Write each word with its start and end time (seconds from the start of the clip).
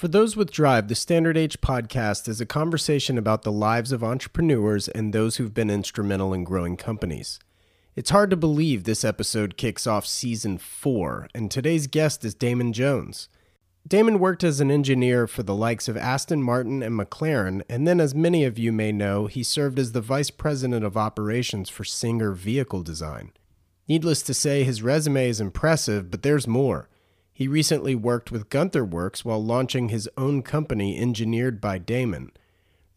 For 0.00 0.08
those 0.08 0.34
with 0.34 0.50
drive, 0.50 0.88
the 0.88 0.94
Standard 0.94 1.36
Age 1.36 1.60
podcast 1.60 2.26
is 2.26 2.40
a 2.40 2.46
conversation 2.46 3.18
about 3.18 3.42
the 3.42 3.52
lives 3.52 3.92
of 3.92 4.02
entrepreneurs 4.02 4.88
and 4.88 5.12
those 5.12 5.36
who've 5.36 5.52
been 5.52 5.68
instrumental 5.68 6.32
in 6.32 6.42
growing 6.42 6.78
companies. 6.78 7.38
It's 7.94 8.08
hard 8.08 8.30
to 8.30 8.36
believe 8.38 8.84
this 8.84 9.04
episode 9.04 9.58
kicks 9.58 9.86
off 9.86 10.06
season 10.06 10.56
four, 10.56 11.28
and 11.34 11.50
today's 11.50 11.86
guest 11.86 12.24
is 12.24 12.32
Damon 12.32 12.72
Jones. 12.72 13.28
Damon 13.86 14.18
worked 14.18 14.42
as 14.42 14.58
an 14.58 14.70
engineer 14.70 15.26
for 15.26 15.42
the 15.42 15.54
likes 15.54 15.86
of 15.86 15.98
Aston 15.98 16.42
Martin 16.42 16.82
and 16.82 16.98
McLaren, 16.98 17.60
and 17.68 17.86
then, 17.86 18.00
as 18.00 18.14
many 18.14 18.46
of 18.46 18.58
you 18.58 18.72
may 18.72 18.92
know, 18.92 19.26
he 19.26 19.42
served 19.42 19.78
as 19.78 19.92
the 19.92 20.00
vice 20.00 20.30
president 20.30 20.82
of 20.82 20.96
operations 20.96 21.68
for 21.68 21.84
Singer 21.84 22.32
Vehicle 22.32 22.82
Design. 22.82 23.32
Needless 23.86 24.22
to 24.22 24.32
say, 24.32 24.64
his 24.64 24.82
resume 24.82 25.28
is 25.28 25.42
impressive, 25.42 26.10
but 26.10 26.22
there's 26.22 26.46
more. 26.46 26.88
He 27.40 27.48
recently 27.48 27.94
worked 27.94 28.30
with 28.30 28.50
Gunther 28.50 28.84
Werks 28.84 29.24
while 29.24 29.42
launching 29.42 29.88
his 29.88 30.10
own 30.18 30.42
company 30.42 30.98
engineered 30.98 31.58
by 31.58 31.78
Damon. 31.78 32.32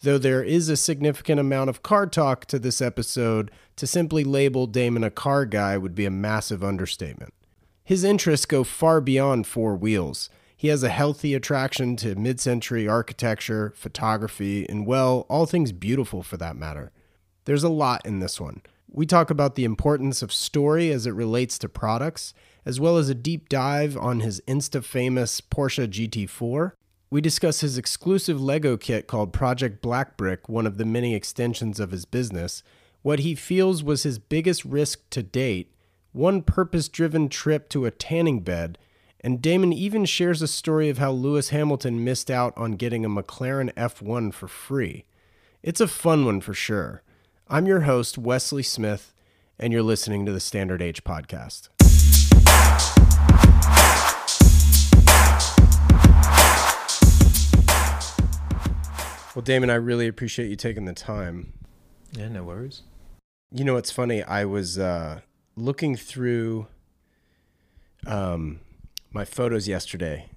Though 0.02 0.18
there 0.18 0.44
is 0.44 0.68
a 0.68 0.76
significant 0.76 1.40
amount 1.40 1.70
of 1.70 1.82
car 1.82 2.08
talk 2.08 2.44
to 2.48 2.60
this 2.60 2.82
episode, 2.82 3.52
to 3.78 3.88
simply 3.88 4.26
label 4.26 4.68
Damon 4.68 5.06
a 5.06 5.10
car 5.10 5.46
guy 5.46 5.78
would 5.78 5.96
be 5.96 6.06
a 6.06 6.12
massive 6.12 6.62
understatement. 6.62 7.34
His 7.86 8.04
interests 8.04 8.46
go 8.46 8.66
far 8.66 9.00
beyond 9.00 9.48
four 9.48 9.78
wheels. 9.78 10.30
He 10.58 10.68
has 10.68 10.84
a 10.84 10.90
healthy 10.90 11.34
attraction 11.34 11.96
to 11.96 12.14
mid 12.16 12.42
century 12.42 12.86
architecture, 12.86 13.72
photography, 13.78 14.68
and, 14.68 14.86
well, 14.86 15.26
all 15.30 15.46
things 15.46 15.72
beautiful 15.72 16.22
for 16.22 16.36
that 16.36 16.58
matter. 16.58 16.92
There's 17.46 17.64
a 17.64 17.70
lot 17.70 18.06
in 18.06 18.20
this 18.20 18.42
one. 18.42 18.62
We 18.90 19.06
talk 19.06 19.30
about 19.30 19.56
the 19.56 19.64
importance 19.64 20.22
of 20.22 20.34
story 20.34 20.92
as 20.92 21.08
it 21.08 21.12
relates 21.12 21.58
to 21.60 21.70
products, 21.70 22.34
as 22.66 22.80
well 22.80 22.98
as 22.98 23.10
a 23.10 23.16
deep 23.16 23.50
dive 23.50 23.98
on 23.98 24.22
his 24.22 24.42
insta 24.48 24.84
famous 24.84 25.42
Porsche 25.42 25.88
GT4. 25.88 26.74
We 27.10 27.22
discuss 27.22 27.62
his 27.62 27.78
exclusive 27.78 28.42
Lego 28.42 28.78
kit 28.78 29.08
called 29.08 29.34
Project 29.34 29.82
Black 29.82 30.18
Brick, 30.18 30.50
one 30.50 30.66
of 30.66 30.78
the 30.78 30.86
many 30.86 31.14
extensions 31.14 31.80
of 31.80 31.92
his 31.92 32.06
business, 32.06 32.64
what 33.04 33.20
he 33.20 33.36
feels 33.36 33.84
was 33.84 34.04
his 34.04 34.18
biggest 34.18 34.64
risk 34.64 35.10
to 35.12 35.22
date, 35.22 35.72
one 36.14 36.42
purpose 36.42 36.88
driven 36.88 37.30
trip 37.30 37.70
to 37.70 37.86
a 37.86 37.92
tanning 37.92 38.40
bed, 38.40 38.78
and 39.20 39.42
Damon 39.42 39.72
even 39.74 40.06
shares 40.06 40.42
a 40.42 40.48
story 40.48 40.90
of 40.90 40.98
how 40.98 41.12
Lewis 41.12 41.50
Hamilton 41.50 42.04
missed 42.04 42.32
out 42.32 42.54
on 42.58 42.74
getting 42.74 43.06
a 43.06 43.10
McLaren 43.10 43.74
F1 43.74 44.34
for 44.34 44.48
free. 44.48 45.06
It's 45.62 45.82
a 45.82 45.88
fun 45.88 46.26
one 46.26 46.42
for 46.42 46.54
sure. 46.54 47.04
I'm 47.48 47.66
your 47.66 47.82
host, 47.82 48.18
Wesley 48.18 48.64
Smith, 48.64 49.14
and 49.60 49.72
you're 49.72 49.84
listening 49.84 50.26
to 50.26 50.32
the 50.32 50.40
Standard 50.40 50.82
Age 50.82 51.04
podcast. 51.04 51.70
Well, 59.36 59.42
Damon, 59.42 59.72
I 59.72 59.76
really 59.76 60.08
appreciate 60.08 60.50
you 60.50 60.56
taking 60.56 60.86
the 60.86 60.94
time. 60.94 61.54
Yeah, 62.12 62.28
no 62.30 62.44
worries. 62.44 62.84
You 63.52 63.64
know, 63.64 63.78
it's 63.78 63.90
funny. 63.90 64.22
I 64.22 64.46
was 64.46 64.78
uh, 64.78 65.22
looking 65.56 65.96
through 65.96 66.68
um, 68.06 68.60
my 69.12 69.26
photos 69.26 69.68
yesterday, 69.68 70.30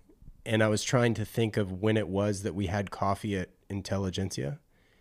and 0.46 0.62
I 0.62 0.68
was 0.68 0.82
trying 0.82 1.12
to 1.14 1.26
think 1.26 1.58
of 1.58 1.82
when 1.82 1.98
it 1.98 2.08
was 2.08 2.42
that 2.42 2.54
we 2.54 2.66
had 2.66 2.90
coffee 2.90 3.36
at 3.36 3.50
Intelligentsia. 3.68 4.60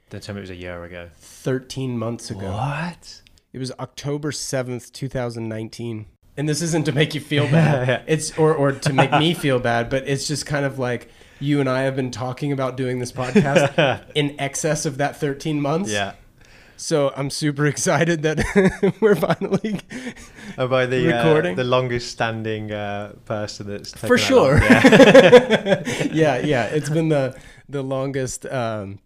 Don't 0.09 0.21
tell 0.21 0.35
me 0.35 0.39
it 0.39 0.43
was 0.43 0.49
a 0.49 0.55
year 0.55 0.83
ago. 0.83 1.09
13 1.15 1.97
months 1.97 2.29
ago. 2.29 2.51
What? 2.51 3.21
It 3.53 3.59
was 3.59 3.71
October 3.79 4.31
7th, 4.31 4.91
2019. 4.91 6.07
And 6.37 6.49
this 6.49 6.61
isn't 6.61 6.85
to 6.85 6.91
make 6.91 7.15
you 7.15 7.21
feel 7.21 7.45
bad. 7.51 8.03
It's 8.07 8.37
or 8.37 8.53
or 8.53 8.71
to 8.73 8.93
make 8.93 9.11
me 9.11 9.33
feel 9.45 9.59
bad, 9.59 9.89
but 9.89 10.07
it's 10.07 10.27
just 10.27 10.45
kind 10.45 10.65
of 10.65 10.77
like 10.79 11.09
you 11.39 11.59
and 11.59 11.69
I 11.69 11.81
have 11.83 11.95
been 11.95 12.11
talking 12.11 12.51
about 12.51 12.77
doing 12.77 12.99
this 12.99 13.11
podcast 13.11 14.01
in 14.15 14.35
excess 14.39 14.85
of 14.85 14.97
that 14.97 15.17
13 15.17 15.61
months. 15.61 15.91
Yeah. 15.91 16.13
So 16.77 17.13
I'm 17.15 17.29
super 17.29 17.65
excited 17.67 18.21
that 18.23 18.93
we're 18.99 19.15
finally 19.15 19.79
Oh, 20.57 20.67
by 20.67 20.85
the 20.85 21.07
Recording? 21.07 21.53
uh, 21.53 21.55
the 21.55 21.63
longest 21.63 22.11
standing 22.11 22.71
uh, 22.71 23.13
person 23.23 23.67
that's 23.67 23.91
taken 23.93 24.07
for 24.07 24.17
that 24.17 24.23
sure. 24.25 24.57
Yeah. 24.59 26.11
yeah, 26.11 26.37
yeah. 26.45 26.65
It's 26.65 26.89
been 26.89 27.07
the 27.09 27.37
the 27.69 27.81
longest 27.81 28.45
um, 28.45 28.99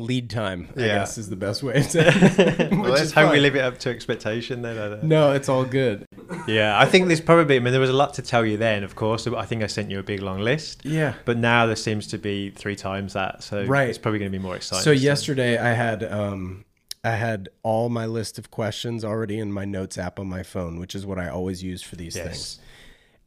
lead 0.00 0.30
time. 0.30 0.68
I 0.76 0.80
Yeah. 0.80 0.86
guess 0.98 1.18
is 1.18 1.28
the 1.28 1.36
best 1.36 1.62
way 1.62 1.82
to 1.82 2.68
well, 2.72 2.90
let's 2.92 3.12
hope 3.12 3.32
we 3.32 3.40
live 3.40 3.56
it 3.56 3.60
up 3.60 3.78
to 3.78 3.90
expectation 3.90 4.62
then. 4.62 5.00
No, 5.06 5.32
it's 5.32 5.48
all 5.48 5.64
good. 5.64 6.04
Yeah, 6.46 6.78
I 6.78 6.86
think 6.86 7.06
there's 7.06 7.20
probably. 7.20 7.56
I 7.56 7.58
mean, 7.60 7.72
there 7.72 7.80
was 7.80 7.90
a 7.90 7.94
lot 7.94 8.14
to 8.14 8.22
tell 8.22 8.44
you 8.44 8.56
then. 8.56 8.84
Of 8.84 8.94
course, 8.96 9.26
I 9.26 9.44
think 9.44 9.62
I 9.62 9.66
sent 9.66 9.90
you 9.90 9.98
a 9.98 10.02
big 10.02 10.20
long 10.22 10.40
list. 10.40 10.84
Yeah. 10.84 11.14
But 11.24 11.36
now 11.38 11.66
there 11.66 11.76
seems 11.76 12.06
to 12.08 12.18
be 12.18 12.50
three 12.50 12.76
times 12.76 13.12
that, 13.14 13.42
so 13.42 13.64
Right. 13.64 13.88
it's 13.88 13.98
probably 13.98 14.18
going 14.18 14.30
to 14.32 14.38
be 14.38 14.42
more 14.42 14.56
exciting. 14.56 14.82
So 14.84 14.90
yesterday 14.90 15.58
I 15.58 15.72
had 15.72 16.02
um 16.04 16.64
I 17.04 17.12
had 17.12 17.48
all 17.62 17.88
my 17.88 18.06
list 18.06 18.38
of 18.38 18.50
questions 18.50 19.04
already 19.04 19.38
in 19.38 19.52
my 19.52 19.64
notes 19.64 19.96
app 19.98 20.18
on 20.18 20.26
my 20.28 20.42
phone, 20.42 20.78
which 20.80 20.94
is 20.94 21.06
what 21.06 21.18
I 21.18 21.28
always 21.28 21.62
use 21.62 21.80
for 21.82 21.96
these 21.96 22.16
Yes. 22.16 22.26
things. 22.26 22.58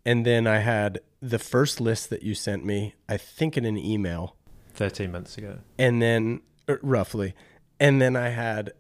And 0.06 0.26
then 0.26 0.46
I 0.48 0.60
had 0.60 1.00
the 1.22 1.40
first 1.40 1.80
list 1.80 2.10
that 2.10 2.24
you 2.24 2.34
sent 2.36 2.66
me, 2.66 2.96
I 3.08 3.18
think 3.18 3.56
in 3.58 3.66
an 3.66 3.78
email, 3.78 4.36
thirteen 4.74 5.12
months 5.12 5.38
ago. 5.38 5.60
and 5.78 6.02
then 6.02 6.42
roughly, 6.82 7.34
and 7.80 8.02
then 8.02 8.16
I 8.16 8.30
had 8.30 8.72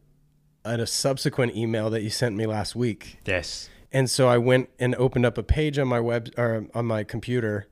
a, 0.65 0.73
a 0.79 0.87
subsequent 0.87 1.55
email 1.55 1.89
that 1.89 2.01
you 2.03 2.09
sent 2.09 2.35
me 2.35 2.45
last 2.45 2.75
week. 2.75 3.19
Yes. 3.25 3.69
And 3.91 4.09
so 4.09 4.27
I 4.29 4.37
went 4.37 4.69
and 4.79 4.95
opened 4.95 5.25
up 5.25 5.37
a 5.37 5.43
page 5.43 5.77
on 5.77 5.87
my 5.87 5.99
web 5.99 6.29
or 6.37 6.65
on 6.73 6.85
my 6.85 7.03
computer 7.03 7.67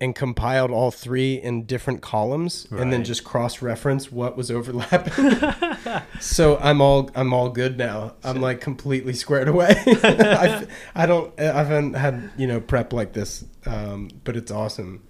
and 0.00 0.14
compiled 0.14 0.72
all 0.72 0.90
three 0.90 1.34
in 1.34 1.64
different 1.64 2.02
columns 2.02 2.66
and 2.72 2.92
then 2.92 3.04
just 3.04 3.22
cross 3.22 3.62
reference 3.62 4.10
what 4.10 4.36
was 4.36 4.50
overlapping. 4.50 5.30
so 6.20 6.58
I'm 6.58 6.80
all 6.80 7.08
I'm 7.14 7.32
all 7.32 7.48
good 7.50 7.78
now. 7.78 8.14
I'm 8.24 8.40
like 8.40 8.60
completely 8.60 9.12
squared 9.12 9.46
away. 9.46 9.76
I've, 10.02 10.68
I 10.96 11.06
don't 11.06 11.38
I 11.40 11.44
haven't 11.44 11.94
had, 11.94 12.30
you 12.36 12.48
know, 12.48 12.60
prep 12.60 12.92
like 12.92 13.12
this. 13.12 13.44
Um, 13.66 14.10
but 14.24 14.36
it's 14.36 14.50
awesome. 14.50 15.06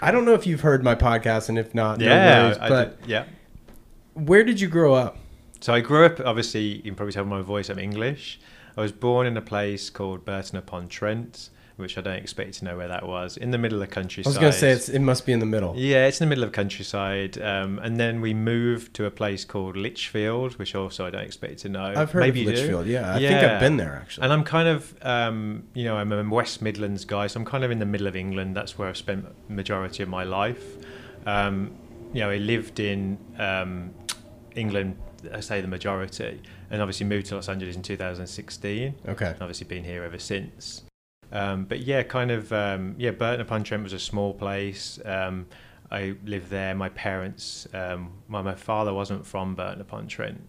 I 0.00 0.10
don't 0.10 0.24
know 0.24 0.34
if 0.34 0.46
you've 0.46 0.62
heard 0.62 0.82
my 0.82 0.94
podcast 0.94 1.50
and 1.50 1.58
if 1.58 1.74
not, 1.74 1.98
no 1.98 2.06
Yeah. 2.06 2.44
worries, 2.44 2.58
I 2.58 2.68
but 2.70 3.00
did- 3.02 3.10
yeah. 3.10 3.24
Where 4.16 4.44
did 4.44 4.62
you 4.62 4.68
grow 4.68 4.94
up? 4.94 5.18
So 5.60 5.74
I 5.74 5.80
grew 5.80 6.06
up, 6.06 6.20
obviously, 6.20 6.62
you 6.62 6.82
can 6.82 6.94
probably 6.94 7.12
tell 7.12 7.26
my 7.26 7.42
voice, 7.42 7.68
I'm 7.68 7.78
English. 7.78 8.40
I 8.74 8.80
was 8.80 8.90
born 8.90 9.26
in 9.26 9.36
a 9.36 9.42
place 9.42 9.90
called 9.90 10.24
Burton 10.24 10.56
upon 10.56 10.88
Trent, 10.88 11.50
which 11.76 11.98
I 11.98 12.00
don't 12.00 12.16
expect 12.16 12.54
to 12.54 12.64
know 12.64 12.78
where 12.78 12.88
that 12.88 13.06
was, 13.06 13.36
in 13.36 13.50
the 13.50 13.58
middle 13.58 13.82
of 13.82 13.86
the 13.86 13.94
countryside. 13.94 14.28
I 14.28 14.30
was 14.30 14.38
going 14.38 14.52
to 14.52 14.58
say 14.58 14.70
it's 14.70 14.88
it 14.88 15.00
must 15.00 15.26
be 15.26 15.32
in 15.32 15.38
the 15.38 15.46
middle. 15.46 15.74
Yeah, 15.76 16.06
it's 16.06 16.18
in 16.18 16.26
the 16.26 16.30
middle 16.30 16.44
of 16.44 16.52
countryside. 16.52 17.38
Um, 17.42 17.78
and 17.80 17.98
then 17.98 18.22
we 18.22 18.32
moved 18.32 18.94
to 18.94 19.04
a 19.04 19.10
place 19.10 19.44
called 19.44 19.76
Lichfield, 19.76 20.58
which 20.58 20.74
also 20.74 21.04
I 21.04 21.10
don't 21.10 21.24
expect 21.24 21.58
to 21.60 21.68
know. 21.68 21.92
I've 21.94 22.10
heard 22.10 22.20
Maybe 22.20 22.40
of 22.40 22.46
you 22.46 22.54
do. 22.54 22.60
Lichfield. 22.62 22.86
Yeah, 22.86 23.14
I 23.14 23.18
think 23.18 23.44
I've 23.44 23.60
been 23.60 23.76
there 23.76 23.96
actually. 23.96 24.24
And 24.24 24.32
I'm 24.32 24.44
kind 24.44 24.68
of, 24.68 24.94
um, 25.02 25.64
you 25.74 25.84
know, 25.84 25.98
I'm 25.98 26.10
a 26.10 26.26
West 26.26 26.62
Midlands 26.62 27.04
guy, 27.04 27.26
so 27.26 27.38
I'm 27.40 27.44
kind 27.44 27.64
of 27.64 27.70
in 27.70 27.80
the 27.80 27.86
middle 27.86 28.06
of 28.06 28.16
England. 28.16 28.56
That's 28.56 28.78
where 28.78 28.88
I've 28.88 28.96
spent 28.96 29.26
majority 29.50 30.02
of 30.02 30.08
my 30.08 30.24
life. 30.24 30.64
Um, 31.26 31.76
you 32.14 32.20
know, 32.20 32.30
I 32.30 32.36
lived 32.36 32.80
in 32.80 33.18
um, 33.38 33.92
England, 34.56 34.96
I 35.32 35.40
say 35.40 35.60
the 35.60 35.68
majority, 35.68 36.40
and 36.70 36.82
obviously 36.82 37.06
moved 37.06 37.26
to 37.26 37.36
Los 37.36 37.48
Angeles 37.48 37.76
in 37.76 37.82
2016. 37.82 38.94
Okay. 39.08 39.26
and 39.26 39.42
obviously 39.42 39.66
been 39.66 39.84
here 39.84 40.02
ever 40.02 40.18
since. 40.18 40.82
Um, 41.32 41.64
but 41.64 41.80
yeah, 41.80 42.02
kind 42.02 42.30
of, 42.30 42.52
um, 42.52 42.94
yeah, 42.98 43.10
Burton 43.10 43.40
upon 43.40 43.64
Trent 43.64 43.82
was 43.82 43.92
a 43.92 43.98
small 43.98 44.32
place. 44.32 44.98
Um, 45.04 45.46
I 45.90 46.14
lived 46.24 46.50
there. 46.50 46.74
My 46.74 46.88
parents, 46.90 47.66
um, 47.72 48.12
my, 48.28 48.42
my 48.42 48.54
father 48.54 48.92
wasn't 48.92 49.26
from 49.26 49.54
Burton 49.54 49.80
upon 49.80 50.08
Trent. 50.08 50.40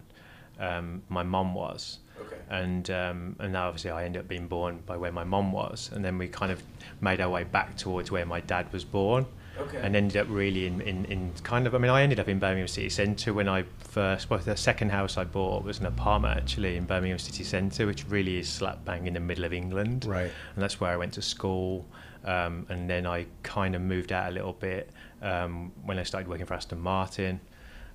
Um, 0.58 1.02
my 1.08 1.22
mum 1.22 1.54
was. 1.54 1.98
Okay. 2.20 2.36
And 2.50 2.90
um, 2.90 3.36
and 3.38 3.52
now 3.52 3.68
obviously 3.68 3.90
I 3.92 4.04
ended 4.04 4.20
up 4.20 4.28
being 4.28 4.48
born 4.48 4.82
by 4.86 4.96
where 4.96 5.12
my 5.12 5.22
mum 5.22 5.52
was, 5.52 5.90
and 5.92 6.04
then 6.04 6.18
we 6.18 6.26
kind 6.26 6.50
of 6.50 6.62
made 7.00 7.20
our 7.20 7.28
way 7.28 7.44
back 7.44 7.76
towards 7.76 8.10
where 8.10 8.26
my 8.26 8.40
dad 8.40 8.72
was 8.72 8.84
born, 8.84 9.26
Okay. 9.60 9.80
and 9.82 9.96
ended 9.96 10.16
up 10.16 10.26
really 10.30 10.66
in, 10.66 10.80
in, 10.80 11.04
in 11.06 11.32
kind 11.42 11.66
of 11.66 11.74
I 11.74 11.78
mean 11.78 11.90
I 11.90 12.02
ended 12.02 12.20
up 12.20 12.28
in 12.28 12.38
Birmingham 12.38 12.68
City 12.68 12.88
Centre 12.88 13.34
when 13.34 13.48
I 13.48 13.64
first 13.78 14.30
well 14.30 14.38
the 14.38 14.56
second 14.56 14.90
house 14.90 15.16
I 15.16 15.24
bought 15.24 15.64
was 15.64 15.80
an 15.80 15.86
apartment 15.86 16.36
actually 16.38 16.76
in 16.76 16.84
Birmingham 16.84 17.18
City 17.18 17.44
Centre, 17.44 17.86
which 17.86 18.06
really 18.08 18.38
is 18.38 18.48
slap 18.48 18.84
bang 18.84 19.06
in 19.06 19.14
the 19.14 19.20
middle 19.20 19.44
of 19.44 19.52
England, 19.52 20.04
Right. 20.06 20.30
and 20.54 20.62
that's 20.62 20.80
where 20.80 20.90
I 20.92 20.96
went 20.96 21.12
to 21.14 21.22
school. 21.22 21.86
Um, 22.24 22.66
and 22.68 22.90
then 22.90 23.06
I 23.06 23.26
kind 23.42 23.74
of 23.74 23.80
moved 23.82 24.12
out 24.12 24.28
a 24.28 24.32
little 24.32 24.52
bit 24.52 24.90
um, 25.22 25.72
when 25.84 25.98
I 25.98 26.02
started 26.02 26.28
working 26.28 26.46
for 26.46 26.54
Aston 26.54 26.80
Martin. 26.80 27.40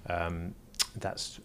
Um, 0.10 0.56
that's 0.96 1.40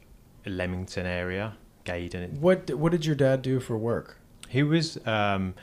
Leamington 0.46 1.04
area, 1.06 1.56
Gaydon. 1.84 2.40
What 2.40 2.70
What 2.74 2.92
did 2.92 3.04
your 3.04 3.16
dad 3.16 3.42
do 3.42 3.60
for 3.60 3.76
work? 3.76 4.16
He 4.48 4.62
was 4.62 4.98
um, 5.06 5.54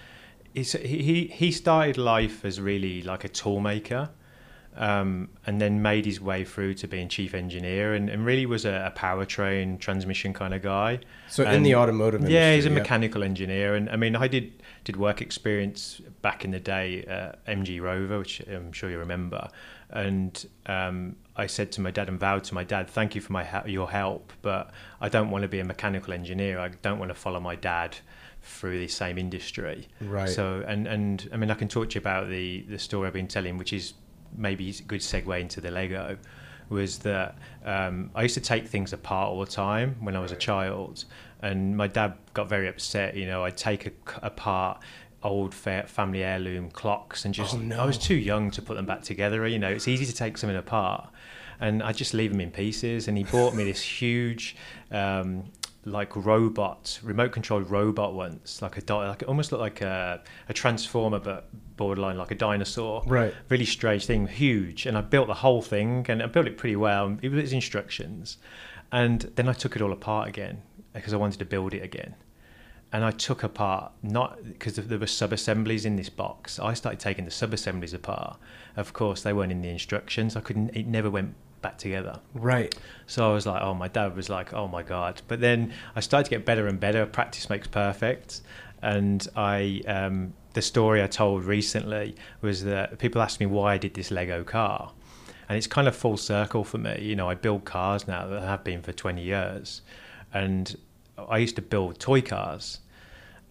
he 0.53 0.63
he 0.63 1.27
he 1.33 1.51
started 1.51 1.97
life 1.97 2.45
as 2.45 2.59
really 2.62 3.01
like 3.01 3.24
a 3.24 3.30
tool 3.30 3.59
maker, 3.59 4.09
um, 4.77 5.30
and 5.45 5.62
then 5.62 5.81
made 5.81 6.06
his 6.06 6.19
way 6.19 6.44
through 6.44 6.74
to 6.75 6.88
being 6.88 7.07
chief 7.07 7.33
engineer, 7.33 7.94
and, 7.94 8.10
and 8.10 8.25
really 8.25 8.45
was 8.45 8.66
a, 8.66 8.92
a 8.94 8.98
powertrain 8.98 9.80
transmission 9.80 10.33
kind 10.33 10.54
of 10.54 10.62
guy. 10.62 11.00
So 11.30 11.50
in 11.50 11.63
the 11.63 11.75
automotive 11.75 12.22
industry. 12.22 12.36
Yeah, 12.36 12.56
he's 12.56 12.66
a 12.66 12.69
mechanical 12.69 13.24
engineer, 13.24 13.75
and 13.75 13.89
I 13.89 13.95
mean, 13.95 14.16
I 14.16 14.27
did 14.27 14.63
did 14.83 14.98
work 14.98 15.22
experience 15.22 16.01
back 16.22 16.45
in 16.45 16.51
the 16.51 16.60
day 16.60 17.04
at 17.04 17.44
MG 17.45 17.81
Rover, 17.81 18.19
which 18.19 18.42
I'm 18.48 18.72
sure 18.72 18.89
you 18.89 19.00
remember, 19.00 19.50
and 19.89 20.45
um, 20.66 21.16
I 21.36 21.48
said 21.48 21.71
to 21.74 21.81
my 21.81 21.92
dad 21.92 22.10
and 22.10 22.19
vowed 22.19 22.44
to 22.45 22.54
my 22.54 22.63
dad, 22.63 22.89
"Thank 22.89 23.16
you 23.16 23.21
for 23.21 23.33
my 23.33 23.63
your 23.66 23.89
help, 23.89 24.33
but 24.42 24.71
I 25.00 25.10
don't 25.10 25.31
want 25.31 25.44
to 25.44 25.48
be 25.48 25.60
a 25.60 25.66
mechanical 25.66 26.13
engineer. 26.13 26.60
I 26.60 26.69
don't 26.69 27.00
want 27.00 27.10
to 27.10 27.16
follow 27.16 27.39
my 27.39 27.56
dad." 27.56 27.98
through 28.48 28.78
the 28.78 28.88
same 28.88 29.18
industry 29.18 29.88
right 30.01 30.30
so 30.30 30.63
and 30.68 30.86
and 30.86 31.28
i 31.33 31.36
mean 31.36 31.50
i 31.50 31.56
can 31.56 31.68
talk 31.68 31.89
to 31.89 31.95
you 31.95 32.00
about 32.00 32.30
the 32.30 32.62
the 32.69 32.78
story 32.78 33.07
i've 33.07 33.13
been 33.13 33.28
telling 33.28 33.57
which 33.57 33.74
is 33.74 33.95
maybe 34.37 34.69
a 34.69 34.83
good 34.83 35.01
segue 35.01 35.39
into 35.39 35.61
the 35.61 35.71
lego 35.71 36.17
was 36.69 36.99
that 36.99 37.37
um, 37.63 38.09
I 38.15 38.23
used 38.23 38.35
to 38.35 38.41
take 38.41 38.67
things 38.67 38.93
apart 38.93 39.29
all 39.29 39.39
the 39.39 39.51
time 39.51 39.95
when 39.99 40.15
I 40.15 40.19
was 40.19 40.31
a 40.31 40.35
child, 40.35 41.05
and 41.41 41.77
my 41.77 41.87
dad 41.87 42.15
got 42.33 42.49
very 42.49 42.67
upset. 42.67 43.15
You 43.15 43.27
know, 43.27 43.43
I'd 43.43 43.57
take 43.57 43.85
a, 43.85 43.91
apart 44.21 44.81
old 45.23 45.55
family 45.55 46.23
heirloom 46.23 46.69
clocks 46.69 47.25
and 47.25 47.33
just 47.33 47.55
oh, 47.55 47.57
no. 47.57 47.79
I 47.79 47.85
was 47.85 47.97
too 47.97 48.15
young 48.15 48.51
to 48.51 48.61
put 48.61 48.75
them 48.75 48.85
back 48.85 49.01
together. 49.01 49.47
You 49.47 49.59
know, 49.59 49.69
it's 49.69 49.87
easy 49.87 50.05
to 50.05 50.13
take 50.13 50.37
something 50.37 50.57
apart, 50.57 51.09
and 51.59 51.83
I 51.83 51.91
just 51.91 52.13
leave 52.13 52.31
them 52.31 52.41
in 52.41 52.51
pieces. 52.51 53.07
And 53.07 53.17
he 53.17 53.23
bought 53.23 53.53
me 53.53 53.63
this 53.63 53.81
huge. 53.81 54.55
Um, 54.91 55.45
like 55.87 56.15
robot, 56.15 56.99
remote 57.03 57.31
controlled 57.31 57.69
robot 57.69 58.15
once, 58.15 58.59
like 58.59 58.75
a 58.75 58.95
like 58.95 59.21
it 59.21 59.27
almost 59.27 59.51
looked 59.51 59.61
like 59.61 59.81
a, 59.81 60.19
a 60.49 60.53
transformer, 60.53 61.19
but 61.19 61.47
borderline 61.77 62.18
like 62.18 62.31
a 62.31 62.36
dinosaur. 62.36 63.04
Right. 63.06 63.33
Really 63.50 63.66
strange 63.66 64.06
thing, 64.06 64.27
huge. 64.27 64.86
And 64.86 64.98
I 64.98 65.01
built 65.01 65.27
the 65.27 65.36
whole 65.36 65.62
thing, 65.62 66.06
and 66.10 66.22
I 66.22 66.27
built 66.27 66.48
it 66.48 66.57
pretty 66.57 66.75
well. 66.75 67.18
It 67.22 67.31
was 67.31 67.54
instructions, 67.54 68.38
and 68.92 69.22
then 69.36 69.48
I 69.48 69.54
took 69.54 69.75
it 69.75 69.81
all 69.81 69.92
apart 69.92 70.27
again 70.27 70.62
because 70.94 71.13
I 71.13 71.18
wanted 71.18 71.39
to 71.39 71.45
build 71.45 71.74
it 71.74 71.83
again. 71.83 72.16
And 72.94 73.04
I 73.04 73.12
took 73.12 73.44
apart 73.44 73.92
not 74.01 74.42
because 74.44 74.75
there 74.75 75.00
were 75.00 75.07
sub 75.07 75.33
assemblies 75.33 75.86
in 75.86 75.98
this 75.98 76.07
box. 76.07 76.60
I 76.60 76.74
started 76.74 77.00
taking 77.00 77.25
the 77.25 77.31
sub 77.31 77.51
assemblies 77.54 77.94
apart. 77.94 78.38
Of 78.78 78.94
course, 78.94 79.21
they 79.21 79.33
weren't 79.33 79.51
in 79.51 79.62
the 79.62 79.69
instructions. 79.69 80.38
I 80.38 80.42
couldn't. 80.42 80.69
It 80.69 80.88
never 80.88 81.10
went 81.10 81.36
back 81.62 81.78
together. 81.78 82.19
Right. 82.33 82.74
So 83.07 83.30
I 83.30 83.33
was 83.33 83.45
like, 83.45 83.62
oh, 83.62 83.74
my 83.74 83.88
dad 83.89 84.16
was 84.16 84.30
like, 84.30 84.54
oh 84.54 84.68
my 84.68 84.83
god. 84.83 85.21
But 85.28 85.42
then 85.42 85.74
I 85.95 86.00
started 86.00 86.25
to 86.25 86.30
get 86.30 86.45
better 86.45 86.68
and 86.68 86.80
better. 86.80 87.06
Practice 87.06 87.50
makes 87.50 87.68
perfect, 87.68 88.42
and 88.81 89.28
I. 89.36 89.81
Um, 89.88 90.33
the 90.56 90.62
story 90.62 91.04
I 91.04 91.07
told 91.07 91.44
recently 91.44 92.16
was 92.42 92.63
that 92.63 92.98
people 92.98 93.22
asked 93.22 93.40
me 93.40 93.46
why 93.46 93.74
I 93.74 93.78
did 93.78 93.94
this 93.94 94.10
Lego 94.10 94.44
car, 94.44 94.92
and 95.48 95.57
it's 95.57 95.68
kind 95.68 95.88
of 95.88 95.96
full 95.96 96.18
circle 96.18 96.63
for 96.63 96.80
me. 96.80 97.00
You 97.02 97.16
know, 97.16 97.30
I 97.30 97.36
build 97.36 97.66
cars 97.66 98.07
now 98.07 98.25
that 98.28 98.42
I 98.42 98.46
have 98.46 98.63
been 98.63 98.81
for 98.81 98.92
twenty 98.92 99.22
years, 99.22 99.84
and 100.34 100.75
I 101.18 101.38
used 101.38 101.56
to 101.57 101.62
build 101.62 102.00
toy 102.00 102.22
cars 102.22 102.80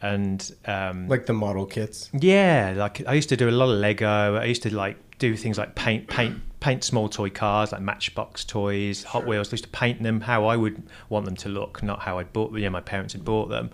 and 0.03 0.55
um, 0.67 1.09
like 1.09 1.27
the 1.27 1.33
model 1.33 1.67
kits. 1.67 2.11
Yeah, 2.12 2.75
like 2.77 3.06
I 3.06 3.15
used 3.15 3.29
to 3.29 3.37
do 3.37 3.49
a 3.49 3.53
lot 3.53 3.71
of 3.71 3.79
Lego. 3.79 4.37
I 4.37 4.45
used 4.45 4.62
to 4.62 4.75
like 4.75 4.97
do 5.19 5.37
things 5.37 5.59
like 5.59 5.75
paint, 5.75 6.09
paint, 6.09 6.41
paint 6.61 6.83
small 6.83 7.09
toy 7.09 7.31
cars 7.31 7.73
like 7.73 7.81
Matchbox 7.81 8.45
toys, 8.45 9.01
sure. 9.01 9.11
Hot 9.11 9.27
Wheels. 9.27 9.49
I 9.49 9.53
used 9.53 9.65
to 9.65 9.71
paint 9.71 10.03
them 10.03 10.21
how 10.21 10.47
I 10.47 10.56
would 10.56 10.83
want 11.09 11.25
them 11.25 11.37
to 11.37 11.49
look, 11.49 11.83
not 11.83 12.01
how 12.01 12.19
I 12.19 12.25
bought. 12.25 12.53
You 12.53 12.65
know, 12.65 12.71
my 12.71 12.81
parents 12.81 13.12
had 13.12 13.25
bought 13.25 13.49
them, 13.49 13.71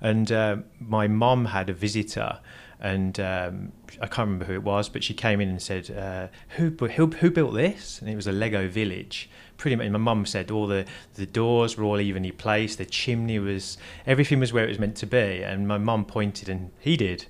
and 0.00 0.30
uh, 0.30 0.56
my 0.80 1.08
mom 1.08 1.46
had 1.46 1.68
a 1.70 1.74
visitor. 1.74 2.38
And 2.80 3.18
um, 3.20 3.72
I 4.02 4.06
can't 4.06 4.26
remember 4.26 4.44
who 4.46 4.54
it 4.54 4.62
was, 4.62 4.88
but 4.88 5.02
she 5.04 5.14
came 5.14 5.40
in 5.40 5.48
and 5.48 5.62
said, 5.62 5.90
uh, 5.90 6.28
"Who 6.56 6.70
who 6.70 7.06
who 7.06 7.30
built 7.30 7.54
this?" 7.54 8.00
And 8.00 8.10
it 8.10 8.16
was 8.16 8.26
a 8.26 8.32
Lego 8.32 8.68
village, 8.68 9.30
pretty 9.56 9.76
much 9.76 9.88
my 9.88 9.98
mum 9.98 10.26
said 10.26 10.50
all 10.50 10.66
the 10.66 10.84
the 11.14 11.26
doors 11.26 11.76
were 11.76 11.84
all 11.84 12.00
evenly 12.00 12.32
placed 12.32 12.78
the 12.78 12.84
chimney 12.84 13.38
was 13.38 13.78
everything 14.06 14.40
was 14.40 14.52
where 14.52 14.64
it 14.64 14.68
was 14.68 14.78
meant 14.78 14.96
to 14.96 15.06
be 15.06 15.42
and 15.42 15.68
my 15.68 15.78
mum 15.78 16.04
pointed 16.04 16.48
and 16.48 16.70
he 16.78 16.96
did. 16.96 17.26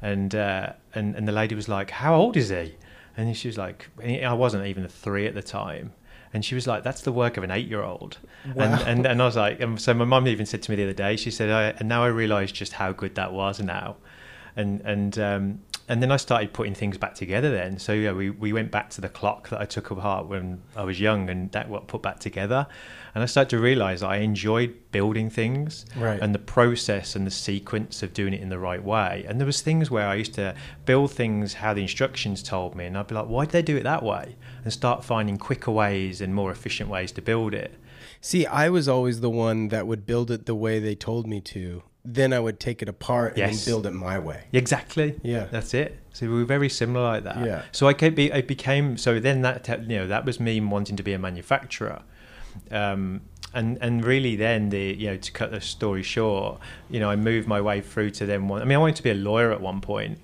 And 0.00 0.34
uh, 0.34 0.74
and 0.94 1.16
and 1.16 1.26
the 1.26 1.32
lady 1.32 1.54
was 1.54 1.68
like 1.68 1.90
how 1.90 2.14
old 2.14 2.36
is 2.36 2.50
he? 2.50 2.76
And 3.16 3.36
she 3.36 3.48
was 3.48 3.58
like 3.58 3.88
I 4.04 4.32
wasn't 4.32 4.66
even 4.66 4.86
three 4.86 5.26
at 5.26 5.34
the 5.34 5.42
time. 5.42 5.92
And 6.32 6.44
she 6.44 6.54
was 6.54 6.66
like 6.66 6.84
that's 6.84 7.00
the 7.00 7.12
work 7.12 7.36
of 7.36 7.44
an 7.44 7.50
eight 7.50 7.68
year 7.68 7.82
old 7.82 8.18
wow. 8.54 8.64
and, 8.64 8.82
and 8.86 9.06
and 9.06 9.22
I 9.22 9.24
was 9.24 9.36
like 9.36 9.60
and 9.60 9.80
so 9.80 9.94
my 9.94 10.04
mum 10.04 10.28
even 10.28 10.44
said 10.44 10.62
to 10.64 10.70
me 10.70 10.76
the 10.76 10.84
other 10.84 10.92
day 10.92 11.16
she 11.16 11.30
said 11.30 11.48
I, 11.48 11.62
and 11.78 11.88
now 11.88 12.04
I 12.04 12.08
realize 12.08 12.52
just 12.52 12.74
how 12.74 12.92
good 12.92 13.14
that 13.14 13.32
was 13.32 13.60
now 13.60 13.96
and 14.58 14.80
and 14.82 15.18
um, 15.18 15.60
and 15.88 16.02
then 16.02 16.12
I 16.12 16.18
started 16.18 16.52
putting 16.52 16.74
things 16.74 16.98
back 16.98 17.14
together. 17.14 17.50
Then, 17.50 17.78
so 17.78 17.94
yeah, 17.94 18.12
we, 18.12 18.28
we 18.28 18.52
went 18.52 18.70
back 18.70 18.90
to 18.90 19.00
the 19.00 19.08
clock 19.08 19.48
that 19.48 19.60
I 19.60 19.64
took 19.64 19.90
apart 19.90 20.26
when 20.26 20.60
I 20.76 20.84
was 20.84 21.00
young, 21.00 21.30
and 21.30 21.50
that 21.52 21.70
what 21.70 21.86
put 21.86 22.02
back 22.02 22.18
together. 22.18 22.66
And 23.14 23.22
I 23.22 23.26
started 23.26 23.50
to 23.50 23.58
realize 23.58 24.02
I 24.02 24.16
enjoyed 24.16 24.74
building 24.92 25.30
things, 25.30 25.86
right. 25.96 26.20
and 26.20 26.34
the 26.34 26.38
process 26.38 27.16
and 27.16 27.26
the 27.26 27.30
sequence 27.30 28.02
of 28.02 28.12
doing 28.12 28.34
it 28.34 28.40
in 28.40 28.50
the 28.50 28.58
right 28.58 28.84
way. 28.84 29.24
And 29.26 29.40
there 29.40 29.46
was 29.46 29.62
things 29.62 29.90
where 29.90 30.06
I 30.06 30.16
used 30.16 30.34
to 30.34 30.54
build 30.84 31.12
things 31.12 31.54
how 31.54 31.72
the 31.72 31.82
instructions 31.82 32.42
told 32.42 32.74
me, 32.74 32.84
and 32.84 32.98
I'd 32.98 33.06
be 33.06 33.14
like, 33.14 33.28
why 33.28 33.46
did 33.46 33.52
they 33.52 33.62
do 33.62 33.76
it 33.76 33.84
that 33.84 34.02
way? 34.02 34.36
And 34.64 34.72
start 34.72 35.04
finding 35.04 35.38
quicker 35.38 35.70
ways 35.70 36.20
and 36.20 36.34
more 36.34 36.50
efficient 36.50 36.90
ways 36.90 37.12
to 37.12 37.22
build 37.22 37.54
it. 37.54 37.74
See, 38.20 38.46
I 38.46 38.68
was 38.68 38.88
always 38.88 39.20
the 39.20 39.30
one 39.30 39.68
that 39.68 39.86
would 39.86 40.04
build 40.04 40.30
it 40.30 40.46
the 40.46 40.54
way 40.54 40.80
they 40.80 40.94
told 40.94 41.26
me 41.26 41.40
to, 41.42 41.82
then 42.04 42.32
I 42.32 42.40
would 42.40 42.58
take 42.58 42.80
it 42.82 42.88
apart 42.88 43.32
and 43.32 43.52
yes. 43.52 43.64
build 43.64 43.86
it 43.86 43.92
my 43.92 44.18
way. 44.18 44.44
Exactly. 44.52 45.18
Yeah. 45.22 45.46
That's 45.50 45.74
it. 45.74 45.98
So 46.12 46.26
we 46.26 46.34
were 46.34 46.44
very 46.44 46.68
similar 46.68 47.04
like 47.04 47.24
that. 47.24 47.44
Yeah. 47.44 47.62
So 47.72 47.86
I 47.86 47.92
could 47.92 48.14
be, 48.14 48.32
I 48.32 48.40
became, 48.40 48.96
so 48.96 49.20
then 49.20 49.42
that, 49.42 49.68
you 49.68 49.98
know, 49.98 50.06
that 50.06 50.24
was 50.24 50.40
me 50.40 50.60
wanting 50.60 50.96
to 50.96 51.02
be 51.02 51.12
a 51.12 51.18
manufacturer. 51.18 52.02
Um, 52.70 53.22
and 53.54 53.78
and 53.80 54.04
really 54.04 54.36
then 54.36 54.68
the 54.68 54.94
you 54.94 55.06
know 55.06 55.16
to 55.16 55.32
cut 55.32 55.50
the 55.50 55.60
story 55.60 56.02
short 56.02 56.60
you 56.90 57.00
know 57.00 57.08
I 57.08 57.16
moved 57.16 57.48
my 57.48 57.60
way 57.60 57.80
through 57.80 58.10
to 58.12 58.26
then 58.26 58.48
one 58.48 58.60
I 58.60 58.64
mean 58.64 58.76
I 58.76 58.78
wanted 58.78 58.96
to 58.96 59.02
be 59.02 59.10
a 59.10 59.14
lawyer 59.14 59.52
at 59.52 59.60
one 59.60 59.80
point 59.80 60.18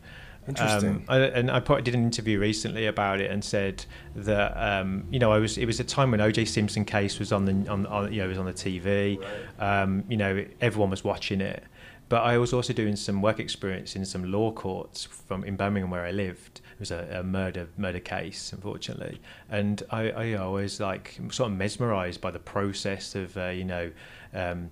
Interesting. 0.46 0.90
Um, 0.90 1.04
I, 1.08 1.18
and 1.18 1.50
I 1.50 1.60
probably 1.60 1.82
did 1.82 1.94
an 1.94 2.02
interview 2.02 2.38
recently 2.38 2.86
about 2.86 3.20
it 3.20 3.30
and 3.30 3.42
said 3.42 3.84
that 4.14 4.52
um, 4.56 5.04
you 5.10 5.18
know 5.18 5.32
I 5.32 5.38
was 5.38 5.56
it 5.56 5.66
was 5.66 5.80
a 5.80 5.84
time 5.84 6.10
when 6.10 6.20
O.J. 6.20 6.44
Simpson 6.44 6.84
case 6.84 7.18
was 7.18 7.32
on 7.32 7.44
the 7.44 7.70
on, 7.70 7.86
on 7.86 8.12
you 8.12 8.20
know 8.22 8.28
was 8.28 8.38
on 8.38 8.46
the 8.46 8.52
TV. 8.52 9.18
Right. 9.20 9.82
Um, 9.82 10.04
you 10.08 10.16
know 10.16 10.44
everyone 10.60 10.90
was 10.90 11.02
watching 11.02 11.40
it, 11.40 11.64
but 12.08 12.22
I 12.22 12.36
was 12.36 12.52
also 12.52 12.72
doing 12.72 12.96
some 12.96 13.22
work 13.22 13.40
experience 13.40 13.96
in 13.96 14.04
some 14.04 14.30
law 14.30 14.52
courts 14.52 15.04
from 15.04 15.44
in 15.44 15.56
Birmingham 15.56 15.90
where 15.90 16.04
I 16.04 16.10
lived. 16.10 16.60
It 16.74 16.80
was 16.80 16.90
a, 16.90 17.20
a 17.20 17.22
murder 17.22 17.68
murder 17.78 18.00
case, 18.00 18.52
unfortunately, 18.52 19.20
and 19.48 19.82
I, 19.90 20.10
I, 20.10 20.32
I 20.34 20.46
was 20.46 20.80
like 20.80 21.18
sort 21.30 21.50
of 21.50 21.56
mesmerised 21.56 22.20
by 22.20 22.30
the 22.30 22.38
process 22.38 23.14
of 23.14 23.36
uh, 23.38 23.46
you 23.48 23.64
know 23.64 23.90
um, 24.34 24.70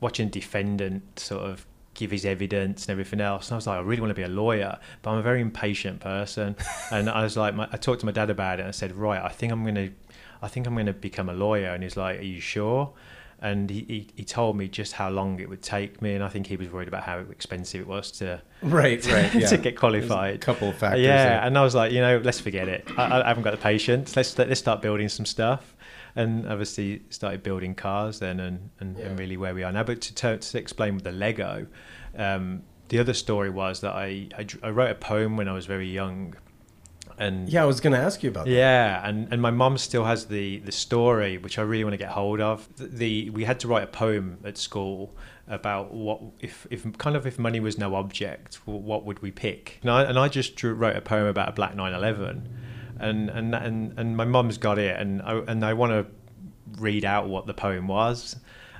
watching 0.00 0.28
defendant 0.28 1.18
sort 1.18 1.44
of 1.44 1.64
give 1.96 2.10
his 2.10 2.24
evidence 2.24 2.84
and 2.84 2.90
everything 2.92 3.20
else. 3.20 3.48
And 3.48 3.54
I 3.54 3.56
was 3.56 3.66
like, 3.66 3.78
I 3.78 3.80
really 3.80 4.00
want 4.00 4.10
to 4.10 4.14
be 4.14 4.22
a 4.22 4.28
lawyer, 4.28 4.78
but 5.02 5.10
I'm 5.10 5.18
a 5.18 5.22
very 5.22 5.40
impatient 5.40 6.00
person. 6.00 6.54
and 6.92 7.10
I 7.10 7.24
was 7.24 7.36
like, 7.36 7.54
my, 7.54 7.68
I 7.72 7.76
talked 7.76 8.00
to 8.00 8.06
my 8.06 8.12
dad 8.12 8.30
about 8.30 8.60
it. 8.60 8.62
and 8.62 8.68
I 8.68 8.72
said, 8.72 8.94
right, 8.94 9.20
I 9.20 9.30
think 9.30 9.52
I'm 9.52 9.62
going 9.62 9.74
to, 9.74 9.90
I 10.40 10.48
think 10.48 10.66
I'm 10.66 10.74
going 10.74 10.86
to 10.86 10.92
become 10.92 11.28
a 11.28 11.34
lawyer. 11.34 11.70
And 11.70 11.82
he's 11.82 11.96
like, 11.96 12.20
Are 12.20 12.24
you 12.24 12.40
sure? 12.40 12.92
And 13.38 13.68
he, 13.68 13.84
he, 13.86 14.06
he, 14.16 14.24
told 14.24 14.56
me 14.56 14.66
just 14.66 14.94
how 14.94 15.10
long 15.10 15.40
it 15.40 15.48
would 15.50 15.60
take 15.60 16.00
me, 16.00 16.14
and 16.14 16.24
I 16.24 16.30
think 16.30 16.46
he 16.46 16.56
was 16.56 16.70
worried 16.70 16.88
about 16.88 17.02
how 17.02 17.18
expensive 17.18 17.82
it 17.82 17.86
was 17.86 18.10
to 18.12 18.40
right, 18.62 19.06
right, 19.12 19.34
yeah. 19.34 19.46
to 19.48 19.58
get 19.58 19.76
qualified. 19.76 20.36
A 20.36 20.38
couple 20.38 20.70
of 20.70 20.78
factors. 20.78 21.02
Yeah, 21.02 21.24
there. 21.24 21.40
and 21.42 21.58
I 21.58 21.62
was 21.62 21.74
like, 21.74 21.92
you 21.92 22.00
know, 22.00 22.18
let's 22.24 22.40
forget 22.40 22.66
it. 22.66 22.88
I, 22.96 23.20
I 23.20 23.28
haven't 23.28 23.42
got 23.42 23.50
the 23.50 23.58
patience. 23.58 24.16
Let's 24.16 24.38
let's 24.38 24.58
start 24.58 24.80
building 24.80 25.10
some 25.10 25.26
stuff 25.26 25.75
and 26.16 26.48
obviously 26.48 27.02
started 27.10 27.42
building 27.42 27.74
cars 27.74 28.18
then 28.18 28.40
and, 28.40 28.70
and, 28.80 28.98
yeah. 28.98 29.04
and 29.04 29.18
really 29.18 29.36
where 29.36 29.54
we 29.54 29.62
are 29.62 29.70
now. 29.70 29.84
But 29.84 30.00
to, 30.00 30.14
to, 30.14 30.38
to 30.38 30.58
explain 30.58 30.94
with 30.94 31.04
the 31.04 31.12
Lego, 31.12 31.66
um, 32.16 32.62
the 32.88 32.98
other 32.98 33.12
story 33.12 33.50
was 33.50 33.80
that 33.82 33.92
I, 33.92 34.28
I, 34.36 34.46
I, 34.62 34.70
wrote 34.70 34.90
a 34.90 34.94
poem 34.94 35.36
when 35.36 35.46
I 35.46 35.52
was 35.52 35.66
very 35.66 35.88
young. 35.88 36.34
And 37.18 37.48
yeah, 37.48 37.62
I 37.62 37.66
was 37.66 37.80
going 37.80 37.92
to 37.92 37.98
ask 37.98 38.22
you 38.22 38.30
about 38.30 38.46
that. 38.46 38.50
Yeah, 38.50 39.06
and, 39.06 39.30
and 39.30 39.42
my 39.42 39.50
mom 39.50 39.76
still 39.76 40.04
has 40.04 40.26
the, 40.26 40.58
the 40.60 40.72
story, 40.72 41.36
which 41.36 41.58
I 41.58 41.62
really 41.62 41.84
want 41.84 41.94
to 41.94 41.98
get 41.98 42.08
hold 42.08 42.40
of. 42.40 42.66
The, 42.76 42.86
the 42.86 43.30
we 43.30 43.44
had 43.44 43.60
to 43.60 43.68
write 43.68 43.84
a 43.84 43.88
poem 43.88 44.38
at 44.44 44.56
school 44.56 45.14
about 45.48 45.92
what 45.92 46.20
if, 46.40 46.66
if 46.70 46.96
kind 46.98 47.14
of 47.14 47.26
if 47.26 47.38
money 47.38 47.60
was 47.60 47.78
no 47.78 47.94
object, 47.94 48.56
what 48.64 49.04
would 49.04 49.20
we 49.20 49.30
pick? 49.30 49.78
And 49.82 49.90
I, 49.90 50.02
and 50.04 50.18
I 50.18 50.28
just 50.28 50.56
drew, 50.56 50.72
wrote 50.74 50.96
a 50.96 51.00
poem 51.00 51.26
about 51.26 51.50
a 51.50 51.52
black 51.52 51.74
911 51.74 52.48
and 52.98 53.30
and 53.30 53.54
and 53.54 53.98
and 53.98 54.16
my 54.16 54.24
mum's 54.24 54.58
got 54.58 54.78
it, 54.78 54.98
and 54.98 55.22
I, 55.22 55.38
and 55.46 55.64
I 55.64 55.74
want 55.74 55.92
to 55.92 56.06
read 56.80 57.04
out 57.04 57.28
what 57.28 57.46
the 57.46 57.54
poem 57.54 57.88
was. 57.88 58.36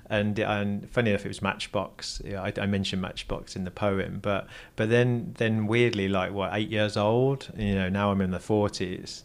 And, 0.09 0.39
and 0.39 0.89
funny 0.89 1.11
enough, 1.11 1.25
it 1.25 1.29
was 1.29 1.43
Matchbox. 1.43 2.23
I, 2.25 2.53
I, 2.57 2.67
mentioned 2.67 3.03
Matchbox 3.03 3.57
in 3.57 3.65
the 3.65 3.73
poem, 3.73 4.21
but 4.23 4.47
but 4.77 4.89
then 4.89 5.35
then 5.39 5.67
weirdly, 5.67 6.07
like 6.09 6.33
what 6.33 6.51
eight 6.55 6.71
years 6.71 6.97
old, 6.97 7.49
you 7.57 7.75
know, 7.75 7.89
now 7.89 8.13
I'm 8.13 8.21
in 8.21 8.31
the 8.31 8.39
forties, 8.39 9.25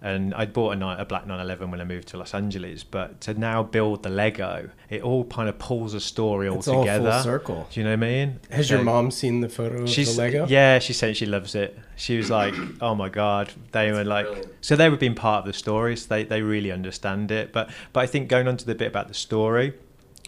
and 0.00 0.34
I'd 0.34 0.52
bought 0.52 0.76
a, 0.76 1.00
a 1.00 1.04
black 1.04 1.26
911 1.26 1.70
when 1.70 1.80
I 1.80 1.84
moved 1.84 2.08
to 2.08 2.16
Los 2.16 2.34
Angeles. 2.34 2.84
But 2.84 3.20
to 3.22 3.34
now 3.34 3.62
build 3.62 4.02
the 4.02 4.08
Lego, 4.08 4.70
it 4.88 5.02
all 5.02 5.24
kind 5.24 5.48
of 5.48 5.58
pulls 5.58 5.94
a 5.94 6.00
story 6.00 6.48
all 6.48 6.58
it's 6.58 6.66
together. 6.66 7.08
All 7.08 7.14
full 7.14 7.22
circle. 7.22 7.68
Do 7.70 7.80
you 7.80 7.84
know 7.84 7.90
what 7.90 8.04
I 8.04 8.08
mean? 8.08 8.40
Has 8.50 8.68
so 8.68 8.76
your 8.76 8.84
mom 8.84 9.10
seen 9.10 9.40
the 9.40 9.48
photo 9.48 9.82
of 9.82 9.94
the 9.94 10.14
Lego? 10.16 10.46
Yeah, 10.48 10.78
she 10.78 10.92
said 10.92 11.16
she 11.16 11.26
loves 11.26 11.54
it. 11.54 11.78
She 11.96 12.16
was 12.16 12.30
like, 12.30 12.54
"Oh 12.80 12.94
my 12.94 13.08
god!" 13.08 13.52
They 13.72 13.90
were 13.90 14.04
like, 14.04 14.26
brilliant. 14.26 14.52
so 14.60 14.76
they 14.76 14.88
were 14.88 14.96
being 14.96 15.14
part 15.14 15.40
of 15.40 15.46
the 15.46 15.52
story. 15.52 15.96
So 15.96 16.06
they 16.08 16.24
they 16.24 16.42
really 16.42 16.70
understand 16.70 17.30
it. 17.30 17.52
But 17.52 17.70
but 17.92 18.00
I 18.00 18.06
think 18.06 18.28
going 18.28 18.46
on 18.46 18.56
to 18.56 18.66
the 18.66 18.74
bit 18.74 18.88
about 18.88 19.08
the 19.08 19.14
story 19.14 19.74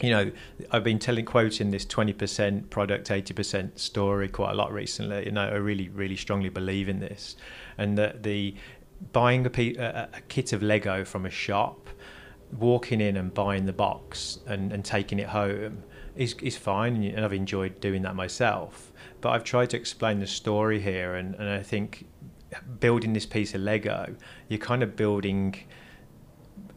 you 0.02 0.10
know, 0.10 0.30
I've 0.70 0.84
been 0.84 0.98
telling, 0.98 1.24
quoting 1.24 1.70
this 1.70 1.84
20% 1.84 2.70
product, 2.70 3.08
80% 3.08 3.78
story 3.78 4.28
quite 4.28 4.52
a 4.52 4.54
lot 4.54 4.72
recently, 4.72 5.26
and 5.26 5.38
I 5.38 5.50
really, 5.50 5.88
really 5.90 6.16
strongly 6.16 6.48
believe 6.48 6.88
in 6.88 7.00
this. 7.00 7.36
And 7.76 7.98
that 7.98 8.22
the 8.22 8.54
buying 9.12 9.46
a, 9.46 9.50
pe- 9.50 9.74
a, 9.74 10.08
a 10.14 10.20
kit 10.28 10.52
of 10.52 10.62
Lego 10.62 11.04
from 11.04 11.26
a 11.26 11.30
shop, 11.30 11.88
walking 12.58 13.00
in 13.00 13.16
and 13.16 13.32
buying 13.32 13.66
the 13.66 13.72
box 13.72 14.40
and, 14.46 14.72
and 14.72 14.84
taking 14.84 15.18
it 15.18 15.28
home 15.28 15.82
is 16.16 16.34
is 16.42 16.56
fine, 16.56 17.02
and 17.04 17.24
I've 17.24 17.32
enjoyed 17.32 17.80
doing 17.80 18.02
that 18.02 18.14
myself. 18.14 18.92
But 19.20 19.30
I've 19.30 19.44
tried 19.44 19.70
to 19.70 19.76
explain 19.76 20.18
the 20.18 20.26
story 20.26 20.80
here, 20.80 21.14
and, 21.14 21.34
and 21.36 21.48
I 21.48 21.62
think 21.62 22.06
building 22.80 23.12
this 23.12 23.26
piece 23.26 23.54
of 23.54 23.60
Lego, 23.60 24.14
you're 24.48 24.58
kind 24.58 24.82
of 24.82 24.96
building 24.96 25.56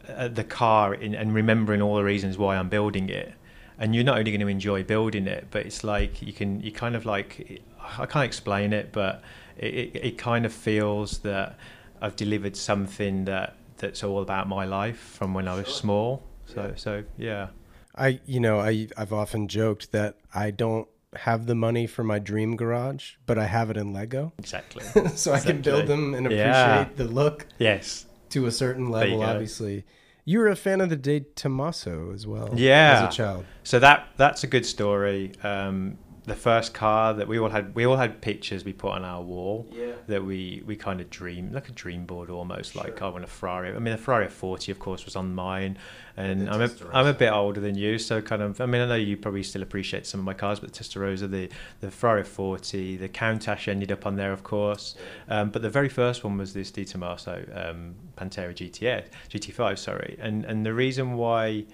uh, 0.08 0.28
the 0.28 0.44
car 0.44 0.94
in, 0.94 1.16
and 1.16 1.34
remembering 1.34 1.82
all 1.82 1.96
the 1.96 2.04
reasons 2.04 2.38
why 2.38 2.58
I'm 2.58 2.70
building 2.70 3.10
it. 3.10 3.34
And 3.80 3.96
you're 3.96 4.04
not 4.04 4.20
only 4.20 4.32
going 4.32 4.42
to 4.42 4.48
enjoy 4.48 4.84
building 4.84 5.28
it, 5.28 5.48
but 5.50 5.66
it's 5.66 5.84
like 5.84 6.22
you 6.22 6.32
can 6.32 6.62
you 6.62 6.72
kind 6.72 6.96
of 6.96 7.06
like 7.06 7.62
I 7.98 8.06
can't 8.06 8.26
explain 8.26 8.72
it, 8.72 8.92
but 8.92 9.24
it, 9.58 9.74
it, 9.74 9.96
it 9.96 10.18
kind 10.18 10.46
of 10.46 10.54
feels 10.54 11.20
that 11.20 11.58
I've 12.04 12.18
delivered 12.18 12.58
something 12.58 13.26
that 13.26 13.56
that's 13.78 14.04
all 14.04 14.22
about 14.22 14.50
my 14.50 14.66
life 14.66 15.00
from 15.00 15.34
when 15.34 15.48
I 15.48 15.56
was 15.56 15.70
small. 15.70 16.22
So 16.46 16.62
yeah. 16.62 16.76
so 16.76 17.04
yeah. 17.18 17.48
I 17.96 18.20
you 18.26 18.42
know 18.42 18.60
I 18.60 18.90
I've 18.98 19.14
often 19.14 19.48
joked 19.48 19.94
that 19.94 20.18
I 20.36 20.52
don't 20.52 20.88
have 21.16 21.46
the 21.46 21.56
money 21.56 21.88
for 21.88 22.04
my 22.04 22.20
dream 22.20 22.58
garage, 22.58 23.14
but 23.26 23.38
I 23.38 23.46
have 23.46 23.70
it 23.70 23.78
in 23.78 23.94
Lego. 23.94 24.34
Exactly. 24.38 24.84
so 24.94 25.00
exactly. 25.00 25.32
I 25.32 25.40
can 25.40 25.62
build 25.62 25.88
them 25.88 26.14
and 26.14 26.26
appreciate 26.26 26.46
yeah. 26.46 26.88
the 26.98 27.06
look. 27.06 27.48
Yes. 27.58 28.06
To 28.32 28.48
a 28.48 28.52
certain 28.52 28.90
level, 28.90 29.24
obviously. 29.24 29.86
You 30.26 30.40
were 30.40 30.48
a 30.48 30.56
fan 30.56 30.82
of 30.82 30.90
the 30.90 30.96
De 30.96 31.20
Tomaso 31.20 32.12
as 32.14 32.26
well. 32.28 32.50
Yeah. 32.56 33.08
As 33.08 33.14
a 33.14 33.18
child. 33.18 33.46
So 33.64 33.80
that 33.80 34.10
that's 34.18 34.44
a 34.44 34.48
good 34.48 34.66
story. 34.66 35.32
Um, 35.42 35.98
the 36.26 36.36
first 36.36 36.74
car 36.74 37.14
that 37.14 37.28
we 37.28 37.38
all 37.38 37.50
had 37.50 37.76
we 37.76 37.86
all 37.86 37.98
had 37.98 38.22
pictures 38.22 38.64
we 38.64 38.72
put 38.72 38.92
on 38.92 39.04
our 39.04 39.22
wall 39.22 39.68
yeah. 39.72 39.92
that 40.08 40.24
we 40.24 40.64
we 40.66 40.76
kind 40.76 41.02
of 41.02 41.10
dream 41.10 41.52
like 41.52 41.68
a 41.68 41.72
dream 41.74 42.06
board 42.06 42.30
almost 42.30 42.74
sure. 42.74 42.84
like 42.84 43.02
I 43.02 43.10
want 43.10 43.26
a 43.26 43.28
Ferrari 43.28 43.70
I 43.70 43.80
mean 43.80 43.92
the 43.92 43.98
Ferrari 43.98 44.30
40 44.30 44.72
of 44.72 44.80
course 44.80 45.04
was 45.04 45.18
on 45.18 45.36
mine 45.36 45.78
and 46.16 46.50
I'm 46.50 46.62
a, 46.62 46.70
I'm 46.94 47.08
a 47.08 47.14
bit 47.14 47.32
older 47.32 47.60
than 47.60 47.76
you 47.76 48.00
so 48.00 48.22
kind 48.22 48.42
of 48.42 48.62
I 48.62 48.66
mean 48.66 48.82
I 48.82 48.86
know 48.86 48.96
you 48.96 49.18
probably 49.18 49.44
still 49.44 49.64
appreciate 49.64 50.06
some 50.06 50.22
of 50.22 50.26
my 50.26 50.34
cars 50.34 50.62
but 50.62 50.72
the 50.72 50.84
Testarossa 50.84 51.30
the 51.30 51.50
the 51.82 51.92
Ferrari 51.92 52.24
40 52.24 52.98
the 52.98 53.10
Countach 53.10 53.68
ended 53.68 53.92
up 53.92 54.06
on 54.06 54.16
there 54.16 54.32
of 54.32 54.44
course 54.44 54.96
yeah. 55.28 55.42
um, 55.42 55.50
but 55.50 55.62
the 55.62 55.70
very 55.70 55.90
first 55.90 56.24
one 56.24 56.38
was 56.38 56.54
this 56.54 56.72
De 56.72 56.86
Tomaso 56.86 57.44
um, 57.54 57.96
Pantera 58.18 58.54
GTS 58.54 59.08
GT5 59.30 59.78
sorry 59.78 60.18
and 60.22 60.46
and 60.46 60.66
the 60.66 60.74
reason 60.74 61.18
why 61.18 61.66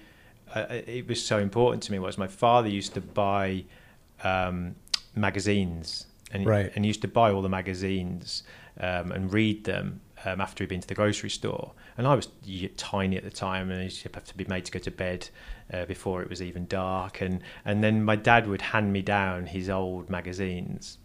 uh, 0.54 0.66
it 0.68 1.06
was 1.06 1.24
so 1.24 1.38
important 1.38 1.84
to 1.84 1.92
me 1.92 2.00
was 2.00 2.18
my 2.18 2.26
father 2.26 2.68
used 2.68 2.94
to 2.94 3.00
buy 3.00 3.64
um, 4.24 4.74
magazines, 5.14 6.06
and 6.32 6.46
right. 6.46 6.72
and 6.74 6.86
used 6.86 7.02
to 7.02 7.08
buy 7.08 7.30
all 7.30 7.42
the 7.42 7.48
magazines 7.48 8.42
um, 8.78 9.12
and 9.12 9.32
read 9.32 9.64
them 9.64 10.00
um, 10.24 10.40
after 10.40 10.64
he'd 10.64 10.68
been 10.68 10.80
to 10.80 10.88
the 10.88 10.94
grocery 10.94 11.30
store. 11.30 11.72
And 11.96 12.06
I 12.06 12.14
was 12.14 12.28
tiny 12.76 13.16
at 13.16 13.24
the 13.24 13.30
time, 13.30 13.70
and 13.70 13.80
I 13.80 13.84
used 13.84 14.02
to 14.02 14.10
have 14.14 14.24
to 14.24 14.36
be 14.36 14.44
made 14.44 14.64
to 14.66 14.72
go 14.72 14.78
to 14.78 14.90
bed 14.90 15.28
uh, 15.72 15.84
before 15.84 16.22
it 16.22 16.30
was 16.30 16.40
even 16.40 16.66
dark. 16.66 17.20
And 17.20 17.42
and 17.64 17.82
then 17.82 18.04
my 18.04 18.16
dad 18.16 18.46
would 18.46 18.62
hand 18.62 18.92
me 18.92 19.02
down 19.02 19.46
his 19.46 19.68
old 19.68 20.08
magazines, 20.08 20.98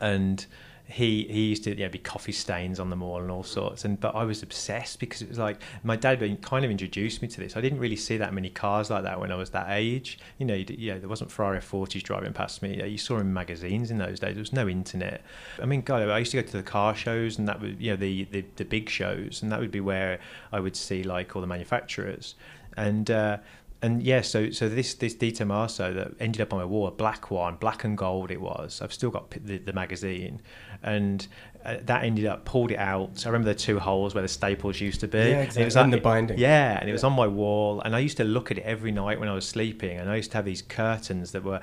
and 0.00 0.46
he 0.86 1.24
he 1.24 1.46
used 1.46 1.64
to 1.64 1.70
you 1.70 1.84
know, 1.84 1.88
be 1.88 1.98
coffee 1.98 2.32
stains 2.32 2.78
on 2.78 2.90
them 2.90 3.02
all 3.02 3.20
and 3.20 3.30
all 3.30 3.42
sorts. 3.42 3.84
And 3.84 3.98
but 3.98 4.14
I 4.14 4.24
was 4.24 4.42
obsessed 4.42 5.00
because 5.00 5.22
it 5.22 5.28
was 5.28 5.38
like 5.38 5.60
my 5.82 5.96
dad 5.96 6.20
kind 6.42 6.64
of 6.64 6.70
introduced 6.70 7.22
me 7.22 7.28
to 7.28 7.40
this. 7.40 7.56
I 7.56 7.62
didn't 7.62 7.78
really 7.78 7.96
see 7.96 8.18
that 8.18 8.34
many 8.34 8.50
cars 8.50 8.90
like 8.90 9.02
that 9.04 9.18
when 9.18 9.32
I 9.32 9.36
was 9.36 9.50
that 9.50 9.70
age. 9.70 10.18
You 10.38 10.46
know 10.46 10.54
you 10.54 10.92
know 10.92 10.98
there 10.98 11.08
wasn't 11.08 11.30
Ferrari 11.30 11.60
40s 11.60 12.02
driving 12.02 12.34
past 12.34 12.62
me. 12.62 12.86
You 12.86 12.98
saw 12.98 13.18
in 13.18 13.32
magazines 13.32 13.90
in 13.90 13.98
those 13.98 14.20
days. 14.20 14.34
There 14.34 14.42
was 14.42 14.52
no 14.52 14.68
internet. 14.68 15.22
I 15.60 15.64
mean 15.64 15.80
God 15.80 16.06
I 16.08 16.18
used 16.18 16.32
to 16.32 16.42
go 16.42 16.46
to 16.46 16.56
the 16.56 16.62
car 16.62 16.94
shows 16.94 17.38
and 17.38 17.48
that 17.48 17.60
would 17.60 17.80
you 17.80 17.92
know 17.92 17.96
the, 17.96 18.24
the 18.24 18.44
the 18.56 18.64
big 18.64 18.90
shows 18.90 19.42
and 19.42 19.50
that 19.52 19.60
would 19.60 19.70
be 19.70 19.80
where 19.80 20.20
I 20.52 20.60
would 20.60 20.76
see 20.76 21.02
like 21.02 21.34
all 21.34 21.40
the 21.40 21.48
manufacturers. 21.48 22.34
And 22.76 23.10
uh, 23.10 23.38
and 23.84 24.02
yeah, 24.02 24.22
so 24.22 24.50
so 24.50 24.66
this 24.66 24.94
this 24.94 25.14
De 25.14 25.30
Tomaso 25.30 25.92
that 25.92 26.12
ended 26.18 26.40
up 26.40 26.54
on 26.54 26.58
my 26.58 26.64
wall, 26.64 26.86
a 26.86 26.90
black 26.90 27.30
one, 27.30 27.56
black 27.56 27.84
and 27.84 27.98
gold 27.98 28.30
it 28.30 28.40
was. 28.40 28.80
I've 28.80 28.94
still 28.94 29.10
got 29.10 29.30
the, 29.30 29.58
the 29.58 29.74
magazine, 29.74 30.40
and 30.82 31.26
uh, 31.64 31.76
that 31.84 32.04
ended 32.04 32.26
up 32.26 32.44
pulled 32.44 32.70
it 32.70 32.78
out. 32.78 33.18
So 33.18 33.28
I 33.28 33.32
remember 33.32 33.52
the 33.52 33.58
two 33.58 33.78
holes 33.78 34.14
where 34.14 34.22
the 34.22 34.28
staples 34.28 34.80
used 34.80 35.00
to 35.00 35.08
be. 35.08 35.18
Yeah, 35.18 35.40
exactly. 35.40 35.62
It 35.62 35.64
was 35.64 35.76
in 35.76 35.90
the 35.90 35.98
binding. 35.98 36.38
Yeah, 36.38 36.78
and 36.78 36.88
it 36.88 36.92
was 36.92 37.04
on 37.04 37.12
my 37.12 37.26
wall, 37.26 37.80
and 37.80 37.96
I 37.96 38.00
used 38.00 38.18
to 38.18 38.24
look 38.24 38.50
at 38.50 38.58
it 38.58 38.64
every 38.64 38.92
night 38.92 39.18
when 39.18 39.28
I 39.28 39.34
was 39.34 39.48
sleeping. 39.48 39.98
And 39.98 40.10
I 40.10 40.16
used 40.16 40.30
to 40.32 40.38
have 40.38 40.44
these 40.44 40.62
curtains 40.62 41.32
that 41.32 41.42
were 41.42 41.60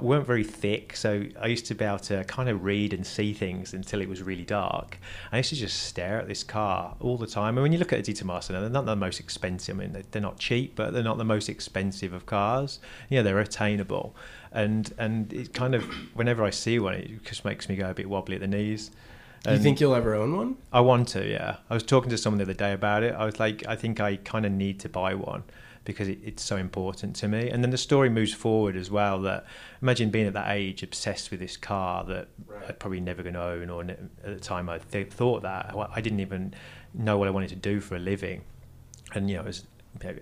weren't 0.00 0.26
very 0.26 0.44
thick, 0.44 0.94
so 0.94 1.24
I 1.40 1.46
used 1.46 1.66
to 1.66 1.74
be 1.74 1.84
able 1.84 1.98
to 2.00 2.24
kind 2.24 2.48
of 2.48 2.64
read 2.64 2.92
and 2.92 3.06
see 3.06 3.32
things 3.32 3.74
until 3.74 4.00
it 4.00 4.08
was 4.08 4.22
really 4.22 4.44
dark. 4.44 4.98
I 5.32 5.38
used 5.38 5.50
to 5.50 5.56
just 5.56 5.82
stare 5.82 6.20
at 6.20 6.28
this 6.28 6.44
car 6.44 6.96
all 7.00 7.16
the 7.16 7.26
time. 7.26 7.56
And 7.56 7.62
when 7.62 7.72
you 7.72 7.78
look 7.78 7.92
at 7.92 7.98
a 7.98 8.02
De 8.02 8.12
Tomaso, 8.12 8.52
they're 8.52 8.68
not 8.68 8.86
the 8.86 8.96
most 8.96 9.20
expensive. 9.20 9.76
I 9.76 9.78
mean, 9.80 10.04
they're 10.10 10.22
not 10.22 10.38
cheap, 10.38 10.76
but 10.76 10.92
they're 10.92 11.02
not 11.02 11.18
the 11.18 11.24
most 11.24 11.48
expensive 11.48 12.12
of 12.12 12.26
cars. 12.26 12.78
Yeah, 13.08 13.22
they're 13.22 13.40
attainable 13.40 14.14
and 14.52 14.92
and 14.98 15.32
it 15.32 15.54
kind 15.54 15.74
of 15.74 15.84
whenever 16.14 16.44
I 16.44 16.50
see 16.50 16.78
one, 16.78 16.94
it 16.94 17.24
just 17.24 17.44
makes 17.44 17.68
me 17.68 17.76
go 17.76 17.90
a 17.90 17.94
bit 17.94 18.08
wobbly 18.08 18.36
at 18.36 18.40
the 18.40 18.48
knees. 18.48 18.90
And 19.44 19.56
you 19.56 19.62
think 19.62 19.80
you'll 19.80 19.94
ever 19.94 20.14
own 20.14 20.36
one? 20.36 20.56
I 20.72 20.80
want 20.80 21.08
to, 21.08 21.26
yeah. 21.26 21.56
I 21.70 21.74
was 21.74 21.82
talking 21.82 22.10
to 22.10 22.18
someone 22.18 22.38
the 22.38 22.44
other 22.44 22.54
day 22.54 22.72
about 22.72 23.02
it. 23.02 23.14
I 23.14 23.24
was 23.24 23.40
like, 23.40 23.66
I 23.66 23.74
think 23.74 23.98
I 23.98 24.16
kind 24.16 24.44
of 24.44 24.52
need 24.52 24.80
to 24.80 24.88
buy 24.88 25.14
one 25.14 25.44
because 25.84 26.08
it, 26.08 26.18
it's 26.22 26.42
so 26.42 26.56
important 26.56 27.16
to 27.16 27.28
me. 27.28 27.48
And 27.48 27.64
then 27.64 27.70
the 27.70 27.78
story 27.78 28.10
moves 28.10 28.34
forward 28.34 28.76
as 28.76 28.90
well. 28.90 29.20
That 29.22 29.46
imagine 29.80 30.10
being 30.10 30.26
at 30.26 30.34
that 30.34 30.50
age, 30.50 30.82
obsessed 30.82 31.30
with 31.30 31.40
this 31.40 31.56
car 31.56 32.04
that 32.04 32.28
right. 32.46 32.64
I'm 32.68 32.74
probably 32.76 33.00
never 33.00 33.22
going 33.22 33.34
to 33.34 33.42
own, 33.42 33.70
or 33.70 33.82
at 33.82 33.98
the 34.22 34.40
time 34.40 34.68
I 34.68 34.78
th- 34.78 35.08
thought 35.08 35.42
that 35.42 35.74
I 35.74 36.00
didn't 36.00 36.20
even 36.20 36.54
know 36.92 37.16
what 37.18 37.28
I 37.28 37.30
wanted 37.30 37.48
to 37.50 37.56
do 37.56 37.80
for 37.80 37.96
a 37.96 37.98
living. 37.98 38.42
And 39.14 39.30
you 39.30 39.36
know, 39.36 39.42
I 39.42 39.46
was 39.46 39.64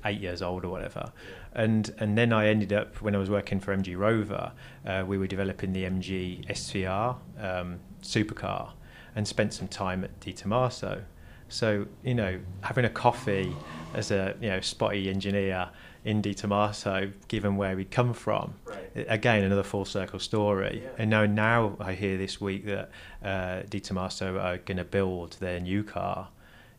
eight 0.05 0.21
years 0.21 0.43
old 0.43 0.65
or 0.65 0.69
whatever. 0.69 1.13
And 1.53 1.93
and 1.99 2.17
then 2.17 2.33
I 2.33 2.49
ended 2.49 2.73
up 2.73 3.01
when 3.03 3.15
I 3.15 3.19
was 3.19 3.31
working 3.31 3.61
for 3.61 3.77
MG 3.77 3.97
Rover, 3.97 4.53
uh, 4.87 5.05
we 5.07 5.19
were 5.19 5.27
developing 5.27 5.73
the 5.73 5.85
MG 5.85 6.47
SVR 6.47 7.17
um, 7.41 7.81
supercar, 8.03 8.71
and 9.15 9.27
spent 9.27 9.55
some 9.55 9.69
time 9.69 10.05
at 10.05 10.21
De 10.21 10.33
Tomaso. 10.33 11.03
So 11.49 11.87
you 12.03 12.15
know, 12.15 12.39
having 12.61 12.85
a 12.85 12.91
coffee 12.91 13.55
as 13.95 14.11
a 14.11 14.37
you 14.41 14.49
know 14.49 14.61
spotty 14.61 15.09
engineer 15.09 15.71
in 16.05 16.23
De 16.23 16.35
Tomaso, 16.35 17.11
given 17.29 17.57
where 17.57 17.77
we'd 17.77 17.91
come 17.91 18.13
from, 18.13 18.55
right. 18.65 19.07
again 19.09 19.45
another 19.45 19.63
full 19.63 19.85
circle 19.85 20.19
story. 20.19 20.83
Yeah. 20.83 20.91
And 20.99 21.11
now 21.11 21.27
now 21.27 21.77
I 21.81 21.95
hear 21.95 22.17
this 22.19 22.41
week 22.41 22.67
that 22.67 22.91
uh, 23.23 23.63
De 23.69 23.81
Tomaso 23.81 24.39
are 24.39 24.59
going 24.59 24.79
to 24.79 24.85
build 24.85 25.37
their 25.41 25.61
new 25.61 25.83
car 25.83 26.29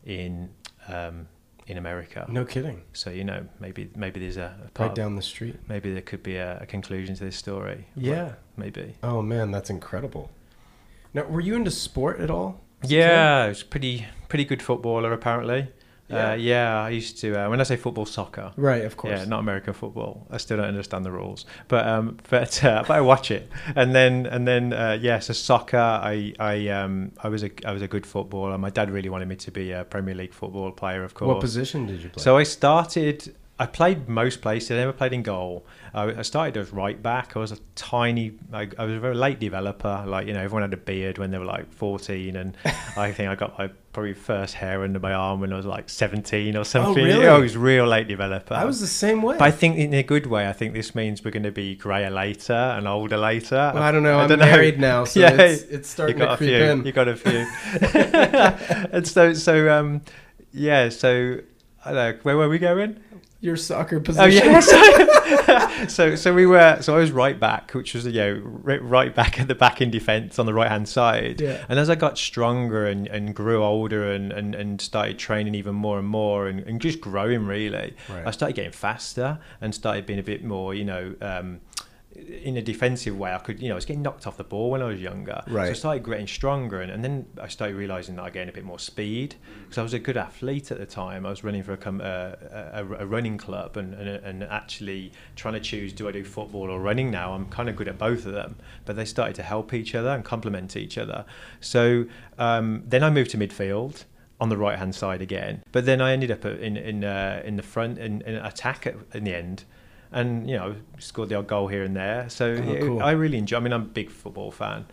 in. 0.04 0.50
Um, 0.88 1.28
in 1.66 1.78
America. 1.78 2.26
No 2.28 2.44
kidding. 2.44 2.82
So 2.94 3.10
you 3.10 3.22
know, 3.22 3.46
maybe 3.60 3.90
maybe 3.94 4.18
there's 4.18 4.38
a, 4.38 4.70
a 4.76 4.82
right 4.82 4.94
down 4.94 5.14
the 5.14 5.22
street. 5.22 5.56
Maybe 5.68 5.92
there 5.92 6.02
could 6.02 6.22
be 6.22 6.34
a, 6.34 6.58
a 6.62 6.66
conclusion 6.66 7.14
to 7.14 7.24
this 7.24 7.36
story. 7.36 7.86
Yeah, 7.94 8.32
maybe. 8.56 8.96
Oh 9.04 9.22
man, 9.22 9.52
that's 9.52 9.70
incredible. 9.70 10.30
Now, 11.14 11.24
were 11.24 11.40
you 11.40 11.54
into 11.54 11.70
sport 11.70 12.20
at 12.20 12.30
all? 12.30 12.60
Yeah, 12.82 13.44
I 13.44 13.48
was 13.48 13.62
pretty 13.62 14.06
pretty 14.28 14.44
good 14.44 14.62
footballer 14.62 15.12
apparently. 15.12 15.68
Yeah. 16.08 16.30
Uh, 16.32 16.34
yeah, 16.34 16.82
I 16.82 16.90
used 16.90 17.18
to. 17.20 17.40
Uh, 17.40 17.48
when 17.50 17.60
I 17.60 17.62
say 17.62 17.76
football, 17.76 18.04
soccer. 18.04 18.52
Right, 18.56 18.84
of 18.84 18.96
course. 18.96 19.16
Yeah, 19.16 19.24
not 19.26 19.40
American 19.40 19.74
football. 19.74 20.26
I 20.28 20.38
still 20.38 20.56
don't 20.56 20.66
understand 20.66 21.04
the 21.04 21.12
rules, 21.12 21.46
but 21.68 21.86
um, 21.86 22.16
but 22.28 22.64
uh, 22.64 22.82
but 22.86 22.96
I 22.96 23.00
watch 23.00 23.30
it, 23.30 23.48
and 23.76 23.94
then 23.94 24.26
and 24.26 24.46
then 24.46 24.72
uh, 24.72 24.98
yeah, 25.00 25.20
so 25.20 25.32
soccer. 25.32 25.76
I 25.76 26.34
I 26.40 26.68
um 26.68 27.12
I 27.22 27.28
was 27.28 27.44
a 27.44 27.50
I 27.64 27.72
was 27.72 27.82
a 27.82 27.88
good 27.88 28.06
footballer. 28.06 28.58
My 28.58 28.70
dad 28.70 28.90
really 28.90 29.08
wanted 29.08 29.28
me 29.28 29.36
to 29.36 29.52
be 29.52 29.70
a 29.70 29.84
Premier 29.84 30.14
League 30.14 30.34
football 30.34 30.72
player, 30.72 31.04
of 31.04 31.14
course. 31.14 31.28
What 31.28 31.40
position 31.40 31.86
did 31.86 32.02
you 32.02 32.08
play? 32.08 32.22
So 32.22 32.36
I 32.36 32.42
started 32.42 33.32
I 33.60 33.66
played 33.66 34.08
most 34.08 34.40
places. 34.40 34.70
I 34.72 34.76
never 34.76 34.92
played 34.92 35.12
in 35.12 35.22
goal. 35.22 35.66
I 35.92 36.22
started 36.22 36.56
as 36.56 36.72
right 36.72 37.00
back. 37.02 37.36
I 37.36 37.40
was 37.40 37.52
a 37.52 37.58
tiny. 37.74 38.32
I, 38.52 38.68
I, 38.78 38.84
was 38.84 38.96
a 38.96 39.00
very 39.00 39.14
late 39.14 39.40
developer. 39.40 40.04
Like 40.06 40.26
you 40.26 40.32
know, 40.32 40.40
everyone 40.40 40.62
had 40.62 40.72
a 40.72 40.76
beard 40.76 41.18
when 41.18 41.30
they 41.30 41.38
were 41.38 41.44
like 41.44 41.72
fourteen, 41.72 42.36
and 42.36 42.56
I 42.96 43.12
think 43.12 43.28
I 43.28 43.34
got 43.34 43.58
my 43.58 43.70
probably 43.92 44.14
first 44.14 44.54
hair 44.54 44.84
under 44.84 45.00
my 45.00 45.12
arm 45.12 45.40
when 45.40 45.52
I 45.52 45.56
was 45.56 45.66
like 45.66 45.88
seventeen 45.88 46.56
or 46.56 46.64
something. 46.64 47.04
Oh, 47.04 47.06
really? 47.06 47.26
I 47.26 47.38
was 47.38 47.56
real 47.56 47.86
late 47.86 48.06
developer. 48.06 48.54
I 48.54 48.64
was 48.64 48.80
the 48.80 48.86
same 48.86 49.22
way. 49.22 49.36
But 49.36 49.44
I 49.44 49.50
think 49.50 49.78
in 49.78 49.92
a 49.94 50.04
good 50.04 50.26
way. 50.26 50.48
I 50.48 50.52
think 50.52 50.74
this 50.74 50.94
means 50.94 51.24
we're 51.24 51.32
going 51.32 51.42
to 51.42 51.50
be 51.50 51.74
grayer 51.74 52.10
later 52.10 52.52
and 52.52 52.86
older 52.86 53.16
later. 53.16 53.72
Well, 53.74 53.82
I 53.82 53.90
don't 53.90 54.04
know. 54.04 54.18
I 54.18 54.24
am 54.24 54.38
married 54.38 54.78
now, 54.78 55.04
so 55.04 55.20
yeah, 55.20 55.32
it's, 55.32 55.62
it's 55.62 55.88
starting 55.88 56.18
to 56.18 56.36
creep 56.36 56.50
few. 56.50 56.56
in. 56.56 56.84
You 56.84 56.92
got 56.92 57.08
a 57.08 57.16
few. 57.16 57.46
and 58.92 59.06
so 59.06 59.32
so 59.32 59.70
um 59.70 60.02
yeah 60.52 60.88
so. 60.88 61.40
I 61.82 61.92
don't 61.92 61.96
know, 61.96 62.20
where 62.24 62.36
were 62.36 62.50
we 62.50 62.58
going? 62.58 63.00
Your 63.40 63.56
soccer 63.56 64.00
position. 64.00 64.48
Oh 64.48 64.60
yeah. 64.60 64.60
so 65.88 66.14
so 66.14 66.34
we 66.34 66.46
were 66.46 66.78
so 66.80 66.94
I 66.94 66.98
was 66.98 67.10
right 67.10 67.38
back, 67.38 67.72
which 67.72 67.94
was 67.94 68.06
you 68.06 68.12
know 68.12 68.34
right 68.44 69.14
back 69.14 69.40
at 69.40 69.48
the 69.48 69.54
back 69.54 69.80
in 69.80 69.90
defence 69.90 70.38
on 70.38 70.46
the 70.46 70.54
right 70.54 70.68
hand 70.68 70.88
side. 70.88 71.40
Yeah. 71.40 71.64
And 71.68 71.78
as 71.78 71.88
I 71.88 71.94
got 71.94 72.18
stronger 72.18 72.86
and, 72.86 73.06
and 73.08 73.34
grew 73.34 73.62
older 73.64 74.12
and, 74.12 74.32
and, 74.32 74.54
and 74.54 74.80
started 74.80 75.18
training 75.18 75.54
even 75.54 75.74
more 75.74 75.98
and 75.98 76.06
more 76.06 76.48
and, 76.48 76.60
and 76.60 76.80
just 76.80 77.00
growing 77.00 77.46
really, 77.46 77.94
right. 78.08 78.26
I 78.26 78.30
started 78.30 78.54
getting 78.54 78.72
faster 78.72 79.38
and 79.60 79.74
started 79.74 80.06
being 80.06 80.18
a 80.18 80.24
bit 80.24 80.44
more 80.44 80.74
you 80.74 80.84
know. 80.84 81.14
Um, 81.20 81.60
in 82.28 82.56
a 82.56 82.62
defensive 82.62 83.18
way, 83.18 83.34
I 83.34 83.38
could, 83.38 83.60
you 83.60 83.68
know, 83.68 83.74
I 83.74 83.76
was 83.76 83.84
getting 83.84 84.02
knocked 84.02 84.26
off 84.26 84.36
the 84.36 84.44
ball 84.44 84.70
when 84.70 84.82
I 84.82 84.86
was 84.86 85.00
younger. 85.00 85.42
Right. 85.46 85.66
So 85.66 85.70
I 85.70 85.74
started 85.74 86.04
getting 86.04 86.26
stronger, 86.26 86.80
and, 86.80 86.90
and 86.90 87.04
then 87.04 87.26
I 87.40 87.48
started 87.48 87.76
realizing 87.76 88.16
that 88.16 88.22
I 88.22 88.30
gained 88.30 88.50
a 88.50 88.52
bit 88.52 88.64
more 88.64 88.78
speed 88.78 89.36
because 89.64 89.78
I 89.78 89.82
was 89.82 89.94
a 89.94 89.98
good 89.98 90.16
athlete 90.16 90.70
at 90.70 90.78
the 90.78 90.86
time. 90.86 91.26
I 91.26 91.30
was 91.30 91.44
running 91.44 91.62
for 91.62 91.72
a, 91.72 91.76
com- 91.76 92.00
uh, 92.00 92.32
a, 92.72 92.86
a 93.00 93.06
running 93.06 93.38
club, 93.38 93.76
and, 93.76 93.94
and, 93.94 94.08
and 94.08 94.42
actually 94.44 95.12
trying 95.36 95.54
to 95.54 95.60
choose 95.60 95.92
do 95.92 96.08
I 96.08 96.12
do 96.12 96.24
football 96.24 96.70
or 96.70 96.80
running 96.80 97.10
now. 97.10 97.32
I'm 97.32 97.46
kind 97.46 97.68
of 97.68 97.76
good 97.76 97.88
at 97.88 97.98
both 97.98 98.26
of 98.26 98.32
them, 98.32 98.56
but 98.84 98.96
they 98.96 99.04
started 99.04 99.34
to 99.36 99.42
help 99.42 99.72
each 99.72 99.94
other 99.94 100.10
and 100.10 100.24
complement 100.24 100.76
each 100.76 100.98
other. 100.98 101.24
So 101.60 102.06
um, 102.38 102.82
then 102.86 103.02
I 103.02 103.10
moved 103.10 103.30
to 103.30 103.38
midfield 103.38 104.04
on 104.40 104.48
the 104.48 104.56
right 104.56 104.78
hand 104.78 104.94
side 104.94 105.20
again. 105.20 105.62
But 105.70 105.84
then 105.84 106.00
I 106.00 106.12
ended 106.12 106.30
up 106.30 106.44
in 106.44 106.76
in 106.76 107.04
uh, 107.04 107.42
in 107.44 107.56
the 107.56 107.62
front 107.62 107.98
in, 107.98 108.22
in 108.22 108.36
attack 108.36 108.86
at, 108.86 108.94
in 109.14 109.24
the 109.24 109.34
end, 109.34 109.64
and 110.12 110.48
you 110.48 110.56
know 110.56 110.74
scored 110.98 111.28
the 111.28 111.36
odd 111.36 111.46
goal 111.46 111.68
here 111.68 111.84
and 111.84 111.94
there. 111.96 112.28
So 112.28 112.46
Oh, 112.46 112.72
it- 112.72 112.80
cool. 112.82 113.02
I 113.02 113.12
really 113.12 113.38
enjoy. 113.38 113.56
I 113.58 113.60
mean, 113.60 113.72
I'm 113.72 113.82
a 113.82 113.84
big 113.86 114.10
football 114.10 114.50
fan. 114.50 114.86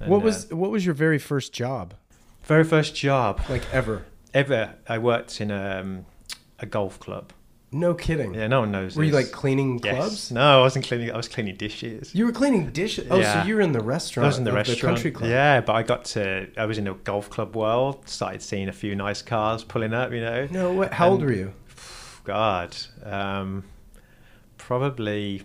And, 0.00 0.10
what 0.10 0.18
uh, 0.22 0.24
was 0.24 0.50
what 0.52 0.70
was 0.70 0.84
your 0.86 0.94
very 0.94 1.18
first 1.18 1.52
job 1.52 1.94
very 2.44 2.64
first 2.64 2.94
job 2.94 3.40
like 3.48 3.62
ever? 3.72 4.04
ever? 4.32 4.74
I 4.88 4.98
worked 4.98 5.40
in 5.40 5.50
um, 5.50 6.06
a 6.58 6.66
golf 6.66 6.98
club. 6.98 7.32
No 7.72 7.94
kidding. 7.94 8.34
Yeah, 8.34 8.48
no 8.48 8.60
one 8.60 8.72
knows. 8.72 8.96
Were 8.96 9.04
you 9.04 9.12
like 9.12 9.30
cleaning 9.30 9.78
Yes. 9.84 9.94
clubs? 9.96 10.32
No, 10.32 10.58
I 10.58 10.60
wasn't 10.62 10.84
cleaning. 10.86 11.12
I 11.12 11.16
was 11.16 11.28
cleaning 11.28 11.54
dishes. 11.56 12.12
You 12.12 12.26
were 12.26 12.32
cleaning 12.32 12.70
dishes. 12.70 13.06
Oh, 13.10 13.18
Yeah. 13.20 13.42
so 13.42 13.46
you 13.48 13.54
were 13.54 13.60
in 13.60 13.70
the 13.70 13.80
restaurant. 13.80 14.24
I 14.24 14.28
was 14.28 14.38
in 14.38 14.44
the 14.44 14.52
restaurant. 14.52 14.80
the 14.80 14.86
country 14.86 15.10
club. 15.12 15.30
Yeah, 15.30 15.60
but 15.60 15.74
I 15.74 15.84
got 15.84 16.04
to. 16.06 16.48
I 16.56 16.64
was 16.66 16.78
in 16.78 16.84
the 16.84 16.94
golf 16.94 17.30
club 17.30 17.54
world. 17.54 18.08
Started 18.08 18.42
seeing 18.42 18.68
a 18.68 18.72
few 18.72 18.96
nice 18.96 19.22
cars 19.22 19.62
pulling 19.62 19.92
up. 19.94 20.10
You 20.12 20.20
know. 20.22 20.48
No, 20.50 20.72
what? 20.72 20.92
How 20.94 21.10
old 21.10 21.22
were 21.22 21.32
you? 21.32 21.52
God, 22.24 22.76
um, 23.04 23.62
probably. 24.70 25.42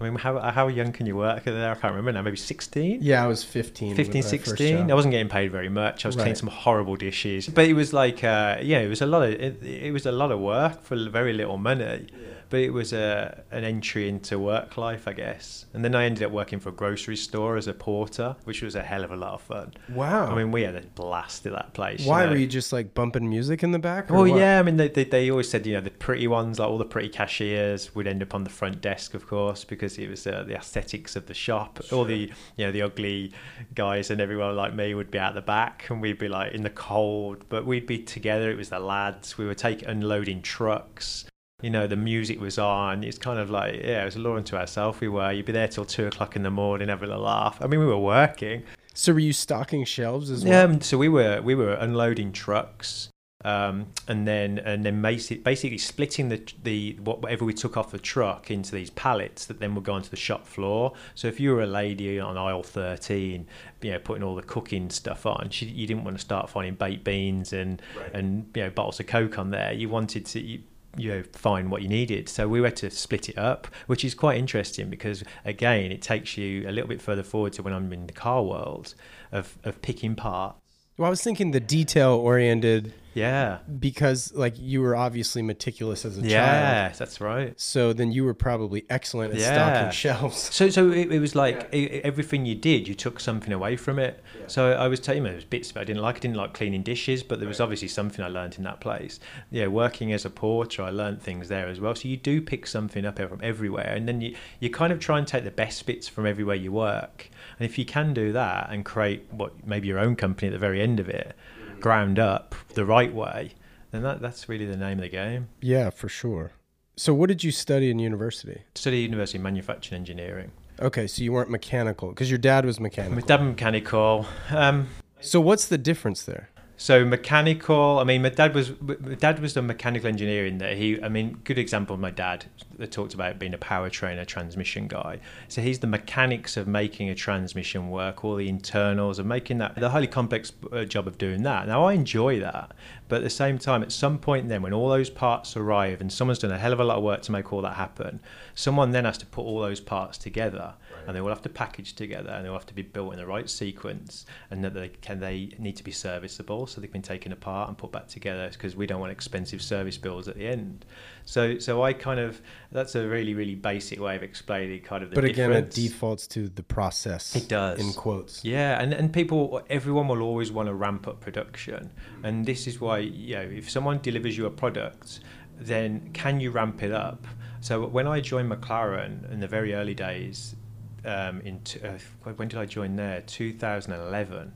I 0.00 0.04
mean, 0.04 0.16
how 0.16 0.36
how 0.50 0.66
young 0.66 0.90
can 0.90 1.06
you 1.06 1.14
work 1.14 1.44
there? 1.44 1.70
I 1.70 1.74
can't 1.76 1.94
remember 1.94 2.10
now. 2.10 2.22
Maybe 2.22 2.36
16? 2.36 2.98
Yeah, 3.00 3.22
I 3.22 3.28
was 3.28 3.44
15. 3.44 3.94
15, 3.94 3.96
with 3.96 4.14
my 4.14 4.38
first 4.38 4.58
16. 4.58 4.90
I 4.90 4.94
wasn't 4.94 5.12
getting 5.12 5.28
paid 5.28 5.52
very 5.52 5.68
much. 5.68 6.04
I 6.04 6.08
was 6.08 6.16
cleaning 6.16 6.34
some 6.34 6.48
horrible 6.48 6.96
dishes, 6.96 7.48
but 7.48 7.64
it 7.66 7.74
was 7.74 7.92
like, 7.92 8.24
uh, 8.24 8.58
yeah, 8.60 8.80
it 8.80 8.88
was 8.88 9.02
a 9.02 9.06
lot 9.06 9.22
of 9.22 9.30
it, 9.30 9.62
it 9.62 9.92
was 9.92 10.04
a 10.04 10.10
lot 10.10 10.32
of 10.32 10.40
work 10.40 10.82
for 10.82 10.96
very 11.10 11.32
little 11.32 11.58
money. 11.58 12.08
But 12.52 12.60
it 12.60 12.70
was 12.74 12.92
a 12.92 13.44
an 13.50 13.64
entry 13.64 14.10
into 14.10 14.38
work 14.38 14.76
life, 14.76 15.08
I 15.08 15.14
guess. 15.14 15.64
And 15.72 15.82
then 15.82 15.94
I 15.94 16.04
ended 16.04 16.22
up 16.22 16.32
working 16.32 16.60
for 16.60 16.68
a 16.68 16.72
grocery 16.72 17.16
store 17.16 17.56
as 17.56 17.66
a 17.66 17.72
porter, 17.72 18.36
which 18.44 18.60
was 18.60 18.74
a 18.74 18.82
hell 18.82 19.04
of 19.04 19.10
a 19.10 19.16
lot 19.16 19.32
of 19.32 19.40
fun. 19.40 19.72
Wow. 19.88 20.26
I 20.26 20.34
mean, 20.34 20.52
we 20.52 20.60
had 20.60 20.76
a 20.76 20.82
blast 20.82 21.46
at 21.46 21.52
that 21.52 21.72
place. 21.72 22.04
Why 22.04 22.26
know. 22.26 22.32
were 22.32 22.36
you 22.36 22.46
just 22.46 22.70
like 22.70 22.92
bumping 22.92 23.26
music 23.26 23.62
in 23.62 23.70
the 23.72 23.78
back? 23.78 24.10
Well, 24.10 24.26
what? 24.28 24.38
yeah, 24.38 24.58
I 24.58 24.62
mean, 24.64 24.76
they, 24.76 24.88
they, 24.88 25.04
they 25.04 25.30
always 25.30 25.48
said, 25.48 25.66
you 25.66 25.72
know, 25.72 25.80
the 25.80 25.92
pretty 25.92 26.28
ones, 26.28 26.58
like 26.58 26.68
all 26.68 26.76
the 26.76 26.84
pretty 26.84 27.08
cashiers, 27.08 27.94
would 27.94 28.06
end 28.06 28.22
up 28.22 28.34
on 28.34 28.44
the 28.44 28.50
front 28.50 28.82
desk, 28.82 29.14
of 29.14 29.26
course, 29.26 29.64
because 29.64 29.96
it 29.96 30.10
was 30.10 30.26
uh, 30.26 30.44
the 30.46 30.54
aesthetics 30.54 31.16
of 31.16 31.28
the 31.28 31.34
shop. 31.34 31.80
All 31.90 32.04
the, 32.04 32.30
you 32.58 32.66
know, 32.66 32.70
the 32.70 32.82
ugly 32.82 33.32
guys 33.74 34.10
and 34.10 34.20
everyone 34.20 34.54
like 34.56 34.74
me 34.74 34.92
would 34.92 35.10
be 35.10 35.18
out 35.18 35.32
the 35.32 35.40
back, 35.40 35.86
and 35.88 36.02
we'd 36.02 36.18
be 36.18 36.28
like 36.28 36.52
in 36.52 36.64
the 36.64 36.70
cold, 36.70 37.46
but 37.48 37.64
we'd 37.64 37.86
be 37.86 37.98
together. 37.98 38.50
It 38.50 38.58
was 38.58 38.68
the 38.68 38.78
lads. 38.78 39.38
We 39.38 39.46
were 39.46 39.54
taking 39.54 39.88
unloading 39.88 40.42
trucks. 40.42 41.24
You 41.62 41.70
know, 41.70 41.86
the 41.86 41.96
music 41.96 42.40
was 42.40 42.58
on. 42.58 43.04
It's 43.04 43.18
kind 43.18 43.38
of 43.38 43.48
like, 43.48 43.76
yeah, 43.76 44.02
it 44.02 44.04
was 44.04 44.16
a 44.16 44.18
law 44.18 44.36
unto 44.36 44.56
ourselves. 44.56 45.00
We 45.00 45.08
were. 45.08 45.32
You'd 45.32 45.46
be 45.46 45.52
there 45.52 45.68
till 45.68 45.84
two 45.84 46.06
o'clock 46.08 46.36
in 46.36 46.42
the 46.42 46.50
morning, 46.50 46.88
having 46.88 47.10
a 47.10 47.18
laugh. 47.18 47.58
I 47.60 47.66
mean, 47.66 47.80
we 47.80 47.86
were 47.86 47.98
working. 47.98 48.64
So 48.94 49.12
were 49.12 49.20
you 49.20 49.32
stocking 49.32 49.84
shelves 49.84 50.30
as 50.30 50.44
well? 50.44 50.66
um, 50.66 50.80
so 50.80 50.98
we 50.98 51.08
were 51.08 51.40
we 51.40 51.54
were 51.54 51.72
unloading 51.74 52.30
trucks, 52.32 53.08
um, 53.44 53.86
and 54.06 54.28
then 54.28 54.58
and 54.58 54.84
then 54.84 55.00
basic, 55.00 55.42
basically 55.42 55.78
splitting 55.78 56.28
the 56.28 56.42
the 56.62 56.98
whatever 57.02 57.44
we 57.44 57.54
took 57.54 57.76
off 57.78 57.90
the 57.90 57.98
truck 57.98 58.50
into 58.50 58.72
these 58.72 58.90
pallets 58.90 59.46
that 59.46 59.60
then 59.60 59.74
would 59.74 59.84
go 59.84 59.94
onto 59.94 60.10
the 60.10 60.16
shop 60.16 60.46
floor. 60.46 60.92
So 61.14 61.26
if 61.28 61.40
you 61.40 61.52
were 61.52 61.62
a 61.62 61.66
lady 61.66 62.20
on 62.20 62.36
aisle 62.36 62.62
thirteen, 62.62 63.46
you 63.80 63.92
know, 63.92 63.98
putting 63.98 64.22
all 64.22 64.34
the 64.34 64.42
cooking 64.42 64.90
stuff 64.90 65.24
on, 65.24 65.48
she, 65.50 65.66
you 65.66 65.86
didn't 65.86 66.04
want 66.04 66.18
to 66.18 66.22
start 66.22 66.50
finding 66.50 66.74
baked 66.74 67.04
beans 67.04 67.54
and 67.54 67.80
and 68.12 68.50
you 68.54 68.64
know 68.64 68.70
bottles 68.70 69.00
of 69.00 69.06
coke 69.06 69.38
on 69.38 69.50
there. 69.50 69.72
You 69.72 69.88
wanted 69.88 70.26
to. 70.26 70.40
You, 70.40 70.60
you 70.96 71.10
know, 71.10 71.22
find 71.32 71.70
what 71.70 71.82
you 71.82 71.88
needed. 71.88 72.28
So 72.28 72.48
we 72.48 72.62
had 72.62 72.76
to 72.76 72.90
split 72.90 73.28
it 73.28 73.38
up, 73.38 73.66
which 73.86 74.04
is 74.04 74.14
quite 74.14 74.38
interesting 74.38 74.90
because 74.90 75.24
again, 75.44 75.90
it 75.90 76.02
takes 76.02 76.36
you 76.36 76.68
a 76.68 76.72
little 76.72 76.88
bit 76.88 77.00
further 77.00 77.22
forward 77.22 77.52
to 77.54 77.62
when 77.62 77.72
I'm 77.72 77.92
in 77.92 78.06
the 78.06 78.12
car 78.12 78.42
world 78.42 78.94
of, 79.30 79.58
of 79.64 79.80
picking 79.82 80.14
parts. 80.14 80.58
Well, 80.98 81.06
I 81.06 81.10
was 81.10 81.22
thinking 81.22 81.52
the 81.52 81.60
detail 81.60 82.12
oriented 82.12 82.92
Yeah. 83.14 83.58
because 83.78 84.32
like 84.34 84.54
you 84.58 84.80
were 84.80 84.96
obviously 84.96 85.42
meticulous 85.42 86.04
as 86.04 86.16
a 86.16 86.20
child. 86.20 86.30
Yeah, 86.32 86.88
that's 86.96 87.20
right. 87.20 87.58
So 87.60 87.92
then 87.92 88.12
you 88.12 88.24
were 88.24 88.34
probably 88.34 88.84
excellent 88.88 89.34
at 89.34 89.40
Yeah. 89.40 89.52
stocking 89.54 89.90
shelves. 89.92 90.36
So, 90.52 90.68
so 90.70 90.90
it, 90.90 91.12
it 91.12 91.18
was 91.20 91.34
like 91.34 91.68
e- 91.74 92.00
everything 92.04 92.46
you 92.46 92.54
did, 92.54 92.88
you 92.88 92.94
took 92.94 93.20
something 93.20 93.52
away 93.52 93.76
from 93.76 93.98
it. 93.98 94.22
So 94.46 94.72
I 94.72 94.88
was 94.88 95.00
telling 95.00 95.22
you, 95.22 95.28
there 95.28 95.34
was 95.36 95.44
bits 95.44 95.70
it 95.70 95.80
I 95.80 95.84
didn't 95.84 96.02
like. 96.02 96.16
I 96.16 96.18
didn't 96.20 96.36
like 96.36 96.54
cleaning 96.54 96.82
dishes, 96.82 97.22
but 97.22 97.38
there 97.38 97.48
was 97.48 97.60
obviously 97.60 97.88
something 97.88 98.24
I 98.24 98.28
learned 98.28 98.56
in 98.58 98.64
that 98.64 98.80
place. 98.80 99.20
Yeah, 99.50 99.66
working 99.68 100.12
as 100.12 100.24
a 100.24 100.30
porter, 100.30 100.82
I 100.82 100.90
learned 100.90 101.22
things 101.22 101.48
there 101.48 101.68
as 101.68 101.80
well. 101.80 101.94
So 101.94 102.08
you 102.08 102.16
do 102.16 102.40
pick 102.40 102.66
something 102.66 103.04
up 103.04 103.18
from 103.18 103.40
everywhere, 103.42 103.92
and 103.94 104.08
then 104.08 104.20
you 104.20 104.34
you 104.60 104.70
kind 104.70 104.92
of 104.92 104.98
try 105.00 105.18
and 105.18 105.26
take 105.26 105.44
the 105.44 105.50
best 105.50 105.84
bits 105.86 106.08
from 106.08 106.26
everywhere 106.26 106.56
you 106.56 106.72
work. 106.72 107.28
And 107.58 107.68
if 107.68 107.78
you 107.78 107.84
can 107.84 108.14
do 108.14 108.32
that 108.32 108.68
and 108.70 108.84
create 108.84 109.26
what 109.30 109.66
maybe 109.66 109.88
your 109.88 109.98
own 109.98 110.16
company 110.16 110.48
at 110.48 110.52
the 110.52 110.58
very 110.58 110.80
end 110.80 110.98
of 111.00 111.08
it, 111.08 111.34
ground 111.82 112.18
up 112.18 112.54
the 112.74 112.84
right 112.86 113.12
way, 113.12 113.52
then 113.90 114.02
that 114.02 114.20
that's 114.22 114.48
really 114.48 114.64
the 114.64 114.76
name 114.76 114.98
of 114.98 115.02
the 115.02 115.08
game. 115.10 115.48
Yeah, 115.60 115.90
for 115.90 116.08
sure. 116.08 116.52
So 116.96 117.12
what 117.12 117.28
did 117.28 117.42
you 117.44 117.50
study 117.52 117.90
in 117.90 117.98
university? 117.98 118.62
Study 118.74 118.98
University 119.00 119.38
Manufacturing 119.38 120.00
Engineering. 120.00 120.52
Okay, 120.80 121.06
so 121.06 121.22
you 121.22 121.32
weren't 121.32 121.50
mechanical 121.50 122.08
because 122.10 122.30
your 122.30 122.38
dad 122.38 122.64
was 122.64 122.80
mechanical. 122.80 123.16
My 123.16 123.22
dad 123.26 123.42
mechanical. 123.42 124.26
Um, 124.50 124.88
So 125.20 125.40
what's 125.40 125.68
the 125.68 125.78
difference 125.78 126.24
there? 126.24 126.48
So 126.82 127.04
mechanical. 127.04 128.00
I 128.00 128.04
mean, 128.04 128.22
my 128.22 128.30
dad 128.30 128.56
was 128.56 128.72
my 128.80 129.14
dad 129.14 129.38
was 129.38 129.54
the 129.54 129.62
mechanical 129.62 130.08
engineering. 130.08 130.58
that 130.58 130.76
he. 130.76 131.00
I 131.00 131.08
mean, 131.08 131.38
good 131.44 131.56
example. 131.56 131.94
of 131.94 132.00
My 132.00 132.10
dad 132.10 132.46
that 132.78 132.90
talked 132.90 133.14
about 133.14 133.38
being 133.38 133.54
a 133.54 133.58
power 133.58 133.88
trainer, 133.88 134.24
transmission 134.24 134.88
guy. 134.88 135.20
So 135.46 135.62
he's 135.62 135.78
the 135.78 135.86
mechanics 135.86 136.56
of 136.56 136.66
making 136.66 137.08
a 137.08 137.14
transmission 137.14 137.88
work, 137.88 138.24
all 138.24 138.34
the 138.34 138.48
internals 138.48 139.20
of 139.20 139.26
making 139.26 139.58
that 139.58 139.76
the 139.76 139.90
highly 139.90 140.08
complex 140.08 140.50
uh, 140.72 140.84
job 140.84 141.06
of 141.06 141.18
doing 141.18 141.44
that. 141.44 141.68
Now 141.68 141.84
I 141.84 141.92
enjoy 141.92 142.40
that, 142.40 142.72
but 143.08 143.18
at 143.18 143.22
the 143.22 143.30
same 143.30 143.58
time, 143.58 143.84
at 143.84 143.92
some 143.92 144.18
point 144.18 144.48
then, 144.48 144.60
when 144.60 144.72
all 144.72 144.88
those 144.88 145.08
parts 145.08 145.56
arrive 145.56 146.00
and 146.00 146.12
someone's 146.12 146.40
done 146.40 146.50
a 146.50 146.58
hell 146.58 146.72
of 146.72 146.80
a 146.80 146.84
lot 146.84 146.96
of 146.96 147.04
work 147.04 147.22
to 147.22 147.30
make 147.30 147.52
all 147.52 147.62
that 147.62 147.76
happen, 147.76 148.18
someone 148.56 148.90
then 148.90 149.04
has 149.04 149.18
to 149.18 149.26
put 149.26 149.42
all 149.42 149.60
those 149.60 149.80
parts 149.80 150.18
together, 150.18 150.74
and 151.06 151.16
they 151.16 151.20
will 151.20 151.28
have 151.28 151.42
to 151.42 151.48
package 151.48 151.94
together, 151.94 152.30
and 152.30 152.44
they 152.44 152.48
will 152.48 152.58
have 152.58 152.66
to 152.66 152.74
be 152.74 152.82
built 152.82 153.12
in 153.12 153.18
the 153.18 153.26
right 153.26 153.48
sequence, 153.48 154.26
and 154.50 154.64
that 154.64 154.74
they 154.74 154.88
can 154.88 155.20
they 155.20 155.50
need 155.58 155.76
to 155.76 155.84
be 155.84 155.92
serviceable, 155.92 156.66
so 156.66 156.80
they've 156.80 156.92
been 156.92 157.02
taken 157.02 157.32
apart 157.32 157.68
and 157.68 157.78
put 157.78 157.92
back 157.92 158.08
together 158.08 158.48
because 158.52 158.76
we 158.76 158.86
don't 158.86 159.00
want 159.00 159.12
expensive 159.12 159.62
service 159.62 159.98
bills 159.98 160.28
at 160.28 160.36
the 160.36 160.46
end. 160.46 160.84
So 161.24 161.58
so 161.58 161.82
I 161.82 161.92
kind 161.92 162.20
of 162.20 162.40
that's 162.70 162.94
a 162.94 163.06
really 163.06 163.34
really 163.34 163.54
basic 163.54 164.00
way 164.00 164.16
of 164.16 164.22
explaining 164.22 164.82
kind 164.82 165.02
of 165.02 165.10
the 165.10 165.16
but 165.16 165.24
again, 165.24 165.52
it 165.52 165.70
defaults 165.70 166.26
to 166.28 166.48
the 166.48 166.62
process. 166.62 167.34
It 167.36 167.48
does. 167.48 167.80
in 167.80 167.92
quotes. 167.92 168.44
Yeah, 168.44 168.80
and, 168.80 168.92
and 168.92 169.12
people, 169.12 169.62
everyone 169.70 170.08
will 170.08 170.22
always 170.22 170.50
want 170.52 170.68
to 170.68 170.74
ramp 170.74 171.06
up 171.08 171.20
production. 171.20 171.90
And 172.22 172.46
this 172.46 172.66
is 172.66 172.80
why, 172.80 172.98
you 172.98 173.34
know, 173.36 173.42
if 173.42 173.70
someone 173.70 174.00
delivers 174.02 174.36
you 174.36 174.46
a 174.46 174.50
product, 174.50 175.20
then 175.58 176.10
can 176.12 176.40
you 176.40 176.50
ramp 176.50 176.82
it 176.82 176.92
up? 176.92 177.26
So 177.60 177.86
when 177.86 178.06
I 178.06 178.20
joined 178.20 178.50
McLaren 178.50 179.30
in 179.30 179.40
the 179.40 179.48
very 179.48 179.74
early 179.74 179.94
days, 179.94 180.56
um, 181.04 181.40
in 181.40 181.60
t- 181.60 181.80
uh, 181.80 181.98
when 182.36 182.48
did 182.48 182.58
I 182.58 182.66
join 182.66 182.96
there? 182.96 183.22
2011. 183.22 184.52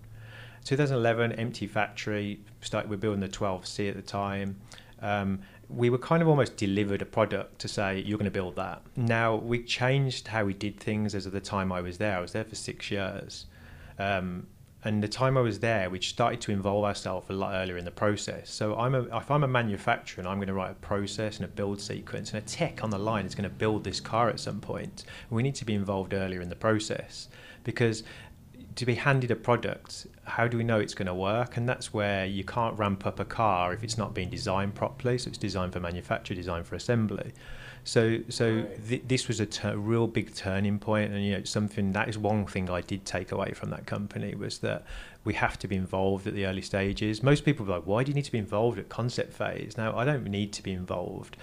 2011, 0.65 1.33
empty 1.33 1.67
factory. 1.67 2.41
Started, 2.61 2.91
we 2.91 2.97
were 2.97 3.01
building 3.01 3.21
the 3.21 3.29
12C 3.29 3.89
at 3.89 3.97
the 3.97 4.03
time. 4.03 4.57
Um, 5.01 5.41
we 5.69 5.91
were 5.91 5.99
kind 5.99 6.23
of 6.23 6.29
almost 6.29 6.57
delivered 6.57 7.03
a 7.03 7.07
product 7.07 7.59
to 7.61 7.69
say 7.69 8.01
you're 8.01 8.19
going 8.19 8.25
to 8.25 8.31
build 8.31 8.57
that. 8.57 8.83
Now 8.97 9.37
we 9.37 9.63
changed 9.63 10.29
how 10.29 10.45
we 10.45 10.55
did 10.55 10.79
things 10.79 11.15
as 11.15 11.27
of 11.27 11.33
the 11.33 11.41
time 11.41 11.73
I 11.73 11.81
was 11.81 11.99
there. 11.99 12.17
I 12.17 12.21
was 12.21 12.33
there 12.33 12.45
for 12.45 12.55
six 12.55 12.91
years, 12.91 13.47
um, 13.99 14.47
and 14.85 15.03
the 15.03 15.09
time 15.09 15.37
I 15.37 15.41
was 15.41 15.61
there, 15.61 15.91
we 15.91 16.01
started 16.01 16.41
to 16.43 16.53
involve 16.53 16.85
ourselves 16.85 17.29
a 17.29 17.33
lot 17.33 17.55
earlier 17.55 17.77
in 17.77 17.85
the 17.85 17.91
process. 17.91 18.51
So 18.51 18.77
I'm 18.77 18.95
a, 18.95 19.03
if 19.17 19.31
I'm 19.31 19.43
a 19.43 19.49
manufacturer 19.49 20.21
and 20.21 20.29
I'm 20.29 20.37
going 20.37 20.49
to 20.49 20.55
write 20.55 20.71
a 20.71 20.75
process 20.75 21.37
and 21.37 21.45
a 21.45 21.49
build 21.49 21.81
sequence 21.81 22.33
and 22.33 22.43
a 22.43 22.47
tech 22.47 22.85
on 22.85 22.91
the 22.91 22.99
line 22.99 23.27
is 23.27 23.35
going 23.35 23.49
to 23.49 23.55
build 23.55 23.85
this 23.85 24.01
car 24.01 24.29
at 24.29 24.39
some 24.39 24.61
point, 24.61 25.05
we 25.31 25.43
need 25.43 25.57
to 25.57 25.65
be 25.65 25.75
involved 25.75 26.15
earlier 26.15 26.41
in 26.41 26.51
the 26.51 26.57
process 26.57 27.29
because 27.65 28.05
to 28.77 28.85
be 28.85 28.95
handed 28.95 29.31
a 29.31 29.37
product, 29.37 30.07
how 30.25 30.47
do 30.47 30.59
we 30.59 30.63
know 30.63 30.79
it's 30.79 30.95
going 30.95 31.07
to 31.07 31.15
work? 31.15 31.57
And 31.57 31.69
that's 31.69 31.95
where 31.95 32.27
you 32.27 32.45
can't 32.45 32.79
ramp 32.79 33.07
up 33.07 33.19
a 33.19 33.25
car 33.25 33.73
if 33.73 33.83
it's 33.83 33.97
not 33.97 34.15
being 34.15 34.29
designed 34.29 34.75
properly. 34.75 35.19
So 35.19 35.29
it's 35.29 35.39
designed 35.39 35.73
for 35.73 35.81
manufacture, 35.81 36.35
designed 36.35 36.67
for 36.67 36.77
assembly. 36.77 37.33
So, 37.87 38.19
so 38.29 38.65
th- 38.89 39.03
this 39.07 39.29
was 39.29 39.39
a 39.39 39.47
tur- 39.47 39.77
real 39.77 40.09
big 40.09 40.35
turning 40.35 40.81
point, 40.81 41.13
and 41.13 41.25
you 41.25 41.39
know 41.39 41.45
something 41.45 41.93
that 41.93 42.09
is 42.09 42.19
one 42.19 42.45
thing 42.45 42.69
I 42.69 42.81
did 42.81 43.05
take 43.05 43.31
away 43.31 43.53
from 43.53 43.71
that 43.71 43.87
company 43.87 44.35
was 44.35 44.59
that 44.59 44.85
we 45.23 45.35
have 45.35 45.57
to 45.61 45.69
be 45.69 45.77
involved 45.77 46.27
at 46.27 46.35
the 46.35 46.47
early 46.47 46.63
stages. 46.63 47.23
Most 47.23 47.45
people 47.45 47.65
are 47.67 47.77
like, 47.79 47.87
"Why 47.87 48.03
do 48.03 48.11
you 48.11 48.15
need 48.17 48.25
to 48.25 48.33
be 48.33 48.39
involved 48.39 48.77
at 48.81 48.89
concept 48.89 49.33
phase?" 49.33 49.77
Now, 49.77 49.97
I 49.97 50.05
don't 50.05 50.25
need 50.25 50.53
to 50.55 50.63
be 50.63 50.73
involved. 50.73 51.37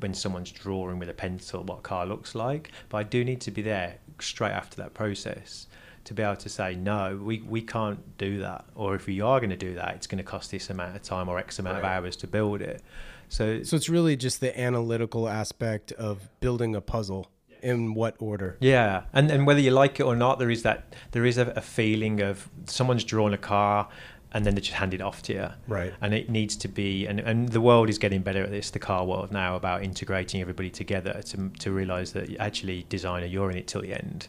when 0.00 0.14
someone's 0.14 0.52
drawing 0.52 1.00
with 1.00 1.08
a 1.08 1.12
pencil 1.12 1.64
what 1.64 1.80
a 1.80 1.82
car 1.82 2.06
looks 2.06 2.32
like, 2.32 2.70
but 2.88 2.98
I 2.98 3.02
do 3.02 3.24
need 3.24 3.40
to 3.40 3.50
be 3.50 3.62
there 3.62 3.96
straight 4.20 4.52
after 4.52 4.76
that 4.76 4.94
process 4.94 5.66
to 6.04 6.14
be 6.14 6.22
able 6.22 6.36
to 6.36 6.48
say 6.48 6.76
no, 6.76 7.20
we, 7.20 7.40
we 7.40 7.60
can't 7.60 8.16
do 8.16 8.38
that, 8.38 8.64
or 8.76 8.94
if 8.94 9.06
we 9.06 9.20
are 9.20 9.40
going 9.40 9.50
to 9.50 9.56
do 9.56 9.74
that, 9.74 9.96
it's 9.96 10.06
going 10.06 10.18
to 10.18 10.24
cost 10.24 10.52
this 10.52 10.70
amount 10.70 10.94
of 10.94 11.02
time 11.02 11.28
or 11.28 11.36
X 11.36 11.58
amount 11.58 11.82
right. 11.82 11.98
of 11.98 12.04
hours 12.04 12.14
to 12.16 12.28
build 12.28 12.62
it. 12.62 12.80
So, 13.28 13.62
so 13.62 13.76
it's 13.76 13.88
really 13.88 14.16
just 14.16 14.40
the 14.40 14.58
analytical 14.58 15.28
aspect 15.28 15.92
of 15.92 16.28
building 16.40 16.74
a 16.74 16.80
puzzle 16.80 17.30
in 17.60 17.92
what 17.92 18.14
order 18.20 18.56
yeah 18.60 19.02
and 19.12 19.32
and 19.32 19.44
whether 19.44 19.58
you 19.58 19.72
like 19.72 19.98
it 19.98 20.04
or 20.04 20.14
not 20.14 20.38
there 20.38 20.48
is 20.48 20.62
that 20.62 20.94
there 21.10 21.26
is 21.26 21.38
a, 21.38 21.46
a 21.56 21.60
feeling 21.60 22.20
of 22.20 22.48
someone's 22.66 23.02
drawn 23.02 23.34
a 23.34 23.36
car 23.38 23.88
and 24.32 24.44
then 24.44 24.54
they 24.54 24.60
just 24.60 24.74
hand 24.74 24.94
it 24.94 25.00
off 25.00 25.22
to 25.22 25.32
you. 25.32 25.48
Right. 25.66 25.92
And 26.00 26.12
it 26.12 26.28
needs 26.28 26.56
to 26.56 26.68
be, 26.68 27.06
and, 27.06 27.20
and 27.20 27.48
the 27.48 27.60
world 27.60 27.88
is 27.88 27.98
getting 27.98 28.20
better 28.20 28.42
at 28.42 28.50
this, 28.50 28.70
the 28.70 28.78
car 28.78 29.04
world 29.04 29.32
now, 29.32 29.56
about 29.56 29.82
integrating 29.82 30.40
everybody 30.40 30.70
together 30.70 31.20
to, 31.26 31.50
to 31.60 31.72
realize 31.72 32.12
that 32.12 32.36
actually, 32.38 32.84
designer, 32.88 33.26
you're 33.26 33.50
in 33.50 33.56
it 33.56 33.66
till 33.66 33.80
the 33.80 33.94
end. 33.94 34.28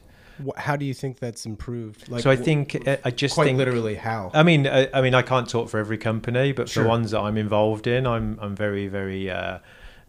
How 0.58 0.76
do 0.76 0.86
you 0.86 0.94
think 0.94 1.20
that's 1.20 1.46
improved? 1.46 2.10
Like, 2.10 2.24
so 2.24 2.32
I 2.32 2.36
think 2.36 2.88
uh, 2.88 2.98
I 3.04 3.12
just 3.12 3.36
quite 3.36 3.46
think, 3.46 3.58
literally 3.58 3.96
how. 3.96 4.32
I 4.34 4.44
mean, 4.44 4.68
I, 4.68 4.90
I, 4.94 5.02
mean, 5.02 5.14
I 5.14 5.22
can't 5.22 5.50
talk 5.50 5.70
for 5.70 5.80
every 5.80 5.98
company, 5.98 6.52
but 6.52 6.70
sure. 6.70 6.84
for 6.84 6.90
ones 6.90 7.12
that 7.12 7.20
I'm 7.20 7.38
involved 7.38 7.88
in, 7.88 8.08
I'm 8.08 8.40
I'm 8.42 8.56
very 8.56 8.88
very 8.88 9.30
uh, 9.30 9.60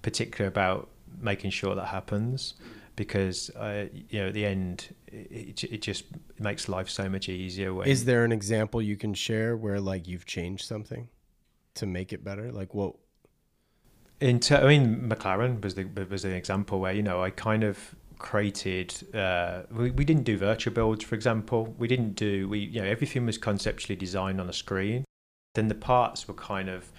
particular 0.02 0.48
about 0.48 0.88
making 1.20 1.50
sure 1.50 1.74
that 1.74 1.86
happens 1.86 2.54
because 2.96 3.50
uh, 3.56 3.86
you 4.08 4.20
know 4.20 4.28
at 4.28 4.34
the 4.34 4.44
end 4.44 4.94
it, 5.08 5.64
it 5.64 5.82
just 5.82 6.04
makes 6.38 6.68
life 6.68 6.88
so 6.88 7.08
much 7.08 7.28
easier. 7.28 7.72
When, 7.72 7.88
Is 7.88 8.04
there 8.04 8.24
an 8.24 8.32
example 8.32 8.80
you 8.82 8.96
can 8.96 9.14
share 9.14 9.56
where 9.56 9.80
like 9.80 10.06
you've 10.06 10.26
changed 10.26 10.66
something 10.66 11.08
to 11.74 11.86
make 11.86 12.12
it 12.12 12.22
better? 12.22 12.52
Like 12.52 12.74
what? 12.74 12.94
In 14.20 14.38
ter- 14.38 14.62
I 14.62 14.66
mean, 14.66 15.08
McLaren 15.08 15.62
was 15.62 15.74
the 15.74 15.84
was 16.10 16.24
an 16.24 16.32
example 16.32 16.80
where 16.80 16.92
you 16.92 17.02
know 17.02 17.22
I 17.22 17.30
kind 17.30 17.64
of 17.64 17.94
created. 18.20 18.94
Uh, 19.14 19.62
we 19.72 19.90
we 19.90 20.04
didn't 20.04 20.22
do 20.24 20.38
virtual 20.38 20.72
builds, 20.72 21.04
for 21.04 21.16
example. 21.16 21.74
We 21.78 21.88
didn't 21.88 22.14
do 22.14 22.48
we 22.48 22.60
you 22.60 22.80
know 22.80 22.86
everything 22.86 23.26
was 23.26 23.38
conceptually 23.38 23.96
designed 23.96 24.40
on 24.40 24.48
a 24.48 24.52
screen. 24.52 25.04
Then 25.54 25.66
the 25.66 25.74
parts 25.74 26.28
were 26.28 26.34
kind 26.34 26.68
of 26.68 26.92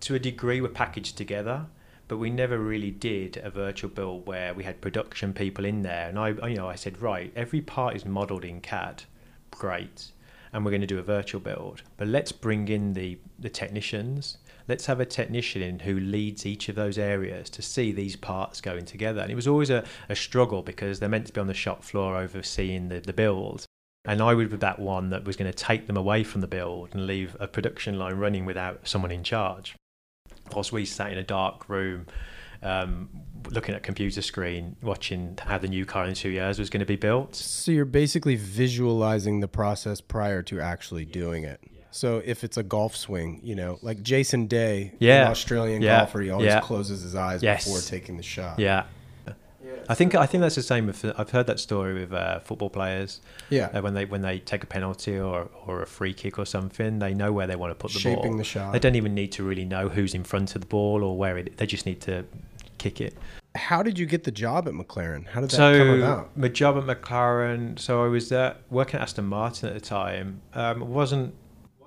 to 0.00 0.14
a 0.14 0.18
degree 0.18 0.60
were 0.60 0.68
packaged 0.68 1.16
together 1.16 1.66
but 2.08 2.18
we 2.18 2.30
never 2.30 2.58
really 2.58 2.90
did 2.90 3.36
a 3.38 3.50
virtual 3.50 3.90
build 3.90 4.26
where 4.26 4.54
we 4.54 4.64
had 4.64 4.80
production 4.80 5.32
people 5.32 5.64
in 5.64 5.82
there. 5.82 6.08
And 6.08 6.18
I, 6.18 6.28
you 6.48 6.56
know, 6.56 6.68
I 6.68 6.76
said, 6.76 7.02
right, 7.02 7.32
every 7.34 7.60
part 7.60 7.96
is 7.96 8.04
modelled 8.04 8.44
in 8.44 8.60
CAD, 8.60 9.04
great, 9.50 10.12
and 10.52 10.64
we're 10.64 10.70
going 10.70 10.82
to 10.82 10.86
do 10.86 10.98
a 10.98 11.02
virtual 11.02 11.40
build. 11.40 11.82
But 11.96 12.08
let's 12.08 12.32
bring 12.32 12.68
in 12.68 12.92
the 12.92 13.18
the 13.38 13.48
technicians. 13.48 14.38
Let's 14.68 14.86
have 14.86 15.00
a 15.00 15.06
technician 15.06 15.62
in 15.62 15.80
who 15.80 15.98
leads 15.98 16.44
each 16.44 16.68
of 16.68 16.74
those 16.74 16.98
areas 16.98 17.48
to 17.50 17.62
see 17.62 17.92
these 17.92 18.16
parts 18.16 18.60
going 18.60 18.84
together. 18.84 19.20
And 19.20 19.30
it 19.30 19.36
was 19.36 19.48
always 19.48 19.70
a, 19.70 19.84
a 20.08 20.16
struggle 20.16 20.62
because 20.62 20.98
they're 20.98 21.08
meant 21.08 21.26
to 21.28 21.32
be 21.32 21.40
on 21.40 21.46
the 21.46 21.54
shop 21.54 21.84
floor 21.84 22.16
overseeing 22.16 22.88
the, 22.88 23.00
the 23.00 23.12
build. 23.12 23.64
And 24.04 24.20
I 24.20 24.34
would 24.34 24.50
be 24.50 24.56
that 24.56 24.78
one 24.78 25.10
that 25.10 25.24
was 25.24 25.36
going 25.36 25.50
to 25.50 25.56
take 25.56 25.86
them 25.86 25.96
away 25.96 26.24
from 26.24 26.40
the 26.40 26.46
build 26.46 26.94
and 26.94 27.06
leave 27.06 27.36
a 27.40 27.48
production 27.48 27.98
line 27.98 28.14
running 28.14 28.44
without 28.44 28.86
someone 28.86 29.10
in 29.10 29.22
charge 29.24 29.74
whilst 30.54 30.72
we 30.72 30.84
sat 30.84 31.12
in 31.12 31.18
a 31.18 31.24
dark 31.24 31.68
room 31.68 32.06
um, 32.62 33.08
looking 33.50 33.74
at 33.74 33.80
a 33.80 33.84
computer 33.84 34.22
screen, 34.22 34.76
watching 34.82 35.38
how 35.42 35.58
the 35.58 35.68
new 35.68 35.84
car 35.84 36.06
in 36.06 36.14
two 36.14 36.30
years 36.30 36.58
was 36.58 36.70
going 36.70 36.80
to 36.80 36.86
be 36.86 36.96
built. 36.96 37.34
So 37.34 37.70
you're 37.70 37.84
basically 37.84 38.36
visualizing 38.36 39.40
the 39.40 39.48
process 39.48 40.00
prior 40.00 40.42
to 40.44 40.60
actually 40.60 41.04
doing 41.04 41.44
it. 41.44 41.60
So 41.96 42.22
if 42.24 42.44
it's 42.44 42.56
a 42.58 42.62
golf 42.62 42.94
swing, 42.94 43.40
you 43.42 43.54
know, 43.54 43.78
like 43.80 44.02
Jason 44.02 44.46
Day, 44.46 44.92
yeah. 44.98 45.30
Australian 45.30 45.80
yeah. 45.80 46.00
golfer, 46.00 46.20
he 46.20 46.30
always 46.30 46.46
yeah. 46.46 46.60
closes 46.60 47.02
his 47.02 47.14
eyes 47.14 47.42
yes. 47.42 47.64
before 47.64 47.80
taking 47.80 48.16
the 48.16 48.22
shot. 48.22 48.58
Yeah. 48.58 48.84
I 49.88 49.94
think 49.94 50.14
I 50.14 50.26
think 50.26 50.40
that's 50.42 50.56
the 50.56 50.62
same. 50.62 50.86
With, 50.86 51.04
I've 51.16 51.30
heard 51.30 51.46
that 51.46 51.60
story 51.60 51.94
with 51.94 52.12
uh, 52.12 52.40
football 52.40 52.70
players. 52.70 53.20
Yeah. 53.50 53.66
Uh, 53.66 53.82
when 53.82 53.94
they 53.94 54.04
when 54.04 54.20
they 54.20 54.40
take 54.40 54.64
a 54.64 54.66
penalty 54.66 55.18
or, 55.18 55.48
or 55.64 55.82
a 55.82 55.86
free 55.86 56.12
kick 56.12 56.38
or 56.38 56.44
something, 56.44 56.98
they 56.98 57.14
know 57.14 57.32
where 57.32 57.46
they 57.46 57.56
want 57.56 57.70
to 57.70 57.74
put 57.74 57.92
the 57.92 57.98
Shaping 57.98 58.14
ball. 58.14 58.24
Shaping 58.24 58.36
the 58.38 58.44
shot. 58.44 58.72
They 58.72 58.78
don't 58.78 58.96
even 58.96 59.14
need 59.14 59.32
to 59.32 59.44
really 59.44 59.64
know 59.64 59.88
who's 59.88 60.14
in 60.14 60.24
front 60.24 60.54
of 60.54 60.60
the 60.60 60.66
ball 60.66 61.04
or 61.04 61.16
where 61.16 61.38
it. 61.38 61.56
They 61.56 61.66
just 61.66 61.86
need 61.86 62.00
to 62.02 62.24
kick 62.78 63.00
it. 63.00 63.16
How 63.54 63.82
did 63.82 63.98
you 63.98 64.06
get 64.06 64.24
the 64.24 64.30
job 64.30 64.66
at 64.68 64.74
McLaren? 64.74 65.26
How 65.28 65.40
did 65.40 65.50
that 65.50 65.56
so, 65.56 65.78
come 65.78 66.02
about? 66.02 66.36
My 66.36 66.48
job 66.48 66.76
at 66.76 66.84
McLaren. 66.84 67.78
So 67.78 68.04
I 68.04 68.08
was 68.08 68.28
there 68.28 68.56
working 68.70 68.96
at 68.96 69.02
Aston 69.02 69.26
Martin 69.26 69.68
at 69.68 69.74
the 69.74 69.80
time. 69.80 70.42
Um, 70.52 70.82
it 70.82 70.88
wasn't 70.88 71.34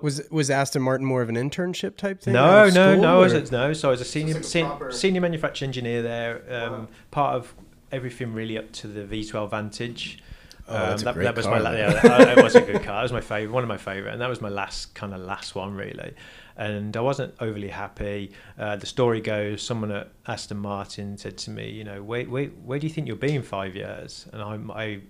was 0.02 0.22
was 0.30 0.50
Aston 0.50 0.82
Martin 0.82 1.06
more 1.06 1.22
of 1.22 1.28
an 1.28 1.36
internship 1.36 1.96
type 1.96 2.20
thing? 2.20 2.34
No, 2.34 2.68
no, 2.68 2.96
no. 2.96 3.20
Was 3.20 3.50
no. 3.50 3.72
So 3.72 3.88
I 3.88 3.90
was 3.90 4.00
a 4.00 4.04
senior 4.04 4.34
like 4.34 4.42
a 4.42 4.46
sen- 4.46 4.92
senior 4.92 5.20
manufacturing 5.20 5.68
engineer 5.68 6.02
there. 6.02 6.42
Um, 6.48 6.72
wow. 6.72 6.88
Part 7.10 7.36
of 7.36 7.54
everything 7.92 8.32
really 8.32 8.58
up 8.58 8.70
to 8.72 8.86
the 8.86 9.00
V12 9.02 9.50
Vantage. 9.50 10.22
Oh, 10.68 10.92
um, 10.92 10.98
that, 10.98 11.14
that, 11.16 11.36
was 11.36 11.46
car, 11.46 11.60
my 11.60 11.76
yeah, 11.76 11.92
that, 11.92 12.02
that 12.02 12.42
was 12.42 12.54
a 12.54 12.60
good 12.60 12.82
car. 12.84 12.96
That 12.96 13.02
was 13.02 13.12
my 13.12 13.20
favorite, 13.20 13.52
one 13.52 13.64
of 13.64 13.68
my 13.68 13.76
favorite, 13.76 14.12
and 14.12 14.20
that 14.20 14.28
was 14.28 14.40
my 14.40 14.48
last 14.48 14.94
kind 14.94 15.12
of 15.12 15.20
last 15.20 15.56
one 15.56 15.74
really. 15.74 16.14
And 16.56 16.96
I 16.96 17.00
wasn't 17.00 17.34
overly 17.40 17.68
happy. 17.68 18.32
Uh, 18.56 18.76
the 18.76 18.86
story 18.86 19.20
goes, 19.20 19.62
someone 19.62 19.90
at 19.90 20.10
Aston 20.26 20.58
Martin 20.58 21.16
said 21.16 21.38
to 21.38 21.50
me, 21.50 21.70
you 21.70 21.82
know, 21.82 22.02
wait, 22.02 22.30
wait, 22.30 22.52
where 22.58 22.78
do 22.78 22.86
you 22.86 22.92
think 22.92 23.08
you'll 23.08 23.16
be 23.16 23.34
in 23.34 23.42
five 23.42 23.74
years? 23.74 24.28
And 24.32 24.42
I, 24.42 24.80
I 24.80 25.00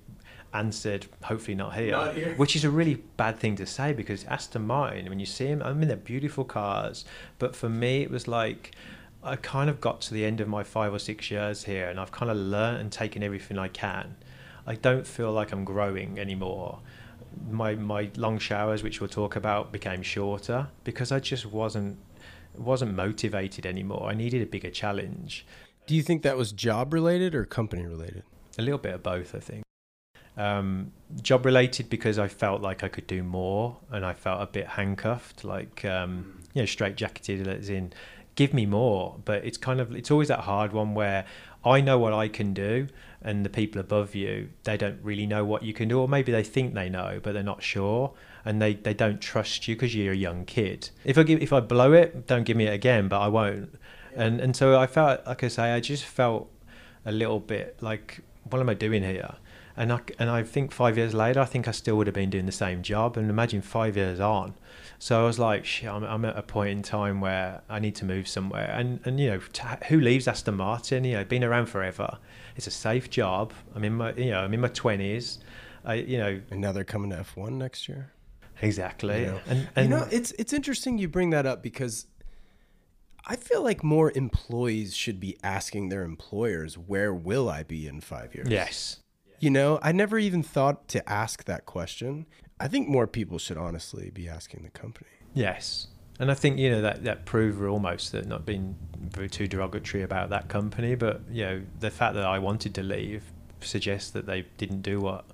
answered, 0.53 1.07
hopefully 1.23 1.55
not 1.55 1.75
here, 1.75 1.93
not 1.93 2.15
here, 2.15 2.35
which 2.35 2.57
is 2.57 2.65
a 2.65 2.71
really 2.71 2.97
bad 3.17 3.39
thing 3.39 3.57
to 3.57 3.67
say 3.67 3.93
because 3.93 4.25
Aston 4.25 4.67
Martin, 4.67 5.09
when 5.09 5.21
you 5.21 5.27
see 5.27 5.47
them, 5.47 5.63
I 5.63 5.73
mean, 5.73 5.89
they're 5.89 5.97
beautiful 5.97 6.45
cars, 6.45 7.05
but 7.39 7.55
for 7.55 7.69
me, 7.69 8.03
it 8.03 8.11
was 8.11 8.27
like 8.27 8.73
I 9.23 9.37
kind 9.37 9.69
of 9.69 9.81
got 9.81 10.01
to 10.03 10.15
the 10.15 10.25
end 10.25 10.41
of 10.41 10.49
my 10.49 10.63
five 10.63 10.93
or 10.93 10.99
six 10.99 11.31
years 11.31 11.65
here, 11.65 11.89
and 11.89 12.01
I've 12.01 12.13
kind 12.13 12.31
of 12.31 12.37
learned 12.37 12.81
and 12.81 12.93
taken 12.93 13.23
everything 13.23 13.59
I 13.59 13.69
can. 13.69 14.17
I 14.67 14.75
don't 14.75 15.07
feel 15.07 15.33
like 15.33 15.53
I'm 15.53 15.65
growing 15.65 16.19
anymore. 16.19 16.81
My 17.49 17.75
my 17.75 18.11
long 18.17 18.39
showers, 18.39 18.83
which 18.83 19.01
we'll 19.01 19.09
talk 19.09 19.37
about, 19.37 19.73
became 19.73 20.03
shorter 20.03 20.69
because 20.85 21.13
I 21.13 21.21
just 21.21 21.47
wasn't 21.47 21.99
wasn't 22.57 22.95
motivated 22.95 23.67
anymore. 23.67 24.09
I 24.09 24.15
needed 24.15 24.43
a 24.43 24.47
bigger 24.47 24.71
challenge. 24.71 25.47
Do 25.87 25.95
you 25.95 26.03
think 26.03 26.23
that 26.23 26.37
was 26.37 26.53
job 26.53 26.93
related 26.93 27.35
or 27.35 27.45
company 27.45 27.85
related? 27.87 28.23
A 28.59 28.63
little 28.63 28.79
bit 28.79 28.95
of 28.95 29.03
both, 29.03 29.35
I 29.35 29.41
think. 29.41 29.65
Um, 30.41 30.93
job 31.23 31.45
related 31.45 31.91
because 31.91 32.19
I 32.19 32.29
felt 32.29 32.63
like 32.63 32.83
I 32.83 32.89
could 32.89 33.07
do 33.07 33.23
more, 33.23 33.77
and 33.91 34.05
I 34.05 34.15
felt 34.15 34.41
a 34.43 34.47
bit 34.47 34.67
handcuffed, 34.67 35.45
like 35.45 35.85
um, 35.85 36.41
you 36.55 36.63
know, 36.63 36.67
straight 36.67 36.97
jacketed 36.97 37.47
as 37.47 37.69
in 37.69 37.93
give 38.37 38.55
me 38.55 38.65
more. 38.65 39.17
But 39.25 39.45
it's 39.45 39.59
kind 39.59 39.81
of 39.81 39.95
it's 39.95 40.11
always 40.11 40.29
that 40.29 40.41
hard 40.41 40.73
one 40.73 40.95
where 40.95 41.25
I 41.65 41.81
know 41.81 41.99
what 41.99 42.13
I 42.13 42.29
can 42.29 42.55
do, 42.55 42.87
and 43.21 43.45
the 43.45 43.51
people 43.51 43.81
above 43.81 44.15
you 44.15 44.49
they 44.65 44.77
don't 44.77 44.99
really 45.03 45.27
know 45.27 45.45
what 45.45 45.63
you 45.63 45.75
can 45.75 45.89
do, 45.89 45.99
or 46.01 46.09
maybe 46.09 46.33
they 46.33 46.45
think 46.45 46.75
they 46.75 46.89
know, 46.89 47.21
but 47.23 47.35
they're 47.35 47.43
not 47.43 47.63
sure, 47.63 48.13
and 48.45 48.63
they, 48.63 48.75
they 48.75 48.95
don't 48.95 49.21
trust 49.21 49.69
you 49.69 49.75
because 49.75 49.95
you're 49.95 50.15
a 50.15 50.17
young 50.17 50.45
kid. 50.45 50.91
If 51.05 51.19
I 51.19 51.23
give 51.23 51.43
if 51.43 51.53
I 51.53 51.61
blow 51.61 51.93
it, 51.93 52.27
don't 52.27 52.45
give 52.45 52.57
me 52.57 52.67
it 52.67 52.75
again, 52.75 53.09
but 53.09 53.21
I 53.21 53.29
won't. 53.29 53.75
And 54.15 54.41
and 54.41 54.57
so 54.57 54.79
I 54.79 54.87
felt 54.87 55.27
like 55.27 55.45
I 55.45 55.49
say 55.49 55.73
I 55.73 55.81
just 55.81 56.05
felt 56.05 56.51
a 57.05 57.13
little 57.13 57.41
bit 57.41 57.77
like 57.81 58.21
what 58.49 58.61
am 58.61 58.69
I 58.69 58.75
doing 58.75 59.03
here? 59.03 59.35
And 59.77 59.93
I, 59.93 60.01
and 60.19 60.29
I 60.29 60.43
think 60.43 60.73
five 60.73 60.99
years 60.99 61.15
later, 61.15 61.41
I 61.41 61.45
think 61.45 61.69
I 61.69 61.71
still 61.71 61.97
would 61.97 62.07
have 62.07 62.15
been 62.15 62.31
doing 62.31 62.47
the 62.47 62.53
same 62.53 62.83
job. 62.83 63.17
And 63.17 63.31
imagine 63.31 63.63
five 63.63 63.97
years 63.97 64.21
on, 64.21 64.55
so 64.99 65.23
I 65.23 65.25
was 65.25 65.39
like, 65.39 65.65
Shit, 65.65 65.89
I'm, 65.89 66.05
I'm 66.05 66.25
at 66.25 66.37
a 66.37 66.43
point 66.43 66.71
in 66.71 66.83
time 66.83 67.21
where 67.21 67.63
I 67.69 67.79
need 67.79 67.95
to 67.97 68.05
move 68.05 68.29
somewhere. 68.29 68.71
And, 68.77 69.01
and 69.05 69.19
you 69.19 69.31
know, 69.31 69.41
who 69.89 70.01
leaves 70.01 70.29
Aston 70.29 70.57
Martin? 70.57 71.05
You 71.05 71.15
know, 71.15 71.25
been 71.25 71.45
around 71.45 71.67
forever. 71.67 72.19
It's 72.57 72.67
a 72.67 72.71
safe 72.71 73.09
job. 73.09 73.53
I'm 73.75 73.85
in 73.85 73.95
my, 73.95 74.13
you 74.13 74.31
know, 74.31 74.41
I'm 74.41 74.53
in 74.53 74.61
my 74.61 74.69
20s. 74.69 75.39
I, 75.85 75.95
you 75.95 76.19
know. 76.19 76.41
And 76.51 76.61
now 76.61 76.73
they're 76.73 76.85
coming 76.85 77.11
to 77.11 77.17
F1 77.17 77.53
next 77.53 77.89
year. 77.89 78.13
Exactly. 78.61 79.21
You 79.21 79.27
know? 79.27 79.41
And, 79.47 79.69
and 79.77 79.85
you 79.89 79.97
know, 79.97 80.07
it's, 80.11 80.33
it's 80.33 80.53
interesting 80.53 80.99
you 80.99 81.09
bring 81.09 81.31
that 81.31 81.47
up 81.47 81.63
because 81.63 82.07
I 83.27 83.37
feel 83.37 83.63
like 83.63 83.83
more 83.83 84.13
employees 84.15 84.95
should 84.95 85.21
be 85.21 85.39
asking 85.43 85.89
their 85.89 86.03
employers, 86.03 86.77
where 86.77 87.15
will 87.15 87.49
I 87.49 87.63
be 87.63 87.87
in 87.87 88.01
five 88.01 88.35
years? 88.35 88.49
Yes. 88.51 89.01
You 89.41 89.49
know, 89.49 89.79
I 89.83 89.93
never 89.93 90.19
even 90.19 90.43
thought 90.43 90.87
to 90.89 91.09
ask 91.09 91.45
that 91.45 91.65
question. 91.65 92.27
I 92.61 92.69
think 92.69 92.89
more 92.89 93.07
people 93.07 93.39
should 93.39 93.57
honestly 93.57 94.11
be 94.11 94.29
asking 94.29 94.63
the 94.65 94.71
company. 94.71 95.09
Yes. 95.33 95.89
And 96.19 96.31
I 96.31 96.35
think, 96.35 96.59
you 96.59 96.71
know, 96.71 96.83
that, 96.83 97.05
that 97.05 97.25
proved 97.25 97.63
almost 97.63 98.13
that 98.13 98.27
not 98.27 98.45
being 98.45 98.77
too 99.31 99.49
derogatory 99.49 100.03
about 100.03 100.29
that 100.29 100.49
company, 100.49 100.95
but, 100.95 101.23
you 101.31 101.45
know, 101.45 101.63
the 101.79 101.91
fact 101.91 102.15
that 102.17 102.27
I 102.27 102.39
wanted 102.39 102.75
to 102.75 102.83
leave 102.83 103.25
suggests 103.63 104.11
that 104.11 104.27
they 104.27 104.43
didn't 104.59 104.83
do 104.83 105.01
what 105.01 105.25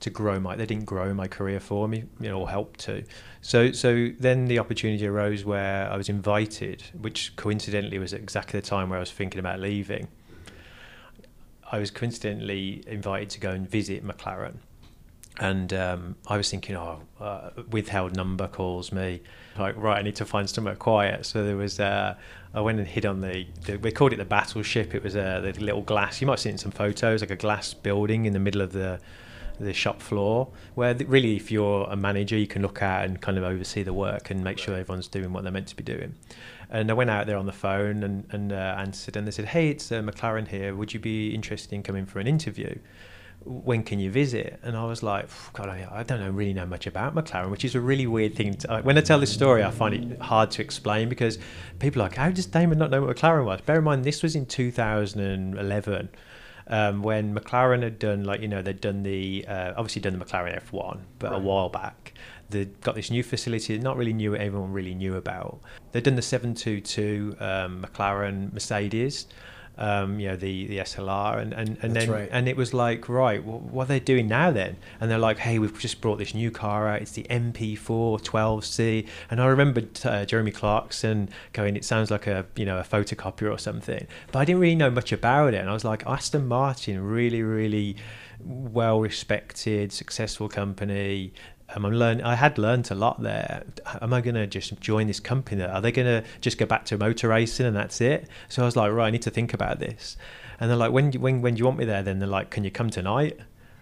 to 0.00 0.10
grow 0.10 0.40
my 0.40 0.56
they 0.56 0.64
didn't 0.64 0.86
grow 0.86 1.12
my 1.12 1.28
career 1.28 1.60
for 1.60 1.86
me 1.86 2.04
you 2.20 2.28
know 2.28 2.40
or 2.40 2.48
help 2.48 2.76
to 2.78 3.04
so 3.42 3.70
so 3.70 4.08
then 4.18 4.46
the 4.46 4.58
opportunity 4.58 5.06
arose 5.06 5.44
where 5.44 5.90
I 5.92 5.96
was 5.96 6.08
invited 6.08 6.82
which 6.98 7.36
coincidentally 7.36 7.98
was 7.98 8.14
exactly 8.14 8.58
the 8.58 8.66
time 8.66 8.88
where 8.88 8.96
I 8.96 9.00
was 9.00 9.12
thinking 9.12 9.38
about 9.38 9.60
leaving 9.60 10.08
I 11.70 11.78
was 11.78 11.90
coincidentally 11.90 12.82
invited 12.86 13.30
to 13.30 13.40
go 13.40 13.50
and 13.50 13.68
visit 13.68 14.04
McLaren 14.04 14.56
and 15.40 15.72
um, 15.72 16.16
I 16.26 16.36
was 16.36 16.50
thinking, 16.50 16.76
oh, 16.76 17.00
uh, 17.18 17.50
withheld 17.70 18.14
number 18.14 18.46
calls 18.46 18.92
me. 18.92 19.22
Like, 19.58 19.74
right, 19.76 19.98
I 19.98 20.02
need 20.02 20.16
to 20.16 20.26
find 20.26 20.48
somewhere 20.48 20.76
quiet. 20.76 21.24
So 21.24 21.44
there 21.44 21.56
was, 21.56 21.80
uh, 21.80 22.14
I 22.52 22.60
went 22.60 22.78
and 22.78 22.86
hid 22.86 23.06
on 23.06 23.22
the, 23.22 23.46
the 23.64 23.76
we 23.76 23.90
called 23.90 24.12
it 24.12 24.16
the 24.16 24.24
battleship. 24.26 24.94
It 24.94 25.02
was 25.02 25.14
a 25.14 25.40
the 25.42 25.58
little 25.64 25.80
glass. 25.80 26.20
You 26.20 26.26
might 26.26 26.34
have 26.34 26.40
seen 26.40 26.58
some 26.58 26.72
photos, 26.72 27.22
like 27.22 27.30
a 27.30 27.36
glass 27.36 27.72
building 27.72 28.26
in 28.26 28.34
the 28.34 28.38
middle 28.38 28.60
of 28.60 28.72
the 28.72 29.00
the 29.58 29.72
shop 29.74 30.00
floor, 30.00 30.48
where 30.74 30.94
really, 30.94 31.36
if 31.36 31.50
you're 31.50 31.84
a 31.90 31.96
manager, 31.96 32.36
you 32.36 32.46
can 32.46 32.62
look 32.62 32.80
at 32.80 33.04
and 33.04 33.20
kind 33.20 33.36
of 33.36 33.44
oversee 33.44 33.82
the 33.82 33.92
work 33.92 34.30
and 34.30 34.42
make 34.42 34.58
sure 34.58 34.74
everyone's 34.74 35.06
doing 35.06 35.34
what 35.34 35.42
they're 35.42 35.52
meant 35.52 35.68
to 35.68 35.76
be 35.76 35.82
doing. 35.82 36.14
And 36.70 36.90
I 36.90 36.94
went 36.94 37.10
out 37.10 37.26
there 37.26 37.36
on 37.36 37.46
the 37.46 37.52
phone 37.52 38.02
and, 38.04 38.26
and 38.30 38.52
uh, 38.52 38.76
answered, 38.78 39.16
and 39.16 39.26
they 39.26 39.32
said, 39.32 39.46
"Hey, 39.46 39.70
it's 39.70 39.90
uh, 39.90 40.00
McLaren 40.02 40.46
here. 40.46 40.74
Would 40.74 40.94
you 40.94 41.00
be 41.00 41.34
interested 41.34 41.72
in 41.74 41.82
coming 41.82 42.06
for 42.06 42.20
an 42.20 42.26
interview?" 42.26 42.78
when 43.44 43.82
can 43.82 43.98
you 43.98 44.10
visit? 44.10 44.60
And 44.62 44.76
I 44.76 44.84
was 44.84 45.02
like, 45.02 45.28
God, 45.52 45.68
I, 45.68 46.02
don't 46.02 46.20
know, 46.20 46.30
really 46.30 46.52
know 46.52 46.66
much 46.66 46.86
about 46.86 47.14
McLaren, 47.14 47.50
which 47.50 47.64
is 47.64 47.74
a 47.74 47.80
really 47.80 48.06
weird 48.06 48.34
thing. 48.34 48.54
To, 48.54 48.80
when 48.82 48.98
I 48.98 49.00
tell 49.00 49.18
this 49.18 49.32
story, 49.32 49.64
I 49.64 49.70
find 49.70 49.94
it 49.94 50.20
hard 50.20 50.50
to 50.52 50.62
explain 50.62 51.08
because 51.08 51.38
people 51.78 52.02
are 52.02 52.06
like, 52.06 52.16
how 52.16 52.30
does 52.30 52.46
Damon 52.46 52.78
not 52.78 52.90
know 52.90 53.02
what 53.02 53.16
McLaren 53.16 53.44
was? 53.44 53.60
Bear 53.62 53.78
in 53.78 53.84
mind, 53.84 54.04
this 54.04 54.22
was 54.22 54.36
in 54.36 54.46
2011. 54.46 56.08
Um, 56.66 57.02
when 57.02 57.34
McLaren 57.34 57.82
had 57.82 57.98
done 57.98 58.22
like 58.22 58.42
you 58.42 58.46
know 58.46 58.62
they'd 58.62 58.80
done 58.80 59.02
the 59.02 59.44
uh, 59.48 59.72
obviously 59.76 60.02
done 60.02 60.16
the 60.16 60.24
McLaren 60.24 60.62
F1 60.62 61.00
but 61.18 61.32
right. 61.32 61.36
a 61.36 61.40
while 61.40 61.68
back 61.68 62.14
they 62.50 62.66
got 62.82 62.94
this 62.94 63.10
new 63.10 63.22
facility 63.22 63.78
not 63.78 63.96
really 63.96 64.12
new, 64.12 64.34
everyone 64.36 64.72
really 64.72 64.94
knew 64.94 65.16
about 65.16 65.60
they'd 65.92 66.04
done 66.04 66.16
the 66.16 66.22
722 66.22 67.36
um, 67.40 67.82
McLaren 67.82 68.52
Mercedes 68.52 69.26
um, 69.80 70.20
you 70.20 70.28
know, 70.28 70.36
the, 70.36 70.66
the 70.66 70.78
SLR, 70.78 71.38
and, 71.38 71.54
and, 71.54 71.78
and 71.80 71.96
then 71.96 72.10
right. 72.10 72.28
and 72.30 72.46
it 72.46 72.56
was 72.56 72.74
like, 72.74 73.08
right, 73.08 73.42
well, 73.42 73.60
what 73.60 73.84
are 73.84 73.88
they 73.88 74.00
doing 74.00 74.28
now 74.28 74.50
then? 74.50 74.76
And 75.00 75.10
they're 75.10 75.18
like, 75.18 75.38
hey, 75.38 75.58
we've 75.58 75.76
just 75.78 76.02
brought 76.02 76.18
this 76.18 76.34
new 76.34 76.50
car 76.50 76.86
out. 76.86 77.00
It's 77.00 77.12
the 77.12 77.22
MP4 77.24 78.20
12C, 78.20 79.08
and 79.30 79.40
I 79.40 79.46
remember 79.46 79.82
uh, 80.04 80.26
Jeremy 80.26 80.50
Clarkson 80.50 81.30
going, 81.54 81.76
it 81.76 81.84
sounds 81.86 82.10
like 82.10 82.26
a 82.26 82.44
you 82.56 82.66
know 82.66 82.78
a 82.78 82.82
photocopier 82.82 83.50
or 83.50 83.58
something, 83.58 84.06
but 84.30 84.40
I 84.40 84.44
didn't 84.44 84.60
really 84.60 84.74
know 84.74 84.90
much 84.90 85.12
about 85.12 85.54
it, 85.54 85.58
and 85.58 85.70
I 85.70 85.72
was 85.72 85.84
like, 85.84 86.06
Aston 86.06 86.46
Martin, 86.46 87.02
really, 87.02 87.42
really 87.42 87.96
well 88.44 89.00
respected, 89.00 89.92
successful 89.92 90.48
company. 90.50 91.32
I'm 91.74 91.82
learn. 91.82 92.20
I 92.22 92.34
had 92.34 92.58
learned 92.58 92.90
a 92.90 92.94
lot 92.94 93.22
there. 93.22 93.64
Am 94.00 94.12
I 94.12 94.20
going 94.20 94.34
to 94.34 94.46
just 94.46 94.80
join 94.80 95.06
this 95.06 95.20
company? 95.20 95.62
Are 95.62 95.80
they 95.80 95.92
going 95.92 96.06
to 96.06 96.28
just 96.40 96.58
go 96.58 96.66
back 96.66 96.84
to 96.86 96.98
motor 96.98 97.28
racing 97.28 97.66
and 97.66 97.76
that's 97.76 98.00
it? 98.00 98.28
So 98.48 98.62
I 98.62 98.64
was 98.64 98.76
like, 98.76 98.92
right, 98.92 99.06
I 99.06 99.10
need 99.10 99.22
to 99.22 99.30
think 99.30 99.54
about 99.54 99.78
this. 99.78 100.16
And 100.58 100.68
they're 100.68 100.76
like, 100.76 100.92
when 100.92 101.12
when 101.12 101.40
when 101.40 101.54
do 101.54 101.58
you 101.58 101.64
want 101.64 101.78
me 101.78 101.84
there? 101.84 102.02
Then 102.02 102.18
they're 102.18 102.28
like, 102.28 102.50
can 102.50 102.64
you 102.64 102.70
come 102.70 102.90
tonight? 102.90 103.38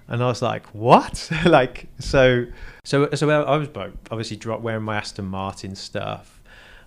And 0.06 0.22
I 0.22 0.26
was 0.26 0.42
like, 0.42 0.66
what? 0.68 1.30
like 1.44 1.88
so 1.98 2.46
so 2.84 3.10
so 3.14 3.30
I 3.30 3.56
was 3.56 3.68
obviously 4.10 4.36
dropped 4.36 4.62
wearing 4.62 4.84
my 4.84 4.96
Aston 4.96 5.26
Martin 5.26 5.74
stuff. 5.74 6.40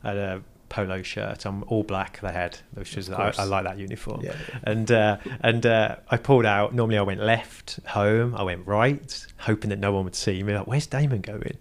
at 0.03 0.17
a 0.17 0.41
polo 0.71 1.03
shirt. 1.03 1.45
I'm 1.45 1.63
all 1.67 1.83
black. 1.83 2.19
They 2.21 2.31
had, 2.31 2.57
which 2.73 2.97
is 2.97 3.09
I, 3.09 3.33
I, 3.37 3.43
like 3.43 3.65
that 3.65 3.77
uniform. 3.77 4.21
Yeah. 4.23 4.35
And 4.63 4.89
uh, 4.89 5.17
and 5.41 5.65
uh, 5.65 5.97
I 6.09 6.17
pulled 6.17 6.45
out. 6.45 6.73
Normally 6.73 6.97
I 6.97 7.03
went 7.03 7.21
left 7.21 7.79
home. 7.87 8.33
I 8.35 8.43
went 8.43 8.65
right, 8.65 9.27
hoping 9.37 9.69
that 9.69 9.79
no 9.79 9.91
one 9.91 10.05
would 10.05 10.15
see 10.15 10.41
me. 10.41 10.55
Like, 10.55 10.65
where's 10.65 10.87
Damon 10.87 11.21
going? 11.21 11.59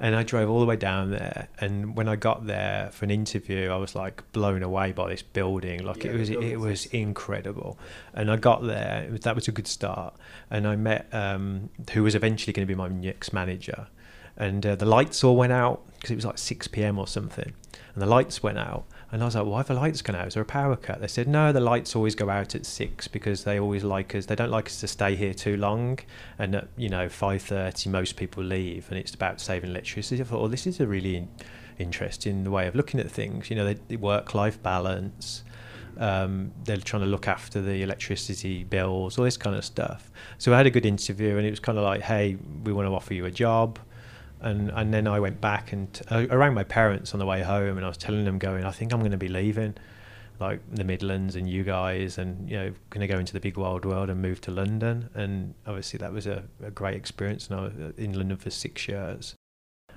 And 0.00 0.14
I 0.14 0.22
drove 0.22 0.48
all 0.50 0.60
the 0.60 0.66
way 0.66 0.76
down 0.76 1.10
there. 1.10 1.48
And 1.60 1.96
when 1.96 2.08
I 2.08 2.16
got 2.16 2.46
there 2.46 2.90
for 2.92 3.04
an 3.04 3.10
interview, 3.10 3.70
I 3.70 3.76
was 3.76 3.94
like 3.94 4.30
blown 4.32 4.62
away 4.62 4.92
by 4.92 5.08
this 5.08 5.22
building. 5.22 5.84
Like 5.84 6.04
yeah, 6.04 6.12
it 6.12 6.18
was, 6.18 6.30
it 6.30 6.56
was 6.56 6.86
incredible. 6.86 7.78
And 8.14 8.30
I 8.30 8.36
got 8.36 8.64
there. 8.64 9.08
Was, 9.10 9.20
that 9.20 9.34
was 9.34 9.48
a 9.48 9.52
good 9.52 9.66
start. 9.66 10.14
And 10.50 10.68
I 10.68 10.76
met 10.76 11.08
um, 11.12 11.70
who 11.92 12.02
was 12.02 12.14
eventually 12.14 12.52
going 12.52 12.66
to 12.66 12.72
be 12.72 12.76
my 12.76 12.88
next 12.88 13.32
manager. 13.32 13.86
And 14.36 14.64
uh, 14.64 14.76
the 14.76 14.86
lights 14.86 15.24
all 15.24 15.36
went 15.36 15.52
out 15.52 15.82
because 15.96 16.12
it 16.12 16.16
was 16.16 16.24
like 16.24 16.38
6 16.38 16.68
p.m. 16.68 16.96
or 16.96 17.08
something 17.08 17.52
and 17.98 18.02
the 18.04 18.14
lights 18.14 18.44
went 18.44 18.58
out. 18.58 18.84
And 19.10 19.22
I 19.22 19.24
was 19.24 19.34
like, 19.34 19.44
why 19.44 19.56
have 19.56 19.66
the 19.66 19.74
lights 19.74 20.02
gone 20.02 20.14
out? 20.14 20.28
Is 20.28 20.34
there 20.34 20.42
a 20.44 20.46
power 20.46 20.76
cut? 20.76 21.00
They 21.00 21.08
said, 21.08 21.26
no, 21.26 21.50
the 21.50 21.58
lights 21.58 21.96
always 21.96 22.14
go 22.14 22.30
out 22.30 22.54
at 22.54 22.64
six 22.64 23.08
because 23.08 23.42
they 23.42 23.58
always 23.58 23.82
like 23.82 24.14
us. 24.14 24.26
They 24.26 24.36
don't 24.36 24.52
like 24.52 24.66
us 24.66 24.78
to 24.82 24.86
stay 24.86 25.16
here 25.16 25.34
too 25.34 25.56
long. 25.56 25.98
And 26.38 26.54
at, 26.54 26.68
you 26.76 26.88
know, 26.88 27.08
5.30, 27.08 27.88
most 27.88 28.14
people 28.14 28.44
leave 28.44 28.86
and 28.90 28.96
it's 29.00 29.12
about 29.12 29.40
saving 29.40 29.70
electricity. 29.70 30.22
I 30.22 30.24
thought, 30.24 30.38
well, 30.38 30.48
this 30.48 30.64
is 30.64 30.78
a 30.78 30.86
really 30.86 31.26
interesting 31.80 32.48
way 32.48 32.68
of 32.68 32.76
looking 32.76 33.00
at 33.00 33.10
things. 33.10 33.50
You 33.50 33.56
know, 33.56 33.74
the 33.74 33.96
work-life 33.96 34.62
balance. 34.62 35.42
Um, 35.96 36.52
they're 36.62 36.76
trying 36.76 37.02
to 37.02 37.08
look 37.08 37.26
after 37.26 37.60
the 37.60 37.82
electricity 37.82 38.62
bills, 38.62 39.18
all 39.18 39.24
this 39.24 39.36
kind 39.36 39.56
of 39.56 39.64
stuff. 39.64 40.12
So 40.36 40.54
I 40.54 40.56
had 40.56 40.66
a 40.66 40.70
good 40.70 40.86
interview, 40.86 41.36
and 41.36 41.44
it 41.44 41.50
was 41.50 41.58
kind 41.58 41.76
of 41.76 41.82
like, 41.82 42.02
hey, 42.02 42.36
we 42.62 42.72
want 42.72 42.86
to 42.86 42.92
offer 42.92 43.14
you 43.14 43.24
a 43.24 43.32
job 43.32 43.80
and 44.40 44.70
and 44.70 44.92
then 44.92 45.06
I 45.06 45.20
went 45.20 45.40
back 45.40 45.72
and 45.72 45.92
t- 45.92 46.04
I, 46.10 46.24
rang 46.26 46.54
my 46.54 46.64
parents 46.64 47.12
on 47.12 47.20
the 47.20 47.26
way 47.26 47.42
home 47.42 47.76
and 47.76 47.84
I 47.84 47.88
was 47.88 47.98
telling 47.98 48.24
them 48.24 48.38
going 48.38 48.64
I 48.64 48.70
think 48.70 48.92
I'm 48.92 49.00
going 49.00 49.12
to 49.12 49.18
be 49.18 49.28
leaving 49.28 49.74
like 50.40 50.60
the 50.72 50.84
Midlands 50.84 51.34
and 51.34 51.50
you 51.50 51.64
guys 51.64 52.18
and 52.18 52.48
you 52.48 52.56
know 52.56 52.72
going 52.90 53.00
to 53.00 53.12
go 53.12 53.18
into 53.18 53.32
the 53.32 53.40
big 53.40 53.56
wild 53.56 53.84
world 53.84 54.10
and 54.10 54.22
move 54.22 54.40
to 54.42 54.50
London. 54.50 55.10
And 55.14 55.54
obviously 55.66 55.98
that 55.98 56.12
was 56.12 56.26
a, 56.26 56.44
a 56.62 56.70
great 56.70 56.94
experience 56.94 57.48
and 57.48 57.58
I 57.58 57.62
was 57.64 57.72
uh, 57.74 57.92
in 57.96 58.12
London 58.12 58.36
for 58.36 58.50
six 58.50 58.88
years 58.88 59.34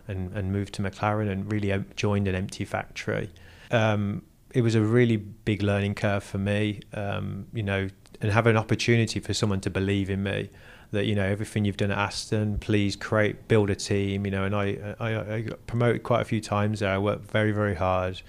and 0.08 0.32
and 0.34 0.52
moved 0.52 0.74
to 0.76 0.82
McLaren 0.82 1.30
and 1.30 1.52
really 1.52 1.84
joined 1.96 2.28
an 2.28 2.36
empty 2.36 2.66
factory. 2.66 3.30
Um, 3.70 4.24
it 4.54 4.62
was 4.62 4.76
a 4.76 4.82
really 4.82 5.16
big 5.16 5.64
learning 5.64 5.96
curve 5.96 6.24
for 6.24 6.38
me 6.38 6.82
um, 6.94 7.48
you 7.54 7.64
know 7.64 7.88
and 8.22 8.32
have 8.32 8.48
an 8.48 8.58
opportunity 8.58 9.20
for 9.20 9.34
someone 9.34 9.62
to 9.62 9.70
believe 9.70 10.10
in 10.10 10.24
me 10.24 10.50
that 10.92 11.06
you 11.06 11.16
know 11.16 11.26
everything 11.26 11.66
you've 11.66 11.78
done 11.78 11.92
at 11.92 11.98
Aston, 11.98 12.60
please 12.60 12.96
create, 12.96 13.48
build 13.48 13.70
a 13.70 13.76
team. 13.76 14.26
You 14.26 14.32
know, 14.32 14.44
and 14.44 14.56
I, 14.56 14.96
I, 15.00 15.36
I 15.36 15.42
got 15.42 15.66
promoted 15.68 16.04
quite 16.04 16.22
a 16.22 16.26
few 16.26 16.42
times 16.42 16.82
there. 16.82 16.94
I 16.94 16.98
worked 16.98 17.30
very, 17.30 17.52
very 17.52 17.76
hard. 17.76 18.22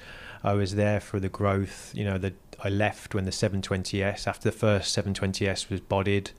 I 0.45 0.55
was 0.55 0.75
there 0.75 1.01
for 1.01 1.21
the 1.21 1.29
growth. 1.29 1.93
You 1.95 2.05
know, 2.05 2.19
that 2.19 2.35
I 2.63 2.69
left 2.69 3.15
when 3.15 3.25
the 3.25 3.31
720S 3.31 4.27
after 4.27 4.51
the 4.51 4.57
first 4.57 4.97
720S 4.97 5.71
was 5.71 5.81
bodied. 5.81 6.31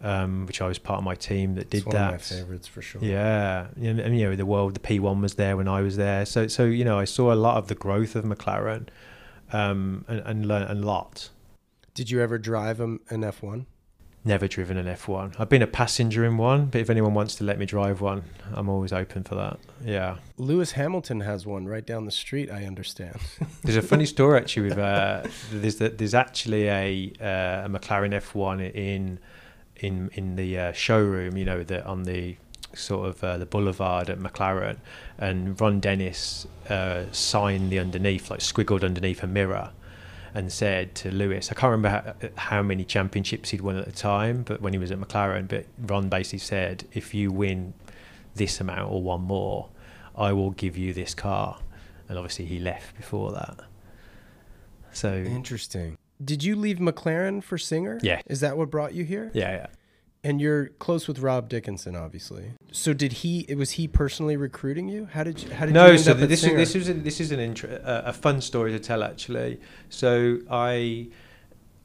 Um, 0.00 0.46
which 0.46 0.62
I 0.62 0.68
was 0.68 0.78
part 0.78 0.98
of 0.98 1.04
my 1.04 1.16
team 1.16 1.56
that 1.56 1.70
did 1.70 1.78
it's 1.78 1.86
one 1.86 1.96
that. 1.96 2.04
One 2.04 2.14
of 2.14 2.20
my 2.20 2.36
favorites 2.36 2.68
for 2.68 2.80
sure. 2.80 3.02
Yeah, 3.02 3.66
and, 3.74 3.98
and, 3.98 4.16
you 4.16 4.30
know 4.30 4.36
the 4.36 4.46
world, 4.46 4.74
the 4.74 4.78
P1 4.78 5.20
was 5.20 5.34
there 5.34 5.56
when 5.56 5.66
I 5.66 5.80
was 5.80 5.96
there, 5.96 6.24
so 6.24 6.46
so 6.46 6.66
you 6.66 6.84
know 6.84 7.00
I 7.00 7.04
saw 7.04 7.32
a 7.32 7.34
lot 7.34 7.56
of 7.56 7.66
the 7.66 7.74
growth 7.74 8.14
of 8.14 8.24
McLaren, 8.24 8.86
um, 9.52 10.04
and 10.06 10.20
and 10.20 10.46
learned 10.46 10.70
a 10.70 10.74
lot. 10.74 11.30
Did 11.94 12.12
you 12.12 12.20
ever 12.20 12.38
drive 12.38 12.78
an 12.78 13.00
F1? 13.08 13.66
Never 14.24 14.48
driven 14.48 14.76
an 14.76 14.86
F1. 14.86 15.36
I've 15.38 15.48
been 15.48 15.62
a 15.62 15.66
passenger 15.66 16.24
in 16.24 16.36
one, 16.36 16.66
but 16.66 16.80
if 16.80 16.90
anyone 16.90 17.14
wants 17.14 17.34
to 17.36 17.44
let 17.44 17.58
me 17.58 17.66
drive 17.66 18.00
one, 18.00 18.24
I'm 18.52 18.68
always 18.68 18.92
open 18.92 19.24
for 19.24 19.34
that. 19.36 19.58
Yeah. 19.84 20.16
Lewis 20.36 20.72
Hamilton 20.72 21.20
has 21.20 21.46
one 21.46 21.66
right 21.66 21.84
down 21.84 22.04
the 22.04 22.10
street. 22.10 22.50
I 22.50 22.64
understand. 22.64 23.16
there's 23.62 23.76
a 23.76 23.82
funny 23.82 24.06
story 24.06 24.38
actually 24.38 24.68
with 24.68 24.78
uh, 24.78 25.22
there's 25.50 25.76
there's 25.76 26.14
actually 26.14 26.68
a 26.68 27.12
uh, 27.20 27.66
a 27.66 27.68
McLaren 27.68 28.12
F1 28.12 28.74
in 28.74 29.18
in 29.76 30.10
in 30.14 30.36
the 30.36 30.58
uh, 30.58 30.72
showroom. 30.72 31.36
You 31.36 31.44
know, 31.44 31.62
the 31.62 31.84
on 31.84 32.04
the 32.04 32.36
sort 32.74 33.08
of 33.08 33.24
uh, 33.24 33.38
the 33.38 33.46
boulevard 33.46 34.10
at 34.10 34.18
McLaren, 34.18 34.78
and 35.18 35.60
Ron 35.60 35.80
Dennis 35.80 36.46
uh, 36.68 37.04
signed 37.12 37.70
the 37.70 37.78
underneath, 37.78 38.30
like 38.30 38.40
squiggled 38.40 38.84
underneath 38.84 39.22
a 39.22 39.26
mirror 39.26 39.72
and 40.38 40.52
said 40.52 40.94
to 40.94 41.10
Lewis, 41.10 41.50
I 41.50 41.54
can't 41.54 41.72
remember 41.72 41.88
how, 41.88 42.28
uh, 42.28 42.30
how, 42.36 42.62
many 42.62 42.84
championships 42.84 43.50
he'd 43.50 43.60
won 43.60 43.76
at 43.76 43.86
the 43.86 43.92
time, 43.92 44.44
but 44.44 44.62
when 44.62 44.72
he 44.72 44.78
was 44.78 44.92
at 44.92 45.00
McLaren, 45.00 45.48
but 45.48 45.66
Ron 45.84 46.08
basically 46.08 46.38
said, 46.38 46.84
if 46.92 47.12
you 47.12 47.32
win 47.32 47.74
this 48.36 48.60
amount 48.60 48.92
or 48.92 49.02
one 49.02 49.22
more, 49.22 49.68
I 50.16 50.32
will 50.32 50.52
give 50.52 50.76
you 50.76 50.94
this 50.94 51.12
car. 51.12 51.58
And 52.08 52.16
obviously 52.16 52.44
he 52.44 52.60
left 52.60 52.96
before 52.96 53.32
that. 53.32 53.58
So 54.92 55.12
interesting. 55.12 55.98
Did 56.24 56.44
you 56.44 56.54
leave 56.54 56.78
McLaren 56.78 57.42
for 57.42 57.58
Singer? 57.58 57.98
Yeah. 58.00 58.22
Is 58.26 58.38
that 58.38 58.56
what 58.56 58.70
brought 58.70 58.94
you 58.94 59.02
here? 59.02 59.32
Yeah, 59.34 59.50
yeah. 59.50 59.66
And 60.24 60.40
you're 60.40 60.66
close 60.80 61.06
with 61.06 61.20
Rob 61.20 61.48
Dickinson, 61.48 61.94
obviously. 61.94 62.52
So 62.72 62.92
did 62.92 63.12
he? 63.12 63.46
Was 63.54 63.72
he 63.72 63.86
personally 63.86 64.36
recruiting 64.36 64.88
you? 64.88 65.08
How 65.12 65.22
did 65.22 65.42
you? 65.42 65.50
How 65.50 65.64
did 65.64 65.74
no, 65.74 65.86
you? 65.86 65.92
No, 65.92 65.96
so 65.98 66.14
this 66.14 66.44
is 66.44 66.52
this 66.54 66.74
is 66.74 66.88
a, 66.88 66.94
this 66.94 67.20
is 67.20 67.30
an 67.30 67.38
intro, 67.38 67.80
a 67.84 68.12
fun 68.12 68.40
story 68.40 68.72
to 68.72 68.80
tell 68.80 69.04
actually. 69.04 69.60
So 69.90 70.38
I 70.50 71.08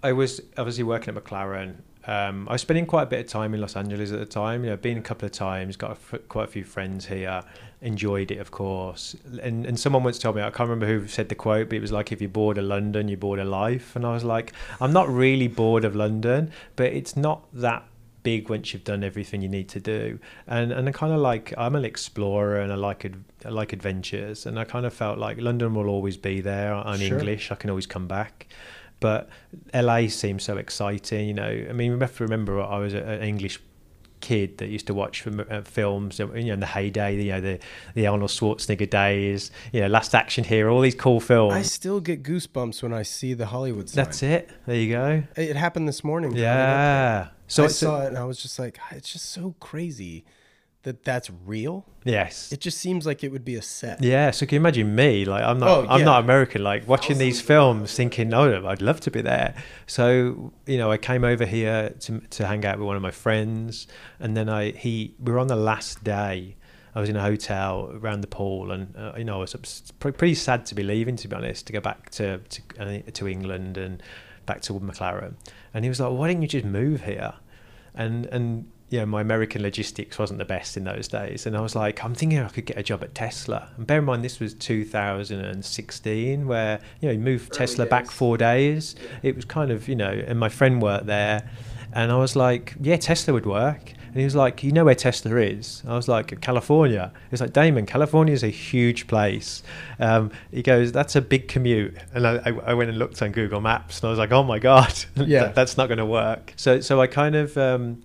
I 0.02 0.14
was 0.14 0.42
obviously 0.58 0.84
working 0.84 1.16
at 1.16 1.24
McLaren. 1.24 1.76
Um, 2.06 2.50
I 2.50 2.54
was 2.54 2.62
spending 2.62 2.86
quite 2.86 3.04
a 3.04 3.06
bit 3.06 3.22
of 3.22 3.28
time 3.28 3.54
in 3.54 3.62
Los 3.62 3.78
Angeles 3.78 4.12
at 4.12 4.20
the 4.20 4.26
time. 4.26 4.66
You 4.66 4.72
know, 4.72 4.78
been 4.78 4.98
a 4.98 5.02
couple 5.02 5.26
of 5.26 5.32
times, 5.32 5.78
got 5.78 5.98
a, 6.12 6.18
quite 6.18 6.44
a 6.46 6.52
few 6.52 6.66
friends 6.66 7.06
here. 7.06 7.44
Enjoyed 7.82 8.30
it, 8.32 8.40
of 8.40 8.52
course. 8.52 9.16
And 9.42 9.66
and 9.66 9.80
someone 9.80 10.04
once 10.04 10.20
told 10.20 10.36
me 10.36 10.42
I 10.42 10.50
can't 10.50 10.70
remember 10.70 10.88
who 10.88 11.08
said 11.08 11.30
the 11.30 11.36
quote, 11.36 11.70
but 11.70 11.78
it 11.78 11.82
was 11.82 11.92
like 11.92 12.12
if 12.12 12.20
you're 12.20 12.30
bored 12.30 12.58
of 12.58 12.66
London, 12.66 13.08
you're 13.08 13.18
bored 13.18 13.40
of 13.40 13.48
life. 13.48 13.96
And 13.96 14.06
I 14.06 14.12
was 14.12 14.24
like, 14.24 14.54
I'm 14.82 14.92
not 14.92 15.08
really 15.08 15.48
bored 15.48 15.86
of 15.86 15.96
London, 15.96 16.52
but 16.76 16.88
it's 16.88 17.16
not 17.16 17.46
that 17.54 17.86
big 18.24 18.50
once 18.50 18.74
you've 18.74 18.84
done 18.84 19.04
everything 19.04 19.42
you 19.42 19.50
need 19.50 19.70
to 19.70 19.80
do. 19.80 20.20
And 20.48 20.72
and 20.72 20.88
I 20.90 20.92
kind 20.92 21.14
of 21.14 21.20
like 21.20 21.54
I'm 21.58 21.76
an 21.76 21.86
explorer 21.86 22.60
and 22.60 22.72
I 22.72 22.76
like 22.76 23.06
I 23.46 23.50
like 23.50 23.74
adventures. 23.74 24.46
And 24.46 24.58
I 24.58 24.64
kind 24.64 24.86
of 24.86 24.94
felt 24.94 25.20
like 25.20 25.40
London 25.40 25.76
will 25.76 25.88
always 25.88 26.18
be 26.18 26.42
there. 26.42 26.74
I'm 26.74 27.00
sure. 27.00 27.20
English. 27.20 27.52
I 27.52 27.56
can 27.56 27.70
always 27.70 27.86
come 27.88 28.08
back. 28.08 28.48
But 29.00 29.30
LA 29.74 30.08
seems 30.08 30.44
so 30.44 30.58
exciting. 30.58 31.28
You 31.28 31.34
know, 31.34 31.66
I 31.70 31.74
mean, 31.74 31.94
we 31.94 32.00
have 32.00 32.16
to 32.18 32.24
remember 32.24 32.62
I 32.62 32.78
was 32.80 32.94
an 32.94 33.22
English 33.22 33.60
kid 34.24 34.58
that 34.58 34.70
used 34.70 34.88
to 34.88 34.94
watch 34.94 35.22
from, 35.22 35.42
uh, 35.42 35.62
films, 35.62 36.18
you 36.18 36.26
know, 36.26 36.54
in 36.54 36.60
the 36.60 36.66
heyday, 36.66 37.22
you 37.22 37.32
know, 37.32 37.42
the 37.42 37.60
the 37.94 38.08
Arnold 38.08 38.32
Schwarzenegger 38.32 38.90
days, 38.90 39.52
you 39.74 39.82
know, 39.82 39.88
Last 39.88 40.16
Action 40.16 40.44
Hero, 40.44 40.74
all 40.74 40.82
these 40.82 40.96
cool 40.96 41.20
films. 41.20 41.54
I 41.54 41.62
still 41.62 42.00
get 42.00 42.24
goosebumps 42.24 42.82
when 42.82 42.94
I 42.94 43.04
see 43.04 43.34
the 43.34 43.48
Hollywood 43.48 43.90
sign. 43.90 44.04
That's 44.04 44.24
it. 44.24 44.50
There 44.66 44.76
you 44.76 44.92
go. 44.92 45.24
It 45.36 45.56
happened 45.56 45.88
this 45.88 46.04
morning. 46.04 46.36
Yeah. 46.36 47.28
So 47.48 47.64
So 47.64 47.66
I 47.66 47.68
saw 47.68 48.04
it 48.04 48.08
and 48.08 48.18
I 48.18 48.24
was 48.24 48.42
just 48.42 48.58
like, 48.58 48.80
it's 48.92 49.12
just 49.12 49.30
so 49.30 49.56
crazy 49.60 50.24
that 50.84 51.04
that's 51.04 51.30
real. 51.46 51.86
yes. 52.04 52.52
It 52.52 52.60
just 52.60 52.78
seems 52.78 53.06
like 53.06 53.24
it 53.24 53.32
would 53.32 53.46
be 53.46 53.56
a 53.56 53.62
set. 53.62 54.04
Yeah, 54.04 54.32
so 54.32 54.46
can 54.46 54.56
you 54.56 54.60
imagine 54.62 54.94
me? 54.96 55.26
Like 55.26 55.44
I'm 55.44 55.60
not, 55.60 55.70
Oh, 55.70 55.84
yeah. 55.84 55.90
I'm 55.94 56.06
not 56.06 56.24
American. 56.24 56.64
Like 56.64 56.88
watching 56.88 57.18
these 57.18 57.40
films, 57.42 57.96
thinking, 57.96 58.34
"Oh, 58.34 58.66
I'd 58.68 58.82
love 58.82 59.00
to 59.02 59.12
be 59.12 59.22
there." 59.22 59.56
So 59.88 60.54
you 60.66 60.78
know, 60.78 60.92
I 60.92 60.98
came 60.98 61.24
over 61.24 61.46
here 61.46 61.90
to 62.02 62.20
to 62.20 62.46
hang 62.48 62.66
out 62.66 62.78
with 62.80 62.88
one 62.88 62.96
of 62.96 63.02
my 63.02 63.12
friends, 63.12 63.88
and 64.20 64.36
then 64.38 64.50
I 64.50 64.72
he 64.72 65.16
we 65.20 65.32
were 65.32 65.40
on 65.40 65.48
the 65.48 65.56
last 65.56 66.04
day. 66.04 66.56
I 66.96 67.00
was 67.00 67.10
in 67.10 67.16
a 67.16 67.22
hotel 67.24 67.90
around 67.92 68.22
the 68.22 68.28
pool, 68.28 68.72
and 68.72 68.96
uh, 68.96 69.14
you 69.18 69.24
know, 69.24 69.38
I 69.38 69.40
was 69.40 69.92
pretty 70.00 70.36
sad 70.36 70.66
to 70.68 70.76
be 70.76 70.84
leaving, 70.84 71.16
to 71.16 71.28
be 71.28 71.36
honest, 71.36 71.66
to 71.68 71.74
go 71.74 71.80
back 71.80 72.10
to 72.12 72.38
to, 72.38 72.62
uh, 72.80 73.00
to 73.14 73.28
England 73.28 73.78
and 73.78 74.04
back 74.46 74.62
to 74.64 74.74
McLaren. 74.74 75.34
And 75.74 75.86
he 75.86 75.90
was 75.90 76.00
like, 76.00 76.12
"Why 76.12 76.28
didn't 76.28 76.44
you 76.44 76.48
just 76.50 76.66
move 76.66 77.06
here?" 77.06 77.34
And 77.96 78.28
and 78.28 78.70
you 78.94 79.00
know, 79.00 79.08
my 79.08 79.22
American 79.22 79.64
logistics 79.64 80.20
wasn't 80.20 80.38
the 80.38 80.46
best 80.46 80.78
in 80.78 80.84
those 80.84 81.08
days. 81.08 81.48
And 81.48 81.58
I 81.58 81.62
was 81.62 81.76
like, 81.76 82.04
I'm 82.04 82.14
thinking 82.14 82.38
I 82.38 82.48
could 82.50 82.68
get 82.68 82.78
a 82.78 82.84
job 82.84 83.04
at 83.04 83.16
Tesla. 83.16 83.70
And 83.76 83.88
bear 83.88 83.98
in 84.00 84.06
mind, 84.06 84.24
this 84.24 84.40
was 84.40 84.54
2016, 84.54 86.48
where, 86.48 86.80
you 87.02 87.08
know, 87.08 87.14
you 87.14 87.20
moved 87.20 87.54
Tesla 87.54 87.86
back 87.86 88.10
four 88.12 88.38
days. 88.38 88.96
It 89.24 89.36
was 89.36 89.46
kind 89.46 89.72
of, 89.72 89.88
you 89.88 89.96
know, 89.96 90.12
and 90.12 90.40
my 90.40 90.50
friend 90.50 90.82
worked 90.82 91.08
there. 91.08 91.50
And 91.94 92.12
I 92.12 92.18
was 92.18 92.36
like, 92.36 92.76
yeah, 92.82 92.98
Tesla 92.98 93.34
would 93.34 93.46
work. 93.46 93.94
And 94.08 94.18
he 94.20 94.26
was 94.26 94.36
like, 94.36 94.64
you 94.64 94.72
know 94.72 94.86
where 94.86 94.94
Tesla 94.94 95.36
is? 95.38 95.82
I 95.88 95.96
was 95.96 96.08
like, 96.08 96.40
California. 96.42 97.12
He 97.16 97.28
was 97.32 97.42
like, 97.42 97.54
Damon, 97.54 97.88
California 97.88 98.34
is 98.34 98.44
a 98.44 98.48
huge 98.50 99.08
place. 99.08 99.64
Um, 100.00 100.30
he 100.52 100.62
goes, 100.62 100.92
that's 100.92 101.16
a 101.16 101.22
big 101.22 101.48
commute. 101.48 101.96
And 102.14 102.28
I, 102.28 102.36
I 102.46 102.50
I 102.68 102.74
went 102.76 102.90
and 102.92 103.00
looked 103.00 103.22
on 103.24 103.32
Google 103.32 103.60
Maps 103.60 104.00
and 104.02 104.08
I 104.08 104.10
was 104.12 104.20
like, 104.20 104.32
oh 104.32 104.44
my 104.44 104.60
God, 104.60 104.94
Yeah. 105.16 105.46
that- 105.46 105.56
that's 105.56 105.78
not 105.78 105.88
going 105.88 105.98
to 105.98 106.06
work. 106.06 106.54
So, 106.58 106.80
so 106.80 107.02
I 107.02 107.08
kind 107.08 107.36
of, 107.36 107.58
um, 107.58 108.04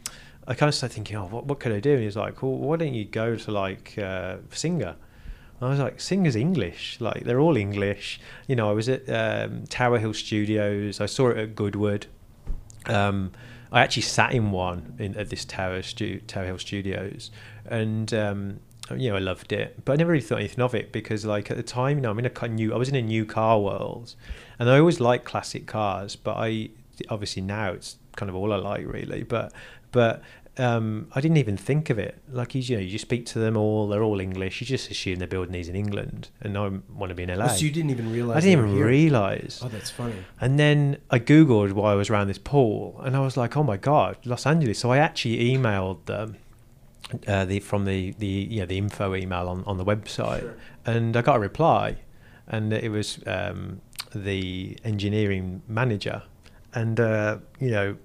I 0.48 0.54
kind 0.54 0.68
of 0.68 0.74
started 0.74 0.94
thinking, 0.94 1.16
oh, 1.16 1.26
what, 1.26 1.44
what 1.44 1.60
could 1.60 1.72
I 1.72 1.78
do? 1.78 1.92
And 1.92 2.00
he 2.00 2.06
was 2.06 2.16
like, 2.16 2.42
well, 2.42 2.56
why 2.56 2.76
don't 2.76 2.94
you 2.94 3.04
go 3.04 3.36
to 3.36 3.50
like 3.52 3.96
uh, 3.98 4.38
Singer? 4.50 4.96
I 5.60 5.68
was 5.68 5.78
like, 5.78 6.00
Singer's 6.00 6.36
English. 6.36 7.00
Like, 7.00 7.24
they're 7.24 7.40
all 7.40 7.56
English. 7.56 8.20
You 8.46 8.56
know, 8.56 8.70
I 8.70 8.72
was 8.72 8.88
at 8.88 9.08
um, 9.10 9.64
Tower 9.66 9.98
Hill 9.98 10.14
Studios. 10.14 11.00
I 11.00 11.06
saw 11.06 11.30
it 11.30 11.36
at 11.36 11.56
Goodwood. 11.56 12.06
Um, 12.86 13.32
I 13.72 13.82
actually 13.82 14.02
sat 14.02 14.32
in 14.32 14.50
one 14.52 14.94
in, 14.98 15.16
at 15.16 15.30
this 15.30 15.44
Tower, 15.44 15.82
stu- 15.82 16.20
Tower 16.20 16.46
Hill 16.46 16.58
Studios. 16.58 17.30
And, 17.66 18.14
um, 18.14 18.60
you 18.96 19.10
know, 19.10 19.16
I 19.16 19.18
loved 19.18 19.52
it. 19.52 19.84
But 19.84 19.94
I 19.94 19.96
never 19.96 20.12
really 20.12 20.22
thought 20.22 20.38
anything 20.38 20.62
of 20.62 20.74
it 20.74 20.92
because, 20.92 21.26
like, 21.26 21.50
at 21.50 21.56
the 21.56 21.62
time, 21.64 21.98
you 21.98 22.02
know, 22.02 22.10
I'm 22.10 22.18
in 22.20 22.26
a 22.26 22.48
new, 22.48 22.72
I 22.72 22.76
was 22.76 22.88
in 22.88 22.94
a 22.94 23.02
new 23.02 23.26
car 23.26 23.60
world. 23.60 24.14
And 24.60 24.70
I 24.70 24.78
always 24.78 25.00
liked 25.00 25.24
classic 25.24 25.66
cars. 25.66 26.14
But 26.14 26.36
I, 26.36 26.70
obviously 27.10 27.42
now 27.42 27.72
it's 27.72 27.96
kind 28.14 28.30
of 28.30 28.36
all 28.36 28.52
I 28.52 28.56
like, 28.56 28.86
really. 28.86 29.24
But, 29.24 29.52
but 29.90 30.22
um, 30.58 31.08
I 31.14 31.20
didn't 31.20 31.36
even 31.36 31.56
think 31.56 31.90
of 31.90 31.98
it. 31.98 32.20
Like 32.28 32.54
you, 32.54 32.60
you 32.62 32.76
know, 32.76 32.82
you 32.82 32.98
speak 32.98 33.26
to 33.26 33.38
them 33.38 33.56
all; 33.56 33.88
they're 33.88 34.02
all 34.02 34.20
English. 34.20 34.60
You 34.60 34.66
just 34.66 34.90
assume 34.90 35.16
they're 35.18 35.28
building 35.28 35.52
these 35.52 35.68
in 35.68 35.76
England, 35.76 36.30
and 36.40 36.56
I 36.58 36.68
want 36.92 37.10
to 37.10 37.14
be 37.14 37.22
in 37.22 37.28
LA. 37.36 37.44
Oh, 37.44 37.48
so 37.48 37.64
you 37.64 37.70
didn't 37.70 37.90
even 37.90 38.10
realize 38.12 38.36
I 38.38 38.40
didn't 38.40 38.64
even 38.64 38.76
here? 38.76 38.86
realize. 38.86 39.60
Oh, 39.62 39.68
that's 39.68 39.90
funny. 39.90 40.16
And 40.40 40.58
then 40.58 40.98
I 41.10 41.18
googled 41.18 41.72
why 41.72 41.92
I 41.92 41.94
was 41.94 42.10
around 42.10 42.28
this 42.28 42.38
pool, 42.38 43.00
and 43.04 43.16
I 43.16 43.20
was 43.20 43.36
like, 43.36 43.56
"Oh 43.56 43.62
my 43.62 43.76
god, 43.76 44.16
Los 44.24 44.46
Angeles!" 44.46 44.78
So 44.78 44.90
I 44.90 44.98
actually 44.98 45.38
emailed 45.54 46.04
them 46.06 46.36
uh, 47.26 47.44
the 47.44 47.60
from 47.60 47.84
the 47.84 48.12
the 48.18 48.26
you 48.26 48.60
know, 48.60 48.66
the 48.66 48.78
info 48.78 49.14
email 49.14 49.48
on, 49.48 49.64
on 49.64 49.76
the 49.78 49.84
website, 49.84 50.40
Sure. 50.40 50.56
and 50.86 51.16
I 51.16 51.22
got 51.22 51.36
a 51.36 51.40
reply, 51.40 51.96
and 52.46 52.72
it 52.72 52.90
was 52.90 53.20
um, 53.26 53.80
the 54.14 54.76
engineering 54.84 55.62
manager, 55.68 56.22
and 56.74 56.98
uh, 56.98 57.38
you 57.60 57.70
know, 57.70 57.96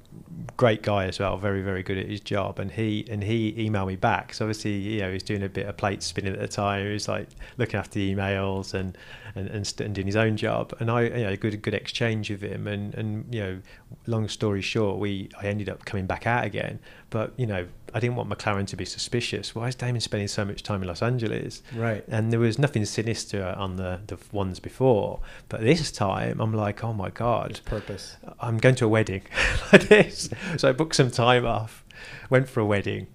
great 0.57 0.83
guy 0.83 1.05
as 1.05 1.19
well, 1.19 1.37
very 1.37 1.61
very 1.61 1.83
good 1.83 1.97
at 1.97 2.07
his 2.07 2.19
job, 2.19 2.59
and 2.59 2.71
he 2.71 3.05
and 3.09 3.23
he 3.23 3.53
emailed 3.53 3.87
me 3.87 3.95
back. 3.95 4.33
So 4.33 4.45
obviously, 4.45 4.71
you 4.71 5.01
know, 5.01 5.07
he 5.07 5.13
was 5.13 5.23
doing 5.23 5.43
a 5.43 5.49
bit 5.49 5.67
of 5.67 5.77
plate 5.77 6.03
spinning 6.03 6.33
at 6.33 6.39
the 6.39 6.47
time. 6.47 6.85
He 6.85 6.93
was 6.93 7.07
like 7.07 7.29
looking 7.57 7.79
after 7.79 7.99
the 7.99 8.13
emails 8.13 8.73
and 8.73 8.97
and, 9.35 9.47
and, 9.47 9.73
and 9.81 9.95
doing 9.95 10.07
his 10.07 10.15
own 10.15 10.37
job. 10.37 10.73
And 10.79 10.91
I, 10.91 11.03
you 11.03 11.23
know, 11.23 11.35
good 11.35 11.61
good 11.61 11.73
exchange 11.73 12.29
with 12.29 12.41
him. 12.41 12.67
And 12.67 12.93
and 12.95 13.33
you 13.33 13.41
know, 13.41 13.61
long 14.05 14.27
story 14.27 14.61
short, 14.61 14.99
we 14.99 15.29
I 15.41 15.47
ended 15.47 15.69
up 15.69 15.85
coming 15.85 16.05
back 16.05 16.27
out 16.27 16.45
again. 16.45 16.79
But 17.09 17.33
you 17.37 17.47
know, 17.47 17.67
I 17.93 17.99
didn't 17.99 18.15
want 18.15 18.29
McLaren 18.29 18.65
to 18.67 18.75
be 18.75 18.85
suspicious. 18.85 19.53
Why 19.53 19.67
is 19.67 19.75
Damon 19.75 20.01
spending 20.01 20.27
so 20.27 20.43
much 20.43 20.63
time 20.63 20.81
in 20.81 20.87
Los 20.87 21.01
Angeles? 21.03 21.61
Right. 21.75 22.03
And 22.07 22.31
there 22.31 22.39
was 22.39 22.57
nothing 22.57 22.85
sinister 22.85 23.53
on 23.57 23.75
the 23.75 24.01
the 24.07 24.17
ones 24.31 24.59
before. 24.59 25.19
But 25.49 25.61
this 25.61 25.91
time, 25.91 26.39
I'm 26.39 26.53
like, 26.53 26.83
oh 26.83 26.93
my 26.93 27.09
god, 27.09 27.61
purpose. 27.65 28.17
I'm 28.39 28.57
going 28.57 28.75
to 28.75 28.85
a 28.85 28.87
wedding 28.87 29.21
like 29.71 29.87
this. 29.89 30.29
So 30.57 30.69
I 30.69 30.71
booked 30.71 30.95
some 30.95 31.11
time 31.11 31.45
off, 31.45 31.85
went 32.29 32.49
for 32.49 32.61
a 32.61 32.65
wedding, 32.65 33.07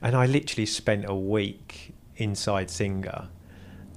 and 0.00 0.14
I 0.14 0.26
literally 0.26 0.66
spent 0.66 1.04
a 1.08 1.14
week 1.14 1.94
inside 2.16 2.70
Singer, 2.70 3.28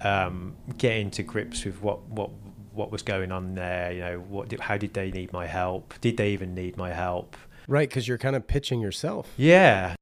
um, 0.02 0.56
getting 0.78 1.12
to 1.12 1.24
grips 1.24 1.64
with 1.66 1.82
what 1.82 2.04
what 2.10 2.32
what 2.72 2.92
was 2.92 3.04
going 3.04 3.32
on 3.32 3.54
there. 3.54 3.92
You 3.92 4.00
know, 4.00 4.20
what 4.28 4.50
did, 4.50 4.62
how 4.62 4.78
did 4.78 4.96
they 4.96 5.12
need 5.12 5.32
my 5.32 5.46
help? 5.46 5.94
Did 6.02 6.18
they 6.18 6.32
even 6.32 6.56
need 6.56 6.76
my 6.76 6.92
help? 6.92 7.38
Right, 7.68 7.88
because 7.88 8.08
you're 8.08 8.18
kind 8.18 8.36
of 8.36 8.46
pitching 8.46 8.82
yourself 8.82 9.32
Yeah, 9.38 9.96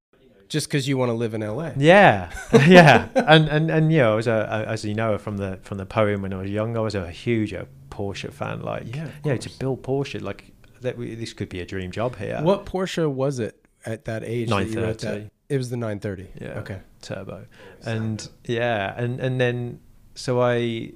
just 0.52 0.68
because 0.68 0.86
you 0.88 0.98
want 0.98 1.10
to 1.10 1.14
live 1.24 1.34
in 1.34 1.42
LA. 1.42 1.72
yeah, 1.78 2.30
yeah. 2.68 3.08
And 3.16 3.48
and 3.48 3.72
and 3.72 3.92
you 3.92 4.00
know, 4.00 4.18
as 4.18 4.28
a, 4.28 4.66
as 4.68 4.84
you 4.84 4.94
know 4.94 5.18
from 5.18 5.38
the 5.38 5.60
from 5.64 5.78
the 5.78 5.86
poem 5.86 6.22
when 6.24 6.34
I 6.34 6.38
was 6.44 6.52
young, 6.52 6.76
I 6.76 6.82
was 6.82 6.94
a 6.94 7.10
huge 7.10 7.54
uh, 7.54 7.66
Porsche 7.90 8.32
fan. 8.32 8.62
Like, 8.62 8.94
Yeah, 8.96 9.08
you 9.24 9.38
to 9.38 9.50
build 9.60 9.82
Porsche, 9.84 10.22
like 10.22 10.52
that, 10.82 10.98
we- 10.98 11.16
this 11.16 11.34
could 11.34 11.50
be 11.50 11.60
a 11.62 11.66
dream 11.66 11.90
job 11.92 12.16
here. 12.18 12.40
What 12.42 12.66
Porsche 12.66 13.10
was 13.10 13.40
it 13.40 13.56
at 13.86 14.06
that 14.06 14.24
age? 14.24 14.50
that 14.50 14.68
you 14.70 14.80
were 14.80 14.86
at 14.88 15.00
that- 15.00 15.30
930. 15.30 15.32
It 15.50 15.58
was 15.58 15.70
the 15.70 15.78
930. 15.78 16.28
Yeah. 16.40 16.60
Okay. 16.62 16.80
turbo 17.02 17.46
and 17.86 18.30
yeah 18.46 18.94
and 19.04 19.20
and 19.20 19.42
then 19.42 19.80
so 20.16 20.40
i 20.40 20.92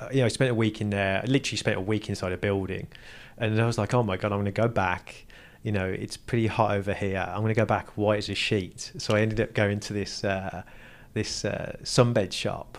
uh, 0.00 0.08
you 0.12 0.18
know 0.20 0.24
i 0.26 0.28
spent 0.28 0.50
a 0.50 0.54
week 0.64 0.80
in 0.80 0.90
there 0.90 1.20
i 1.22 1.26
literally 1.26 1.56
spent 1.56 1.76
a 1.76 1.80
week 1.92 2.08
inside 2.08 2.32
a 2.32 2.36
building 2.36 2.88
and 3.38 3.60
i 3.62 3.66
was 3.66 3.78
like 3.78 3.94
oh 3.94 4.02
my 4.02 4.16
god 4.16 4.32
i'm 4.32 4.38
going 4.42 4.52
to 4.56 4.62
go 4.64 4.66
back 4.66 5.26
you 5.64 5.72
know 5.72 5.86
it's 5.86 6.16
pretty 6.16 6.46
hot 6.46 6.76
over 6.76 6.94
here 6.94 7.26
i'm 7.28 7.40
going 7.40 7.52
to 7.52 7.60
go 7.60 7.64
back 7.64 7.88
white 7.96 8.18
as 8.18 8.28
a 8.28 8.34
sheet 8.34 8.92
so 8.96 9.16
i 9.16 9.20
ended 9.20 9.40
up 9.40 9.52
going 9.54 9.80
to 9.80 9.92
this 9.92 10.22
uh, 10.22 10.62
this 11.14 11.44
uh, 11.44 11.76
sunbed 11.82 12.32
shop 12.32 12.78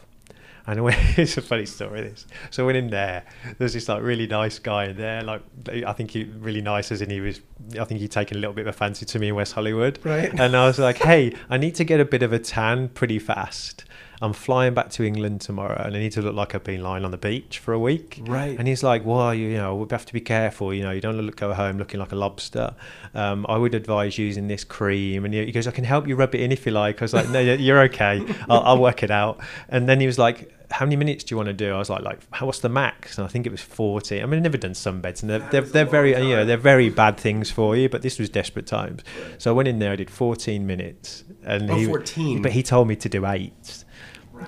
and 0.67 0.84
went, 0.84 0.98
it's 1.17 1.38
a 1.38 1.41
funny 1.41 1.65
story. 1.65 2.02
This 2.02 2.26
so 2.50 2.63
I 2.63 2.65
went 2.65 2.78
in 2.78 2.89
there. 2.89 3.24
There's 3.58 3.74
this 3.74 3.88
like 3.88 4.02
really 4.02 4.28
nice 4.28 4.60
guy 4.60 4.86
in 4.86 4.98
there. 4.98 5.21
Like 5.21 5.41
I 5.69 5.93
think 5.93 6.12
he 6.12 6.24
really 6.24 6.62
nice 6.62 6.91
as 6.91 7.02
in 7.02 7.10
he 7.10 7.19
was. 7.19 7.41
I 7.80 7.84
think 7.84 8.00
he'd 8.00 8.12
taken 8.12 8.38
a 8.38 8.39
little 8.39 8.54
bit 8.54 8.62
of 8.62 8.67
a 8.67 8.78
fancy 8.78 9.06
to 9.06 9.19
me 9.19 9.30
in 9.30 9.36
West 9.36 9.54
Hollywood. 9.54 10.00
Right. 10.04 10.32
And 10.38 10.56
I 10.56 10.65
was 10.65 10.80
like, 10.80 10.98
hey, 10.98 11.36
I 11.50 11.58
need 11.58 11.76
to 11.76 11.84
get 11.84 12.00
a 12.00 12.06
bit 12.06 12.24
of 12.24 12.34
a 12.34 12.39
tan 12.39 12.89
pretty 12.89 13.19
fast. 13.19 13.86
I'm 14.21 14.34
flying 14.34 14.73
back 14.73 14.89
to 14.91 15.04
England 15.04 15.41
tomorrow, 15.41 15.82
and 15.86 15.95
I 15.95 15.99
need 15.99 16.12
to 16.13 16.21
look 16.21 16.36
like 16.36 16.56
I've 16.56 16.63
been 16.63 16.82
lying 16.82 17.04
on 17.06 17.12
the 17.12 17.17
beach 17.17 17.60
for 17.60 17.73
a 17.73 17.80
week. 17.80 18.19
Right. 18.23 18.58
And 18.58 18.67
he's 18.67 18.84
like, 18.84 19.06
well, 19.06 19.34
you, 19.34 19.47
you 19.49 19.58
know, 19.58 19.75
we 19.75 19.88
have 19.91 20.06
to 20.06 20.13
be 20.13 20.21
careful. 20.21 20.73
You 20.73 20.84
know, 20.84 20.91
you 20.91 21.01
don't 21.01 21.17
look, 21.19 21.36
go 21.36 21.54
home 21.54 21.78
looking 21.78 21.99
like 21.99 22.12
a 22.12 22.15
lobster. 22.15 22.75
Um, 23.13 23.45
I 23.49 23.58
would 23.58 23.75
advise 23.75 24.17
using 24.17 24.47
this 24.47 24.63
cream. 24.63 25.25
And 25.25 25.34
he 25.34 25.45
he 25.45 25.51
goes, 25.51 25.67
I 25.67 25.71
can 25.71 25.84
help 25.84 26.08
you 26.08 26.15
rub 26.15 26.34
it 26.36 26.41
in 26.41 26.51
if 26.51 26.65
you 26.65 26.71
like. 26.71 27.01
I 27.01 27.06
was 27.06 27.13
like, 27.13 27.30
no, 27.30 27.39
you're 27.39 27.82
okay. 27.84 28.25
I'll, 28.49 28.62
I'll 28.62 28.80
work 28.82 29.04
it 29.04 29.12
out. 29.12 29.39
And 29.69 29.88
then 29.88 29.99
he 29.99 30.06
was 30.08 30.17
like, 30.17 30.51
how 30.71 30.84
many 30.86 30.95
minutes 30.95 31.23
do 31.23 31.34
you 31.34 31.38
want 31.38 31.47
to 31.47 31.54
do? 31.54 31.71
I 31.73 31.78
was 31.78 31.89
like, 31.91 32.01
like, 32.01 32.19
how, 32.32 32.47
what's 32.47 32.60
the 32.60 32.69
max? 32.69 33.17
And 33.17 33.25
I 33.25 33.28
think 33.30 33.45
it 33.45 33.51
was 33.51 33.62
40. 33.62 34.21
I 34.21 34.25
mean, 34.25 34.38
I've 34.39 34.43
never 34.43 34.58
done 34.58 34.71
sunbeds, 34.71 35.21
and 35.21 35.30
they're, 35.30 35.47
they're, 35.51 35.62
they're 35.62 35.86
very, 35.86 36.10
you 36.12 36.36
know, 36.36 36.43
they're 36.43 36.58
very 36.58 36.89
bad 36.89 37.17
things 37.17 37.51
for 37.51 37.75
you. 37.78 37.88
But 37.88 38.01
this 38.01 38.17
was 38.17 38.30
desperate 38.30 38.65
times, 38.65 39.04
so 39.38 39.51
I 39.51 39.54
went 39.54 39.67
in 39.67 39.78
there. 39.78 39.91
I 39.91 39.95
did 39.95 40.10
14 40.10 40.65
minutes, 40.65 41.23
and 41.43 41.69
Oh, 41.69 41.75
he, 41.75 41.86
14. 41.86 42.41
but 42.41 42.51
he 42.51 42.63
told 42.63 42.88
me 42.88 42.95
to 42.95 43.08
do 43.08 43.25
eight. 43.28 43.85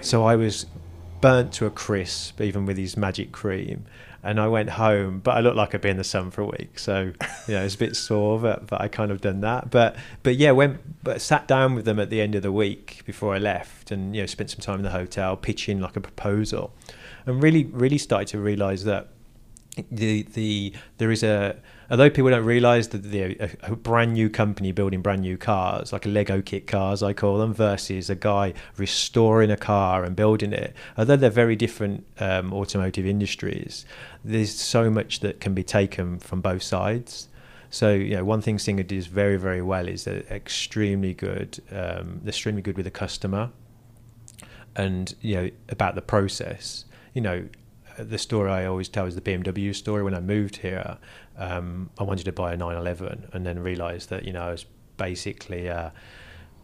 So 0.02 0.26
I 0.26 0.36
was 0.36 0.65
burnt 1.21 1.54
to 1.54 1.65
a 1.65 1.69
crisp, 1.69 2.41
even 2.41 2.65
with 2.65 2.78
his 2.78 2.95
magic 2.95 3.32
cream. 3.32 3.86
And 4.23 4.39
I 4.39 4.47
went 4.47 4.71
home, 4.71 5.19
but 5.19 5.38
I 5.38 5.39
looked 5.39 5.56
like 5.56 5.73
I'd 5.73 5.82
been 5.82 5.91
in 5.91 5.97
the 5.97 6.04
sun 6.04 6.32
for 6.32 6.41
a 6.41 6.45
week. 6.45 6.80
So, 6.80 7.13
you 7.47 7.54
know, 7.54 7.63
it's 7.63 7.76
a 7.76 7.78
bit 7.78 7.95
sore, 8.08 8.39
but, 8.39 8.67
but 8.67 8.82
I 8.82 8.88
kind 8.88 9.12
of 9.12 9.21
done 9.21 9.41
that. 9.41 9.69
But, 9.69 9.95
but 10.23 10.36
yeah, 10.36 10.52
went, 10.52 11.04
but 11.04 11.21
sat 11.21 11.47
down 11.47 11.76
with 11.76 11.86
them 11.86 12.00
at 12.00 12.10
the 12.10 12.19
end 12.19 12.36
of 12.36 12.41
the 12.41 12.52
week 12.52 13.03
before 13.05 13.34
I 13.34 13.38
left 13.38 13.91
and, 13.91 14.16
you 14.16 14.22
know, 14.22 14.26
spent 14.26 14.49
some 14.49 14.59
time 14.59 14.78
in 14.78 14.84
the 14.84 14.91
hotel 14.91 15.38
pitching 15.38 15.80
like 15.80 15.95
a 15.95 16.01
proposal 16.01 16.74
and 17.26 17.41
really, 17.41 17.66
really 17.66 17.97
started 17.97 18.28
to 18.30 18.39
realize 18.39 18.84
that 18.84 19.09
the 19.91 20.24
the 20.34 20.74
there 20.97 21.11
is 21.11 21.24
a 21.24 21.55
although 21.89 22.09
people 22.09 22.29
don't 22.29 22.45
realize 22.45 22.89
that 22.89 23.03
the 23.03 23.21
a, 23.39 23.49
a 23.63 23.75
brand 23.75 24.13
new 24.13 24.29
company 24.29 24.71
building 24.71 25.01
brand 25.01 25.21
new 25.21 25.38
cars 25.38 25.93
like 25.93 26.05
a 26.05 26.09
lego 26.09 26.41
kit 26.41 26.67
cars 26.67 27.01
i 27.01 27.13
call 27.13 27.38
them 27.38 27.53
versus 27.53 28.09
a 28.09 28.15
guy 28.15 28.53
restoring 28.77 29.51
a 29.51 29.57
car 29.57 30.03
and 30.03 30.15
building 30.15 30.53
it 30.53 30.75
although 30.97 31.15
they're 31.15 31.29
very 31.29 31.55
different 31.55 32.05
um, 32.19 32.53
automotive 32.53 33.05
industries 33.05 33.85
there's 34.23 34.53
so 34.53 34.89
much 34.89 35.19
that 35.21 35.39
can 35.39 35.53
be 35.53 35.63
taken 35.63 36.19
from 36.19 36.41
both 36.41 36.63
sides 36.63 37.27
So 37.69 37.93
you 37.93 38.15
know, 38.15 38.23
one 38.23 38.41
thing 38.41 38.59
Singer 38.59 38.83
does 38.83 39.07
very 39.07 39.38
very 39.38 39.61
well 39.61 39.88
is 39.88 40.05
they're 40.05 40.23
extremely 40.31 41.13
good. 41.13 41.59
Um, 41.71 42.19
they're 42.23 42.29
extremely 42.29 42.61
good 42.61 42.77
with 42.77 42.85
the 42.85 42.91
customer, 42.91 43.51
and 44.75 45.13
you 45.21 45.35
know 45.35 45.49
about 45.69 45.95
the 45.95 46.01
process. 46.01 46.85
You 47.13 47.21
know, 47.21 47.47
the 47.97 48.17
story 48.17 48.51
I 48.51 48.65
always 48.65 48.89
tell 48.89 49.05
is 49.05 49.15
the 49.15 49.21
BMW 49.21 49.75
story. 49.75 50.03
When 50.03 50.13
I 50.13 50.21
moved 50.21 50.57
here, 50.57 50.97
um, 51.38 51.89
I 51.97 52.03
wanted 52.03 52.25
to 52.25 52.31
buy 52.31 52.53
a 52.53 52.57
911, 52.57 53.29
and 53.33 53.45
then 53.45 53.59
realised 53.59 54.09
that 54.09 54.25
you 54.25 54.33
know 54.33 54.43
I 54.43 54.51
was 54.51 54.65
basically 54.97 55.67
a, 55.67 55.93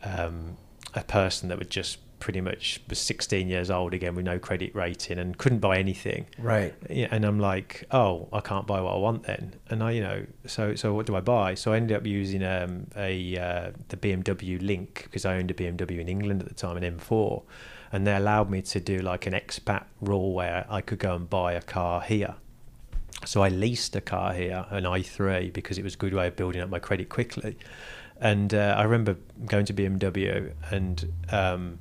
um, 0.03 0.57
a 0.93 1.03
person 1.03 1.49
that 1.49 1.59
would 1.59 1.69
just 1.69 1.99
pretty 2.24 2.39
much 2.39 2.80
was 2.88 2.99
16 2.99 3.49
years 3.49 3.69
old 3.69 3.93
again 3.93 4.15
with 4.15 4.24
no 4.24 4.39
credit 4.39 4.74
rating 4.74 5.19
and 5.19 5.38
couldn't 5.38 5.59
buy 5.59 5.78
anything. 5.78 6.26
Right. 6.38 6.74
And 6.89 7.26
I'm 7.26 7.38
like, 7.38 7.84
oh, 7.91 8.30
I 8.32 8.39
can't 8.39 8.65
buy 8.65 8.80
what 8.80 8.93
I 8.93 8.97
want 8.97 9.24
then. 9.24 9.55
And 9.69 9.84
I, 9.84 9.91
you 9.91 10.01
know, 10.01 10.26
so 10.45 10.74
so 10.74 10.93
what 10.93 11.05
do 11.05 11.17
I 11.17 11.19
buy? 11.19 11.53
So 11.55 11.74
I 11.74 11.76
ended 11.76 11.97
up 11.97 12.05
using 12.05 12.41
um, 12.41 12.88
a 12.95 13.38
uh, 13.38 13.71
the 13.89 13.97
BMW 13.97 14.65
Link 14.65 15.01
because 15.03 15.26
I 15.26 15.36
owned 15.36 15.51
a 15.51 15.53
BMW 15.53 15.99
in 15.99 16.07
England 16.07 16.41
at 16.41 16.47
the 16.47 16.53
time, 16.53 16.78
an 16.78 16.97
M4, 16.97 17.43
and 17.91 18.07
they 18.07 18.15
allowed 18.15 18.49
me 18.49 18.61
to 18.61 18.80
do 18.80 18.99
like 18.99 19.28
an 19.28 19.34
expat 19.34 19.84
rule 19.99 20.34
where 20.34 20.65
I 20.69 20.80
could 20.80 20.99
go 20.99 21.15
and 21.15 21.30
buy 21.30 21.51
a 21.51 21.61
car 21.61 21.99
here. 21.99 22.36
So 23.26 23.41
I 23.41 23.49
leased 23.49 23.95
a 23.95 24.01
car 24.01 24.34
here, 24.34 24.65
an 24.69 24.84
i3, 24.84 25.53
because 25.53 25.78
it 25.78 25.84
was 25.84 25.95
a 25.95 25.97
good 25.97 26.13
way 26.13 26.28
of 26.28 26.36
building 26.36 26.61
up 26.61 26.69
my 26.69 26.80
credit 26.80 27.09
quickly. 27.09 27.57
And 28.19 28.53
uh, 28.53 28.76
I 28.78 28.84
remember 28.84 29.17
going 29.45 29.65
to 29.65 29.74
BMW 29.74 30.53
and. 30.71 31.13
Um, 31.32 31.80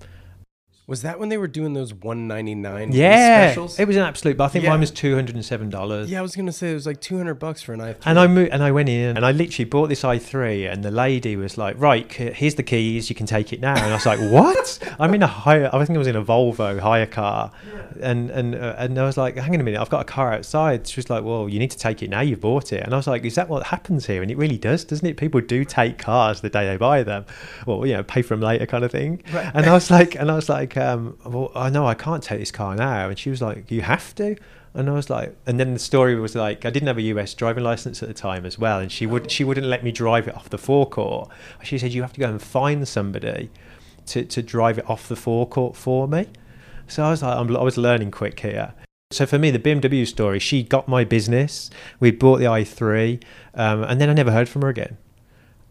was 0.87 1.03
that 1.03 1.19
when 1.21 1.29
they 1.29 1.39
were 1.39 1.47
doing 1.47 1.75
those 1.75 1.95
one 1.95 2.27
ninety 2.27 2.55
nine 2.57 2.91
yeah, 2.93 3.47
specials? 3.53 3.79
it 3.79 3.87
was 3.87 3.97
an 3.97 4.03
absolute. 4.03 4.37
But 4.37 4.45
I 4.45 4.49
think 4.49 4.65
Yeah. 4.65 4.71
mine 4.71 4.81
was 4.81 4.91
two 4.91 5.15
hundred 5.15 5.37
and 5.37 5.45
seven 5.45 5.71
dollars. 5.71 6.11
yeah, 6.11 6.19
I 6.19 6.23
was 6.23 6.35
gonna 6.35 6.53
say 6.53 6.73
it 6.73 6.75
was 6.75 6.87
like 6.87 7.01
two 7.01 7.17
hundred 7.17 7.35
bucks 7.35 7.63
for 7.63 7.73
an 7.73 7.81
i3. 7.81 7.97
And 8.05 8.19
I 8.19 8.27
moved, 8.27 8.51
and 8.53 8.63
I 8.63 8.73
went 8.73 8.89
in, 8.89 9.17
and 9.17 9.25
I 9.25 9.31
literally 9.33 9.65
bought 9.65 9.89
this 9.89 10.03
i3, 10.03 10.71
and 10.71 10.85
the 10.85 10.91
lady 10.91 11.37
was 11.37 11.57
like, 11.57 11.77
"Right, 11.79 12.11
c- 12.13 12.33
here's 12.33 12.57
the 12.57 12.63
keys. 12.65 13.09
You 13.09 13.15
can 13.17 13.27
take 13.27 13.53
it 13.53 13.61
now." 13.61 13.75
And 13.77 13.93
I 13.93 13.95
was 13.95 14.07
like, 14.07 14.19
"What?" 14.33 14.79
I'm 14.99 15.15
in 15.15 15.23
a 15.23 15.27
hire. 15.29 15.71
I 15.73 15.85
think 15.85 15.97
I 15.97 15.99
was 15.99 16.09
in 16.09 16.17
a 16.17 16.25
Volvo 16.25 16.81
hire 16.81 17.07
car, 17.07 17.53
and 18.01 18.31
and 18.31 18.55
uh, 18.57 18.75
and 18.77 18.99
I 18.99 19.05
was 19.05 19.17
like, 19.17 19.37
"Hang 19.37 19.55
on 19.55 19.61
a 19.61 19.65
minute, 19.65 19.81
I've 19.81 19.91
got 19.91 20.01
a 20.01 20.05
car 20.05 20.33
outside." 20.33 20.87
She 20.89 20.99
was 20.99 21.09
like, 21.09 21.23
"Well, 21.23 21.49
you 21.49 21.59
need 21.61 21.71
to 21.71 21.79
take 21.79 22.03
it 22.03 22.11
now. 22.11 22.21
You've 22.23 22.41
bought 22.41 22.73
it." 22.73 22.83
And 22.83 22.93
I 22.93 22.97
was 22.97 23.07
like, 23.07 23.25
"Is 23.25 23.37
that 23.37 23.49
what 23.49 23.67
happens 23.69 24.07
here?" 24.07 24.21
And 24.21 24.31
it 24.31 24.37
really 24.37 24.59
does, 24.59 24.85
doesn't 24.85 25.07
it? 25.07 25.17
People 25.17 25.41
do 25.41 25.65
take 25.65 25.99
cars 25.99 26.41
the 26.41 26.51
day 26.51 26.67
they 26.67 26.77
buy 26.77 27.03
them, 27.05 27.25
well, 27.67 27.87
you 27.87 27.93
know, 27.95 28.03
pay 28.03 28.23
for 28.23 28.35
them 28.35 28.41
later, 28.43 28.67
kind 28.67 28.85
of 28.85 28.91
thing. 28.91 29.23
Right. 29.33 29.51
And 29.55 29.67
I 29.67 29.73
was 29.73 29.91
like, 29.91 30.17
and 30.17 30.31
I 30.31 30.35
was 30.35 30.49
like, 30.49 30.72
um, 30.77 31.19
well, 31.25 31.53
I 31.55 31.71
know 31.71 31.87
I 31.87 31.95
can't 31.95 32.23
take 32.23 32.41
this 32.41 32.51
car 32.51 32.75
now. 32.75 33.09
And 33.09 33.19
she 33.19 33.31
was 33.31 33.43
like, 33.43 33.71
you 33.71 33.83
have 33.83 34.15
to. 34.17 34.37
And 34.75 34.89
I 34.89 34.93
was 34.93 35.11
like, 35.11 35.37
and 35.47 35.61
then 35.61 35.75
the 35.75 35.79
story 35.79 36.19
was 36.19 36.35
like, 36.35 36.65
I 36.65 36.71
didn't 36.71 36.87
have 36.87 36.99
a 36.99 37.03
US 37.03 37.35
driving 37.35 37.65
license 37.65 38.03
at 38.03 38.09
the 38.09 38.15
time 38.15 38.47
as 38.47 38.59
well, 38.59 38.81
and 38.81 38.91
she 38.91 39.05
would 39.05 39.31
she 39.31 39.45
wouldn't 39.45 39.67
let 39.67 39.85
me 39.85 39.93
drive 39.93 40.29
it 40.29 40.35
off 40.35 40.49
the 40.49 40.59
forecourt. 40.59 41.29
She 41.63 41.77
said 41.77 41.93
you 41.93 42.01
have 42.03 42.15
to 42.15 42.21
go 42.21 42.29
and 42.29 42.41
find 42.41 42.89
somebody 42.89 43.51
to 44.07 44.25
to 44.25 44.43
drive 44.43 44.79
it 44.79 44.89
off 44.89 45.09
the 45.09 45.17
forecourt 45.17 45.77
for 45.77 46.09
me. 46.09 46.27
So 46.89 47.05
I 47.05 47.11
was 47.11 47.23
like, 47.23 47.37
I'm, 47.37 47.55
I 47.55 47.63
was 47.63 47.77
learning 47.77 48.13
quick 48.13 48.41
here. 48.41 48.73
So 49.11 49.27
for 49.27 49.39
me, 49.39 49.51
the 49.51 49.59
BMW 49.59 50.07
story, 50.07 50.39
she 50.39 50.63
got 50.63 50.89
my 50.89 51.05
business. 51.05 51.69
We 52.01 52.11
bought 52.11 52.39
the 52.39 52.47
i3, 52.47 53.23
um, 53.55 53.85
and 53.85 54.01
then 54.01 54.09
I 54.09 54.15
never 54.15 54.33
heard 54.33 54.49
from 54.49 54.63
her 54.63 54.69
again. 54.69 54.97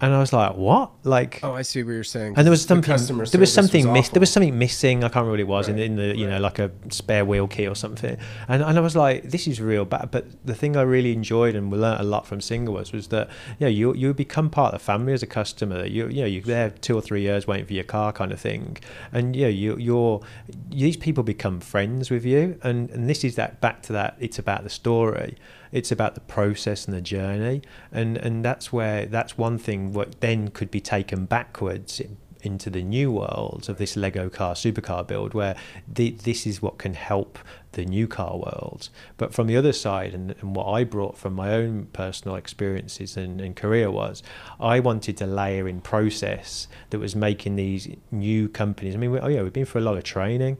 And 0.01 0.13
I 0.15 0.19
was 0.19 0.33
like, 0.33 0.55
what? 0.55 0.89
Like, 1.03 1.39
oh, 1.43 1.53
I 1.53 1.61
see 1.61 1.83
what 1.83 1.91
you're 1.91 2.03
saying. 2.03 2.33
and 2.35 2.45
there 2.45 2.49
was 2.51 2.63
The 2.65 2.69
something 2.69 2.91
customer 2.91 3.25
there 3.27 3.39
was 3.39 3.53
something 3.53 3.93
miss 3.93 4.07
awful. 4.07 4.13
there 4.15 4.19
was 4.19 4.31
something 4.31 4.57
missing. 4.57 5.03
I 5.03 5.09
can't 5.09 5.27
remember 5.27 5.31
what 5.33 5.39
it 5.39 5.47
was 5.47 5.67
in, 5.67 5.75
Right, 5.75 5.85
in 5.85 5.95
the 5.95 6.17
you 6.17 6.27
know 6.27 6.39
like 6.39 6.57
a 6.57 6.71
spare 6.89 7.23
wheel 7.23 7.47
key 7.47 7.67
or 7.67 7.75
something. 7.75 8.17
And, 8.47 8.63
and 8.63 8.77
i 8.77 8.81
was 8.81 8.95
like 8.95 9.29
this 9.29 9.47
is 9.47 9.61
real 9.61 9.85
bad. 9.85 10.09
But 10.09 10.25
the 10.45 10.55
thing 10.55 10.75
i 10.75 10.81
really 10.81 11.13
enjoyed 11.13 11.53
and 11.55 11.71
we 11.71 11.77
learnt 11.77 12.01
a 12.01 12.03
lot 12.03 12.25
from 12.25 12.41
singer 12.41 12.71
was 12.71 12.91
was 12.91 13.07
that 13.09 13.29
you 13.59 13.65
know 13.65 13.69
you 13.69 13.93
you 13.93 14.13
become 14.13 14.49
part 14.49 14.73
of 14.73 14.79
the 14.79 14.83
family 14.83 15.13
as 15.13 15.21
a 15.21 15.27
customer. 15.27 15.85
You 15.85 16.07
you 16.07 16.21
know 16.21 16.27
you're 16.27 16.41
there 16.43 16.71
two 16.71 16.95
or 16.97 17.01
three 17.01 17.21
years 17.21 17.45
waiting 17.45 17.67
for 17.67 17.73
your 17.73 17.83
car 17.83 18.11
kind 18.11 18.31
of 18.31 18.39
thing. 18.39 18.77
And 19.13 19.35
you 19.35 19.43
know 19.43 19.49
you 19.49 19.77
you're 19.77 20.21
these 20.69 20.97
people 20.97 21.23
become 21.23 21.59
friends 21.59 22.09
with 22.09 22.25
you. 22.25 22.57
And 22.63 22.89
and 22.89 23.07
this 23.07 23.23
is 23.23 23.35
that 23.35 23.61
back 23.61 23.83
to 23.83 23.93
that 23.93 24.15
it's 24.19 24.39
about 24.39 24.63
the 24.63 24.69
story 24.71 25.35
it's 25.71 25.91
about 25.91 26.15
the 26.15 26.21
process 26.21 26.85
and 26.85 26.95
the 26.95 27.01
journey. 27.01 27.61
And 27.91 28.17
and 28.17 28.43
that's 28.43 28.71
where 28.71 29.05
that's 29.05 29.37
one 29.37 29.57
thing 29.57 29.93
what 29.93 30.21
then 30.21 30.49
could 30.49 30.71
be 30.71 30.81
taken 30.81 31.25
backwards 31.25 32.01
into 32.43 32.69
the 32.69 32.81
new 32.81 33.11
world 33.11 33.67
of 33.69 33.77
this 33.77 33.95
Lego 33.95 34.29
car 34.29 34.53
supercar 34.55 35.05
build 35.05 35.33
where 35.33 35.55
the, 35.87 36.11
this 36.11 36.45
is 36.47 36.61
what 36.61 36.77
can 36.77 36.93
help 36.93 37.37
the 37.73 37.85
new 37.85 38.07
car 38.07 38.37
world. 38.37 38.89
But 39.17 39.33
from 39.33 39.47
the 39.47 39.55
other 39.55 39.73
side 39.73 40.13
and, 40.13 40.31
and 40.41 40.55
what 40.55 40.65
I 40.65 40.83
brought 40.83 41.17
from 41.17 41.33
my 41.33 41.53
own 41.53 41.87
personal 41.93 42.35
experiences 42.35 43.15
and, 43.15 43.39
and 43.39 43.55
career 43.55 43.91
was 43.91 44.23
I 44.59 44.79
wanted 44.79 45.17
to 45.17 45.25
layer 45.25 45.67
in 45.67 45.81
process 45.81 46.67
that 46.89 46.99
was 46.99 47.15
making 47.15 47.55
these 47.55 47.87
new 48.11 48.49
companies. 48.49 48.95
I 48.95 48.97
mean 48.97 49.11
we, 49.11 49.19
oh 49.19 49.27
yeah 49.27 49.43
we've 49.43 49.53
been 49.53 49.65
through 49.65 49.81
a 49.81 49.83
lot 49.83 49.97
of 49.97 50.03
training 50.03 50.57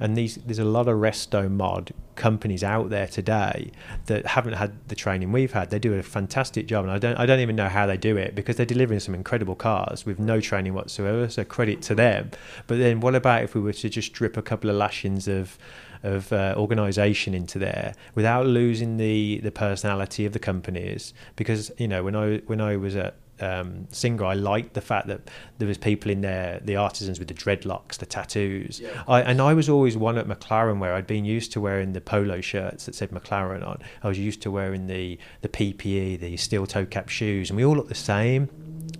and 0.00 0.16
these 0.16 0.36
there's 0.36 0.58
a 0.58 0.64
lot 0.64 0.88
of 0.88 0.96
resto 0.96 1.50
mod 1.50 1.92
companies 2.14 2.64
out 2.64 2.90
there 2.90 3.06
today 3.06 3.70
that 4.06 4.26
haven't 4.26 4.54
had 4.54 4.72
the 4.88 4.94
training 4.94 5.32
we've 5.32 5.52
had. 5.52 5.70
They 5.70 5.78
do 5.78 5.94
a 5.94 6.02
fantastic 6.02 6.66
job 6.66 6.84
and 6.84 6.92
I 6.92 6.98
don't 6.98 7.16
I 7.16 7.26
don't 7.26 7.40
even 7.40 7.56
know 7.56 7.68
how 7.68 7.86
they 7.86 7.96
do 7.96 8.16
it 8.16 8.34
because 8.34 8.56
they're 8.56 8.66
delivering 8.66 9.00
some 9.00 9.14
incredible 9.14 9.54
cars 9.54 10.04
with 10.04 10.18
no 10.18 10.40
training 10.40 10.74
whatsoever 10.74 11.28
so 11.28 11.44
credit 11.44 11.82
to 11.82 11.94
them. 11.94 12.30
But 12.66 12.78
then 12.78 13.00
what 13.00 13.14
about 13.14 13.42
if 13.44 13.54
we 13.54 13.60
were 13.60 13.72
to 13.72 13.88
just 13.88 14.12
drip 14.12 14.36
a 14.36 14.42
couple 14.42 14.70
of 14.70 14.76
lashings 14.76 15.28
of 15.28 15.58
of 16.04 16.32
uh, 16.32 16.54
organization 16.56 17.34
into 17.34 17.58
there 17.58 17.92
without 18.14 18.46
losing 18.46 18.98
the 18.98 19.40
the 19.42 19.52
personality 19.52 20.24
of 20.26 20.32
the 20.32 20.38
companies? 20.38 21.14
Because 21.36 21.70
you 21.78 21.88
know 21.88 22.02
when 22.02 22.16
I 22.16 22.38
when 22.46 22.60
I 22.60 22.76
was 22.76 22.96
at 22.96 23.16
um, 23.40 23.86
Singer, 23.90 24.24
I 24.24 24.34
liked 24.34 24.74
the 24.74 24.80
fact 24.80 25.06
that 25.08 25.30
there 25.58 25.68
was 25.68 25.78
people 25.78 26.10
in 26.10 26.20
there, 26.20 26.60
the 26.64 26.76
artisans 26.76 27.18
with 27.18 27.28
the 27.28 27.34
dreadlocks, 27.34 27.98
the 27.98 28.06
tattoos. 28.06 28.80
Yeah. 28.80 29.02
I, 29.06 29.22
and 29.22 29.40
I 29.40 29.54
was 29.54 29.68
always 29.68 29.96
one 29.96 30.18
at 30.18 30.26
McLaren 30.26 30.78
where 30.78 30.94
I'd 30.94 31.06
been 31.06 31.24
used 31.24 31.52
to 31.52 31.60
wearing 31.60 31.92
the 31.92 32.00
polo 32.00 32.40
shirts 32.40 32.86
that 32.86 32.94
said 32.94 33.10
McLaren 33.10 33.66
on. 33.66 33.80
I 34.02 34.08
was 34.08 34.18
used 34.18 34.42
to 34.42 34.50
wearing 34.50 34.86
the 34.86 35.18
the 35.40 35.48
PPE, 35.48 36.20
the 36.20 36.36
steel 36.36 36.66
toe 36.66 36.86
cap 36.86 37.08
shoes, 37.08 37.50
and 37.50 37.56
we 37.56 37.64
all 37.64 37.76
looked 37.76 37.88
the 37.88 37.94
same. 37.94 38.48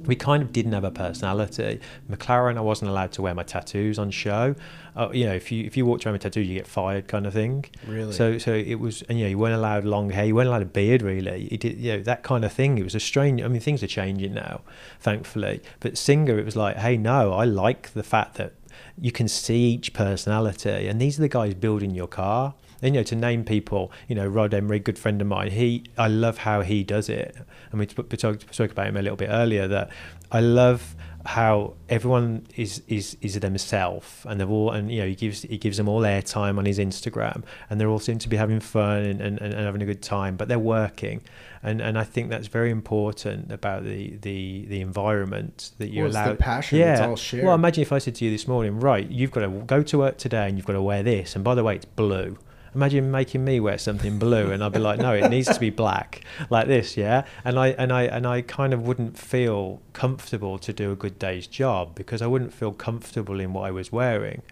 We 0.04 0.16
kind 0.16 0.42
of 0.42 0.52
didn't 0.52 0.72
have 0.72 0.84
a 0.84 0.90
personality. 0.90 1.80
McLaren, 2.10 2.56
I 2.56 2.60
wasn't 2.60 2.90
allowed 2.90 3.12
to 3.12 3.22
wear 3.22 3.34
my 3.34 3.42
tattoos 3.42 3.98
on 3.98 4.10
show. 4.10 4.54
Uh, 4.98 5.10
you 5.12 5.24
know, 5.26 5.32
if 5.32 5.52
you 5.52 5.64
if 5.64 5.76
you 5.76 5.86
walked 5.86 6.04
around 6.04 6.14
with 6.14 6.22
tattoos, 6.22 6.48
you 6.48 6.54
get 6.54 6.66
fired, 6.66 7.06
kind 7.06 7.24
of 7.24 7.32
thing. 7.32 7.64
Really? 7.86 8.12
So 8.12 8.36
so 8.36 8.52
it 8.52 8.74
was, 8.74 9.02
and 9.02 9.16
you 9.16 9.26
know, 9.26 9.30
you 9.30 9.38
weren't 9.38 9.54
allowed 9.54 9.84
long 9.84 10.10
hair, 10.10 10.24
you 10.24 10.34
weren't 10.34 10.48
allowed 10.48 10.62
a 10.62 10.66
beard, 10.66 11.02
really. 11.02 11.46
It 11.46 11.60
did, 11.60 11.78
you 11.78 11.92
know, 11.92 12.02
that 12.02 12.24
kind 12.24 12.44
of 12.44 12.52
thing. 12.52 12.78
It 12.78 12.82
was 12.82 12.96
a 12.96 13.00
strange. 13.00 13.40
I 13.40 13.46
mean, 13.46 13.60
things 13.60 13.80
are 13.84 13.86
changing 13.86 14.34
now, 14.34 14.62
thankfully. 14.98 15.62
But 15.78 15.96
Singer, 15.96 16.36
it 16.36 16.44
was 16.44 16.56
like, 16.56 16.78
hey, 16.78 16.96
no, 16.96 17.32
I 17.32 17.44
like 17.44 17.92
the 17.92 18.02
fact 18.02 18.34
that 18.38 18.54
you 19.00 19.12
can 19.12 19.28
see 19.28 19.74
each 19.74 19.92
personality, 19.92 20.88
and 20.88 21.00
these 21.00 21.16
are 21.16 21.22
the 21.22 21.28
guys 21.28 21.54
building 21.54 21.92
your 21.94 22.08
car. 22.08 22.54
And 22.82 22.94
you 22.94 23.00
know, 23.00 23.04
to 23.04 23.16
name 23.16 23.44
people, 23.44 23.92
you 24.08 24.14
know, 24.14 24.26
Rod 24.26 24.54
Emery, 24.54 24.80
good 24.80 24.98
friend 24.98 25.20
of 25.20 25.26
mine. 25.26 25.50
He, 25.50 25.84
I 25.96 26.06
love 26.08 26.38
how 26.38 26.62
he 26.62 26.84
does 26.84 27.08
it. 27.08 27.36
And 27.70 27.80
we 27.80 27.88
spoke 27.88 28.70
about 28.70 28.86
him 28.86 28.96
a 28.96 29.02
little 29.02 29.16
bit 29.16 29.30
earlier. 29.30 29.66
That 29.66 29.90
I 30.30 30.40
love 30.40 30.94
how 31.28 31.74
everyone 31.90 32.46
is 32.56 32.80
is 32.88 33.14
is 33.20 33.38
themselves 33.40 34.24
and 34.24 34.40
they're 34.40 34.48
all 34.48 34.70
and 34.70 34.90
you 34.90 35.00
know 35.02 35.06
he 35.06 35.14
gives 35.14 35.42
he 35.42 35.58
gives 35.58 35.76
them 35.76 35.86
all 35.86 36.00
airtime 36.00 36.56
on 36.56 36.64
his 36.64 36.78
Instagram. 36.78 37.42
And 37.68 37.78
they're 37.78 37.90
all 37.90 37.98
seem 37.98 38.18
to 38.20 38.30
be 38.30 38.36
having 38.38 38.60
fun 38.60 39.02
and, 39.02 39.20
and, 39.20 39.38
and 39.42 39.54
having 39.54 39.82
a 39.82 39.84
good 39.84 40.00
time 40.00 40.38
but 40.38 40.48
they're 40.48 40.58
working. 40.58 41.20
And 41.62 41.82
and 41.82 41.98
I 41.98 42.04
think 42.04 42.30
that's 42.30 42.46
very 42.46 42.70
important 42.70 43.52
about 43.52 43.84
the 43.84 44.16
the 44.22 44.64
the 44.68 44.80
environment 44.80 45.72
that 45.76 45.90
you 45.90 46.04
Well, 46.04 46.12
allow 46.12 46.34
passion, 46.34 46.78
yeah. 46.78 46.92
it's 46.92 47.00
all 47.02 47.16
shared. 47.16 47.44
well 47.44 47.54
imagine 47.54 47.82
if 47.82 47.92
I 47.92 47.98
said 47.98 48.14
to 48.14 48.24
you 48.24 48.30
this 48.30 48.48
morning 48.48 48.80
right 48.80 49.06
you've 49.10 49.30
got 49.30 49.40
to 49.42 49.48
go 49.48 49.82
to 49.82 49.98
work 49.98 50.16
today 50.16 50.48
and 50.48 50.56
you've 50.56 50.66
got 50.66 50.72
to 50.72 50.82
wear 50.82 51.02
this. 51.02 51.34
And 51.34 51.44
by 51.44 51.54
the 51.54 51.62
way 51.62 51.76
it's 51.76 51.84
blue 51.84 52.38
Imagine 52.74 53.10
making 53.10 53.44
me 53.44 53.60
wear 53.60 53.78
something 53.78 54.18
blue, 54.18 54.50
and 54.50 54.62
I'd 54.62 54.72
be 54.72 54.78
like, 54.78 54.98
"No, 54.98 55.12
it 55.12 55.28
needs 55.28 55.48
to 55.48 55.60
be 55.60 55.70
black, 55.70 56.24
like 56.50 56.66
this, 56.66 56.96
yeah." 56.96 57.24
And 57.44 57.58
I 57.58 57.68
and 57.68 57.92
I 57.92 58.02
and 58.02 58.26
I 58.26 58.42
kind 58.42 58.72
of 58.74 58.86
wouldn't 58.86 59.18
feel 59.18 59.80
comfortable 59.92 60.58
to 60.58 60.72
do 60.72 60.92
a 60.92 60.96
good 60.96 61.18
day's 61.18 61.46
job 61.46 61.94
because 61.94 62.22
I 62.22 62.26
wouldn't 62.26 62.52
feel 62.52 62.72
comfortable 62.72 63.40
in 63.40 63.52
what 63.52 63.62
I 63.62 63.70
was 63.70 63.90
wearing. 63.92 64.42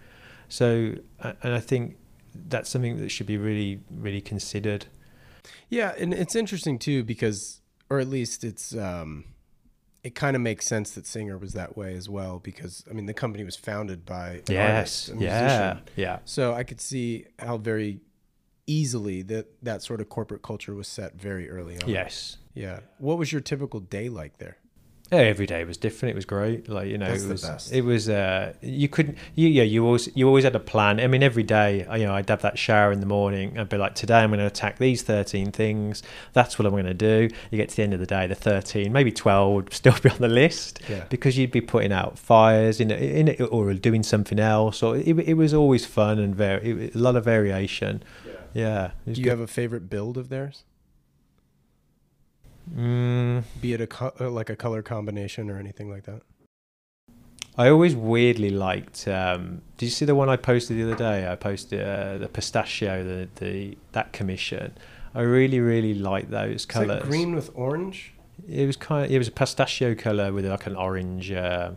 So, 0.48 0.94
and 1.20 1.54
I 1.54 1.60
think 1.60 1.96
that's 2.48 2.70
something 2.70 2.98
that 2.98 3.10
should 3.10 3.26
be 3.26 3.36
really, 3.36 3.80
really 3.90 4.20
considered. 4.20 4.86
Yeah, 5.68 5.94
and 5.98 6.14
it's 6.14 6.36
interesting 6.36 6.78
too 6.78 7.02
because, 7.02 7.60
or 7.90 7.98
at 7.98 8.08
least 8.08 8.44
it's, 8.44 8.74
um, 8.76 9.24
it 10.06 10.14
kind 10.14 10.36
of 10.36 10.42
makes 10.42 10.64
sense 10.64 10.92
that 10.92 11.04
Singer 11.04 11.36
was 11.36 11.52
that 11.54 11.76
way 11.76 11.94
as 11.94 12.08
well 12.08 12.38
because 12.38 12.84
I 12.88 12.94
mean 12.94 13.06
the 13.06 13.12
company 13.12 13.42
was 13.42 13.56
founded 13.56 14.06
by 14.06 14.40
an 14.48 14.56
artist, 14.56 15.08
a 15.08 15.16
yeah, 15.16 15.40
musician. 15.40 15.82
yeah. 15.96 16.18
So 16.24 16.54
I 16.54 16.62
could 16.62 16.80
see 16.80 17.26
how 17.40 17.56
very 17.56 17.98
easily 18.68 19.22
that 19.22 19.48
that 19.64 19.82
sort 19.82 20.00
of 20.00 20.08
corporate 20.08 20.42
culture 20.42 20.76
was 20.76 20.86
set 20.86 21.20
very 21.20 21.50
early 21.50 21.82
on. 21.82 21.88
Yes. 21.88 22.36
Yeah. 22.54 22.80
What 22.98 23.18
was 23.18 23.32
your 23.32 23.40
typical 23.40 23.80
day 23.80 24.08
like 24.08 24.38
there? 24.38 24.58
Yeah, 25.12 25.18
every 25.18 25.46
day 25.46 25.62
was 25.62 25.76
different. 25.76 26.10
It 26.10 26.16
was 26.16 26.24
great. 26.24 26.68
Like 26.68 26.88
you 26.88 26.98
know, 26.98 27.06
That's 27.06 27.22
it 27.22 27.26
the 27.26 27.32
was. 27.34 27.42
best. 27.42 27.72
It 27.72 27.82
was. 27.82 28.08
Uh, 28.08 28.54
you 28.60 28.88
couldn't. 28.88 29.16
You 29.36 29.46
yeah. 29.46 29.62
You 29.62 29.84
always. 29.86 30.08
You 30.16 30.26
always 30.26 30.42
had 30.42 30.56
a 30.56 30.60
plan. 30.60 30.98
I 30.98 31.06
mean, 31.06 31.22
every 31.22 31.44
day. 31.44 31.86
You 31.96 32.06
know, 32.06 32.14
I'd 32.14 32.28
have 32.28 32.42
that 32.42 32.58
shower 32.58 32.90
in 32.90 32.98
the 32.98 33.06
morning. 33.06 33.56
I'd 33.56 33.68
be 33.68 33.76
like, 33.76 33.94
today 33.94 34.18
I'm 34.18 34.30
going 34.30 34.40
to 34.40 34.46
attack 34.46 34.78
these 34.78 35.02
thirteen 35.02 35.52
things. 35.52 36.02
That's 36.32 36.58
what 36.58 36.66
I'm 36.66 36.72
going 36.72 36.86
to 36.86 36.94
do. 36.94 37.28
You 37.52 37.56
get 37.56 37.68
to 37.68 37.76
the 37.76 37.82
end 37.84 37.94
of 37.94 38.00
the 38.00 38.06
day, 38.06 38.26
the 38.26 38.34
thirteen, 38.34 38.92
maybe 38.92 39.12
twelve 39.12 39.52
would 39.54 39.72
still 39.80 39.94
be 40.02 40.10
on 40.10 40.18
the 40.18 40.26
list 40.28 40.80
Yeah. 40.88 41.04
because 41.08 41.38
you'd 41.38 41.52
be 41.52 41.60
putting 41.60 41.92
out 41.92 42.18
fires 42.18 42.80
in 42.80 42.90
in 42.90 43.28
it 43.28 43.40
or 43.40 43.72
doing 43.74 44.02
something 44.02 44.40
else. 44.40 44.82
Or 44.82 44.96
it, 44.96 45.06
it 45.20 45.34
was 45.34 45.54
always 45.54 45.86
fun 45.86 46.18
and 46.18 46.34
very 46.34 46.90
a 46.92 46.98
lot 46.98 47.14
of 47.14 47.24
variation. 47.24 48.02
Yeah. 48.54 48.90
was 49.06 49.14
Do 49.16 49.20
you 49.20 49.24
good. 49.26 49.30
have 49.30 49.40
a 49.40 49.46
favorite 49.46 49.88
build 49.88 50.16
of 50.18 50.30
theirs? 50.30 50.64
Mm, 52.74 53.44
Be 53.60 53.72
it 53.74 53.80
a 53.80 53.86
co- 53.86 54.12
uh, 54.20 54.30
like 54.30 54.50
a 54.50 54.56
color 54.56 54.82
combination 54.82 55.50
or 55.50 55.58
anything 55.58 55.90
like 55.90 56.04
that? 56.04 56.22
I 57.58 57.68
always 57.70 57.94
weirdly 57.96 58.50
liked. 58.50 59.08
Um, 59.08 59.62
did 59.78 59.86
you 59.86 59.90
see 59.90 60.04
the 60.04 60.14
one 60.14 60.28
I 60.28 60.36
posted 60.36 60.76
the 60.76 60.82
other 60.82 60.94
day? 60.96 61.30
I 61.30 61.36
posted 61.36 61.80
uh, 61.80 62.18
the 62.18 62.28
pistachio, 62.28 63.02
the, 63.02 63.28
the 63.36 63.78
that 63.92 64.12
commission. 64.12 64.76
I 65.14 65.22
really, 65.22 65.60
really 65.60 65.94
like 65.94 66.28
those 66.28 66.66
colours. 66.66 67.00
that 67.00 67.08
green 67.08 67.34
with 67.34 67.50
orange? 67.54 68.12
It 68.46 68.66
was 68.66 68.76
kind 68.76 69.06
of 69.06 69.10
it 69.10 69.16
was 69.16 69.28
a 69.28 69.32
pistachio 69.32 69.94
colour 69.94 70.30
with 70.32 70.44
like 70.44 70.66
an 70.66 70.76
orange, 70.76 71.32
uh, 71.32 71.70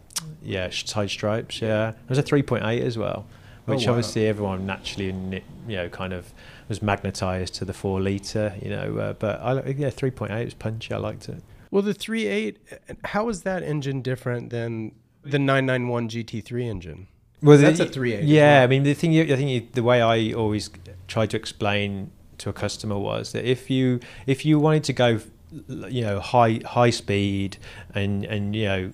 yeah, 0.44 0.70
side 0.70 1.10
stripes. 1.10 1.62
Yeah, 1.62 1.90
it 1.92 2.10
was 2.10 2.18
a 2.18 2.22
three 2.24 2.44
point 2.44 2.66
eight 2.66 2.84
as 2.84 2.98
well, 2.98 3.26
Oh, 3.66 3.74
which 3.74 3.86
wow. 3.86 3.94
obviously 3.94 4.28
everyone 4.28 4.66
naturally, 4.66 5.42
you 5.68 5.76
know, 5.78 5.88
kind 5.88 6.12
of 6.12 6.34
was 6.70 6.82
magnetised 6.82 7.54
to 7.56 7.66
the 7.66 7.74
four 7.74 8.00
litre. 8.00 8.56
You 8.62 8.70
know, 8.70 8.98
uh, 8.98 9.14
but 9.14 9.42
I 9.42 9.70
yeah, 9.72 9.90
three 9.90 10.12
point 10.12 10.32
eight 10.32 10.46
was 10.46 10.54
punchy. 10.54 10.94
I 10.94 10.98
liked 10.98 11.28
it. 11.28 11.42
Well, 11.72 11.84
the 11.84 11.94
3.8, 11.94 12.56
uh, 12.72 12.94
how 13.04 13.30
is 13.30 13.44
that 13.44 13.62
engine 13.62 14.02
different 14.02 14.50
than 14.50 14.92
the 15.22 15.38
991 15.38 16.10
GT3 16.10 16.66
engine? 16.68 17.08
Well, 17.44 17.60
That's 17.60 17.78
the- 17.78 17.86
a 17.86 17.90
3.8 17.90 18.20
as 18.22 18.26
Yeah, 18.26 18.54
well. 18.56 18.64
I 18.64 18.68
mean 18.68 18.84
the 18.84 18.94
thing. 18.96 19.12
you- 19.14 19.24
I 19.32 19.36
think 19.36 19.50
you, 19.52 19.68
the 19.74 19.84
way 19.84 20.02
I 20.02 20.34
always 20.34 20.72
tried 21.08 21.30
to 21.32 21.38
explain 21.38 22.10
to 22.40 22.50
a 22.50 22.54
customer 22.54 22.98
was 22.98 23.34
that 23.34 23.46
if 23.46 23.70
you 23.70 24.00
if 24.26 24.46
you 24.46 24.58
wanted 24.60 24.84
to 24.86 24.94
go, 24.94 25.20
you 25.68 26.02
know, 26.02 26.20
high 26.20 26.62
high 26.66 26.90
speed 26.90 27.58
and 27.94 28.26
and 28.26 28.56
you 28.56 28.66
know, 28.66 28.92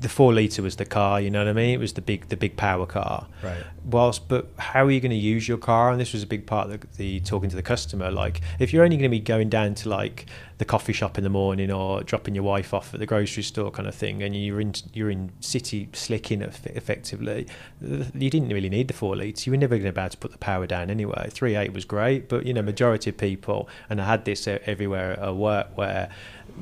the 0.00 0.08
four 0.08 0.32
liter 0.32 0.62
was 0.62 0.76
the 0.76 0.84
car. 0.84 1.20
You 1.20 1.30
know 1.30 1.40
what 1.40 1.48
I 1.48 1.52
mean? 1.52 1.70
It 1.70 1.78
was 1.78 1.92
the 1.92 2.00
big 2.00 2.28
the 2.28 2.36
big 2.36 2.56
power 2.56 2.86
car. 2.86 3.26
Right. 3.42 3.62
Whilst, 3.84 4.28
but 4.28 4.48
how 4.58 4.84
are 4.84 4.90
you 4.90 5.00
going 5.00 5.10
to 5.10 5.16
use 5.16 5.48
your 5.48 5.58
car? 5.58 5.90
And 5.90 6.00
this 6.00 6.12
was 6.12 6.22
a 6.22 6.26
big 6.26 6.46
part 6.46 6.70
of 6.70 6.80
the, 6.80 6.86
the 6.96 7.20
talking 7.20 7.50
to 7.50 7.56
the 7.56 7.62
customer. 7.62 8.10
Like, 8.10 8.40
if 8.58 8.72
you're 8.72 8.84
only 8.84 8.96
going 8.96 9.10
to 9.10 9.16
be 9.16 9.20
going 9.20 9.48
down 9.48 9.74
to 9.76 9.88
like 9.88 10.26
the 10.58 10.64
coffee 10.64 10.92
shop 10.92 11.16
in 11.16 11.24
the 11.24 11.30
morning 11.30 11.70
or 11.70 12.02
dropping 12.02 12.34
your 12.34 12.44
wife 12.44 12.74
off 12.74 12.92
at 12.92 13.00
the 13.00 13.06
grocery 13.06 13.42
store 13.42 13.70
kind 13.70 13.88
of 13.88 13.94
thing, 13.94 14.22
and 14.22 14.36
you're 14.36 14.60
in 14.60 14.74
you're 14.92 15.10
in 15.10 15.32
city 15.40 15.88
slicking 15.92 16.42
eff- 16.42 16.66
effectively, 16.66 17.46
you 17.80 18.30
didn't 18.30 18.50
really 18.50 18.68
need 18.68 18.88
the 18.88 18.94
four 18.94 19.16
litres. 19.16 19.46
You 19.46 19.52
were 19.52 19.58
never 19.58 19.76
going 19.76 19.86
to 19.86 19.92
be 19.92 20.00
able 20.00 20.10
to 20.10 20.18
put 20.18 20.32
the 20.32 20.38
power 20.38 20.66
down 20.66 20.90
anyway. 20.90 21.28
Three 21.30 21.56
eight 21.56 21.72
was 21.72 21.84
great, 21.84 22.28
but 22.28 22.46
you 22.46 22.54
know, 22.54 22.62
majority 22.62 23.10
of 23.10 23.16
people, 23.16 23.68
and 23.88 24.00
I 24.00 24.06
had 24.06 24.24
this 24.24 24.46
everywhere 24.46 25.18
at 25.18 25.36
work 25.36 25.76
where 25.76 26.10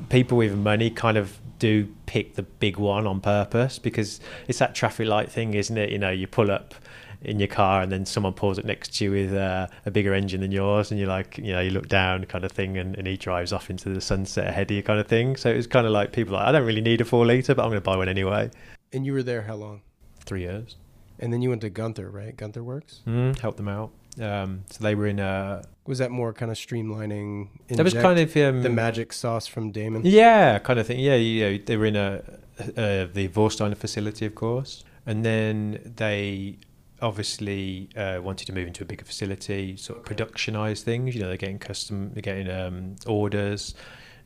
people 0.09 0.39
with 0.39 0.55
money 0.57 0.91
kind 0.91 1.17
of 1.17 1.39
do 1.59 1.89
pick 2.07 2.35
the 2.35 2.43
big 2.43 2.77
one 2.79 3.07
on 3.07 3.21
purpose 3.21 3.79
because 3.79 4.21
it's 4.47 4.59
that 4.59 4.75
traffic 4.75 5.07
light 5.09 5.31
thing, 5.31 5.55
isn't 5.55 5.77
it? 5.77 5.91
You 5.91 5.99
know, 5.99 6.11
you 6.11 6.27
pull 6.27 6.51
up 6.51 6.75
in 7.23 7.41
your 7.41 7.49
car 7.49 7.83
and 7.83 7.91
then 7.91 8.07
someone 8.07 8.33
pulls 8.33 8.61
up 8.61 8.65
next 8.65 8.95
to 8.97 9.05
you 9.05 9.11
with 9.11 9.35
uh, 9.35 9.67
a 9.85 9.91
bigger 9.91 10.15
engine 10.15 10.41
than 10.41 10.53
yours 10.53 10.93
and 10.93 11.01
you're 11.01 11.09
like 11.09 11.37
you 11.37 11.53
know 11.53 11.59
you 11.61 11.71
look 11.71 11.89
down 11.89 12.25
kind 12.27 12.45
of 12.45 12.53
thing 12.53 12.79
and, 12.79 12.95
and 12.97 13.09
he 13.09 13.17
drives 13.17 13.53
off 13.53 13.71
into 13.71 13.89
the 13.89 14.01
sunset 14.01 14.47
ahead 14.47 14.71
of 14.71 14.77
you 14.77 14.85
kind 14.85 15.01
of 15.01 15.09
thing 15.09 15.35
so 15.35 15.51
it 15.51 15.57
was 15.57 15.67
kind 15.67 15.85
of 15.85 15.91
like 15.91 16.13
people 16.13 16.35
like 16.35 16.47
i 16.47 16.53
don't 16.53 16.65
really 16.65 16.81
need 16.81 17.01
a 17.01 17.05
four 17.05 17.27
litre 17.27 17.57
but 17.57 17.63
i'm 17.65 17.71
going 17.71 17.81
to 17.83 17.85
buy 17.85 17.97
one 17.97 18.09
anyway 18.09 18.49
And 18.93 19.05
you 19.05 19.13
were 19.15 19.25
there 19.25 19.43
how 19.43 19.57
long? 19.57 19.81
three 20.27 20.43
years 20.43 20.77
And 21.19 21.33
then 21.33 21.43
you 21.43 21.49
went 21.49 21.63
to 21.63 21.71
Gunther, 21.71 22.09
right? 22.09 22.37
Gunther 22.37 22.63
Werks? 22.63 23.01
mm, 23.05 23.37
help 23.41 23.57
them 23.57 23.67
out 23.67 23.91
um, 24.21 24.65
so 24.71 24.83
they 24.83 24.95
were 24.95 25.07
in 25.07 25.19
a 25.19 25.63
Was 25.87 25.99
that 25.99 26.11
more 26.11 26.33
kind 26.33 26.51
of 26.51 26.57
streamlining? 26.57 27.49
that 27.69 27.85
was 27.85 27.95
kind 27.95 28.19
of 28.19 28.37
um, 28.37 28.63
the 28.63 28.71
magic 28.71 29.13
sauce 29.13 29.47
from 29.47 29.71
Damon. 29.71 30.03
Yeah, 30.05 30.59
kind 30.59 30.79
of 30.79 30.87
thing. 30.87 31.01
Yeah, 31.01 31.17
yeah. 31.17 31.59
they 31.65 31.77
were 31.77 31.87
in 31.87 31.97
a 31.97 32.23
uh, 32.59 33.07
the 33.13 33.29
Vorsteiner 33.29 33.77
facility, 33.77 34.27
of 34.27 34.35
course, 34.35 34.85
and 35.07 35.25
then 35.25 35.93
they 35.97 36.59
obviously 37.01 37.89
uh, 37.97 38.19
wanted 38.23 38.47
to 38.47 38.53
move 38.53 38.67
into 38.67 38.83
a 38.83 38.87
bigger 38.87 39.05
facility, 39.05 39.77
sort 39.77 39.99
of 39.99 40.05
productionize 40.05 40.83
things. 40.83 41.15
You 41.15 41.23
know, 41.23 41.29
they're 41.29 41.37
getting 41.37 41.59
custom, 41.59 42.11
they're 42.13 42.23
getting 42.23 42.51
um, 42.51 42.97
orders, 43.07 43.75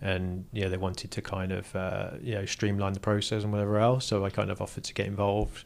and 0.01 0.47
yeah, 0.53 0.69
they 0.69 0.77
wanted 0.77 1.11
to 1.11 1.23
kind 1.23 1.53
of 1.53 1.75
uh, 1.77 2.11
you 2.21 2.35
know 2.35 2.47
streamline 2.47 2.93
the 2.93 3.01
process 3.01 3.43
and 3.43 3.53
whatever 3.53 3.79
else. 3.79 4.07
So 4.07 4.25
I 4.25 4.31
kind 4.31 4.51
of 4.51 4.61
offered 4.61 4.85
to 4.85 4.95
get 4.95 5.07
involved. 5.07 5.65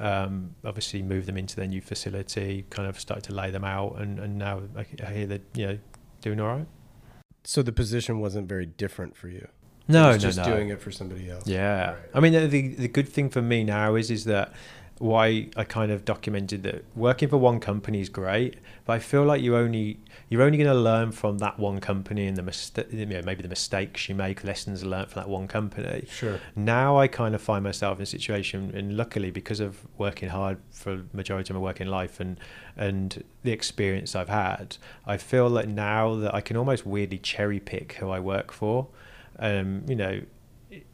Um, 0.00 0.54
obviously, 0.64 1.02
move 1.02 1.26
them 1.26 1.36
into 1.36 1.56
their 1.56 1.66
new 1.66 1.80
facility, 1.80 2.64
kind 2.70 2.88
of 2.88 2.98
started 2.98 3.24
to 3.24 3.34
lay 3.34 3.50
them 3.50 3.64
out, 3.64 3.98
and, 3.98 4.18
and 4.18 4.38
now 4.38 4.62
I, 4.76 4.86
I 5.04 5.12
hear 5.12 5.26
they're 5.26 5.40
you 5.54 5.66
know 5.66 5.78
doing 6.20 6.40
all 6.40 6.48
right. 6.56 6.66
So 7.44 7.62
the 7.62 7.72
position 7.72 8.20
wasn't 8.20 8.48
very 8.48 8.66
different 8.66 9.16
for 9.16 9.28
you. 9.28 9.48
No, 9.88 10.12
no, 10.12 10.18
just 10.18 10.38
no. 10.38 10.44
doing 10.44 10.68
it 10.68 10.80
for 10.80 10.92
somebody 10.92 11.28
else. 11.28 11.46
Yeah, 11.46 11.90
Right. 11.90 11.98
I 12.14 12.20
mean 12.20 12.32
the 12.32 12.68
the 12.68 12.88
good 12.88 13.08
thing 13.08 13.30
for 13.30 13.42
me 13.42 13.64
now 13.64 13.96
is 13.96 14.10
is 14.10 14.24
that 14.24 14.52
why 15.02 15.48
I 15.56 15.64
kind 15.64 15.90
of 15.90 16.04
documented 16.04 16.62
that 16.62 16.84
working 16.94 17.28
for 17.28 17.36
one 17.36 17.58
company 17.58 18.00
is 18.00 18.08
great, 18.08 18.58
but 18.84 18.92
I 18.92 18.98
feel 19.00 19.24
like 19.24 19.42
you 19.42 19.56
only 19.56 19.98
you're 20.28 20.42
only 20.42 20.56
going 20.56 20.70
to 20.70 20.80
learn 20.80 21.10
from 21.10 21.38
that 21.38 21.58
one 21.58 21.80
company 21.80 22.28
and 22.28 22.36
the 22.36 22.42
mistake, 22.42 22.86
you 22.92 23.04
know, 23.04 23.20
maybe 23.24 23.42
the 23.42 23.48
mistakes 23.48 24.08
you 24.08 24.14
make, 24.14 24.44
lessons 24.44 24.84
learned 24.84 25.10
from 25.10 25.22
that 25.22 25.28
one 25.28 25.48
company. 25.48 26.06
Sure. 26.08 26.38
Now 26.54 26.98
I 26.98 27.08
kind 27.08 27.34
of 27.34 27.42
find 27.42 27.64
myself 27.64 27.98
in 27.98 28.04
a 28.04 28.06
situation, 28.06 28.70
and 28.76 28.96
luckily 28.96 29.32
because 29.32 29.58
of 29.58 29.78
working 29.98 30.28
hard 30.28 30.58
for 30.70 31.02
majority 31.12 31.52
of 31.52 31.56
my 31.56 31.62
working 31.62 31.88
life 31.88 32.20
and 32.20 32.38
and 32.76 33.24
the 33.42 33.50
experience 33.50 34.14
I've 34.14 34.28
had, 34.28 34.76
I 35.04 35.16
feel 35.16 35.48
like 35.48 35.66
now 35.66 36.14
that 36.14 36.32
I 36.32 36.40
can 36.40 36.56
almost 36.56 36.86
weirdly 36.86 37.18
cherry 37.18 37.58
pick 37.58 37.94
who 37.94 38.08
I 38.08 38.20
work 38.20 38.52
for. 38.52 38.86
Um, 39.40 39.82
you 39.88 39.96
know, 39.96 40.22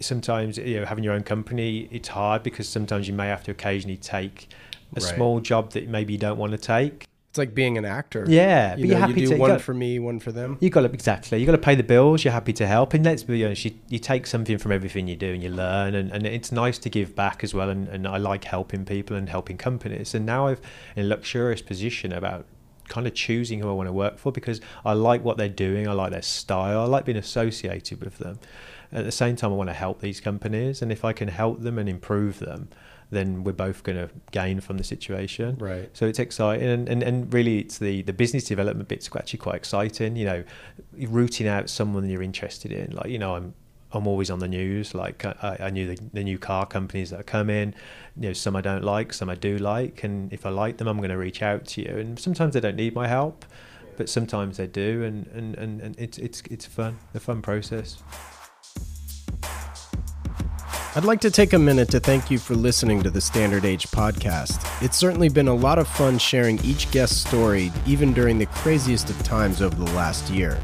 sometimes 0.01 0.59
you 0.59 0.81
know 0.81 0.87
having 0.87 1.05
your 1.05 1.13
own 1.15 1.23
company 1.23 1.89
it's 1.91 2.09
hard 2.09 2.43
because 2.43 2.69
sometimes 2.69 3.07
you 3.09 3.15
may 3.15 3.27
have 3.29 3.43
to 3.45 3.51
occasionally 3.51 3.97
take 3.97 4.49
a 4.97 5.01
Right. 5.01 5.15
small 5.15 5.41
job 5.41 5.73
that 5.73 5.87
maybe 5.89 6.15
you 6.15 6.19
don't 6.19 6.39
want 6.39 6.53
to 6.53 6.59
take. 6.59 7.05
It's 7.31 7.37
like 7.37 7.55
being 7.55 7.77
an 7.77 7.85
actor. 7.85 8.25
Yeah, 8.27 8.75
You, 8.75 8.87
know, 8.87 8.97
happy 8.97 9.21
you 9.21 9.27
do 9.29 9.35
to 9.35 9.39
one 9.39 9.51
go- 9.51 9.59
for 9.59 9.75
me, 9.75 9.99
one 9.99 10.19
for 10.19 10.33
them. 10.33 10.57
you 10.61 10.71
got 10.71 10.81
to 10.81 10.87
exactly. 10.91 11.39
You 11.39 11.45
got 11.45 11.53
to 11.53 11.59
pay 11.59 11.75
the 11.75 11.83
bills. 11.83 12.25
You're 12.25 12.33
happy 12.33 12.55
to 12.55 12.67
help, 12.67 12.95
and 12.95 13.05
let's 13.05 13.23
be 13.23 13.45
honest. 13.45 13.67
You, 13.67 13.73
you 13.91 13.99
take 13.99 14.27
something 14.27 14.57
from 14.57 14.73
everything 14.73 15.07
you 15.07 15.15
do, 15.15 15.35
and 15.35 15.43
you 15.43 15.51
learn, 15.51 15.95
and, 15.95 16.11
and 16.11 16.27
it's 16.27 16.51
nice 16.51 16.79
to 16.79 16.89
give 16.89 17.15
back 17.15 17.45
as 17.45 17.53
well. 17.53 17.69
And, 17.69 17.87
and 17.89 18.09
I 18.09 18.17
like 18.17 18.45
helping 18.45 18.87
people 18.87 19.15
and 19.15 19.29
helping 19.29 19.59
companies. 19.59 20.15
And 20.15 20.25
now 20.25 20.47
I've 20.47 20.61
in 20.97 21.05
a 21.05 21.09
luxurious 21.09 21.61
position 21.61 22.13
about 22.15 22.47
kind 22.89 23.07
of 23.07 23.13
choosing 23.13 23.61
who 23.61 23.69
I 23.69 23.73
want 23.73 23.89
to 23.89 23.93
work 23.93 24.17
for 24.19 24.33
because 24.33 24.63
I 24.87 24.95
like 24.95 25.23
what 25.23 25.37
they're 25.37 25.51
doing. 25.51 25.87
I 25.87 25.93
like 25.93 26.13
their 26.13 26.23
style. 26.23 26.81
I 26.81 26.85
like 26.87 27.05
being 27.05 27.19
associated 27.19 28.01
with 28.03 28.17
them. 28.17 28.39
At 28.93 29.05
the 29.05 29.13
same 29.13 29.37
time, 29.37 29.53
I 29.53 29.55
want 29.55 29.71
to 29.71 29.75
help 29.75 30.01
these 30.01 30.21
companies, 30.21 30.83
and 30.83 30.91
if 30.91 31.05
I 31.05 31.13
can 31.13 31.29
help 31.29 31.61
them 31.61 31.79
and 31.79 31.89
improve 31.89 32.39
them, 32.39 32.69
then 33.11 33.43
we're 33.43 33.53
both 33.53 33.83
going 33.83 33.97
to 33.97 34.11
gain 34.33 34.61
from 34.61 34.77
the 34.77 34.85
situation. 34.85 35.57
Right. 35.59 35.89
So 35.93 36.07
it's 36.07 36.19
exciting, 36.19 36.69
and, 36.69 36.89
and, 36.89 37.03
and 37.03 37.33
really, 37.33 37.59
it's 37.59 37.79
the, 37.79 38.03
the 38.03 38.13
business 38.13 38.45
development 38.45 38.89
bit's 38.89 39.09
are 39.11 39.19
actually 39.19 39.39
quite 39.39 39.57
exciting. 39.57 40.17
You 40.17 40.27
know, 40.27 40.45
rooting 41.09 41.49
out 41.49 41.71
someone 41.71 42.09
you're 42.09 42.23
interested 42.23 42.73
in. 42.73 42.93
Like, 42.93 43.11
you 43.11 43.19
know, 43.19 43.35
I'm 43.35 43.55
I'm 43.93 44.07
always 44.07 44.31
on 44.31 44.39
the 44.39 44.49
news. 44.49 44.95
Like, 44.95 45.25
uh, 45.25 45.35
I, 45.43 45.57
I 45.61 45.71
knew 45.71 45.95
the, 45.95 46.03
the 46.13 46.23
new 46.23 46.39
car 46.39 46.67
companies 46.67 47.11
that 47.11 47.21
are 47.21 47.25
coming. 47.25 47.75
You 48.17 48.29
know, 48.29 48.33
some 48.35 48.57
I 48.57 48.61
don't 48.61 48.85
like, 48.85 49.13
some 49.15 49.31
I 49.31 49.35
do 49.35 49.57
like, 49.59 50.05
and 50.05 50.33
if 50.33 50.45
I 50.45 50.51
like 50.51 50.77
them, 50.77 50.89
I'm 50.89 50.99
going 50.99 51.11
to 51.11 51.17
reach 51.17 51.43
out 51.43 51.65
to 51.67 51.83
you. 51.83 51.97
And 51.97 52.19
sometimes 52.19 52.55
they 52.55 52.61
don't 52.61 52.77
need 52.77 52.95
my 52.95 53.09
help, 53.09 53.47
but 53.97 54.09
sometimes 54.09 54.59
they 54.59 54.67
do, 54.67 55.03
and, 55.05 55.27
and, 55.29 55.55
and, 55.57 55.81
and 55.81 55.99
it's 55.99 56.19
it's 56.19 56.43
it's 56.51 56.67
fun, 56.67 56.99
a 57.15 57.21
fun 57.21 57.43
process. 57.43 58.03
I'd 60.99 61.05
like 61.05 61.21
to 61.21 61.31
take 61.31 61.53
a 61.53 61.59
minute 61.61 61.89
to 61.91 62.01
thank 62.01 62.29
you 62.29 62.39
for 62.39 62.57
listening 62.57 63.05
to 63.05 63.11
the 63.11 63.21
Standard 63.21 63.65
H 63.65 63.87
podcast. 63.87 64.67
It's 64.83 64.97
certainly 64.97 65.29
been 65.29 65.47
a 65.47 65.55
lot 65.55 65.79
of 65.79 65.87
fun 65.87 66.19
sharing 66.19 66.59
each 66.65 66.91
guest's 66.91 67.25
story, 67.25 67.71
even 67.87 68.13
during 68.13 68.37
the 68.37 68.47
craziest 68.47 69.09
of 69.09 69.23
times 69.23 69.63
over 69.63 69.77
the 69.77 69.93
last 69.93 70.29
year. 70.29 70.59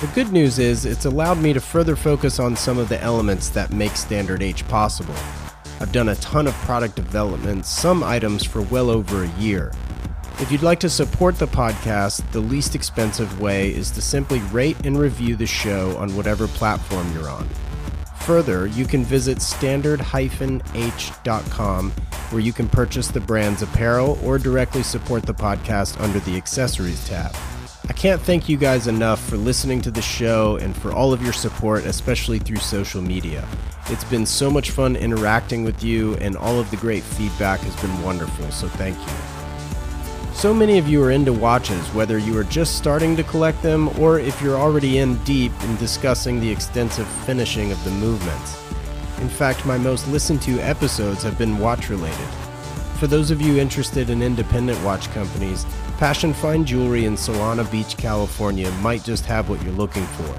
The 0.00 0.10
good 0.14 0.32
news 0.32 0.58
is 0.58 0.86
it's 0.86 1.04
allowed 1.04 1.36
me 1.36 1.52
to 1.52 1.60
further 1.60 1.94
focus 1.94 2.38
on 2.38 2.56
some 2.56 2.78
of 2.78 2.88
the 2.88 2.98
elements 3.02 3.50
that 3.50 3.70
make 3.70 3.96
Standard 3.96 4.42
H 4.42 4.66
possible. 4.66 5.14
I've 5.78 5.92
done 5.92 6.08
a 6.08 6.16
ton 6.16 6.46
of 6.46 6.54
product 6.54 6.96
development, 6.96 7.66
some 7.66 8.02
items 8.02 8.44
for 8.44 8.62
well 8.62 8.88
over 8.88 9.24
a 9.24 9.32
year. 9.32 9.72
If 10.38 10.50
you'd 10.50 10.62
like 10.62 10.80
to 10.80 10.88
support 10.88 11.38
the 11.38 11.48
podcast, 11.48 12.32
the 12.32 12.40
least 12.40 12.74
expensive 12.74 13.42
way 13.42 13.74
is 13.74 13.90
to 13.90 14.00
simply 14.00 14.38
rate 14.52 14.86
and 14.86 14.98
review 14.98 15.36
the 15.36 15.46
show 15.46 15.94
on 15.98 16.16
whatever 16.16 16.48
platform 16.48 17.12
you're 17.12 17.28
on. 17.28 17.46
Further, 18.20 18.66
you 18.66 18.86
can 18.86 19.04
visit 19.04 19.40
standard-h.com 19.40 21.92
where 22.30 22.40
you 22.40 22.52
can 22.52 22.68
purchase 22.68 23.06
the 23.08 23.20
brand's 23.20 23.62
apparel 23.62 24.18
or 24.24 24.38
directly 24.38 24.82
support 24.82 25.22
the 25.22 25.34
podcast 25.34 26.00
under 26.00 26.18
the 26.20 26.36
accessories 26.36 27.06
tab. 27.06 27.34
I 27.88 27.92
can't 27.92 28.20
thank 28.20 28.48
you 28.48 28.56
guys 28.56 28.88
enough 28.88 29.24
for 29.28 29.36
listening 29.36 29.80
to 29.82 29.92
the 29.92 30.02
show 30.02 30.56
and 30.56 30.76
for 30.76 30.92
all 30.92 31.12
of 31.12 31.22
your 31.22 31.32
support, 31.32 31.86
especially 31.86 32.40
through 32.40 32.56
social 32.56 33.00
media. 33.00 33.46
It's 33.86 34.02
been 34.02 34.26
so 34.26 34.50
much 34.50 34.72
fun 34.72 34.96
interacting 34.96 35.62
with 35.62 35.84
you, 35.84 36.16
and 36.16 36.36
all 36.36 36.58
of 36.58 36.68
the 36.72 36.78
great 36.78 37.04
feedback 37.04 37.60
has 37.60 37.76
been 37.76 38.02
wonderful, 38.02 38.50
so 38.50 38.66
thank 38.66 38.98
you. 38.98 39.35
So 40.36 40.52
many 40.52 40.76
of 40.76 40.86
you 40.86 41.02
are 41.02 41.12
into 41.12 41.32
watches, 41.32 41.82
whether 41.94 42.18
you 42.18 42.36
are 42.36 42.44
just 42.44 42.76
starting 42.76 43.16
to 43.16 43.22
collect 43.22 43.62
them 43.62 43.88
or 43.98 44.20
if 44.20 44.42
you're 44.42 44.58
already 44.58 44.98
in 44.98 45.16
deep 45.24 45.50
in 45.62 45.76
discussing 45.76 46.38
the 46.38 46.50
extensive 46.50 47.08
finishing 47.24 47.72
of 47.72 47.82
the 47.84 47.90
movements. 47.92 48.62
In 49.22 49.30
fact, 49.30 49.64
my 49.64 49.78
most 49.78 50.06
listened 50.08 50.42
to 50.42 50.60
episodes 50.60 51.22
have 51.22 51.38
been 51.38 51.58
watch 51.58 51.88
related. 51.88 52.28
For 52.98 53.06
those 53.06 53.30
of 53.30 53.40
you 53.40 53.56
interested 53.56 54.10
in 54.10 54.20
independent 54.20 54.78
watch 54.84 55.10
companies, 55.12 55.64
Passion 55.96 56.34
Fine 56.34 56.66
Jewelry 56.66 57.06
in 57.06 57.14
Solana 57.14 57.68
Beach, 57.72 57.96
California 57.96 58.70
might 58.82 59.04
just 59.04 59.24
have 59.24 59.48
what 59.48 59.62
you're 59.62 59.72
looking 59.72 60.04
for. 60.04 60.36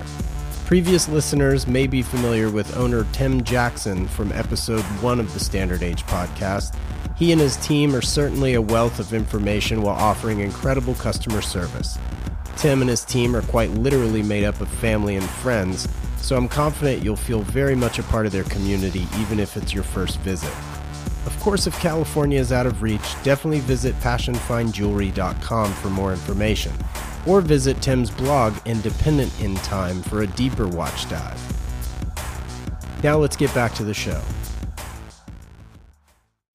Previous 0.67 1.09
listeners 1.09 1.65
may 1.65 1.87
be 1.87 2.03
familiar 2.03 2.51
with 2.51 2.77
owner 2.77 3.07
Tim 3.13 3.43
Jackson 3.43 4.07
from 4.07 4.31
episode 4.33 4.83
1 5.01 5.19
of 5.19 5.33
the 5.33 5.39
Standard 5.39 5.81
H 5.81 6.05
podcast. 6.05 6.75
He 7.18 7.32
and 7.32 7.41
his 7.41 7.57
team 7.57 7.95
are 7.95 8.01
certainly 8.01 8.53
a 8.53 8.61
wealth 8.61 8.99
of 8.99 9.11
information 9.11 9.82
while 9.82 9.95
offering 9.95 10.39
incredible 10.39 10.93
customer 10.93 11.41
service. 11.41 11.97
Tim 12.57 12.82
and 12.82 12.89
his 12.89 13.03
team 13.03 13.36
are 13.36 13.41
quite 13.41 13.72
literally 13.72 14.22
made 14.22 14.43
up 14.43 14.61
of 14.61 14.70
family 14.70 15.15
and 15.15 15.28
friends, 15.28 15.88
so 16.18 16.36
I'm 16.38 16.47
confident 16.47 17.03
you'll 17.03 17.15
feel 17.15 17.41
very 17.41 17.76
much 17.76 17.97
a 17.97 18.03
part 18.03 18.28
of 18.28 18.32
their 18.32 18.43
community 18.43 19.07
even 19.18 19.39
if 19.39 19.57
it's 19.57 19.74
your 19.74 19.84
first 19.84 20.20
visit. 20.20 20.53
Of 21.26 21.36
course, 21.39 21.65
if 21.65 21.80
California 21.80 22.39
is 22.39 22.51
out 22.51 22.68
of 22.68 22.84
reach, 22.84 23.15
definitely 23.24 23.61
visit 23.61 23.99
passionfinejewelry.com 23.99 25.74
for 25.74 25.89
more 25.89 26.11
information, 26.11 26.72
or 27.26 27.41
visit 27.41 27.82
Tim's 27.82 28.11
blog 28.11 28.53
Independent 28.65 29.41
in 29.41 29.55
Time 29.55 30.03
for 30.03 30.22
a 30.22 30.28
deeper 30.28 30.68
watch 30.68 31.09
dive. 31.09 31.41
Now 33.03 33.18
let's 33.18 33.36
get 33.36 33.53
back 33.55 33.74
to 33.74 33.84
the 33.84 33.93
show. 33.93 34.22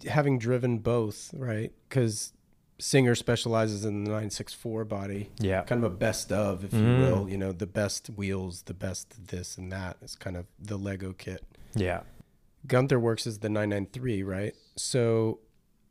Having 0.08 0.38
driven 0.38 0.78
both, 0.78 1.30
right? 1.34 1.72
Because 1.88 2.32
Singer 2.78 3.14
specializes 3.14 3.84
in 3.84 4.04
the 4.04 4.10
964 4.10 4.84
body. 4.84 5.30
Yeah. 5.38 5.62
Kind 5.62 5.84
of 5.84 5.92
a 5.92 5.94
best 5.96 6.32
of, 6.32 6.64
if 6.64 6.72
you 6.72 6.80
Mm. 6.80 6.98
will. 6.98 7.28
You 7.28 7.38
know, 7.38 7.52
the 7.52 7.66
best 7.66 8.08
wheels, 8.08 8.62
the 8.62 8.74
best 8.74 9.28
this 9.28 9.56
and 9.56 9.70
that. 9.70 9.96
It's 10.02 10.16
kind 10.16 10.36
of 10.36 10.46
the 10.58 10.76
Lego 10.76 11.12
kit. 11.12 11.44
Yeah. 11.74 12.00
Gunther 12.66 12.98
Werks 12.98 13.26
as 13.26 13.38
the 13.40 13.48
993, 13.48 14.22
right? 14.22 14.54
So 14.76 15.38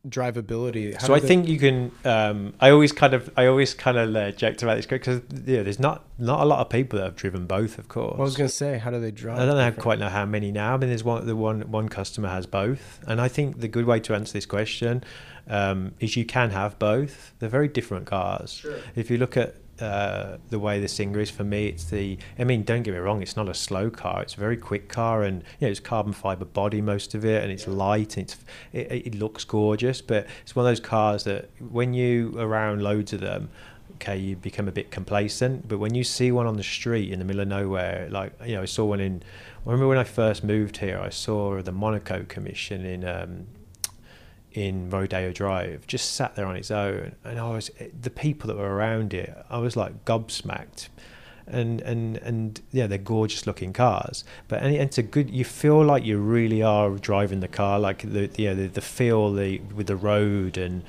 drivability. 0.08 0.94
how 0.94 1.08
so 1.08 1.14
I 1.14 1.20
they- 1.20 1.28
think 1.28 1.48
you 1.48 1.58
can. 1.58 1.92
Um, 2.06 2.54
I 2.60 2.70
always 2.70 2.92
kind 2.92 3.14
of, 3.14 3.30
I 3.38 3.46
always 3.46 3.74
kind 3.74 3.98
of 3.98 4.16
uh, 4.16 4.32
joked 4.32 4.64
about 4.64 4.76
this 4.76 4.86
because 4.86 5.22
yeah, 5.46 5.64
there's 5.64 5.80
not 5.80 6.06
not 6.18 6.42
a 6.42 6.46
lot 6.46 6.60
of 6.60 6.70
people 6.70 7.00
that 7.00 7.06
have 7.06 7.16
driven 7.16 7.46
both, 7.46 7.78
of 7.78 7.88
course. 7.88 8.14
Well, 8.14 8.22
I 8.22 8.24
was 8.24 8.38
gonna 8.38 8.50
say, 8.50 8.78
how 8.78 8.92
do 8.92 9.00
they 9.00 9.12
drive? 9.12 9.40
I 9.40 9.46
don't 9.46 9.58
know 9.58 9.82
quite 9.82 10.00
know 10.00 10.10
how 10.10 10.26
many 10.26 10.52
now. 10.52 10.74
I 10.74 10.78
mean, 10.78 10.90
there's 10.90 11.04
one 11.04 11.26
the 11.26 11.36
one 11.36 11.62
one 11.72 11.90
customer 11.90 12.30
has 12.30 12.46
both, 12.46 13.00
and 13.08 13.22
I 13.22 13.28
think 13.28 13.60
the 13.60 13.68
good 13.68 13.86
way 13.86 14.00
to 14.02 14.16
answer 14.16 14.34
this 14.34 14.46
question 14.46 15.04
um, 15.48 15.94
is 16.00 16.16
you 16.16 16.26
can 16.26 16.52
have 16.52 16.80
both. 16.80 17.34
They're 17.40 17.50
very 17.50 17.68
different 17.68 18.06
cars. 18.06 18.54
Sure. 18.54 18.78
If 18.96 19.10
you 19.12 19.18
look 19.18 19.38
at 19.38 19.56
uh, 19.82 20.38
the 20.50 20.60
way 20.60 20.80
the 20.80 20.88
Singer 20.88 21.20
is 21.20 21.30
for 21.30 21.44
me, 21.44 21.68
it's 21.68 21.86
the. 21.86 22.18
I 22.38 22.44
mean, 22.44 22.64
don't 22.64 22.84
get 22.84 22.94
me 22.94 23.00
wrong, 23.00 23.22
it's 23.22 23.36
not 23.36 23.50
a 23.50 23.54
slow 23.54 23.90
car. 23.90 24.22
It's 24.22 24.36
a 24.36 24.40
very 24.40 24.58
quick 24.58 24.90
car, 24.90 25.24
and 25.24 25.44
you 25.60 25.68
know, 25.68 25.72
it's 25.72 25.80
carbon 25.80 26.14
fiber 26.14 26.46
body 26.46 26.82
most 26.82 27.16
of 27.16 27.26
it, 27.26 27.44
and 27.44 27.52
it's 27.52 27.68
light, 27.68 28.18
and 28.18 28.26
it's 28.26 28.38
it, 28.74 29.08
it 29.08 29.16
looks 29.16 29.44
gorgeous. 29.44 30.02
But 30.02 30.28
it's 30.42 30.56
one 30.56 30.66
of 30.66 30.70
those 30.70 30.80
cars 30.80 31.24
that 31.26 31.50
when 31.60 31.94
you 31.94 32.38
around 32.38 32.82
loads 32.82 33.14
of 33.14 33.22
them, 33.22 33.50
okay, 33.96 34.18
you 34.18 34.36
become 34.36 34.68
a 34.68 34.72
bit 34.72 34.92
complacent. 34.92 35.68
But 35.68 35.80
when 35.80 35.96
you 35.96 36.04
see 36.04 36.32
one 36.32 36.48
on 36.48 36.58
the 36.58 36.64
street 36.64 37.12
in 37.12 37.20
the 37.20 37.26
middle 37.26 37.42
of 37.42 37.48
nowhere, 37.48 38.08
like 38.10 38.34
you 38.46 38.56
know, 38.56 38.62
I 38.62 38.66
saw 38.66 38.86
one 38.86 39.00
in. 39.00 39.24
I 39.66 39.70
remember 39.70 39.88
when 39.88 39.98
I 39.98 40.04
first 40.04 40.44
moved 40.44 40.78
here, 40.78 41.00
I 41.00 41.10
saw 41.10 41.62
the 41.62 41.72
Monaco 41.72 42.26
Commission 42.28 42.84
in 42.84 43.06
um, 43.06 43.48
in 44.54 44.90
Rodeo 44.90 45.32
Drive, 45.32 45.88
just 45.88 46.14
sat 46.14 46.36
there 46.36 46.46
on 46.46 46.56
its 46.56 46.72
own, 46.72 47.16
and 47.24 47.40
I 47.40 47.50
was 47.50 47.72
the 48.00 48.10
people 48.10 48.48
that 48.48 48.58
were 48.58 48.76
around 48.76 49.14
it. 49.14 49.36
I 49.50 49.58
was 49.60 49.76
like 49.76 50.06
gobsmacked, 50.06 50.90
and 51.48 51.82
and 51.82 52.18
and 52.18 52.62
yeah, 52.72 52.88
they're 52.88 52.98
gorgeous 52.98 53.48
looking 53.48 53.74
cars. 53.74 54.24
But 54.48 54.62
and 54.62 54.76
it's 54.76 54.98
a 54.98 55.04
good. 55.04 55.30
You 55.30 55.46
feel 55.46 55.84
like 55.84 56.06
you 56.06 56.18
really 56.18 56.62
are 56.62 56.92
driving 56.92 57.40
the 57.40 57.48
car, 57.48 57.80
like 57.80 58.02
the 58.02 58.28
the, 58.28 58.46
know, 58.46 58.56
the, 58.56 58.68
the 58.68 58.82
feel 58.82 59.34
the 59.34 59.60
with 59.74 59.88
the 59.88 59.96
road 59.96 60.58
and 60.58 60.84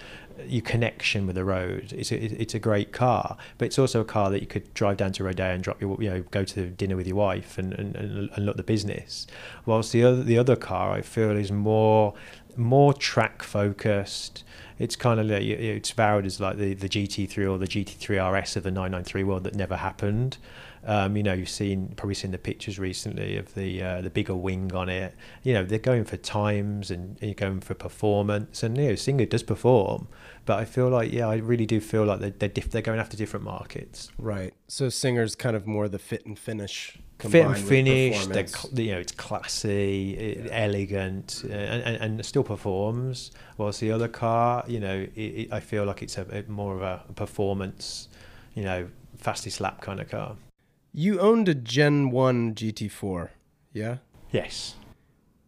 your 0.47 0.63
connection 0.63 1.27
with 1.27 1.37
the 1.37 1.45
road. 1.45 1.93
It's 1.97 2.11
a, 2.11 2.17
it's 2.17 2.55
a 2.55 2.59
great 2.59 2.93
car, 2.93 3.37
but 3.59 3.67
it's 3.67 3.79
also 3.79 4.01
a 4.01 4.05
car 4.05 4.31
that 4.31 4.41
you 4.41 4.47
could 4.47 4.73
drive 4.75 4.97
down 4.97 5.13
to 5.13 5.25
Rodeo 5.25 5.47
and 5.47 5.63
drop 5.63 5.81
your, 5.81 6.01
you 6.03 6.11
know, 6.11 6.23
go 6.31 6.45
to 6.45 6.71
dinner 6.71 6.97
with 6.97 7.07
your 7.07 7.17
wife 7.17 7.59
and, 7.59 7.73
and, 7.75 7.95
and, 7.97 8.31
and 8.31 8.47
look 8.47 8.57
the 8.57 8.63
business. 8.63 9.27
Whilst 9.67 9.93
the 9.93 10.05
other 10.05 10.23
the 10.23 10.39
other 10.39 10.57
car, 10.57 10.93
I 10.93 11.03
feel, 11.03 11.31
is 11.33 11.53
more 11.53 12.15
more 12.57 12.93
track 12.93 13.43
focused. 13.43 14.45
It's 14.79 14.97
kind 14.97 15.21
of 15.21 15.27
like 15.27 15.43
it's 15.43 15.91
vowed 15.91 16.27
as 16.27 16.41
like 16.41 16.57
the, 16.57 16.75
the 16.75 16.89
GT3 16.89 17.51
or 17.51 17.59
the 17.59 17.67
GT3 17.67 18.43
RS 18.43 18.57
of 18.57 18.65
the 18.65 18.71
993 18.71 19.25
world 19.25 19.45
that 19.45 19.55
never 19.55 19.77
happened. 19.77 20.39
Um, 20.85 21.17
you 21.17 21.23
know, 21.23 21.33
you've 21.33 21.49
seen 21.49 21.93
probably 21.97 22.15
seen 22.15 22.33
the 22.33 22.39
pictures 22.39 22.79
recently 22.79 23.37
of 23.37 23.55
the 23.55 23.83
uh, 23.83 24.01
the 24.01 24.11
bigger 24.11 24.35
wing 24.35 24.75
on 24.75 24.89
it. 24.89 25.15
You 25.45 25.55
know, 25.55 25.65
they're 25.65 25.79
going 25.79 26.05
for 26.05 26.17
times 26.17 26.91
and 26.91 27.17
you're 27.21 27.35
going 27.35 27.61
for 27.61 27.75
performance, 27.75 28.63
and 28.63 28.77
you 28.77 28.89
know, 28.89 28.95
Singer 28.97 29.27
does 29.27 29.45
perform. 29.45 30.09
But 30.45 30.59
I 30.59 30.65
feel 30.65 30.89
like, 30.89 31.13
yeah, 31.13 31.29
I 31.29 31.37
really 31.37 31.67
do 31.67 31.81
feel 31.81 32.05
like 32.05 32.19
they're 32.19 32.31
they're, 32.31 32.49
diff- 32.49 32.71
they're 32.71 32.83
going 32.83 32.99
after 32.99 33.17
different 33.17 33.45
markets. 33.45 34.11
Right. 34.19 34.55
So 34.67 34.89
Singer's 34.89 35.37
kind 35.37 35.55
of 35.55 35.67
more 35.67 35.89
the 35.89 36.01
fit 36.01 36.27
and 36.27 36.37
finish. 36.37 36.99
Fit 37.31 37.47
and 37.47 37.57
finish, 37.57 38.27
cl- 38.27 38.75
you 38.75 38.93
know, 38.93 38.99
it's 38.99 39.13
classy, 39.13 40.15
it, 40.15 40.49
elegant, 40.51 41.45
uh, 41.49 41.53
and, 41.53 41.97
and, 41.97 42.27
still 42.27 42.43
performs. 42.43 43.31
Whilst 43.57 43.81
the 43.81 43.93
other 43.93 44.09
car, 44.09 44.65
you 44.67 44.81
know, 44.81 45.07
it, 45.15 45.21
it, 45.21 45.53
I 45.53 45.61
feel 45.61 45.85
like 45.85 46.03
it's 46.03 46.19
a, 46.19 46.45
more 46.49 46.75
of 46.75 46.83
a 46.83 47.13
performance, 47.15 48.09
you 48.55 48.65
know, 48.65 48.89
fastest 49.17 49.61
lap 49.61 49.81
kind 49.81 50.01
of 50.01 50.09
car. 50.09 50.37
You 50.93 51.21
owned 51.21 51.49
a 51.49 51.55
Gen 51.55 52.11
1 52.11 52.55
GT4, 52.55 53.31
yeah? 53.73 53.99
Yes. 54.31 54.75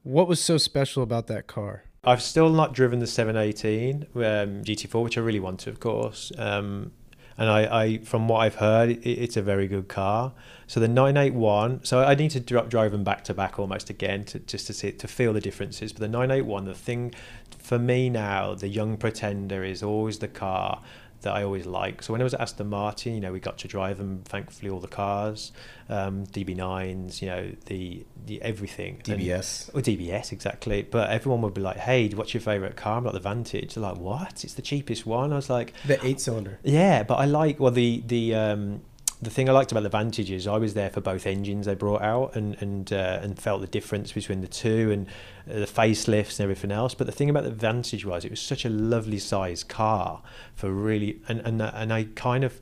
What 0.03 0.29
was 0.29 0.41
so 0.41 0.59
special 0.59 1.03
about 1.03 1.27
that 1.27 1.47
car? 1.47 1.85
I've 2.05 2.23
still 2.23 2.51
not 2.51 2.75
driven 2.75 2.99
the 2.99 3.07
718 3.07 4.07
um, 4.15 4.21
GT4, 4.63 5.03
which 5.03 5.19
I 5.19 5.23
really 5.23 5.41
want 5.41 5.61
to, 5.61 5.71
of 5.71 5.81
course. 5.81 6.31
Um, 6.37 6.93
and 7.37 7.51
I, 7.51 7.83
I, 7.83 7.99
from 7.99 8.29
what 8.29 8.39
I've 8.39 8.57
heard, 8.57 8.91
it, 8.91 9.07
it's 9.07 9.37
a 9.37 9.43
very 9.43 9.67
good 9.67 9.89
car. 9.89 10.33
So 10.67 10.81
the 10.81 10.89
981, 10.89 11.85
so 11.85 12.03
I 12.03 12.15
need 12.15 12.31
to 12.31 12.41
dri- 12.41 12.69
drive 12.69 12.93
them 12.93 13.05
back 13.05 13.25
to 13.25 13.35
back 13.35 13.59
almost 13.59 13.91
again 13.91 14.25
to 14.27 14.39
just 14.39 14.67
to 14.69 14.73
see 14.73 14.93
to 14.93 15.09
feel 15.09 15.33
the 15.33 15.41
differences. 15.41 15.93
But 15.93 16.01
the 16.01 16.09
981, 16.09 16.65
the 16.65 16.75
thing 16.75 17.15
for 17.59 17.79
me 17.79 18.09
now, 18.09 18.55
the 18.55 18.69
young 18.69 18.97
pretender 18.97 19.65
is 19.65 19.83
always 19.83 20.19
the 20.19 20.29
car 20.29 20.83
that 21.25 21.35
I 21.35 21.43
always 21.43 21.67
like. 21.67 22.03
So 22.03 22.13
when 22.13 22.21
I 22.23 22.25
was 22.25 22.33
at 22.35 22.41
Aston 22.41 22.69
Martin, 22.69 23.15
you 23.15 23.21
know, 23.21 23.33
we 23.33 23.41
got 23.41 23.59
to 23.59 23.69
drive 23.69 23.99
them, 23.99 24.23
thankfully, 24.25 24.71
all 24.71 24.81
the 24.81 24.89
cars, 24.89 25.53
um, 25.89 26.25
DB9s, 26.27 27.21
you 27.21 27.29
know, 27.29 27.53
the, 27.67 28.07
the 28.27 28.41
everything. 28.41 29.03
And- 29.09 29.21
DBS. 29.21 29.69
or 29.75 29.81
DBS, 29.83 30.33
exactly. 30.33 30.83
But 30.83 31.11
everyone 31.11 31.43
would 31.43 31.55
be 31.55 31.61
like, 31.61 31.77
hey, 31.79 32.09
what's 32.11 32.33
your 32.33 32.41
favourite 32.41 32.77
car? 32.77 32.97
I'm 32.99 33.05
like, 33.05 33.13
the 33.15 33.21
Vantage. 33.21 33.75
They're 33.75 33.83
like, 33.83 33.99
what? 33.99 34.45
It's 34.45 34.55
the 34.55 34.63
cheapest 34.63 35.05
one. 35.07 35.33
I 35.33 35.37
was 35.37 35.51
like, 35.51 35.75
The 35.87 36.05
eight 36.07 36.21
cylinder. 36.21 36.59
yeah, 36.63 37.03
but 37.03 37.17
I 37.17 37.25
like, 37.27 37.61
well, 37.61 37.73
the, 37.73 38.03
the, 38.07 38.35
um, 38.35 38.81
the 39.23 39.31
thing 39.31 39.49
I 39.49 39.53
liked 39.53 39.73
about 39.73 39.83
the 39.83 39.89
Vantage 39.89 40.31
is 40.31 40.47
I 40.47 40.57
was 40.57 40.75
there 40.75 40.91
for 40.91 41.01
both 41.01 41.27
engines 41.27 41.67
they 41.67 41.75
brought 41.75 42.03
out 42.03 42.37
and 42.37 42.57
and 42.61 42.93
uh, 42.93 43.21
and 43.23 43.39
felt 43.39 43.61
the 43.61 43.67
difference 43.67 44.13
between 44.13 44.41
the 44.41 44.49
two 44.49 44.91
and 44.91 45.07
uh, 45.49 45.61
the 45.61 45.67
facelifts 45.67 46.39
and 46.39 46.45
everything 46.45 46.71
else. 46.71 46.95
But 46.95 47.07
the 47.07 47.13
thing 47.13 47.31
about 47.31 47.45
the 47.45 47.51
Vantage 47.51 48.05
was 48.05 48.25
it 48.25 48.31
was 48.31 48.41
such 48.41 48.65
a 48.65 48.69
lovely 48.69 49.19
sized 49.19 49.69
car 49.69 50.23
for 50.55 50.71
really 50.71 51.21
and 51.29 51.41
and 51.41 51.63
and 51.63 51.93
I 51.93 52.05
kind 52.15 52.45
of 52.45 52.61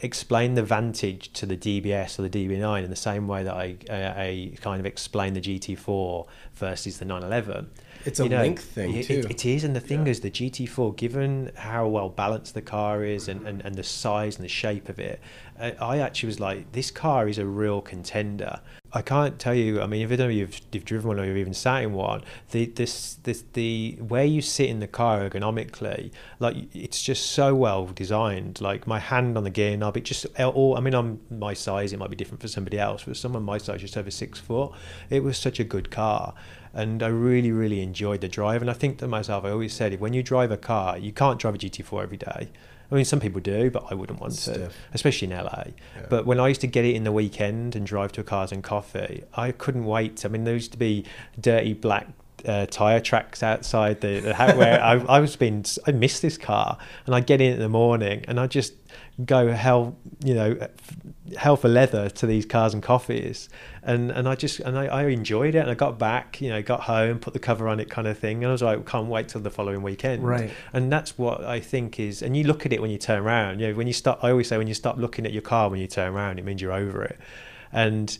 explained 0.00 0.56
the 0.56 0.62
Vantage 0.62 1.32
to 1.32 1.46
the 1.46 1.56
DBS 1.56 2.18
or 2.18 2.28
the 2.28 2.30
DB9 2.30 2.84
in 2.84 2.90
the 2.90 2.96
same 2.96 3.26
way 3.26 3.42
that 3.42 3.54
I 3.54 3.76
uh, 3.88 4.20
I 4.20 4.52
kind 4.60 4.80
of 4.80 4.86
explained 4.86 5.36
the 5.36 5.40
GT4 5.40 6.26
versus 6.54 6.98
the 6.98 7.04
911. 7.04 7.70
It's 8.06 8.20
a 8.20 8.24
You 8.24 8.28
know, 8.30 8.38
length 8.38 8.64
thing, 8.64 8.94
it- 8.94 9.06
too. 9.06 9.14
it- 9.24 9.30
it 9.30 9.44
is, 9.46 9.64
and 9.64 9.74
the 9.74 9.80
thing 9.80 10.06
Yeah. 10.06 10.12
is, 10.12 10.20
the 10.20 10.30
GT4, 10.30 10.92
given 10.92 11.50
how 11.56 11.86
well 11.88 12.08
balanced 12.08 12.54
the 12.54 12.62
car 12.62 13.04
is 13.04 13.28
and, 13.28 13.46
and, 13.46 13.60
and 13.64 13.74
the 13.74 13.82
size 13.82 14.36
and 14.36 14.44
the 14.44 14.48
shape 14.48 14.88
of 14.88 14.98
it, 14.98 15.20
uh, 15.58 15.72
I 15.80 15.98
actually 15.98 16.28
was 16.28 16.38
like, 16.40 16.72
this 16.72 16.90
car 16.90 17.28
is 17.28 17.38
a 17.38 17.46
real 17.46 17.80
contender. 17.80 18.60
I 18.92 19.02
can't 19.02 19.38
tell 19.38 19.54
you. 19.54 19.82
I 19.82 19.86
mean, 19.86 20.02
if 20.02 20.10
you 20.10 20.16
know 20.16 20.28
you've, 20.28 20.58
you've 20.72 20.84
driven 20.84 21.08
one 21.08 21.18
or 21.20 21.24
you've 21.24 21.36
even 21.36 21.52
sat 21.52 21.82
in 21.82 21.92
one, 21.92 22.22
the 22.52 22.66
this 22.66 23.16
this 23.24 23.44
the 23.52 23.98
where 24.00 24.24
you 24.24 24.40
sit 24.40 24.70
in 24.70 24.78
the 24.80 24.86
car 24.86 25.28
ergonomically, 25.28 26.12
like 26.38 26.56
it's 26.74 27.02
just 27.02 27.26
so 27.32 27.54
well 27.54 27.86
designed. 27.86 28.60
Like 28.60 28.86
my 28.86 28.98
hand 28.98 29.36
on 29.36 29.44
the 29.44 29.50
gear 29.50 29.76
knob, 29.76 29.96
it 29.96 30.04
just 30.04 30.24
all. 30.40 30.76
I 30.76 30.80
mean, 30.80 30.94
I'm 30.94 31.20
my 31.30 31.52
size. 31.52 31.92
It 31.92 31.98
might 31.98 32.10
be 32.10 32.16
different 32.16 32.40
for 32.40 32.48
somebody 32.48 32.78
else, 32.78 33.04
but 33.04 33.16
someone 33.16 33.42
my 33.42 33.58
size, 33.58 33.80
just 33.82 33.96
over 33.98 34.10
six 34.10 34.38
foot, 34.38 34.70
it 35.10 35.22
was 35.22 35.36
such 35.36 35.58
a 35.60 35.64
good 35.64 35.90
car 35.90 36.32
and 36.76 37.02
I 37.02 37.08
really, 37.08 37.52
really 37.52 37.80
enjoyed 37.80 38.20
the 38.20 38.28
drive. 38.28 38.60
And 38.60 38.70
I 38.70 38.74
think 38.74 38.98
to 38.98 39.08
myself, 39.08 39.46
I 39.46 39.50
always 39.50 39.72
said, 39.72 39.98
when 39.98 40.12
you 40.12 40.22
drive 40.22 40.50
a 40.50 40.58
car, 40.58 40.98
you 40.98 41.10
can't 41.10 41.40
drive 41.40 41.54
a 41.54 41.58
GT4 41.58 42.02
every 42.02 42.18
day. 42.18 42.50
I 42.92 42.94
mean, 42.94 43.06
some 43.06 43.18
people 43.18 43.40
do, 43.40 43.70
but 43.70 43.86
I 43.90 43.94
wouldn't 43.94 44.20
want 44.20 44.34
to, 44.40 44.70
especially 44.92 45.32
in 45.32 45.36
LA. 45.36 45.64
Yeah. 45.96 46.06
But 46.10 46.26
when 46.26 46.38
I 46.38 46.48
used 46.48 46.60
to 46.60 46.66
get 46.66 46.84
it 46.84 46.94
in 46.94 47.04
the 47.04 47.10
weekend 47.10 47.74
and 47.74 47.86
drive 47.86 48.12
to 48.12 48.20
a 48.20 48.24
Cars 48.24 48.52
and 48.52 48.62
Coffee, 48.62 49.24
I 49.34 49.52
couldn't 49.52 49.86
wait. 49.86 50.24
I 50.24 50.28
mean, 50.28 50.44
there 50.44 50.54
used 50.54 50.72
to 50.72 50.78
be 50.78 51.04
dirty 51.40 51.72
black 51.72 52.08
uh, 52.44 52.66
tire 52.66 53.00
tracks 53.00 53.42
outside 53.42 54.02
the, 54.02 54.20
the 54.20 54.34
house 54.34 54.54
where 54.54 54.80
I, 54.80 54.98
I 55.08 55.18
was 55.18 55.34
being. 55.34 55.64
I 55.86 55.92
missed 55.92 56.22
this 56.22 56.36
car, 56.36 56.78
and 57.06 57.14
I 57.14 57.20
get 57.20 57.40
in 57.40 57.54
in 57.54 57.58
the 57.58 57.68
morning, 57.68 58.24
and 58.28 58.38
I 58.38 58.46
just 58.46 58.74
go 59.24 59.50
hell, 59.50 59.96
you 60.22 60.34
know, 60.34 60.68
hell 61.36 61.56
for 61.56 61.68
leather 61.68 62.08
to 62.10 62.26
these 62.26 62.46
cars 62.46 62.74
and 62.74 62.82
coffees, 62.82 63.48
and 63.82 64.10
and 64.10 64.28
I 64.28 64.34
just 64.34 64.60
and 64.60 64.78
I, 64.78 64.86
I 64.86 65.04
enjoyed 65.06 65.54
it, 65.54 65.58
and 65.58 65.70
I 65.70 65.74
got 65.74 65.98
back, 65.98 66.40
you 66.40 66.48
know, 66.48 66.62
got 66.62 66.82
home, 66.82 67.18
put 67.18 67.32
the 67.32 67.38
cover 67.38 67.68
on 67.68 67.80
it, 67.80 67.90
kind 67.90 68.06
of 68.06 68.18
thing, 68.18 68.38
and 68.44 68.48
I 68.48 68.52
was 68.52 68.62
like, 68.62 68.86
can't 68.86 69.08
wait 69.08 69.28
till 69.28 69.40
the 69.40 69.50
following 69.50 69.82
weekend, 69.82 70.24
Right. 70.26 70.50
and 70.72 70.92
that's 70.92 71.18
what 71.18 71.44
I 71.44 71.60
think 71.60 71.98
is, 71.98 72.22
and 72.22 72.36
you 72.36 72.44
look 72.44 72.66
at 72.66 72.72
it 72.72 72.80
when 72.80 72.90
you 72.90 72.98
turn 72.98 73.18
around. 73.22 73.60
You 73.60 73.68
know, 73.68 73.74
when 73.74 73.86
you 73.86 73.92
stop, 73.92 74.22
I 74.22 74.30
always 74.30 74.48
say 74.48 74.58
when 74.58 74.68
you 74.68 74.74
stop 74.74 74.96
looking 74.98 75.26
at 75.26 75.32
your 75.32 75.42
car 75.42 75.68
when 75.68 75.80
you 75.80 75.86
turn 75.86 76.12
around, 76.14 76.38
it 76.38 76.44
means 76.44 76.60
you're 76.62 76.72
over 76.72 77.02
it. 77.02 77.18
And 77.72 78.16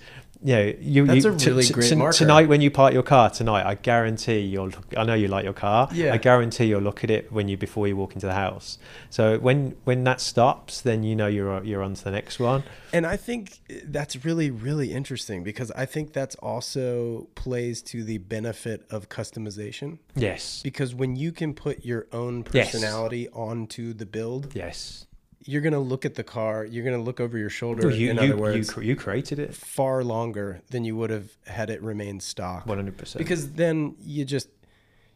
you 0.46 0.54
know, 0.54 0.72
you, 0.80 1.06
That's 1.06 1.24
you, 1.24 1.30
a 1.30 1.34
really 1.34 1.66
great 1.68 1.96
marker. 1.96 2.16
tonight 2.16 2.48
when 2.48 2.60
you 2.60 2.70
park 2.70 2.94
your 2.94 3.02
car 3.02 3.30
tonight. 3.30 3.66
I 3.66 3.74
guarantee 3.74 4.38
you'll. 4.40 4.68
Look 4.68 4.94
I 4.96 5.02
know 5.02 5.14
you 5.14 5.26
like 5.26 5.42
your 5.42 5.52
car. 5.52 5.88
Yeah. 5.92 6.14
I 6.14 6.18
guarantee 6.18 6.66
you'll 6.66 6.82
look 6.82 7.02
at 7.02 7.10
it 7.10 7.32
when 7.32 7.48
you 7.48 7.56
before 7.56 7.88
you 7.88 7.96
walk 7.96 8.14
into 8.14 8.26
the 8.26 8.34
house. 8.34 8.78
So 9.10 9.40
when 9.40 9.74
when 9.82 10.04
that 10.04 10.20
stops, 10.20 10.80
then 10.82 11.02
you 11.02 11.16
know 11.16 11.26
you're 11.26 11.64
you're 11.64 11.82
on 11.82 11.94
to 11.94 12.04
the 12.04 12.12
next 12.12 12.38
one. 12.38 12.62
And 12.92 13.04
I 13.04 13.16
think 13.16 13.58
that's 13.84 14.24
really, 14.24 14.50
really 14.52 14.92
interesting 14.92 15.42
because 15.42 15.72
I 15.72 15.84
think 15.84 16.12
that's 16.12 16.36
also 16.36 17.26
plays 17.34 17.82
to 17.82 18.04
the 18.04 18.18
benefit 18.18 18.86
of 18.88 19.08
customization. 19.08 19.98
Yes. 20.14 20.62
Because 20.62 20.94
when 20.94 21.16
you 21.16 21.32
can 21.32 21.54
put 21.54 21.84
your 21.84 22.06
own 22.12 22.44
Yes. 22.52 22.70
personality 22.70 23.28
onto 23.30 23.92
the 23.92 24.06
build, 24.06 24.54
Yes. 24.54 25.06
You're 25.46 25.62
going 25.62 25.72
to 25.72 25.78
look 25.78 26.04
at 26.04 26.14
the 26.14 26.24
car, 26.24 26.64
you're 26.64 26.84
going 26.84 26.96
to 26.96 27.02
look 27.02 27.20
over 27.20 27.38
your 27.38 27.48
shoulder, 27.50 27.88
you, 27.90 28.10
in 28.10 28.16
you, 28.16 28.22
other 28.22 28.36
words, 28.36 28.70
cr- 28.72 28.82
you 28.82 28.96
created 28.96 29.38
it. 29.38 29.54
far 29.54 30.02
longer 30.04 30.60
than 30.70 30.84
you 30.84 30.96
would 30.96 31.10
have 31.10 31.36
had 31.46 31.70
it 31.70 31.80
remain 31.82 32.20
stock. 32.20 32.66
One 32.66 32.78
hundred 32.78 32.98
percent. 32.98 33.18
Because 33.24 33.52
then 33.52 33.94
you 34.00 34.24
just 34.24 34.48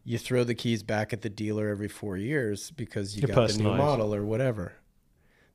you 0.05 0.17
throw 0.19 0.45
the 0.45 0.55
keys 0.55 0.83
back 0.83 1.13
at 1.13 1.23
the 1.23 1.29
dealer 1.29 1.69
every 1.69 1.89
four 1.89 2.17
years 2.17 2.71
because 2.71 3.17
you 3.17 3.23
You 3.23 3.35
got 3.35 3.49
the 3.51 3.59
new 3.59 3.75
model 3.75 4.15
or 4.15 4.25
whatever. 4.25 4.73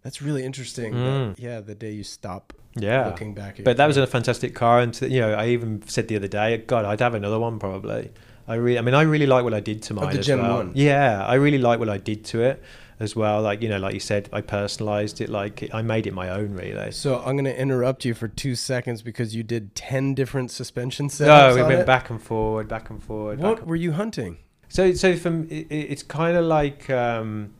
That's 0.04 0.22
really 0.22 0.44
interesting. 0.44 0.94
that- 0.94 1.40
yeah, 1.40 1.62
the 1.62 1.74
day 1.76 1.92
you 1.92 2.04
stop 2.04 2.54
Mm. 2.78 2.82
yeah. 2.84 3.08
looking 3.08 3.34
back 3.34 3.54
at 3.54 3.60
it. 3.60 3.64
But 3.66 3.78
that 3.78 3.88
was 3.88 3.96
car. 3.96 4.04
a 4.04 4.08
fantastic 4.08 4.54
car, 4.54 4.82
and 4.82 5.00
you 5.02 5.22
know, 5.22 5.34
I 5.34 5.48
even 5.48 5.82
said 5.88 6.10
the 6.10 6.18
other 6.18 6.28
day, 6.28 6.58
God, 6.58 6.84
I'd 6.84 7.00
have 7.00 7.16
another 7.16 7.40
one 7.40 7.58
probably. 7.58 8.12
I 8.48 8.56
really, 8.56 8.78
I 8.78 8.82
mean, 8.82 8.94
I 8.94 9.02
really 9.04 9.26
like 9.26 9.44
what 9.46 9.54
I 9.54 9.62
did 9.62 9.82
to 9.84 9.94
mine 9.96 10.14
the 10.14 10.20
as 10.20 10.28
Gen 10.28 10.42
well. 10.42 10.58
1? 10.58 10.74
Yeah, 10.76 11.26
I 11.26 11.36
really 11.36 11.58
like 11.58 11.80
what 11.80 11.90
I 11.90 11.98
did 11.98 12.26
to 12.26 12.42
it 12.44 12.62
as 13.00 13.16
well. 13.16 13.42
Like 13.42 13.62
you 13.62 13.70
know, 13.70 13.78
like 13.78 13.94
you 13.94 14.00
said, 14.00 14.30
I 14.32 14.42
personalized 14.42 15.22
it. 15.22 15.30
Like 15.30 15.70
I 15.74 15.82
made 15.82 16.08
it 16.08 16.14
my 16.14 16.30
own, 16.30 16.54
really. 16.54 16.92
So 16.92 17.18
I'm 17.20 17.36
going 17.36 17.46
to 17.46 17.60
interrupt 17.60 18.06
you 18.06 18.14
for 18.14 18.28
two 18.28 18.56
seconds 18.56 19.02
because 19.02 19.36
you 19.36 19.44
did 19.44 19.76
ten 19.76 20.14
different 20.14 20.52
suspension 20.52 21.10
setups. 21.10 21.50
No, 21.50 21.56
we 21.56 21.62
went 21.64 21.82
it. 21.82 21.86
back 21.86 22.10
and 22.10 22.22
forward, 22.22 22.68
back 22.68 22.90
and 22.90 23.04
forward. 23.04 23.40
What 23.40 23.60
and- 23.60 23.68
were 23.68 23.76
you 23.76 23.94
hunting? 23.94 24.38
So, 24.68 24.94
so 24.94 25.16
from 25.16 25.44
it, 25.46 25.68
it- 25.70 25.92
it's 25.92 26.04
kind 26.04 26.36
of 26.36 26.46
like 26.46 26.90
um, 26.90 27.54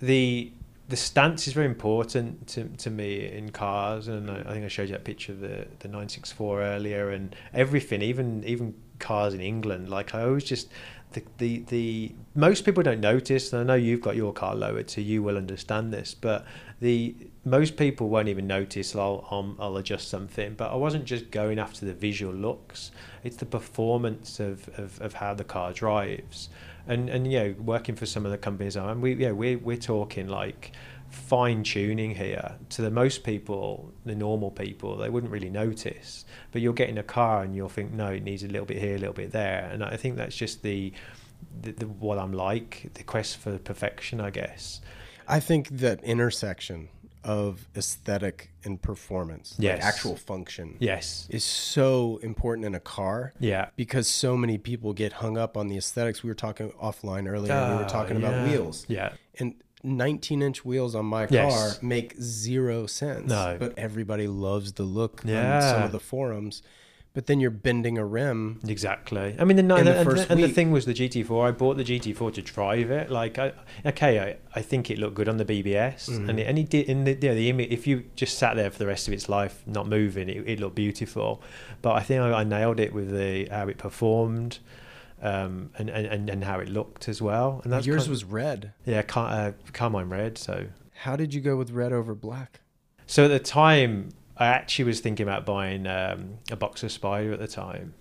the 0.00 0.52
the 0.88 0.96
stance 0.96 1.46
is 1.46 1.52
very 1.52 1.66
important 1.66 2.48
to, 2.48 2.64
to 2.64 2.90
me 2.90 3.24
in 3.30 3.50
cars, 3.50 4.08
and 4.08 4.28
I, 4.28 4.40
I 4.40 4.52
think 4.54 4.64
I 4.64 4.68
showed 4.68 4.88
you 4.88 4.92
that 4.94 5.04
picture 5.04 5.32
of 5.32 5.40
the 5.40 5.66
the 5.80 5.88
nine 5.88 6.08
six 6.08 6.32
four 6.32 6.62
earlier, 6.62 7.10
and 7.10 7.34
everything, 7.54 8.02
even 8.02 8.42
even 8.44 8.74
cars 8.98 9.34
in 9.34 9.40
England. 9.40 9.88
Like 9.88 10.14
I 10.14 10.22
always 10.24 10.44
just 10.44 10.68
the 11.12 11.22
the 11.38 11.58
the 11.68 12.12
most 12.34 12.64
people 12.64 12.82
don't 12.82 13.00
notice, 13.00 13.52
and 13.52 13.60
I 13.60 13.64
know 13.64 13.74
you've 13.74 14.00
got 14.00 14.16
your 14.16 14.32
car 14.32 14.54
lowered, 14.54 14.90
so 14.90 15.00
you 15.00 15.22
will 15.22 15.36
understand 15.36 15.92
this, 15.92 16.14
but 16.14 16.44
the 16.80 17.14
most 17.44 17.76
people 17.76 18.08
won't 18.08 18.28
even 18.28 18.46
notice. 18.46 18.94
I'll 18.94 19.26
I'll, 19.30 19.56
I'll 19.58 19.76
adjust 19.76 20.08
something, 20.08 20.54
but 20.54 20.70
I 20.70 20.76
wasn't 20.76 21.04
just 21.04 21.30
going 21.30 21.58
after 21.58 21.84
the 21.84 21.94
visual 21.94 22.32
looks. 22.32 22.92
It's 23.24 23.36
the 23.36 23.46
performance 23.46 24.40
of, 24.40 24.68
of, 24.78 25.00
of 25.00 25.14
how 25.14 25.34
the 25.34 25.44
car 25.44 25.72
drives, 25.72 26.48
and 26.86 27.08
and 27.08 27.30
you 27.30 27.38
know 27.38 27.54
working 27.58 27.96
for 27.96 28.06
some 28.06 28.24
of 28.24 28.30
the 28.30 28.38
companies 28.38 28.76
I'm 28.76 29.00
we 29.00 29.14
yeah 29.14 29.32
we 29.32 29.56
we're 29.56 29.76
talking 29.76 30.28
like 30.28 30.72
fine 31.10 31.62
tuning 31.62 32.14
here 32.14 32.56
to 32.68 32.82
the 32.82 32.90
most 32.90 33.24
people 33.24 33.92
the 34.04 34.14
normal 34.14 34.50
people 34.50 34.96
they 34.96 35.08
wouldn't 35.08 35.32
really 35.32 35.50
notice 35.50 36.24
but 36.52 36.62
you'll 36.62 36.72
get 36.72 36.88
in 36.88 36.98
a 36.98 37.02
car 37.02 37.42
and 37.42 37.54
you'll 37.56 37.68
think 37.68 37.92
no 37.92 38.08
it 38.08 38.22
needs 38.22 38.42
a 38.44 38.48
little 38.48 38.66
bit 38.66 38.78
here 38.78 38.94
a 38.94 38.98
little 38.98 39.14
bit 39.14 39.32
there 39.32 39.68
and 39.72 39.82
I 39.84 39.96
think 39.96 40.16
that's 40.16 40.36
just 40.36 40.62
the, 40.62 40.92
the, 41.62 41.72
the 41.72 41.86
what 41.86 42.18
I'm 42.18 42.32
like 42.32 42.90
the 42.94 43.02
quest 43.02 43.36
for 43.38 43.58
perfection 43.58 44.20
I 44.20 44.30
guess 44.30 44.80
I 45.28 45.40
think 45.40 45.68
that 45.68 46.02
intersection 46.04 46.88
of 47.22 47.68
aesthetic 47.76 48.50
and 48.64 48.80
performance, 48.80 49.54
like 49.58 49.64
Yes. 49.64 49.84
actual 49.84 50.16
function, 50.16 50.76
yes 50.80 51.26
is 51.30 51.44
so 51.44 52.18
important 52.22 52.64
in 52.66 52.74
a 52.74 52.80
car. 52.80 53.34
yeah 53.38 53.68
because 53.76 54.08
so 54.08 54.36
many 54.38 54.56
people 54.58 54.92
get 54.94 55.12
hung 55.14 55.36
up 55.36 55.56
on 55.56 55.68
the 55.68 55.76
aesthetics. 55.76 56.22
We 56.22 56.30
were 56.30 56.34
talking 56.34 56.70
offline 56.82 57.28
earlier. 57.28 57.52
we 57.68 57.74
were 57.76 57.84
Ah, 57.84 57.88
talking 57.88 58.16
about 58.16 58.46
wheels. 58.46 58.86
yeah 58.88 59.12
And 59.38 59.54
19 59.82 60.42
inch 60.42 60.64
wheels 60.64 60.94
on 60.94 61.06
my 61.06 61.26
Yes. 61.30 61.52
car 61.78 61.82
make 61.82 62.14
zero 62.20 62.86
sense. 62.86 63.28
No. 63.28 63.56
But 63.58 63.78
everybody 63.78 64.26
loves 64.26 64.72
the 64.72 64.82
look 64.84 65.22
on 65.24 65.62
some 65.62 65.82
of 65.82 65.92
the 65.92 66.00
forums. 66.00 66.62
But 67.12 67.26
then 67.26 67.40
you're 67.40 67.50
bending 67.50 67.98
a 67.98 68.04
rim. 68.04 68.60
Exactly. 68.68 69.34
I 69.36 69.42
mean, 69.42 69.56
the, 69.56 69.74
and, 69.74 69.84
the 69.88 69.96
and, 69.98 70.08
first 70.08 70.30
and 70.30 70.40
the 70.40 70.46
thing 70.48 70.70
was 70.70 70.84
the 70.86 70.94
GT4. 70.94 71.48
I 71.48 71.50
bought 71.50 71.76
the 71.76 71.82
GT4 71.82 72.32
to 72.34 72.40
drive 72.42 72.92
it. 72.92 73.10
Like, 73.10 73.36
I, 73.36 73.50
okay, 73.84 74.20
I, 74.20 74.36
I 74.56 74.62
think 74.62 74.92
it 74.92 74.98
looked 74.98 75.16
good 75.16 75.28
on 75.28 75.36
the 75.36 75.44
BBS, 75.44 76.08
Mm-hmm. 76.08 76.30
and 76.30 76.38
it, 76.38 76.46
and 76.46 76.56
it 76.56 76.68
did. 76.70 76.88
In 76.88 77.02
the, 77.02 77.14
you 77.14 77.28
know, 77.30 77.34
the 77.34 77.50
image, 77.50 77.72
if 77.72 77.88
you 77.88 78.04
just 78.14 78.38
sat 78.38 78.54
there 78.54 78.70
for 78.70 78.78
the 78.78 78.86
rest 78.86 79.08
of 79.08 79.12
its 79.14 79.28
life, 79.28 79.64
not 79.66 79.88
moving, 79.88 80.28
it, 80.28 80.48
it 80.48 80.60
looked 80.60 80.76
beautiful. 80.76 81.42
But 81.82 81.94
I 81.94 82.00
think 82.04 82.20
I, 82.22 82.30
I 82.32 82.44
nailed 82.44 82.78
it 82.78 82.92
with 82.92 83.10
the 83.10 83.48
how 83.50 83.66
it 83.66 83.76
performed, 83.76 84.60
um, 85.22 85.70
and, 85.78 85.90
and, 85.90 86.30
and, 86.30 86.44
how 86.44 86.58
it 86.60 86.68
looked 86.68 87.08
as 87.08 87.20
well. 87.20 87.60
And 87.64 87.72
that's 87.72 87.86
Yours 87.86 88.08
was 88.08 88.24
red. 88.24 88.72
yeah, 88.86 89.02
Car, 89.02 89.30
uh, 89.30 89.52
Carmine 89.72 90.08
Red. 90.08 90.38
So 90.38 90.66
How 90.94 91.16
did 91.16 91.34
you 91.34 91.40
go 91.40 91.56
with 91.56 91.70
red 91.70 91.92
over 91.92 92.14
black? 92.14 92.60
so 93.06 93.24
at 93.24 93.28
the 93.28 93.38
time, 93.40 94.10
I 94.36 94.46
actually 94.46 94.86
was 94.86 95.00
thinking 95.00 95.24
about 95.24 95.44
buying 95.44 95.86
um, 95.86 96.38
a 96.50 96.56
Boxster 96.56 96.86
Spyder 96.90 97.32
at 97.32 97.38
the 97.38 97.48
time 97.48 97.92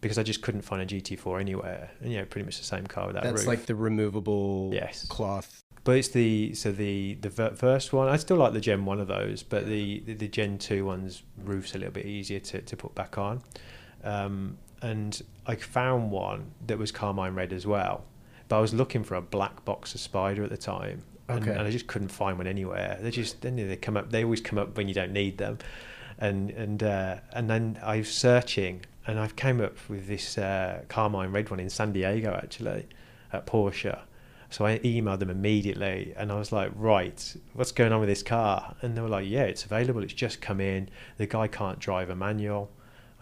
because 0.00 0.16
I 0.18 0.22
just 0.22 0.40
couldn't 0.42 0.62
find 0.62 0.80
a 0.82 0.86
GT4 0.86 1.40
anywhere. 1.40 1.90
And, 2.00 2.10
you 2.12 2.18
know, 2.18 2.24
pretty 2.24 2.44
much 2.46 2.58
the 2.58 2.64
same 2.64 2.86
car 2.86 3.06
with 3.06 3.14
that 3.16 3.22
That's 3.24 3.40
roof. 3.42 3.46
like 3.46 3.66
the 3.66 3.74
removable 3.74 4.70
Yes. 4.72 5.06
cloth. 5.08 5.62
but 5.84 5.96
it's 5.96 6.08
the 6.08 6.54
so 6.54 6.72
the 6.72 7.14
the 7.20 7.30
first 7.30 7.92
one. 7.92 8.08
I 8.08 8.16
still 8.16 8.36
like 8.38 8.52
the 8.52 8.60
Gen 8.60 8.84
one 8.84 9.00
of 9.00 9.08
those, 9.08 9.42
but 9.42 9.66
the 9.66 10.00
the, 10.06 10.14
the 10.14 10.28
Gen 10.28 10.56
two 10.58 10.84
ones 10.86 11.22
roof's 11.44 11.74
a 11.74 11.78
little 11.78 11.92
bit 11.92 12.06
easier 12.06 12.40
to, 12.40 12.62
to 12.62 12.76
put 12.76 12.94
back 12.94 13.18
on. 13.18 13.42
Um, 14.04 14.58
and 14.82 15.22
I 15.46 15.54
found 15.56 16.10
one 16.10 16.52
that 16.66 16.78
was 16.78 16.92
carmine 16.92 17.34
red 17.34 17.52
as 17.52 17.66
well, 17.66 18.04
but 18.48 18.58
I 18.58 18.60
was 18.60 18.74
looking 18.74 19.04
for 19.04 19.14
a 19.14 19.22
black 19.22 19.64
Boxster 19.64 19.96
Spyder 19.98 20.44
at 20.44 20.50
the 20.50 20.56
time. 20.56 21.04
And, 21.28 21.42
Okay. 21.42 21.50
and 21.52 21.60
I 21.62 21.70
just 21.70 21.86
couldn't 21.86 22.08
find 22.08 22.36
one 22.36 22.46
anywhere. 22.46 22.98
They 23.00 23.10
just 23.10 23.40
then 23.40 23.56
they 23.56 23.76
come 23.76 23.96
up. 23.96 24.10
They 24.10 24.24
always 24.24 24.40
come 24.40 24.58
up 24.58 24.76
when 24.76 24.88
you 24.88 24.94
don't 24.94 25.12
need 25.12 25.38
them, 25.38 25.58
and 26.18 26.50
and 26.50 26.82
uh, 26.82 27.16
and 27.32 27.48
then 27.48 27.78
I 27.82 27.98
was 27.98 28.12
searching, 28.12 28.84
and 29.06 29.18
I 29.18 29.28
came 29.28 29.60
up 29.60 29.76
with 29.88 30.08
this 30.08 30.36
uh, 30.36 30.82
carmine 30.88 31.30
red 31.32 31.48
one 31.48 31.60
in 31.60 31.70
San 31.70 31.92
Diego 31.92 32.34
actually, 32.34 32.86
at 33.32 33.46
Porsche. 33.46 33.98
So 34.50 34.66
I 34.66 34.80
emailed 34.80 35.20
them 35.20 35.30
immediately, 35.30 36.12
and 36.16 36.30
I 36.30 36.34
was 36.34 36.52
like, 36.52 36.72
"Right, 36.74 37.36
what's 37.54 37.72
going 37.72 37.92
on 37.92 38.00
with 38.00 38.08
this 38.08 38.22
car?" 38.24 38.74
And 38.82 38.94
they 38.96 39.00
were 39.00 39.08
like, 39.08 39.26
"Yeah, 39.26 39.44
it's 39.44 39.64
available. 39.64 40.02
It's 40.02 40.12
just 40.12 40.40
come 40.42 40.60
in. 40.60 40.90
The 41.16 41.26
guy 41.26 41.46
can't 41.46 41.78
drive 41.78 42.10
a 42.10 42.16
manual." 42.16 42.68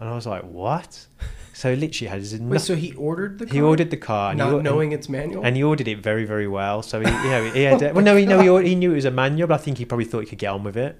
And 0.01 0.09
I 0.09 0.15
was 0.15 0.25
like, 0.27 0.41
"What?" 0.43 1.05
So 1.53 1.69
he 1.73 1.79
literally 1.79 2.09
has 2.09 2.33
Wait, 2.33 2.41
nothing. 2.41 2.59
so 2.59 2.75
he 2.75 2.93
ordered 2.93 3.37
the 3.39 3.45
car? 3.45 3.53
he 3.53 3.61
ordered 3.61 3.91
the 3.91 3.97
car, 3.97 4.31
and 4.31 4.39
not 4.39 4.51
he, 4.57 4.61
knowing 4.63 4.91
it's 4.93 5.07
manual? 5.07 5.45
and 5.45 5.55
he 5.55 5.63
ordered 5.63 5.87
it 5.87 5.99
very, 5.99 6.25
very 6.25 6.47
well. 6.47 6.81
So 6.81 6.99
he, 7.01 7.07
you 7.07 7.29
know, 7.29 7.51
he 7.53 7.61
had. 7.69 7.81
well, 7.93 8.03
no, 8.03 8.15
he, 8.17 8.25
no, 8.25 8.57
he, 8.57 8.69
he 8.69 8.75
knew 8.75 8.91
it 8.91 8.95
was 8.95 9.05
a 9.05 9.11
manual, 9.11 9.47
but 9.47 9.55
I 9.59 9.63
think 9.63 9.77
he 9.77 9.85
probably 9.85 10.05
thought 10.05 10.21
he 10.21 10.25
could 10.25 10.39
get 10.39 10.49
on 10.49 10.63
with 10.63 10.75
it. 10.77 10.99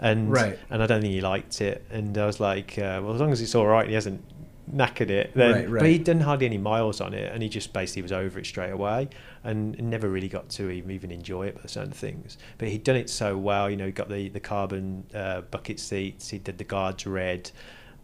And 0.00 0.30
Right. 0.30 0.58
and 0.70 0.82
I 0.82 0.86
don't 0.86 1.00
think 1.00 1.12
he 1.14 1.20
liked 1.20 1.60
it. 1.60 1.86
And 1.90 2.18
I 2.18 2.26
was 2.26 2.38
like, 2.38 2.76
uh, 2.78 3.00
well, 3.02 3.14
as 3.14 3.20
long 3.20 3.32
as 3.32 3.40
it's 3.40 3.54
all 3.54 3.66
right, 3.66 3.80
and 3.82 3.88
he 3.90 3.94
hasn't 3.94 4.22
knackered 4.70 5.10
it. 5.10 5.32
Then, 5.34 5.52
Right, 5.52 5.70
right. 5.70 5.80
But 5.80 5.88
he'd 5.88 6.04
done 6.04 6.20
hardly 6.20 6.46
any 6.46 6.58
miles 6.58 7.00
on 7.00 7.14
it, 7.14 7.32
and 7.32 7.42
he 7.42 7.48
just 7.48 7.72
basically 7.72 8.02
was 8.02 8.12
over 8.12 8.38
it 8.40 8.46
straight 8.46 8.72
away, 8.72 9.08
and 9.44 9.78
never 9.80 10.08
really 10.08 10.28
got 10.28 10.48
to 10.50 10.68
even 10.70 10.90
even 10.90 11.10
enjoy 11.12 11.46
it 11.46 11.54
by 11.54 11.62
certain 11.66 11.92
things. 11.92 12.36
But 12.58 12.68
he'd 12.68 12.82
done 12.84 12.96
it 12.96 13.08
so 13.08 13.38
well. 13.38 13.70
You 13.70 13.76
know, 13.76 13.86
he 13.86 13.92
got 13.92 14.08
the 14.10 14.28
the 14.28 14.40
carbon 14.40 15.04
uh, 15.14 15.42
bucket 15.42 15.78
seats. 15.80 16.28
He 16.30 16.38
did 16.38 16.58
the 16.58 16.64
guards 16.64 17.06
red, 17.06 17.50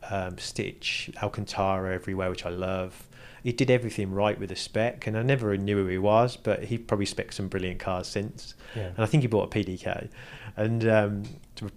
um, 0.09 0.39
stitch 0.39 1.11
Alcantara 1.23 1.95
everywhere, 1.95 2.31
which 2.31 2.47
I 2.47 2.51
love. 2.51 3.07
He 3.43 3.53
did 3.53 3.71
everything 3.71 4.13
right 4.13 4.39
with 4.39 4.51
the 4.51 4.57
spec, 4.57 5.07
and 5.07 5.17
I 5.17 5.23
never 5.23 5.57
knew 5.57 5.79
who 5.79 5.87
he 5.87 5.99
was, 5.99 6.37
but 6.37 6.65
he 6.65 6.77
probably 6.77 7.07
spec 7.07 7.33
some 7.33 7.49
brilliant 7.49 7.81
cars 7.81 8.07
since. 8.07 8.55
Yeah. 8.77 8.89
And 8.89 8.99
I 8.99 9.07
think 9.07 9.23
he 9.23 9.29
bought 9.29 9.55
a 9.55 9.59
PDK, 9.59 10.09
and 10.57 10.89
um, 10.89 11.23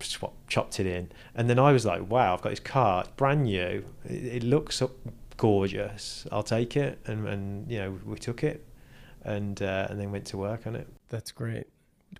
swap, 0.01 0.34
chopped 0.47 0.80
it 0.80 0.86
in. 0.86 1.09
And 1.36 1.49
then 1.49 1.59
I 1.59 1.71
was 1.71 1.86
like, 1.86 2.09
"Wow, 2.09 2.34
I've 2.34 2.41
got 2.41 2.49
this 2.49 2.59
car, 2.59 3.01
it's 3.01 3.09
brand 3.11 3.43
new. 3.43 3.86
It, 4.05 4.26
it 4.26 4.43
looks 4.43 4.82
gorgeous. 5.38 6.28
I'll 6.32 6.43
take 6.43 6.76
it." 6.76 6.99
And, 7.05 7.28
and 7.28 7.71
you 7.71 7.80
know, 7.80 7.99
we 8.05 8.17
took 8.17 8.43
it, 8.43 8.65
and 9.24 9.61
uh, 9.61 9.88
and 9.89 9.99
then 9.99 10.11
went 10.11 10.26
to 10.28 10.38
work 10.38 10.67
on 10.67 10.76
it. 10.76 10.88
That's 11.09 11.32
great. 11.32 11.67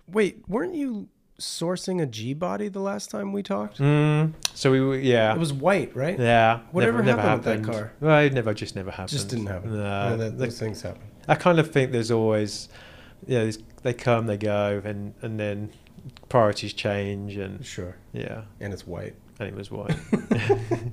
Wait, 0.08 0.42
weren't 0.48 0.74
you 0.74 1.08
sourcing 1.40 2.00
a 2.00 2.06
G 2.06 2.32
body 2.34 2.68
the 2.68 2.80
last 2.80 3.10
time 3.10 3.32
we 3.32 3.42
talked? 3.42 3.78
Mm, 3.78 4.32
so 4.54 4.70
we 4.70 4.80
were, 4.80 4.96
yeah. 4.98 5.32
It 5.34 5.38
was 5.38 5.52
white, 5.52 5.94
right? 5.96 6.18
yeah. 6.18 6.60
Whatever 6.72 7.02
happened 7.02 7.44
with 7.44 7.64
that 7.64 7.72
car? 7.72 7.92
Well, 8.00 8.18
it 8.20 8.32
never 8.32 8.54
just 8.54 8.76
never 8.76 8.90
happened. 8.90 9.08
Just 9.10 9.28
didn't 9.28 9.46
happen. 9.46 9.70
No. 9.72 10.10
No, 10.10 10.16
that, 10.16 10.38
the- 10.38 10.44
those 10.44 10.58
things 10.58 10.82
happen. 10.82 11.02
I 11.28 11.34
kind 11.36 11.58
of 11.58 11.70
think 11.70 11.90
there's 11.92 12.10
always, 12.10 12.68
yeah, 13.26 13.50
they 13.82 13.94
come, 13.94 14.26
they 14.26 14.36
go, 14.36 14.82
and 14.84 15.14
and 15.22 15.40
then 15.40 15.72
priorities 16.28 16.72
change, 16.74 17.36
and 17.36 17.64
Sure. 17.64 17.96
yeah, 18.12 18.42
And 18.60 18.72
it's 18.74 18.86
white. 18.86 19.14
and 19.40 19.48
it 19.48 19.54
was 19.54 19.70
white. 19.70 19.96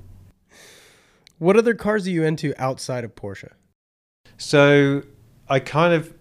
What 1.38 1.56
other 1.56 1.74
cars 1.74 2.06
are 2.06 2.10
you 2.10 2.22
into 2.22 2.54
outside 2.56 3.02
of 3.04 3.14
Porsche? 3.16 3.50
So 4.38 5.02
I 5.48 5.58
kind 5.58 5.92
of 5.92 6.14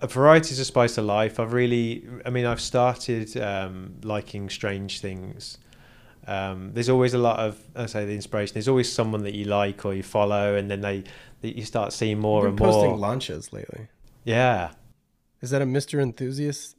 a 0.00 0.06
variety 0.06 0.52
is 0.52 0.58
a 0.58 0.64
spice 0.64 0.98
of 0.98 1.04
life. 1.04 1.40
I've 1.40 1.52
really, 1.52 2.06
I 2.24 2.30
mean, 2.30 2.46
I've 2.46 2.60
started 2.60 3.36
um, 3.36 3.96
liking 4.02 4.48
strange 4.48 5.00
things. 5.00 5.58
Um, 6.26 6.72
there's 6.74 6.88
always 6.88 7.14
a 7.14 7.18
lot 7.18 7.38
of, 7.40 7.58
I 7.74 7.86
say, 7.86 8.04
the 8.04 8.14
inspiration. 8.14 8.54
There's 8.54 8.68
always 8.68 8.92
someone 8.92 9.22
that 9.24 9.34
you 9.34 9.46
like 9.46 9.84
or 9.84 9.94
you 9.94 10.02
follow, 10.02 10.54
and 10.54 10.70
then 10.70 10.82
they, 10.82 11.04
that 11.40 11.56
you 11.56 11.64
start 11.64 11.92
seeing 11.92 12.18
more 12.18 12.46
and 12.46 12.56
been 12.56 12.66
posting 12.66 12.90
more. 12.90 12.98
launches 12.98 13.52
lately. 13.52 13.88
Yeah, 14.24 14.72
Is 15.40 15.50
that 15.50 15.62
a 15.62 15.64
Mr. 15.64 16.02
Enthusiast 16.02 16.76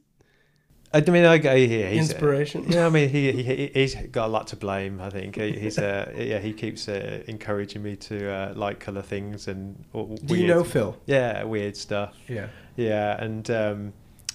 I 0.92 1.00
mean, 1.02 1.24
I 1.24 1.38
go 1.38 1.56
here. 1.56 1.88
He's, 1.88 2.10
inspiration? 2.10 2.64
Yeah, 2.68 2.86
I 2.86 2.90
mean, 2.90 3.08
he, 3.16 3.30
he 3.42 3.70
he's 3.72 3.94
got 3.94 4.26
a 4.26 4.28
lot 4.32 4.48
to 4.48 4.56
blame. 4.56 5.00
I 5.00 5.10
think 5.10 5.36
he, 5.36 5.52
he's 5.52 5.78
uh, 5.78 6.12
yeah, 6.16 6.38
he 6.38 6.52
keeps 6.52 6.88
uh, 6.88 7.22
encouraging 7.28 7.82
me 7.82 7.96
to 7.96 8.30
uh, 8.30 8.52
like 8.56 8.80
color 8.80 9.02
things 9.02 9.46
and 9.46 9.84
w- 9.92 10.16
Do 10.18 10.34
you 10.34 10.48
know 10.48 10.64
Phil? 10.64 10.96
Yeah, 11.06 11.44
weird 11.44 11.76
stuff. 11.76 12.16
Yeah. 12.26 12.48
Yeah, 12.76 13.22
and 13.22 13.50
um, 13.50 13.92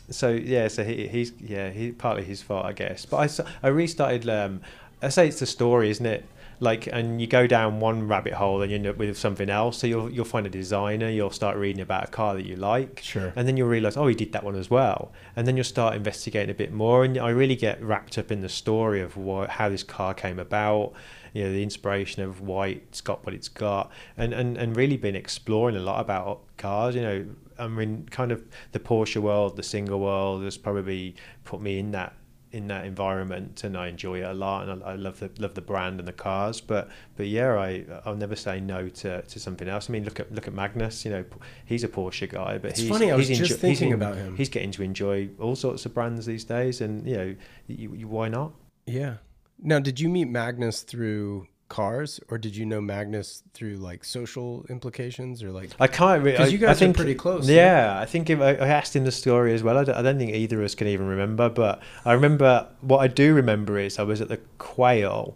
so 0.09 0.29
yeah, 0.29 0.67
so 0.67 0.83
he, 0.83 1.07
he's 1.07 1.33
yeah, 1.39 1.69
he 1.69 1.91
partly 1.91 2.23
his 2.23 2.41
fault, 2.41 2.65
I 2.65 2.73
guess. 2.73 3.05
But 3.05 3.41
I 3.41 3.67
I 3.67 3.69
restarted. 3.69 4.27
Um, 4.29 4.61
I 5.01 5.09
say 5.09 5.27
it's 5.27 5.39
the 5.39 5.45
story, 5.45 5.89
isn't 5.89 6.05
it? 6.05 6.25
Like, 6.61 6.87
and 6.87 7.19
you 7.19 7.27
go 7.27 7.47
down 7.47 7.81
one 7.81 8.07
rabbit 8.07 8.31
hole 8.33 8.61
and 8.61 8.71
you 8.71 8.77
end 8.77 8.87
up 8.87 8.95
with 8.95 9.17
something 9.17 9.49
else. 9.49 9.77
So 9.79 9.87
you'll 9.87 10.09
you'll 10.09 10.23
find 10.23 10.47
a 10.47 10.49
designer, 10.49 11.09
you'll 11.09 11.29
start 11.29 11.57
reading 11.57 11.81
about 11.81 12.05
a 12.05 12.07
car 12.07 12.33
that 12.33 12.45
you 12.45 12.55
like, 12.55 13.01
Sure. 13.03 13.33
and 13.35 13.45
then 13.45 13.57
you'll 13.57 13.67
realize, 13.67 13.97
oh, 13.97 14.07
he 14.07 14.15
did 14.15 14.31
that 14.31 14.43
one 14.43 14.55
as 14.55 14.69
well. 14.69 15.11
And 15.35 15.45
then 15.45 15.57
you'll 15.57 15.65
start 15.65 15.95
investigating 15.95 16.49
a 16.49 16.53
bit 16.53 16.71
more. 16.71 17.03
And 17.03 17.17
I 17.17 17.29
really 17.29 17.57
get 17.57 17.83
wrapped 17.83 18.17
up 18.17 18.31
in 18.31 18.39
the 18.39 18.47
story 18.47 19.01
of 19.01 19.17
what, 19.17 19.49
how 19.49 19.67
this 19.67 19.83
car 19.83 20.13
came 20.13 20.39
about, 20.39 20.93
you 21.33 21.43
know, 21.43 21.51
the 21.51 21.61
inspiration 21.61 22.23
of 22.23 22.39
why 22.39 22.67
it's 22.67 23.01
got 23.01 23.25
what 23.25 23.35
it's 23.35 23.49
got, 23.49 23.91
and, 24.15 24.31
and, 24.31 24.55
and 24.55 24.77
really 24.77 24.95
been 24.95 25.15
exploring 25.15 25.75
a 25.75 25.81
lot 25.81 25.99
about 25.99 26.39
cars. 26.57 26.95
You 26.95 27.01
know, 27.01 27.25
I 27.57 27.67
mean, 27.67 28.07
kind 28.09 28.31
of 28.31 28.43
the 28.71 28.79
Porsche 28.79 29.21
world, 29.21 29.55
the 29.55 29.63
Singer 29.63 29.97
world 29.97 30.43
has 30.43 30.57
probably 30.57 31.15
put 31.43 31.61
me 31.61 31.79
in 31.79 31.91
that 31.91 32.13
in 32.51 32.67
that 32.67 32.85
environment 32.85 33.65
and 33.65 33.75
I 33.75 33.87
enjoy 33.87 34.19
it 34.19 34.23
a 34.23 34.33
lot 34.33 34.69
and 34.69 34.81
I, 34.81 34.91
I 34.91 34.95
love 34.95 35.19
the 35.19 35.29
love 35.39 35.55
the 35.55 35.61
brand 35.61 35.99
and 35.99 36.07
the 36.07 36.13
cars 36.13 36.61
but 36.61 36.87
but 37.17 37.27
yeah 37.27 37.53
I 37.55 37.83
I'll 38.05 38.15
never 38.15 38.37
say 38.37 38.61
no 38.61 38.87
to, 38.87 39.23
to 39.23 39.39
something 39.41 39.67
else 39.67 39.89
I 39.89 39.91
mean 39.91 40.05
look 40.05 40.21
at 40.21 40.31
look 40.33 40.47
at 40.47 40.53
Magnus 40.53 41.03
you 41.03 41.11
know 41.11 41.25
he's 41.65 41.83
a 41.83 41.89
Porsche 41.89 42.29
guy 42.29 42.57
but 42.57 42.71
It's 42.71 42.79
he's, 42.79 42.89
funny, 42.89 43.11
I 43.11 43.15
was 43.17 43.27
he's 43.27 43.39
just 43.39 43.51
he's 43.51 43.59
thinking 43.59 43.91
about 43.91 44.15
him. 44.15 44.37
he's 44.37 44.47
getting 44.47 44.71
to 44.71 44.83
enjoy 44.83 45.27
all 45.37 45.57
sorts 45.57 45.85
of 45.85 45.93
brands 45.93 46.25
these 46.25 46.45
days 46.45 46.79
and 46.79 47.05
you 47.05 47.17
know 47.17 47.35
you, 47.67 47.93
you, 47.93 48.07
why 48.07 48.29
not 48.29 48.53
Yeah. 48.85 49.15
Now, 49.61 49.79
did 49.79 49.99
you 49.99 50.07
meet 50.07 50.29
Magnus 50.29 50.81
through 50.81 51.47
cars 51.67 52.19
or 52.29 52.37
did 52.37 52.55
you 52.55 52.65
know 52.65 52.79
Magnus 52.79 53.41
through 53.53 53.75
like 53.77 54.03
social 54.05 54.65
implications 54.69 55.41
or 55.41 55.51
like 55.51 55.71
I 55.79 55.87
can't 55.87 56.21
really 56.23 56.37
'Cause 56.37 56.49
I- 56.49 56.51
you 56.51 56.57
guys 56.59 56.77
I 56.77 56.79
think, 56.79 56.95
are 56.95 56.99
pretty 56.99 57.15
close, 57.15 57.49
Yeah, 57.49 57.97
I 57.99 58.05
think 58.05 58.29
if 58.29 58.39
I, 58.39 58.51
I 58.51 58.67
asked 58.67 58.95
him 58.95 59.03
the 59.03 59.11
story 59.11 59.53
as 59.53 59.63
well. 59.63 59.77
I 59.79 59.83
don't, 59.83 59.95
I 59.97 60.01
don't 60.03 60.17
think 60.19 60.31
either 60.33 60.59
of 60.59 60.65
us 60.65 60.75
can 60.75 60.87
even 60.87 61.07
remember, 61.07 61.49
but 61.49 61.81
I 62.05 62.13
remember 62.13 62.67
what 62.81 62.99
I 62.99 63.07
do 63.07 63.33
remember 63.33 63.79
is 63.79 63.97
I 63.97 64.03
was 64.03 64.21
at 64.21 64.27
the 64.29 64.37
Quail, 64.59 65.35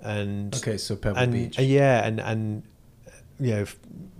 and 0.00 0.54
Okay, 0.56 0.78
so 0.78 0.96
Pebble 0.96 1.18
and 1.18 1.32
Beach. 1.32 1.58
uh, 1.58 1.62
yeah, 1.62 2.06
and 2.06 2.20
and 2.20 2.62
uh, 3.06 3.10
you 3.38 3.50
know, 3.54 3.66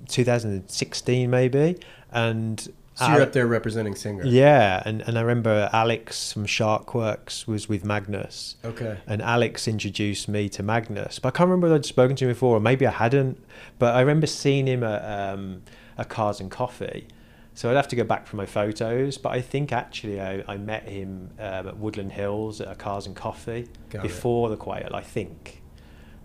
2016 0.09 1.31
maybe, 1.31 1.77
and 2.13 2.69
so 2.97 3.07
you're 3.07 3.17
Al- 3.17 3.23
up 3.23 3.33
there 3.33 3.47
representing 3.47 3.95
Singer. 3.95 4.25
yeah, 4.27 4.83
and 4.85 5.03
and 5.03 5.17
I 5.17 5.21
remember 5.21 5.71
Alex 5.73 6.33
from 6.33 6.47
Sharkwerks 6.47 7.47
was 7.47 7.69
with 7.69 7.85
Magnus, 7.85 8.57
Okay. 8.65 8.99
and 9.07 9.23
Alex 9.23 9.69
introduced 9.69 10.29
me 10.29 10.49
to 10.51 10.63
Magnus. 10.63 11.19
But 11.19 11.29
I 11.29 11.37
can't 11.37 11.49
remember 11.49 11.67
whether 11.67 11.77
I'd 11.77 11.85
spoken 11.87 12.17
to 12.17 12.25
him 12.25 12.31
before, 12.33 12.57
or 12.57 12.61
maybe 12.61 12.87
I 12.87 12.91
hadn't. 12.91 13.39
But 13.79 13.95
I 13.95 14.01
remember 14.01 14.27
seeing 14.27 14.67
him 14.67 14.83
at 14.83 15.33
um, 15.35 15.63
a 15.99 16.05
Cars 16.05 16.41
and 16.41 16.51
Coffee. 16.51 17.07
So 17.55 17.71
I'd 17.71 17.77
have 17.77 17.89
to 17.89 17.97
go 17.97 18.05
back 18.05 18.27
for 18.27 18.37
my 18.37 18.45
photos. 18.45 19.17
But 19.17 19.31
I 19.33 19.41
think 19.41 19.73
actually 19.73 20.21
I, 20.21 20.45
I 20.47 20.59
met 20.59 20.87
him 20.89 21.31
um, 21.39 21.69
at 21.69 21.77
Woodland 21.79 22.13
Hills 22.13 22.61
at 22.61 22.69
a 22.69 22.75
Cars 22.75 23.07
and 23.07 23.17
Coffee 23.17 23.69
Got 23.89 24.01
it. 24.01 24.09
before 24.09 24.51
the 24.51 24.57
Quail, 24.59 24.91
I 24.93 25.01
think. 25.01 25.63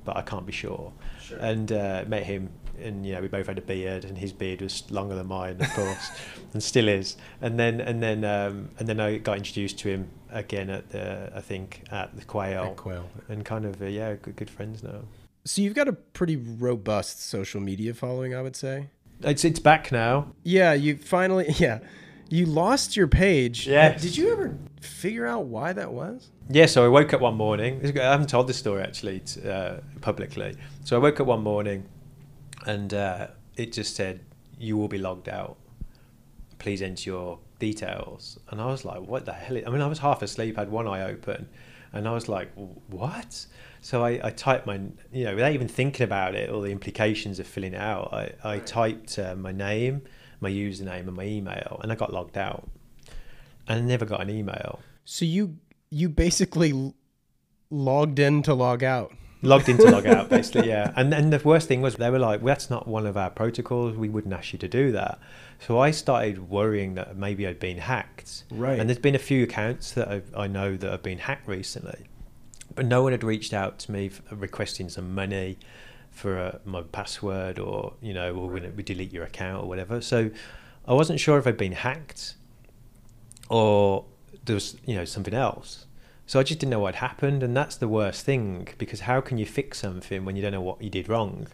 But 0.04 0.18
I 0.18 0.24
can't 0.24 0.46
be 0.46 0.52
sure. 0.52 0.92
Sure. 1.22 1.38
And 1.40 1.72
uh, 1.72 2.04
met 2.08 2.24
him, 2.24 2.50
and 2.82 3.06
you 3.06 3.14
know 3.14 3.22
we 3.22 3.28
both 3.28 3.48
had 3.48 3.58
a 3.58 3.62
beard, 3.62 4.06
and 4.06 4.18
his 4.18 4.34
beard 4.34 4.62
was 4.62 4.90
longer 4.92 5.16
than 5.16 5.28
mine, 5.28 5.58
of 5.62 5.70
course, 5.72 6.12
and 6.54 6.62
still 6.62 6.88
is. 6.88 7.18
And 7.42 7.60
then 7.60 7.82
and 7.82 8.02
then 8.02 8.24
um, 8.24 8.70
and 8.80 8.88
then 8.88 9.00
I 9.00 9.18
got 9.18 9.38
introduced 9.38 9.80
to 9.80 9.90
him 9.90 10.10
again 10.30 10.70
at 10.70 10.90
the 10.90 11.32
I 11.36 11.42
think 11.42 11.84
at 11.92 12.16
the 12.16 12.26
Quail 12.26 12.64
At 12.64 12.78
Quail. 12.78 13.10
and 13.30 13.44
kind 13.46 13.66
of 13.66 13.82
uh, 13.82 13.86
yeah, 13.86 14.16
good 14.16 14.36
good 14.36 14.50
friends 14.50 14.84
now. 14.84 15.02
So 15.46 15.62
you've 15.62 15.74
got 15.74 15.88
a 15.88 15.94
pretty 15.94 16.36
robust 16.36 17.24
social 17.28 17.62
media 17.62 17.94
following, 17.94 18.36
I 18.36 18.42
would 18.42 18.56
say. 18.56 18.90
It's 19.22 19.44
it's 19.46 19.60
back 19.60 19.92
now. 19.92 20.34
Yeah, 20.44 20.74
you 20.74 20.98
finally 20.98 21.48
yeah. 21.58 21.80
You 22.30 22.46
lost 22.46 22.96
your 22.96 23.08
page. 23.08 23.68
Yeah. 23.68 23.98
Did 23.98 24.16
you 24.16 24.32
ever 24.32 24.58
figure 24.80 25.28
out 25.28 25.46
why 25.46 25.74
that 25.74 25.92
was? 25.92 26.30
Yeah, 26.50 26.66
so 26.66 26.86
I 26.86 26.88
woke 26.88 27.14
up 27.14 27.20
one 27.20 27.36
morning. 27.36 27.82
I 27.84 28.04
haven't 28.04 28.30
told 28.30 28.48
this 28.48 28.58
story 28.58 28.82
actually 28.82 29.22
uh, 29.46 29.78
publicly. 30.00 30.56
So 30.86 30.96
I 30.96 31.00
woke 31.00 31.20
up 31.20 31.28
one 31.28 31.44
morning, 31.44 31.84
and 32.66 32.94
uh, 32.94 33.28
it 33.56 33.72
just 33.74 33.96
said, 33.96 34.22
"You 34.58 34.78
will 34.78 34.88
be 34.88 34.98
logged 34.98 35.30
out. 35.30 35.58
Please 36.60 36.82
enter 36.82 37.10
your 37.10 37.40
details." 37.60 38.40
And 38.50 38.62
I 38.62 38.66
was 38.66 38.86
like, 38.86 39.02
"What 39.02 39.26
the 39.26 39.34
hell?" 39.34 39.58
I 39.58 39.70
mean, 39.70 39.82
I 39.82 39.88
was 39.88 40.00
half 40.00 40.22
asleep, 40.22 40.58
had 40.58 40.70
one 40.70 40.88
eye 40.88 41.04
open, 41.04 41.50
and 41.94 42.08
I 42.08 42.14
was 42.14 42.28
like, 42.30 42.52
"What?" 42.88 43.46
So 43.82 44.04
I, 44.04 44.20
I 44.24 44.30
typed 44.30 44.68
my, 44.68 44.80
you 45.12 45.26
know, 45.26 45.34
without 45.36 45.54
even 45.54 45.68
thinking 45.68 46.04
about 46.04 46.36
it 46.36 46.52
or 46.52 46.62
the 46.62 46.72
implications 46.72 47.40
of 47.40 47.48
filling 47.48 47.74
it 47.74 47.82
out, 47.82 48.14
I, 48.14 48.32
I 48.44 48.60
typed 48.60 49.18
uh, 49.18 49.36
my 49.36 49.52
name, 49.52 50.04
my 50.40 50.52
username, 50.52 51.08
and 51.08 51.14
my 51.14 51.24
email, 51.26 51.80
and 51.82 51.92
I 51.92 51.96
got 51.96 52.14
logged 52.14 52.38
out, 52.38 52.70
and 53.68 53.80
I 53.80 53.86
never 53.86 54.06
got 54.06 54.22
an 54.22 54.30
email. 54.30 54.80
So 55.04 55.26
you 55.26 55.58
you 55.90 56.10
basically 56.10 56.94
logged 57.72 58.20
in 58.20 58.44
to 58.44 58.54
log 58.54 58.84
out. 58.84 59.14
Logged 59.42 59.70
in 59.70 59.78
to 59.78 59.90
log 59.90 60.06
out 60.06 60.30
basically 60.30 60.68
yeah. 60.68 60.94
And 60.96 61.14
and 61.14 61.32
the 61.34 61.40
worst 61.40 61.68
thing 61.68 61.82
was 61.82 61.96
they 61.96 62.10
were 62.10 62.20
like 62.20 62.42
well, 62.42 62.54
that's 62.54 62.70
not 62.70 62.88
one 62.88 63.06
of 63.06 63.18
our 63.18 63.30
protocols. 63.30 63.96
We 63.96 64.10
wouldn't 64.10 64.34
ask 64.34 64.54
you 64.54 64.60
to 64.60 64.68
do 64.68 64.92
that. 64.92 65.20
So 65.60 65.80
i 65.80 65.92
started 65.92 66.50
worrying 66.50 66.96
that 66.96 67.16
maybe 67.16 67.48
i'd 67.48 67.60
been 67.60 67.78
hacked. 67.78 68.44
Right. 68.52 68.80
and 68.80 68.90
there's 68.90 69.00
been 69.00 69.16
a 69.16 69.20
few 69.20 69.44
accounts 69.44 69.92
that 69.94 70.08
I've, 70.08 70.36
i 70.36 70.48
know 70.48 70.78
that 70.78 70.92
have 70.92 71.04
been 71.04 71.20
hacked 71.20 71.48
recently. 71.48 72.06
But 72.74 72.86
no 72.86 73.04
one 73.04 73.12
had 73.12 73.24
reached 73.24 73.54
out 73.54 73.80
to 73.80 73.92
me 73.92 74.12
requesting 74.30 74.88
some 74.90 75.14
money 75.14 75.58
for 76.10 76.38
uh, 76.38 76.58
my 76.66 76.82
password 76.84 77.60
or 77.60 77.94
you 78.02 78.14
know 78.14 78.34
we're 78.34 78.60
going 78.60 78.76
to 78.76 78.84
delete 78.84 79.12
your 79.12 79.24
account 79.24 79.64
or 79.64 79.68
whatever. 79.68 80.02
So 80.02 80.32
i 80.88 80.94
wasn't 80.94 81.20
sure 81.20 81.38
if 81.38 81.46
i'd 81.48 81.58
been 81.58 81.74
hacked 81.74 82.36
or 83.50 84.06
there 84.46 84.56
was 84.56 84.78
you 84.86 84.96
know 84.96 85.06
something 85.06 85.34
else 85.34 85.86
so 86.32 86.40
i 86.40 86.44
just 86.44 86.62
didn't 86.62 86.72
know 86.72 86.80
what 86.80 86.96
had 86.96 87.10
happened 87.10 87.44
and 87.44 87.58
that's 87.58 87.76
the 87.76 87.90
worst 87.90 88.24
thing 88.26 88.66
because 88.78 89.02
how 89.02 89.20
can 89.20 89.38
you 89.38 89.46
fix 89.46 89.80
something 89.80 90.24
when 90.24 90.38
you 90.38 90.42
don't 90.42 90.54
know 90.54 90.62
what 90.62 90.82
you 90.82 90.90
did 90.90 91.10
wrong? 91.10 91.46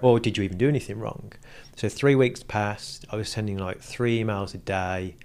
Or 0.00 0.20
did 0.20 0.36
you 0.36 0.44
even 0.44 0.58
do 0.58 0.68
anything 0.68 1.00
wrong? 1.00 1.32
So 1.74 1.88
three 1.88 2.14
weeks 2.14 2.40
passed 2.44 3.04
i 3.10 3.16
was 3.16 3.28
sending 3.28 3.58
like 3.58 3.80
three 3.80 4.22
emails 4.22 4.54
a 4.54 4.58
day 4.58 5.16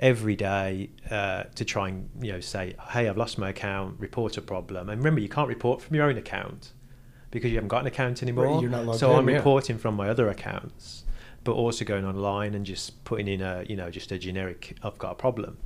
every 0.00 0.34
day 0.34 0.90
uh, 1.12 1.44
to 1.54 1.64
try 1.64 1.90
and 1.90 2.10
you 2.20 2.32
know 2.32 2.40
say 2.40 2.74
hey 2.88 3.08
i've 3.08 3.16
lost 3.16 3.38
my 3.38 3.50
account 3.50 4.00
report 4.00 4.36
a 4.36 4.42
problem. 4.42 4.88
And 4.88 4.98
remember 4.98 5.20
you 5.20 5.28
can't 5.28 5.48
report 5.48 5.80
from 5.80 5.94
your 5.94 6.06
own 6.06 6.16
account 6.16 6.72
because 7.30 7.52
you 7.52 7.56
haven't 7.58 7.68
got 7.68 7.82
an 7.82 7.86
account 7.86 8.20
anymore. 8.20 8.60
not 8.68 8.96
so 8.96 9.12
in, 9.12 9.18
i'm 9.18 9.28
yeah. 9.28 9.36
reporting 9.36 9.78
from 9.78 9.94
my 9.94 10.08
other 10.08 10.28
accounts 10.28 11.04
but 11.44 11.52
also 11.52 11.84
going 11.84 12.04
online 12.04 12.54
and 12.54 12.66
just 12.66 13.04
putting 13.04 13.28
in 13.28 13.42
a 13.42 13.64
you 13.68 13.76
know 13.76 13.90
just 13.90 14.10
a 14.10 14.18
generic 14.18 14.76
i've 14.82 14.98
got 14.98 15.12
a 15.12 15.14
problem 15.14 15.56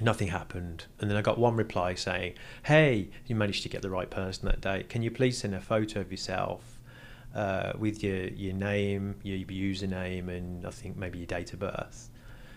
nothing 0.00 0.28
happened. 0.28 0.86
And 1.00 1.10
then 1.10 1.16
i 1.16 1.22
got 1.22 1.38
one 1.38 1.56
reply 1.56 1.94
saying 1.94 2.34
hey 2.64 3.10
you 3.26 3.36
managed 3.36 3.62
to 3.64 3.68
get 3.68 3.82
the 3.82 3.90
right 3.90 4.10
person 4.10 4.46
that 4.46 4.60
day. 4.60 4.84
Can 4.88 5.02
you 5.02 5.10
please 5.10 5.38
send 5.38 5.54
a 5.54 5.60
photo 5.60 6.00
of 6.00 6.10
yourself 6.10 6.80
uh, 7.34 7.72
with 7.78 8.02
your 8.02 8.26
your 8.28 8.54
name 8.54 9.16
your 9.22 9.38
username 9.38 10.28
and 10.28 10.66
i 10.66 10.70
think 10.70 10.96
maybe 10.96 11.18
your 11.18 11.26
date 11.26 11.52
of 11.52 11.58
birth 11.58 12.10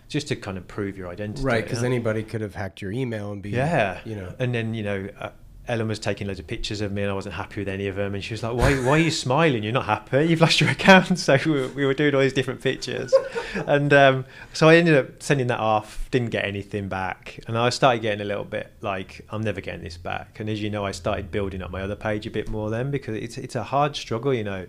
just 0.08 0.28
to 0.28 0.36
kind 0.36 0.56
of 0.56 0.68
prove 0.68 0.96
your 0.96 1.08
identity 1.08 1.42
Right, 1.42 1.64
because 1.64 1.82
anybody 1.82 2.22
could 2.22 2.40
have 2.40 2.54
hacked 2.54 2.80
your 2.80 2.92
email 2.92 3.32
and 3.32 3.42
be 3.42 3.50
yeah. 3.50 4.00
you 4.04 4.14
know. 4.14 4.32
And 4.38 4.54
then 4.54 4.72
you 4.74 4.82
know 4.84 5.08
uh, 5.18 5.30
Ellen 5.68 5.88
was 5.88 5.98
taking 5.98 6.26
loads 6.26 6.38
of 6.38 6.46
pictures 6.46 6.80
of 6.80 6.92
me, 6.92 7.02
and 7.02 7.10
I 7.10 7.14
wasn't 7.14 7.34
happy 7.34 7.60
with 7.60 7.68
any 7.68 7.88
of 7.88 7.96
them. 7.96 8.14
And 8.14 8.22
she 8.22 8.34
was 8.34 8.42
like, 8.42 8.54
"Why? 8.54 8.74
Why 8.76 8.92
are 8.92 8.98
you 8.98 9.10
smiling? 9.10 9.62
You're 9.62 9.72
not 9.72 9.86
happy. 9.86 10.26
You've 10.26 10.40
lost 10.40 10.60
your 10.60 10.70
account." 10.70 11.18
So 11.26 11.36
we 11.44 11.50
were, 11.50 11.68
we 11.68 11.86
were 11.86 11.94
doing 11.94 12.14
all 12.14 12.20
these 12.20 12.32
different 12.32 12.60
pictures, 12.60 13.12
and 13.54 13.92
um, 13.92 14.26
so 14.52 14.68
I 14.68 14.76
ended 14.76 14.96
up 14.96 15.22
sending 15.22 15.48
that 15.48 15.58
off. 15.58 16.08
Didn't 16.10 16.30
get 16.30 16.44
anything 16.44 16.88
back, 16.88 17.40
and 17.48 17.58
I 17.58 17.70
started 17.70 18.02
getting 18.02 18.20
a 18.20 18.24
little 18.24 18.44
bit 18.44 18.72
like, 18.80 19.26
"I'm 19.30 19.42
never 19.42 19.60
getting 19.60 19.82
this 19.82 19.96
back." 19.96 20.38
And 20.40 20.48
as 20.48 20.62
you 20.62 20.70
know, 20.70 20.84
I 20.84 20.92
started 20.92 21.30
building 21.30 21.62
up 21.62 21.70
my 21.70 21.82
other 21.82 21.96
page 21.96 22.26
a 22.26 22.30
bit 22.30 22.48
more 22.48 22.70
then 22.70 22.90
because 22.90 23.16
it's 23.16 23.38
it's 23.38 23.56
a 23.56 23.64
hard 23.64 23.96
struggle, 23.96 24.32
you 24.32 24.44
know 24.44 24.66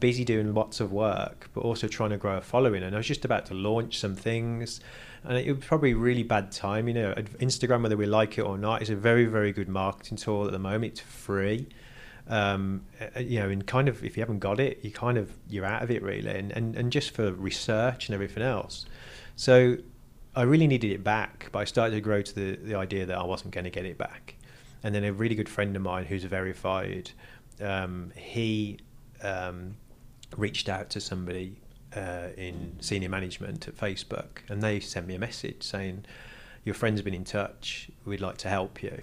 busy 0.00 0.24
doing 0.24 0.54
lots 0.54 0.80
of 0.80 0.92
work, 0.92 1.48
but 1.54 1.60
also 1.60 1.88
trying 1.88 2.10
to 2.10 2.16
grow 2.16 2.36
a 2.36 2.40
following. 2.40 2.82
And 2.82 2.94
I 2.94 2.98
was 2.98 3.06
just 3.06 3.24
about 3.24 3.46
to 3.46 3.54
launch 3.54 3.98
some 3.98 4.14
things, 4.16 4.80
and 5.28 5.36
it 5.36 5.54
was 5.54 5.64
probably 5.64 5.92
really 5.92 6.22
bad 6.22 6.50
time. 6.50 6.88
You 6.88 6.94
know, 6.94 7.14
Instagram, 7.38 7.82
whether 7.82 7.98
we 7.98 8.06
like 8.06 8.38
it 8.38 8.42
or 8.42 8.56
not, 8.56 8.80
is 8.80 8.88
a 8.88 8.96
very, 8.96 9.26
very 9.26 9.52
good 9.52 9.68
marketing 9.68 10.16
tool 10.16 10.46
at 10.46 10.52
the 10.52 10.58
moment. 10.58 10.92
It's 10.92 11.00
free. 11.00 11.68
Um, 12.28 12.84
you 13.18 13.40
know, 13.40 13.48
and 13.48 13.66
kind 13.66 13.88
of 13.88 14.02
if 14.04 14.16
you 14.16 14.22
haven't 14.22 14.38
got 14.38 14.58
it, 14.58 14.80
you 14.82 14.90
kind 14.90 15.18
of 15.18 15.30
you're 15.48 15.66
out 15.66 15.82
of 15.82 15.90
it 15.90 16.02
really, 16.02 16.30
and, 16.30 16.50
and, 16.52 16.76
and 16.76 16.90
just 16.90 17.10
for 17.10 17.32
research 17.32 18.08
and 18.08 18.14
everything 18.14 18.42
else. 18.42 18.86
So 19.36 19.76
I 20.34 20.42
really 20.42 20.66
needed 20.66 20.92
it 20.92 21.04
back, 21.04 21.48
but 21.52 21.60
I 21.60 21.64
started 21.64 21.94
to 21.94 22.00
grow 22.00 22.22
to 22.22 22.34
the, 22.34 22.56
the 22.56 22.74
idea 22.74 23.04
that 23.06 23.16
I 23.16 23.24
wasn't 23.24 23.52
going 23.52 23.64
to 23.64 23.70
get 23.70 23.84
it 23.84 23.98
back. 23.98 24.34
And 24.82 24.94
then 24.94 25.04
a 25.04 25.12
really 25.12 25.34
good 25.34 25.48
friend 25.48 25.74
of 25.76 25.82
mine 25.82 26.04
who's 26.04 26.24
verified, 26.24 27.10
um, 27.60 28.12
he 28.14 28.78
um, 29.22 29.76
reached 30.36 30.68
out 30.68 30.90
to 30.90 31.00
somebody 31.00 31.56
uh, 31.94 32.28
in 32.36 32.76
senior 32.80 33.08
management 33.08 33.68
at 33.68 33.76
Facebook, 33.76 34.42
and 34.48 34.62
they 34.62 34.80
sent 34.80 35.06
me 35.06 35.14
a 35.14 35.18
message 35.18 35.62
saying, 35.62 36.04
"Your 36.64 36.74
friend's 36.74 37.02
been 37.02 37.14
in 37.14 37.24
touch. 37.24 37.90
We'd 38.04 38.20
like 38.20 38.38
to 38.38 38.48
help 38.48 38.82
you." 38.82 39.02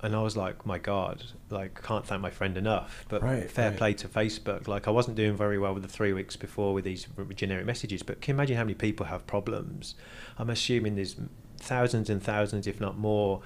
And 0.00 0.14
I 0.14 0.22
was 0.22 0.36
like, 0.36 0.66
"My 0.66 0.78
God! 0.78 1.24
Like, 1.50 1.82
can't 1.82 2.06
thank 2.06 2.20
my 2.20 2.30
friend 2.30 2.56
enough." 2.56 3.06
But 3.08 3.22
right, 3.22 3.50
fair 3.50 3.70
right. 3.70 3.78
play 3.78 3.94
to 3.94 4.08
Facebook. 4.08 4.68
Like, 4.68 4.88
I 4.88 4.90
wasn't 4.90 5.16
doing 5.16 5.36
very 5.36 5.58
well 5.58 5.74
with 5.74 5.82
the 5.82 5.88
three 5.88 6.12
weeks 6.12 6.36
before 6.36 6.74
with 6.74 6.84
these 6.84 7.06
generic 7.34 7.66
messages. 7.66 8.02
But 8.02 8.20
can 8.20 8.34
you 8.34 8.36
imagine 8.36 8.56
how 8.56 8.64
many 8.64 8.74
people 8.74 9.06
have 9.06 9.26
problems? 9.26 9.94
I'm 10.38 10.50
assuming 10.50 10.96
there's 10.96 11.16
thousands 11.58 12.10
and 12.10 12.22
thousands, 12.22 12.66
if 12.66 12.80
not 12.80 12.98
more, 12.98 13.40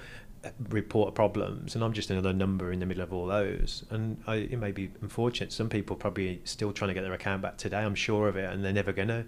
report 0.69 1.13
problems 1.13 1.75
and 1.75 1.83
I'm 1.83 1.93
just 1.93 2.09
another 2.09 2.33
number 2.33 2.71
in 2.71 2.79
the 2.79 2.85
middle 2.85 3.03
of 3.03 3.13
all 3.13 3.27
those. 3.27 3.83
And 3.89 4.21
I, 4.25 4.35
it 4.35 4.59
may 4.59 4.71
be 4.71 4.91
unfortunate. 5.01 5.51
Some 5.51 5.69
people 5.69 5.95
probably 5.95 6.41
still 6.45 6.71
trying 6.73 6.89
to 6.89 6.93
get 6.93 7.01
their 7.01 7.13
account 7.13 7.41
back 7.41 7.57
today 7.57 7.79
I'm 7.79 7.95
sure 7.95 8.27
of 8.27 8.35
it 8.37 8.51
and 8.51 8.63
they're 8.63 8.73
never 8.73 8.91
gonna. 8.91 9.25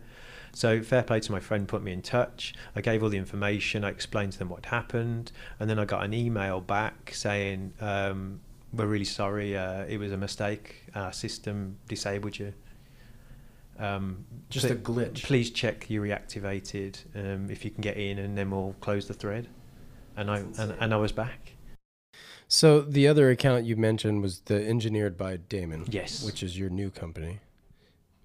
So 0.54 0.82
fair 0.82 1.04
play 1.04 1.20
to 1.20 1.32
my 1.32 1.40
friend 1.40 1.68
put 1.68 1.84
me 1.84 1.92
in 1.92 2.02
touch. 2.02 2.54
I 2.76 2.82
gave 2.82 3.04
all 3.04 3.10
the 3.10 3.18
information 3.18 3.84
I 3.84 3.90
explained 3.90 4.34
to 4.34 4.40
them 4.40 4.50
what 4.50 4.66
happened 4.66 5.32
and 5.60 5.70
then 5.70 5.80
I 5.80 5.86
got 5.86 6.04
an 6.04 6.14
email 6.14 6.62
back 6.62 7.12
saying 7.14 7.74
um, 7.80 8.40
we're 8.72 8.88
really 8.88 9.06
sorry 9.06 9.56
uh, 9.56 9.86
it 9.86 9.98
was 10.00 10.12
a 10.12 10.18
mistake. 10.18 10.84
Our 10.96 11.14
system 11.14 11.78
disabled 11.88 12.40
you. 12.40 12.54
Um, 13.80 14.26
just 14.50 14.70
a 14.70 14.76
glitch. 14.76 15.24
please 15.24 15.50
check 15.50 15.90
you 15.90 16.02
reactivated 16.02 16.98
um, 17.16 17.50
if 17.50 17.66
you 17.66 17.72
can 17.72 17.82
get 17.82 17.98
in 17.98 18.20
and 18.20 18.38
then 18.38 18.52
we'll 18.52 18.76
close 18.82 19.08
the 19.08 19.16
thread 19.16 19.48
and 20.16 20.30
I 20.32 20.40
and, 20.40 20.76
and 20.80 20.94
I 20.94 20.98
was 20.98 21.12
back. 21.12 21.54
So 22.48 22.82
the 22.82 23.08
other 23.08 23.30
account 23.30 23.66
you 23.66 23.76
mentioned 23.76 24.22
was 24.22 24.42
the 24.42 24.64
engineered 24.68 25.18
by 25.18 25.38
Damon. 25.38 25.86
Yes, 25.90 26.24
which 26.24 26.44
is 26.44 26.58
your 26.58 26.70
new 26.70 26.90
company. 26.90 27.40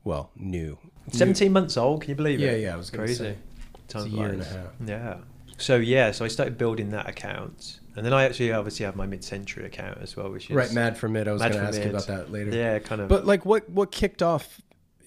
Well, 0.04 0.30
new. 0.36 0.78
Seventeen 1.10 1.48
new. 1.48 1.54
months 1.54 1.76
old. 1.76 2.02
Can 2.02 2.10
you 2.10 2.16
believe 2.16 2.40
yeah, 2.40 2.50
it? 2.50 2.60
Yeah, 2.60 2.66
yeah. 2.68 2.74
I 2.74 2.76
was 2.76 2.90
crazy. 2.90 3.36
It's 3.84 3.94
a 3.94 4.08
year 4.08 4.28
and 4.28 4.42
a 4.42 4.44
half. 4.44 4.66
Yeah. 4.84 5.16
So 5.56 5.76
yeah, 5.76 6.12
so 6.12 6.24
I 6.24 6.28
started 6.28 6.56
building 6.56 6.90
that 6.90 7.08
account, 7.08 7.80
and 7.96 8.06
then 8.06 8.12
I 8.12 8.24
actually 8.24 8.52
obviously 8.52 8.86
have 8.86 8.94
my 8.94 9.06
mid-century 9.06 9.66
account 9.66 9.98
as 10.00 10.16
well, 10.16 10.30
which 10.30 10.50
is 10.50 10.56
right. 10.56 10.72
Mad 10.72 10.96
for 10.96 11.08
mid. 11.08 11.26
I 11.26 11.32
was 11.32 11.42
going 11.42 11.52
to 11.52 11.58
ask 11.58 11.78
mid. 11.78 11.84
you 11.84 11.90
about 11.90 12.06
that 12.06 12.30
later. 12.30 12.54
Yeah, 12.54 12.78
kind 12.78 13.00
of. 13.00 13.08
But 13.08 13.26
like, 13.26 13.44
what 13.44 13.68
what 13.68 13.90
kicked 13.90 14.22
off 14.22 14.60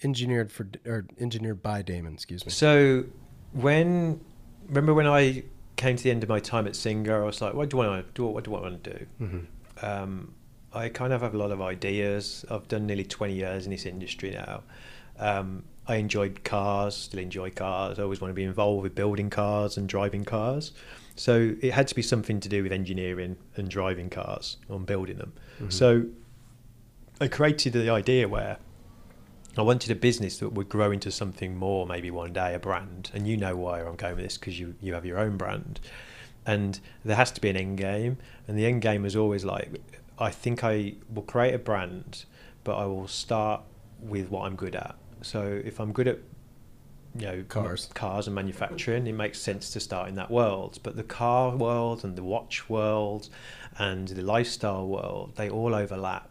engineered 0.04 0.52
for 0.52 0.68
or 0.86 1.06
engineered 1.20 1.62
by 1.62 1.84
Damon? 1.84 2.14
Excuse 2.14 2.46
me. 2.46 2.52
So 2.52 3.06
when 3.54 4.20
remember 4.68 4.94
when 4.94 5.08
I 5.08 5.44
came 5.82 5.96
to 5.96 6.04
the 6.04 6.12
end 6.12 6.22
of 6.22 6.30
my 6.30 6.40
time 6.40 6.68
at 6.68 6.76
Singer, 6.76 7.24
I 7.24 7.26
was 7.26 7.42
like, 7.42 7.56
what 7.56 7.70
do 7.70 7.80
I 7.80 7.88
want 7.88 8.06
to 8.06 8.14
do? 8.14 8.28
What 8.28 8.44
do 8.44 8.56
I 8.56 8.62
want 8.62 8.84
to 8.84 8.94
do? 8.94 9.06
Mm-hmm. 9.20 9.86
Um, 9.86 10.34
I 10.74 10.90
kind 10.90 11.12
of 11.12 11.22
have 11.22 11.34
a 11.34 11.38
lot 11.38 11.52
of 11.52 11.60
ideas. 11.60 12.46
I've 12.50 12.68
done 12.68 12.86
nearly 12.86 13.04
20 13.04 13.34
years 13.34 13.66
in 13.66 13.72
this 13.72 13.86
industry 13.86 14.32
now. 14.32 14.62
Um, 15.18 15.64
I 15.88 15.96
enjoyed 15.96 16.44
cars, 16.44 16.96
still 16.96 17.20
enjoy 17.20 17.50
cars. 17.50 17.98
I 17.98 18.04
always 18.04 18.22
want 18.22 18.30
to 18.30 18.36
be 18.36 18.44
involved 18.44 18.84
with 18.84 18.94
building 18.94 19.30
cars 19.32 19.76
and 19.76 19.90
driving 19.90 20.24
cars. 20.24 20.72
So 21.16 21.56
it 21.62 21.74
had 21.74 21.88
to 21.88 21.96
be 21.96 22.04
something 22.04 22.40
to 22.40 22.48
do 22.48 22.62
with 22.64 22.72
engineering 22.72 23.38
and 23.56 23.68
driving 23.68 24.10
cars 24.10 24.58
and 24.70 24.86
building 24.86 25.18
them. 25.18 25.34
Mm-hmm. 25.56 25.70
So 25.70 26.06
I 27.20 27.28
created 27.28 27.74
the 27.74 27.90
idea 27.90 28.28
where 28.28 28.58
I 29.58 29.62
wanted 29.62 29.92
a 29.92 29.96
business 29.96 30.38
that 30.40 30.50
would 30.50 30.70
grow 30.70 30.92
into 30.92 31.12
something 31.12 31.58
more, 31.58 31.86
maybe 31.86 32.10
one 32.10 32.32
day, 32.34 32.54
a 32.54 32.60
brand. 32.60 33.12
And 33.14 33.28
you 33.28 33.36
know 33.36 33.56
why 33.56 33.82
I'm 33.82 33.96
going 33.96 34.16
with 34.16 34.24
this 34.24 34.38
because 34.38 34.60
you, 34.60 34.76
you 34.82 34.94
have 34.94 35.06
your 35.06 35.20
own 35.20 35.38
brand. 35.38 35.80
And 36.46 36.80
there 37.04 37.18
has 37.18 37.32
to 37.32 37.42
be 37.42 37.50
an 37.50 37.58
end 37.58 37.78
game. 37.78 38.18
And 38.48 38.58
the 38.58 38.66
end 38.66 38.82
game 38.82 39.06
is 39.06 39.16
always 39.16 39.44
like, 39.44 39.82
I 40.18 40.30
think 40.30 40.64
I 40.64 40.94
will 41.14 41.24
create 41.24 41.54
a 41.54 41.60
brand, 41.60 42.26
but 42.64 42.78
I 42.78 42.86
will 42.86 43.08
start 43.08 43.62
with 44.00 44.30
what 44.30 44.46
I'm 44.46 44.56
good 44.56 44.76
at. 44.76 44.96
So 45.22 45.62
if 45.64 45.80
I'm 45.80 45.92
good 45.92 46.08
at 46.08 46.20
you 47.16 47.26
know 47.26 47.44
cars 47.50 47.90
cars 47.94 48.28
and 48.28 48.36
manufacturing 48.36 49.06
it 49.06 49.12
makes 49.12 49.38
sense 49.38 49.70
to 49.72 49.82
start 49.82 50.08
in 50.08 50.16
that 50.16 50.32
world 50.32 50.80
but 50.82 50.96
the 50.96 51.04
car 51.04 51.56
world 51.56 52.06
and 52.06 52.16
the 52.16 52.24
watch 52.24 52.70
world 52.70 53.28
and 53.78 54.08
the 54.08 54.22
lifestyle 54.22 54.88
world 54.88 55.34
they 55.36 55.50
all 55.50 55.76
overlap 55.76 56.30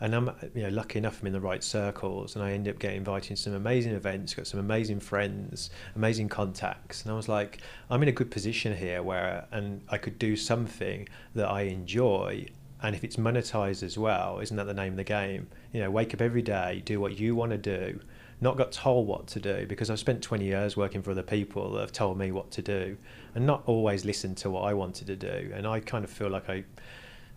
and 0.00 0.14
I'm 0.14 0.30
you 0.54 0.62
know 0.62 0.68
lucky 0.68 0.98
enough 0.98 1.20
I'm 1.20 1.28
in 1.28 1.32
the 1.32 1.40
right 1.40 1.62
circles 1.62 2.34
and 2.34 2.44
I 2.44 2.52
end 2.52 2.68
up 2.68 2.78
getting 2.78 2.98
invited 2.98 3.36
to 3.36 3.42
some 3.42 3.54
amazing 3.54 3.92
events 3.92 4.34
got 4.34 4.46
some 4.46 4.60
amazing 4.60 5.00
friends 5.00 5.70
amazing 5.96 6.28
contacts. 6.28 7.02
And 7.02 7.12
I 7.12 7.14
was 7.16 7.28
like 7.28 7.60
I'm 7.90 8.02
in 8.02 8.08
a 8.08 8.12
good 8.12 8.30
position 8.30 8.76
here 8.76 9.02
where 9.02 9.46
and 9.50 9.82
I 9.88 9.98
could 9.98 10.18
do 10.18 10.36
something 10.36 11.08
that 11.34 11.48
I 11.48 11.62
enjoy 11.62 12.46
and 12.82 12.94
if 12.94 13.04
it's 13.04 13.16
monetized 13.16 13.82
as 13.82 13.96
well 13.96 14.40
isn't 14.40 14.56
that 14.56 14.64
the 14.64 14.74
name 14.74 14.94
of 14.94 14.96
the 14.96 15.04
game? 15.04 15.48
You 15.72 15.80
know 15.80 15.90
wake 15.90 16.14
up 16.14 16.20
every 16.20 16.42
day 16.42 16.82
do 16.84 17.00
what 17.00 17.18
you 17.18 17.34
want 17.34 17.52
to 17.52 17.58
do. 17.58 18.00
Not 18.40 18.56
got 18.56 18.72
told 18.72 19.06
what 19.06 19.28
to 19.28 19.40
do 19.40 19.64
because 19.66 19.90
I've 19.90 20.00
spent 20.00 20.20
20 20.20 20.44
years 20.44 20.76
working 20.76 21.02
for 21.02 21.12
other 21.12 21.22
people 21.22 21.72
that 21.72 21.80
have 21.80 21.92
told 21.92 22.18
me 22.18 22.32
what 22.32 22.50
to 22.50 22.62
do 22.62 22.96
and 23.34 23.46
not 23.46 23.62
always 23.66 24.04
listened 24.04 24.36
to 24.38 24.50
what 24.50 24.62
I 24.62 24.74
wanted 24.74 25.06
to 25.06 25.16
do. 25.16 25.52
And 25.54 25.66
I 25.66 25.80
kind 25.80 26.04
of 26.04 26.10
feel 26.10 26.28
like 26.28 26.50
I 26.50 26.64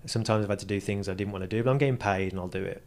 sometimes 0.10 0.44
I've 0.44 0.50
had 0.50 0.60
to 0.60 0.66
do 0.66 0.80
things 0.80 1.08
I 1.08 1.14
didn't 1.14 1.32
want 1.32 1.44
to 1.44 1.48
do, 1.48 1.64
but 1.64 1.70
I'm 1.70 1.78
getting 1.78 1.98
paid 1.98 2.32
and 2.32 2.40
I'll 2.40 2.48
do 2.48 2.64
it. 2.64 2.84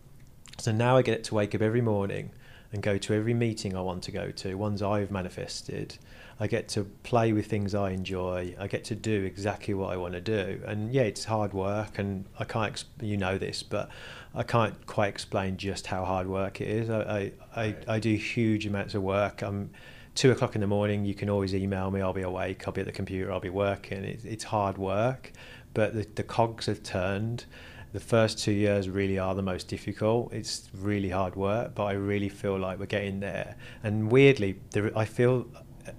So 0.58 0.72
now 0.72 0.96
I 0.96 1.02
get 1.02 1.24
to 1.24 1.34
wake 1.34 1.54
up 1.54 1.62
every 1.62 1.80
morning 1.80 2.30
and 2.72 2.82
go 2.82 2.98
to 2.98 3.14
every 3.14 3.34
meeting 3.34 3.76
I 3.76 3.80
want 3.80 4.02
to 4.04 4.12
go 4.12 4.30
to, 4.30 4.54
ones 4.54 4.82
I've 4.82 5.10
manifested. 5.10 5.96
I 6.38 6.46
get 6.46 6.68
to 6.68 6.84
play 7.02 7.32
with 7.32 7.46
things 7.46 7.74
I 7.74 7.90
enjoy. 7.90 8.54
I 8.58 8.66
get 8.66 8.84
to 8.84 8.94
do 8.94 9.24
exactly 9.24 9.74
what 9.74 9.92
I 9.92 9.96
want 9.96 10.14
to 10.14 10.20
do. 10.20 10.62
And 10.64 10.92
yeah, 10.92 11.02
it's 11.02 11.24
hard 11.24 11.52
work, 11.52 11.98
and 11.98 12.24
I 12.38 12.44
can't, 12.44 12.82
you 13.00 13.16
know 13.16 13.38
this, 13.38 13.62
but 13.62 13.90
I 14.34 14.42
can't 14.42 14.86
quite 14.86 15.08
explain 15.08 15.56
just 15.56 15.88
how 15.88 16.04
hard 16.04 16.28
work 16.28 16.60
it 16.60 16.68
is. 16.68 16.88
I, 16.88 17.32
I, 17.54 17.62
I, 17.62 17.76
I 17.88 17.98
do 17.98 18.14
huge 18.14 18.66
amounts 18.66 18.94
of 18.94 19.02
work. 19.02 19.42
I'm 19.42 19.70
two 20.14 20.30
o'clock 20.30 20.54
in 20.54 20.60
the 20.60 20.66
morning. 20.66 21.04
You 21.04 21.14
can 21.14 21.28
always 21.28 21.54
email 21.54 21.90
me. 21.90 22.00
I'll 22.00 22.12
be 22.12 22.22
awake. 22.22 22.66
I'll 22.66 22.72
be 22.72 22.80
at 22.80 22.86
the 22.86 22.92
computer. 22.92 23.32
I'll 23.32 23.40
be 23.40 23.50
working. 23.50 24.04
It, 24.04 24.24
it's 24.24 24.44
hard 24.44 24.78
work, 24.78 25.32
but 25.74 25.94
the, 25.94 26.06
the 26.14 26.22
cogs 26.22 26.66
have 26.66 26.82
turned. 26.82 27.44
The 27.92 28.00
first 28.00 28.38
two 28.38 28.52
years 28.52 28.88
really 28.88 29.18
are 29.18 29.34
the 29.34 29.42
most 29.42 29.66
difficult. 29.66 30.32
It's 30.32 30.70
really 30.74 31.10
hard 31.10 31.34
work, 31.34 31.74
but 31.74 31.86
I 31.86 31.92
really 31.92 32.28
feel 32.28 32.56
like 32.56 32.78
we're 32.78 32.86
getting 32.86 33.18
there. 33.18 33.56
And 33.82 34.12
weirdly, 34.12 34.60
there, 34.70 34.96
I 34.96 35.04
feel 35.04 35.48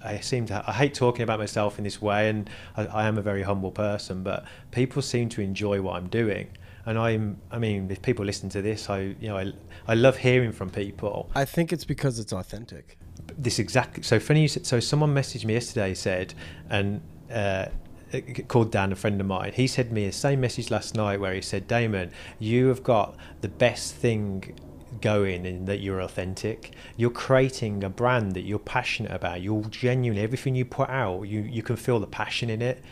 I 0.04 0.20
seem 0.20 0.46
to. 0.48 0.64
I 0.66 0.72
hate 0.74 0.94
talking 0.94 1.24
about 1.24 1.40
myself 1.40 1.78
in 1.78 1.84
this 1.84 2.02
way, 2.02 2.30
and 2.30 2.50
I, 2.78 2.86
I, 2.86 3.08
am 3.08 3.18
a 3.18 3.22
very 3.22 3.44
humble 3.44 3.72
person. 3.72 4.24
But 4.24 4.46
people 4.72 5.02
seem 5.02 5.30
to 5.30 5.42
enjoy 5.42 5.82
what 5.82 5.96
I'm 5.96 6.08
doing, 6.08 6.50
and 6.86 6.98
I'm. 6.98 7.38
I 7.52 7.58
mean, 7.58 7.90
if 7.92 8.02
people 8.02 8.26
listen 8.26 8.50
to 8.50 8.62
this, 8.62 8.90
I 8.90 9.16
you 9.20 9.28
know 9.30 9.38
I 9.38 9.52
I 9.88 9.96
love 9.96 10.18
hearing 10.18 10.52
from 10.52 10.70
people. 10.70 11.30
I 11.36 11.46
think 11.46 11.74
it's 11.74 11.86
because 11.86 12.20
it's 12.20 12.34
authentic. 12.34 12.98
This 13.38 13.60
exactly. 13.60 14.04
So 14.04 14.20
funny. 14.20 14.48
So 14.48 14.80
someone 14.80 15.14
messaged 15.14 15.46
me 15.46 15.54
yesterday 15.54 15.94
said, 15.94 16.34
and. 16.70 17.02
Uh, 17.32 17.68
Uh, 18.14 18.20
called 18.48 18.72
Dan, 18.72 18.92
a 18.92 18.96
friend 18.96 19.20
of 19.22 19.28
mine. 19.28 19.54
He 19.54 19.68
sent 19.68 19.92
me 19.92 20.06
the 20.06 20.12
same 20.12 20.42
message 20.42 20.70
last 20.70 20.96
night 20.96 21.20
where 21.20 21.34
he 21.34 21.42
said, 21.42 21.68
Damon, 21.68 22.12
you 22.40 22.68
have 22.68 22.84
got 22.84 23.16
the 23.42 23.48
best 23.48 23.96
thing 23.96 24.58
going 25.00 25.46
in 25.46 25.66
that 25.66 25.80
you're 25.80 26.02
authentic. 26.02 26.74
You're 26.98 27.12
creating 27.12 27.84
a 27.84 27.90
brand 27.90 28.34
that 28.34 28.42
you're 28.42 28.60
passionate 28.60 29.12
about. 29.12 29.42
You're 29.42 29.64
genuine. 29.64 30.20
Everything 30.22 30.56
you 30.56 30.66
put 30.66 30.90
out, 30.90 31.24
you, 31.24 31.42
you 31.42 31.64
can 31.64 31.76
feel 31.76 32.00
the 32.00 32.08
passion 32.08 32.50
in 32.50 32.62
it. 32.62 32.84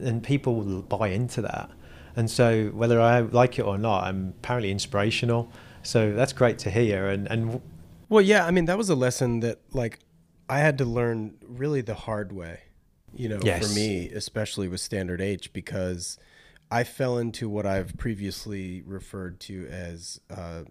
And 0.00 0.22
people 0.22 0.54
will 0.56 0.82
buy 0.82 1.08
into 1.08 1.42
that. 1.42 1.70
And 2.14 2.30
so, 2.30 2.68
whether 2.68 3.00
I 3.00 3.20
like 3.20 3.58
it 3.58 3.62
or 3.62 3.78
not, 3.78 4.04
I'm 4.04 4.34
apparently 4.38 4.70
inspirational. 4.70 5.50
So 5.82 6.12
that's 6.12 6.32
great 6.32 6.58
to 6.60 6.70
hear. 6.70 7.08
And, 7.08 7.26
and 7.28 7.60
well, 8.08 8.22
yeah, 8.22 8.46
I 8.46 8.50
mean, 8.50 8.66
that 8.66 8.78
was 8.78 8.90
a 8.90 8.94
lesson 8.94 9.40
that, 9.40 9.60
like, 9.72 9.98
I 10.48 10.60
had 10.60 10.78
to 10.78 10.84
learn 10.84 11.34
really 11.46 11.80
the 11.80 11.94
hard 11.94 12.32
way 12.32 12.60
you 13.14 13.28
know, 13.28 13.38
yes. 13.42 13.66
for 13.66 13.74
me, 13.74 14.08
especially 14.10 14.68
with 14.68 14.80
Standard 14.80 15.20
H, 15.20 15.52
because 15.52 16.18
I 16.70 16.84
fell 16.84 17.18
into 17.18 17.48
what 17.48 17.66
I've 17.66 17.96
previously 17.96 18.82
referred 18.86 19.40
to 19.40 19.66
as 19.68 20.20
uh, 20.30 20.62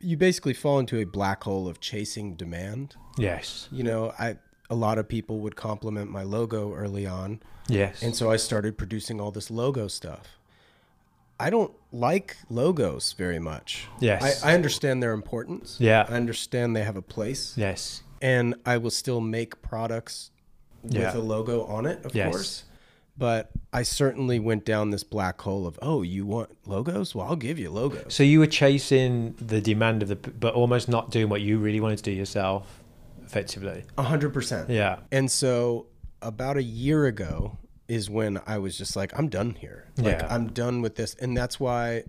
you 0.00 0.16
basically 0.16 0.54
fall 0.54 0.78
into 0.78 0.98
a 0.98 1.04
black 1.04 1.44
hole 1.44 1.68
of 1.68 1.80
chasing 1.80 2.34
demand. 2.34 2.96
Yes. 3.16 3.68
You 3.72 3.84
know, 3.84 4.12
I 4.18 4.36
a 4.70 4.74
lot 4.74 4.98
of 4.98 5.08
people 5.08 5.40
would 5.40 5.56
compliment 5.56 6.10
my 6.10 6.22
logo 6.22 6.72
early 6.74 7.06
on, 7.06 7.40
Yes. 7.68 8.02
and 8.02 8.16
so 8.16 8.30
I 8.30 8.36
started 8.36 8.78
producing 8.78 9.20
all 9.20 9.30
this 9.30 9.50
logo 9.50 9.88
stuff. 9.88 10.38
I 11.38 11.50
don't 11.50 11.72
like 11.92 12.36
logos 12.48 13.12
very 13.12 13.38
much. 13.38 13.86
Yes. 14.00 14.42
I, 14.42 14.52
I 14.52 14.54
understand 14.54 15.02
their 15.02 15.12
importance. 15.12 15.76
Yeah. 15.80 16.06
I 16.08 16.14
understand 16.14 16.74
they 16.76 16.82
have 16.84 16.96
a 16.96 17.02
place. 17.02 17.54
yes. 17.56 18.02
And 18.22 18.54
I 18.64 18.78
will 18.78 18.90
still 18.90 19.20
make 19.20 19.60
products 19.60 20.30
with 20.84 21.14
a 21.14 21.18
logo 21.20 21.64
on 21.64 21.86
it, 21.86 22.04
of 22.04 22.14
Yes. 22.14 22.30
course. 22.30 22.64
But 23.16 23.50
I 23.72 23.84
certainly 23.84 24.40
went 24.40 24.64
down 24.64 24.90
this 24.90 25.04
black 25.04 25.40
hole 25.40 25.66
of, 25.68 25.78
oh, 25.80 26.02
you 26.02 26.26
want 26.26 26.50
logos? 26.66 27.14
Well, 27.14 27.26
I'll 27.28 27.36
give 27.36 27.60
you 27.60 27.70
logos. 27.70 28.12
So 28.12 28.24
you 28.24 28.40
were 28.40 28.48
chasing 28.48 29.34
the 29.40 29.60
demand 29.60 30.02
of 30.02 30.08
the, 30.08 30.16
but 30.16 30.52
almost 30.54 30.88
not 30.88 31.10
doing 31.12 31.28
what 31.28 31.40
you 31.40 31.58
really 31.58 31.80
wanted 31.80 31.98
to 31.98 32.02
do 32.04 32.10
yourself, 32.10 32.82
effectively. 33.24 33.84
A 33.96 34.02
hundred 34.02 34.34
percent. 34.34 34.68
Yeah. 34.68 34.98
And 35.12 35.30
so 35.30 35.86
about 36.22 36.56
a 36.56 36.62
year 36.62 37.06
ago 37.06 37.56
is 37.86 38.10
when 38.10 38.40
I 38.46 38.58
was 38.58 38.76
just 38.76 38.96
like, 38.96 39.16
I'm 39.16 39.28
done 39.28 39.54
here. 39.60 39.86
Like 39.96 40.18
Yeah. 40.20 40.26
I'm 40.34 40.48
done 40.48 40.82
with 40.82 40.96
this. 40.96 41.14
And 41.14 41.36
that's 41.36 41.60
why 41.60 42.02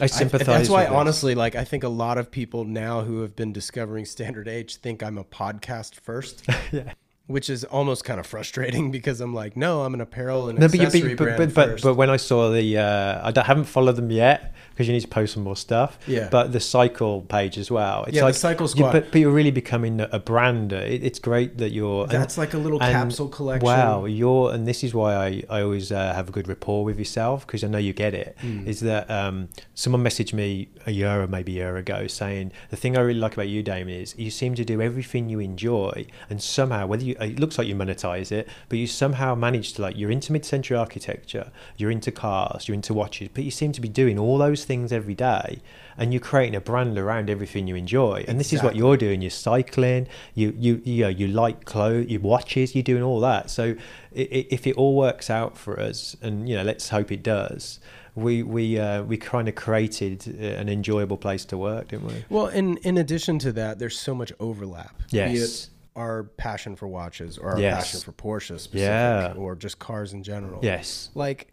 I 0.00 0.04
I, 0.04 0.06
sympathize. 0.06 0.46
that's 0.46 0.70
why 0.70 0.86
honestly, 0.86 1.36
like 1.36 1.54
I 1.54 1.62
think 1.62 1.84
a 1.84 1.88
lot 1.88 2.18
of 2.18 2.32
people 2.32 2.64
now 2.64 3.02
who 3.02 3.20
have 3.20 3.36
been 3.36 3.52
discovering 3.52 4.06
Standard 4.06 4.48
H 4.48 4.76
think 4.76 5.04
I'm 5.04 5.18
a 5.18 5.24
podcast 5.24 6.00
first. 6.00 6.42
Yeah. 6.72 6.94
Which 7.26 7.48
is 7.48 7.64
almost 7.64 8.04
kind 8.04 8.20
of 8.20 8.26
frustrating 8.26 8.90
because 8.98 9.20
I'm 9.22 9.32
like, 9.32 9.56
no, 9.56 9.82
I'm 9.82 9.94
an 9.94 10.02
apparel 10.02 10.48
and 10.50 10.58
No, 10.58 10.68
but, 10.68 10.78
accessory 10.78 11.14
but, 11.14 11.24
brand 11.24 11.54
but, 11.54 11.70
but, 11.70 11.82
but 11.82 11.94
when 11.94 12.10
I 12.10 12.16
saw 12.18 12.50
the, 12.50 12.76
uh, 12.78 13.26
I 13.26 13.30
don't- 13.30 13.46
haven't 13.46 13.64
followed 13.64 13.96
them 13.96 14.10
yet 14.10 14.52
because 14.70 14.88
you 14.88 14.92
need 14.92 15.00
to 15.02 15.08
post 15.08 15.32
some 15.34 15.42
more 15.44 15.56
stuff. 15.56 15.98
Yeah. 16.06 16.28
But 16.30 16.52
the 16.52 16.60
cycle 16.60 17.22
page 17.22 17.56
as 17.56 17.70
well. 17.70 18.04
It's 18.04 18.14
Yeah, 18.16 18.22
the 18.22 18.26
like, 18.26 18.34
Cycle 18.34 18.68
you- 18.74 18.82
but, 18.84 19.10
but 19.10 19.20
you're 19.20 19.30
really 19.30 19.52
becoming 19.52 20.00
a, 20.00 20.18
brand. 20.18 20.72
It, 20.74 21.02
it's 21.02 21.18
great 21.18 21.56
that 21.58 21.70
you're. 21.72 22.02
and- 22.02 22.10
that's 22.12 22.36
like 22.36 22.52
a 22.52 22.58
little 22.58 22.82
and- 22.82 22.92
capsule 22.92 23.28
collection. 23.28 23.64
Wow, 23.66 24.04
you're, 24.04 24.52
and 24.52 24.66
this 24.68 24.84
is 24.84 24.92
why 24.92 25.14
I, 25.14 25.42
I 25.48 25.62
always 25.62 25.92
uh, 25.92 26.12
have 26.12 26.28
a 26.28 26.32
good 26.32 26.46
rapport 26.48 26.84
with 26.84 26.98
yourself 26.98 27.46
because 27.46 27.64
I 27.64 27.68
know 27.68 27.78
you 27.78 27.94
get 27.94 28.12
it. 28.12 28.36
Is 28.66 28.80
Hmm. 28.80 28.86
that 28.86 29.10
um, 29.10 29.48
someone 29.74 30.02
messaged 30.04 30.34
me 30.34 30.68
a 30.86 30.90
year 30.90 31.22
or 31.22 31.26
maybe 31.26 31.52
a 31.52 31.62
year 31.64 31.76
ago 31.78 32.06
saying 32.06 32.52
the 32.68 32.76
thing 32.76 32.98
I 32.98 33.00
really 33.00 33.20
like 33.20 33.32
about 33.32 33.48
you, 33.48 33.62
Damon, 33.62 33.94
is 33.94 34.14
you 34.18 34.30
seem 34.30 34.54
to 34.56 34.64
do 34.64 34.82
everything 34.82 35.30
you 35.30 35.38
enjoy, 35.40 36.04
and 36.28 36.42
somehow 36.42 36.86
whether 36.86 37.04
you 37.04 37.13
it 37.20 37.40
looks 37.40 37.58
like 37.58 37.66
you 37.66 37.74
monetize 37.74 38.32
it, 38.32 38.48
but 38.68 38.78
you 38.78 38.86
somehow 38.86 39.34
manage 39.34 39.74
to 39.74 39.82
like 39.82 39.96
you're 39.96 40.10
into 40.10 40.32
mid-century 40.32 40.76
architecture, 40.76 41.50
you're 41.76 41.90
into 41.90 42.10
cars, 42.10 42.68
you're 42.68 42.74
into 42.74 42.94
watches, 42.94 43.28
but 43.34 43.44
you 43.44 43.50
seem 43.50 43.72
to 43.72 43.80
be 43.80 43.88
doing 43.88 44.18
all 44.18 44.38
those 44.38 44.64
things 44.64 44.92
every 44.92 45.14
day. 45.14 45.60
And 45.96 46.12
you're 46.12 46.20
creating 46.20 46.56
a 46.56 46.60
brand 46.60 46.98
around 46.98 47.30
everything 47.30 47.68
you 47.68 47.76
enjoy, 47.76 48.24
and 48.26 48.40
this 48.40 48.52
is 48.52 48.64
what 48.64 48.74
you're 48.74 48.96
doing. 48.96 49.22
You're 49.22 49.30
cycling, 49.30 50.08
you 50.34 50.52
you 50.58 50.82
you 50.84 51.04
know 51.04 51.08
you 51.08 51.28
like 51.28 51.66
clothes, 51.66 52.10
you 52.10 52.18
watches, 52.18 52.74
you're 52.74 52.82
doing 52.82 53.04
all 53.04 53.20
that. 53.20 53.48
So 53.48 53.76
if 54.10 54.66
it 54.66 54.74
all 54.76 54.96
works 54.96 55.30
out 55.30 55.56
for 55.56 55.78
us, 55.78 56.16
and 56.20 56.48
you 56.48 56.56
know, 56.56 56.64
let's 56.64 56.88
hope 56.88 57.12
it 57.12 57.22
does. 57.22 57.78
We 58.16 58.42
we 58.42 58.78
uh, 58.78 59.02
we 59.04 59.16
kind 59.16 59.48
of 59.48 59.54
created 59.54 60.36
uh, 60.40 60.60
an 60.60 60.68
enjoyable 60.68 61.16
place 61.16 61.44
to 61.46 61.56
work, 61.56 61.88
didn't 61.88 62.06
we? 62.06 62.24
Well, 62.28 62.46
in 62.48 62.76
in 62.78 62.98
addition 62.98 63.38
to 63.40 63.52
that, 63.52 63.78
there's 63.78 63.98
so 63.98 64.14
much 64.14 64.32
overlap. 64.40 65.00
Yes. 65.10 65.70
Our 65.96 66.24
passion 66.24 66.74
for 66.76 66.88
watches 66.88 67.38
or 67.38 67.52
our 67.52 67.60
Yes. 67.60 67.76
passion 67.92 68.00
for 68.00 68.12
Porsche 68.12 68.58
specific 68.58 68.80
Yeah. 68.80 69.34
or 69.36 69.54
just 69.54 69.78
cars 69.78 70.12
in 70.12 70.22
general. 70.22 70.60
Yes. 70.62 71.10
Like 71.14 71.52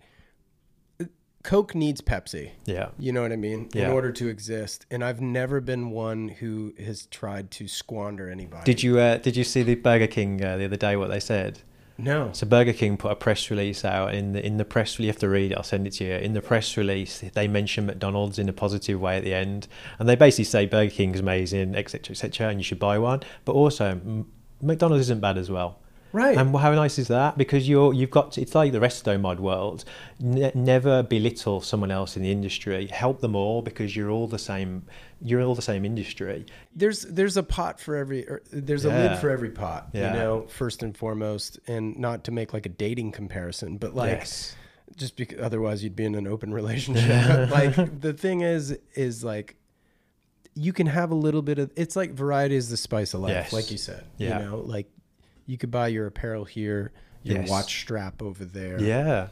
Coke 1.44 1.74
needs 1.74 2.02
Pepsi. 2.02 2.52
Yeah. 2.66 2.90
You 3.00 3.12
know 3.12 3.24
what 3.24 3.32
I 3.32 3.36
mean? 3.36 3.70
Yeah. 3.74 3.86
In 3.86 3.92
order 3.92 4.12
to 4.12 4.28
exist. 4.28 4.86
And 4.92 5.04
I've 5.04 5.22
never 5.22 5.60
been 5.60 5.90
one 5.90 6.28
who 6.28 6.74
has 6.84 7.08
tried 7.08 7.50
to 7.52 7.68
squander 7.68 8.30
anybody. 8.30 8.64
Did 8.64 8.84
you 8.84 9.00
uh, 9.00 9.18
did 9.18 9.36
you 9.36 9.44
see 9.44 9.64
the 9.64 9.74
Burger 9.76 10.06
King 10.08 10.44
uh, 10.44 10.58
the 10.58 10.66
other 10.66 10.78
day? 10.78 10.96
What 10.96 11.10
they 11.10 11.20
said? 11.20 11.60
No. 11.98 12.30
So 12.34 12.48
Burger 12.48 12.74
King 12.74 12.98
put 12.98 13.12
a 13.12 13.16
press 13.16 13.50
release 13.50 13.86
out. 13.86 14.14
In 14.14 14.34
the 14.34 14.46
in 14.46 14.58
the 14.58 14.66
press, 14.66 15.00
you 15.00 15.08
have 15.08 15.20
to 15.20 15.30
read 15.30 15.52
it. 15.52 15.56
I'll 15.56 15.64
send 15.64 15.86
it 15.86 15.94
to 15.94 16.06
you. 16.06 16.14
In 16.16 16.34
the 16.34 16.42
press 16.42 16.76
release, 16.76 17.24
they 17.34 17.48
mention 17.48 17.86
McDonald's 17.86 18.40
in 18.40 18.50
a 18.50 18.54
positive 18.54 19.00
way 19.00 19.18
at 19.18 19.24
the 19.24 19.34
end, 19.34 19.68
and 20.00 20.10
they 20.10 20.16
basically 20.16 20.46
say 20.46 20.66
Burger 20.66 20.92
King 20.92 21.14
is 21.14 21.20
amazing, 21.20 21.76
etc., 21.76 22.14
etc., 22.14 22.50
and 22.50 22.60
you 22.60 22.64
should 22.64 22.80
buy 22.80 22.98
one. 22.98 23.22
But 23.46 23.54
also, 23.54 24.26
McDonald's 24.62 25.02
isn't 25.02 25.22
bad 25.22 25.38
as 25.38 25.52
well. 25.52 25.80
Right. 26.14 26.38
And 26.38 26.56
how 26.56 26.72
nice 26.74 27.00
is 27.00 27.08
that? 27.08 27.38
Because 27.38 27.70
you're 27.70 27.94
you've 27.94 28.10
got 28.12 28.38
it's 28.38 28.54
like 28.54 28.72
the 28.72 28.80
resto 28.80 29.20
mod 29.20 29.40
world. 29.40 29.86
Ne- 30.20 30.52
never 30.54 31.04
belittle 31.04 31.62
someone 31.62 31.92
else 31.92 32.18
in 32.18 32.24
the 32.24 32.32
industry. 32.32 32.88
Help 32.88 33.22
them 33.22 33.36
all 33.36 33.62
because 33.62 33.96
you're 33.96 34.10
all 34.10 34.28
the 34.28 34.40
same. 34.40 34.84
You're 35.24 35.42
all 35.44 35.56
the 35.56 35.62
same 35.62 35.86
industry. 35.86 36.46
there's 36.76 37.04
there's 37.04 37.38
a 37.38 37.44
pot 37.44 37.80
for 37.80 37.96
every 37.96 38.28
or 38.28 38.42
there's 38.52 38.86
a 38.86 38.90
lid 38.90 39.20
for 39.20 39.30
every 39.30 39.52
pot 39.52 39.90
Yeah. 39.94 40.14
you 40.14 40.20
know 40.20 40.42
first 40.48 40.82
and 40.84 40.98
foremost 40.98 41.60
and 41.68 41.98
not 41.98 42.24
to 42.24 42.32
make 42.32 42.54
like 42.54 42.66
a 42.66 42.70
dating 42.70 43.12
comparison 43.12 43.78
but 43.78 43.94
like 43.94 44.12
yes. 44.18 44.56
just 44.96 45.16
because 45.18 45.40
otherwise 45.40 45.84
you'd 45.84 45.96
be 45.96 46.06
in 46.06 46.16
an 46.16 46.26
open 46.26 46.52
relationship 46.62 47.52
like 47.52 47.76
the 48.02 48.14
thing 48.14 48.42
is 48.42 48.76
is 48.96 49.24
like 49.24 49.58
you 50.56 50.74
can 50.74 50.88
have 50.88 51.12
a 51.12 51.16
little 51.16 51.42
bit 51.44 51.60
of 51.60 51.72
it's 51.76 51.96
like 51.96 52.12
variety 52.14 52.56
is 52.56 52.70
the 52.70 52.78
spice 52.78 53.14
of 53.14 53.22
life 53.22 53.30
Yes. 53.32 53.54
like 53.54 53.70
you 53.70 53.78
said 53.78 54.04
Yeah. 54.18 54.40
you 54.40 54.46
know 54.46 54.58
like 54.58 54.90
you 55.52 55.58
could 55.58 55.72
buy 55.72 55.88
your 55.96 56.06
apparel 56.08 56.46
here 56.46 56.92
your 57.24 57.40
Yes. 57.42 57.50
watch 57.50 57.82
strap 57.82 58.22
over 58.22 58.44
there 58.46 58.80
Yeah. 58.82 59.28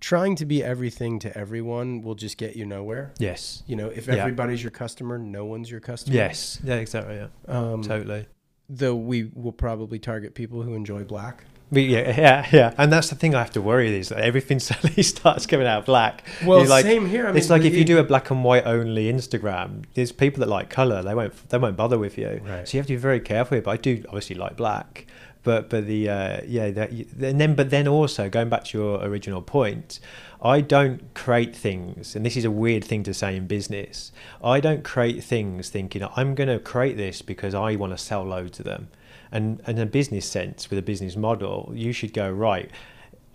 trying 0.00 0.34
to 0.36 0.46
be 0.46 0.62
everything 0.64 1.18
to 1.20 1.36
everyone 1.36 2.02
will 2.02 2.14
just 2.14 2.36
get 2.38 2.56
you 2.56 2.64
nowhere 2.64 3.12
Yes. 3.18 3.62
you 3.66 3.76
know 3.76 3.88
if 3.88 4.06
Yeah. 4.06 4.14
everybody's 4.16 4.62
your 4.62 4.70
customer 4.82 5.18
no 5.18 5.44
one's 5.44 5.70
your 5.70 5.80
customer 5.80 6.16
Yes. 6.16 6.58
Yeah. 6.64 6.76
Exactly. 6.76 7.16
Yeah. 7.16 7.28
um, 7.56 7.82
totally. 7.82 8.26
though 8.68 8.94
we 8.96 9.30
will 9.34 9.52
probably 9.52 9.98
target 9.98 10.34
people 10.34 10.62
who 10.62 10.74
enjoy 10.74 11.02
black 11.04 11.44
But 11.70 11.82
yeah, 11.82 12.14
yeah, 12.24 12.46
yeah, 12.50 12.74
and 12.78 12.90
that's 12.90 13.10
the 13.10 13.14
thing 13.14 13.34
I 13.34 13.40
have 13.40 13.50
to 13.52 13.60
worry 13.60 13.94
is 14.00 14.08
that 14.08 14.20
everything 14.20 14.58
suddenly 14.70 15.02
starts 15.02 15.44
coming 15.46 15.66
out 15.66 15.84
black. 15.84 16.24
Well, 16.46 16.64
like, 16.66 16.82
same 16.86 17.04
here. 17.14 17.26
I 17.26 17.34
it's 17.36 17.50
mean, 17.50 17.58
like 17.60 17.66
if 17.70 17.74
you 17.76 17.84
do 17.84 17.98
a 17.98 18.04
black 18.04 18.30
and 18.30 18.42
white 18.42 18.64
only 18.66 19.12
Instagram, 19.12 19.84
there's 19.92 20.10
people 20.12 20.40
that 20.40 20.48
like 20.48 20.70
color. 20.70 21.02
They 21.02 21.14
won't. 21.14 21.34
They 21.50 21.58
won't 21.58 21.76
bother 21.76 21.98
with 21.98 22.16
you. 22.16 22.40
Right. 22.42 22.66
So 22.66 22.70
you 22.72 22.80
have 22.80 22.86
to 22.86 22.94
be 22.94 23.02
very 23.10 23.20
careful. 23.20 23.56
Here. 23.56 23.62
But 23.62 23.70
I 23.72 23.76
do 23.76 24.02
obviously 24.08 24.36
like 24.36 24.56
black. 24.56 25.06
But 25.48 25.70
but 25.70 25.86
the 25.86 26.10
uh, 26.10 26.40
yeah 26.46 26.70
that 26.72 26.90
and 26.90 27.40
then 27.40 27.54
but 27.54 27.70
then 27.70 27.88
also 27.88 28.28
going 28.28 28.50
back 28.50 28.64
to 28.64 28.76
your 28.76 29.02
original 29.02 29.40
point, 29.40 29.98
I 30.42 30.60
don't 30.60 31.14
create 31.14 31.56
things, 31.56 32.14
and 32.14 32.26
this 32.26 32.36
is 32.36 32.44
a 32.44 32.50
weird 32.50 32.84
thing 32.84 33.02
to 33.04 33.14
say 33.14 33.34
in 33.34 33.46
business. 33.46 34.12
I 34.44 34.60
don't 34.60 34.84
create 34.84 35.24
things 35.24 35.70
thinking 35.70 36.06
I'm 36.14 36.34
going 36.34 36.50
to 36.50 36.58
create 36.58 36.98
this 36.98 37.22
because 37.22 37.54
I 37.54 37.76
want 37.76 37.94
to 37.94 37.96
sell 37.96 38.24
loads 38.24 38.58
of 38.58 38.66
them. 38.66 38.88
And 39.32 39.62
in 39.66 39.78
a 39.78 39.86
business 39.86 40.26
sense, 40.28 40.68
with 40.68 40.78
a 40.78 40.82
business 40.82 41.16
model, 41.16 41.72
you 41.74 41.92
should 41.94 42.12
go 42.12 42.30
right. 42.30 42.70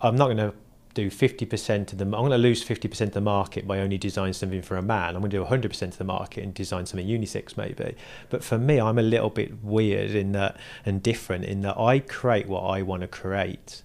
I'm 0.00 0.14
not 0.14 0.26
going 0.26 0.36
to 0.36 0.54
do 0.94 1.10
50% 1.10 1.92
of 1.92 1.98
the. 1.98 2.04
I'm 2.04 2.10
going 2.12 2.30
to 2.30 2.38
lose 2.38 2.64
50% 2.64 3.00
of 3.00 3.12
the 3.12 3.20
market 3.20 3.66
by 3.66 3.80
only 3.80 3.98
designing 3.98 4.32
something 4.32 4.62
for 4.62 4.76
a 4.76 4.82
man. 4.82 5.14
I'm 5.14 5.20
going 5.20 5.30
to 5.30 5.36
do 5.36 5.44
100% 5.44 5.82
of 5.82 5.98
the 5.98 6.04
market 6.04 6.44
and 6.44 6.54
design 6.54 6.86
something 6.86 7.06
unisex 7.06 7.56
maybe. 7.56 7.96
But 8.30 8.42
for 8.42 8.58
me, 8.58 8.80
I'm 8.80 8.98
a 8.98 9.02
little 9.02 9.30
bit 9.30 9.62
weird 9.62 10.12
in 10.12 10.32
that 10.32 10.56
and 10.86 11.02
different 11.02 11.44
in 11.44 11.62
that 11.62 11.78
I 11.78 11.98
create 11.98 12.46
what 12.46 12.62
I 12.62 12.82
want 12.82 13.02
to 13.02 13.08
create. 13.08 13.82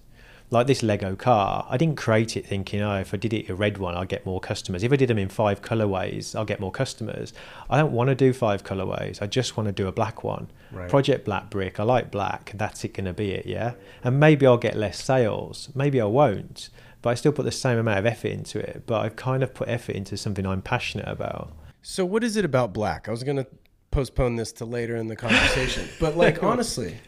Like 0.52 0.66
this 0.66 0.82
Lego 0.82 1.14
car, 1.14 1.64
I 1.70 1.76
didn't 1.76 1.96
create 1.96 2.36
it 2.36 2.44
thinking, 2.44 2.80
oh, 2.80 2.96
if 2.96 3.14
I 3.14 3.16
did 3.16 3.32
it 3.32 3.48
a 3.48 3.54
red 3.54 3.78
one, 3.78 3.94
I'll 3.94 4.04
get 4.04 4.26
more 4.26 4.40
customers. 4.40 4.82
If 4.82 4.92
I 4.92 4.96
did 4.96 5.08
them 5.08 5.18
in 5.18 5.28
five 5.28 5.62
colorways, 5.62 6.34
I'll 6.34 6.44
get 6.44 6.58
more 6.58 6.72
customers. 6.72 7.32
I 7.68 7.78
don't 7.78 7.92
want 7.92 8.08
to 8.08 8.16
do 8.16 8.32
five 8.32 8.64
colorways. 8.64 9.22
I 9.22 9.28
just 9.28 9.56
want 9.56 9.68
to 9.68 9.72
do 9.72 9.86
a 9.86 9.92
black 9.92 10.24
one. 10.24 10.48
Right. 10.72 10.88
Project 10.88 11.24
Black 11.24 11.50
Brick, 11.50 11.78
I 11.78 11.84
like 11.84 12.10
black. 12.10 12.50
That's 12.56 12.82
it 12.82 12.94
going 12.94 13.04
to 13.04 13.12
be 13.12 13.30
it, 13.30 13.46
yeah? 13.46 13.74
And 14.02 14.18
maybe 14.18 14.44
I'll 14.44 14.56
get 14.56 14.76
less 14.76 15.00
sales. 15.02 15.68
Maybe 15.74 16.00
I 16.00 16.06
won't. 16.06 16.68
But 17.02 17.10
I 17.10 17.14
still 17.14 17.32
put 17.32 17.44
the 17.44 17.52
same 17.52 17.78
amount 17.78 17.98
of 17.98 18.06
effort 18.06 18.28
into 18.28 18.58
it. 18.58 18.84
But 18.86 19.04
I've 19.04 19.16
kind 19.16 19.42
of 19.42 19.54
put 19.54 19.68
effort 19.68 19.96
into 19.96 20.16
something 20.16 20.46
I'm 20.46 20.62
passionate 20.62 21.08
about. 21.08 21.52
So 21.82 22.04
what 22.04 22.22
is 22.22 22.36
it 22.36 22.44
about 22.44 22.72
black? 22.72 23.08
I 23.08 23.10
was 23.10 23.22
gonna 23.22 23.46
postpone 23.90 24.36
this 24.36 24.52
to 24.52 24.64
later 24.64 24.96
in 24.96 25.08
the 25.08 25.16
conversation, 25.16 25.88
but 26.00 26.16
like 26.16 26.42
honestly, 26.42 26.98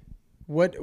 what 0.47 0.77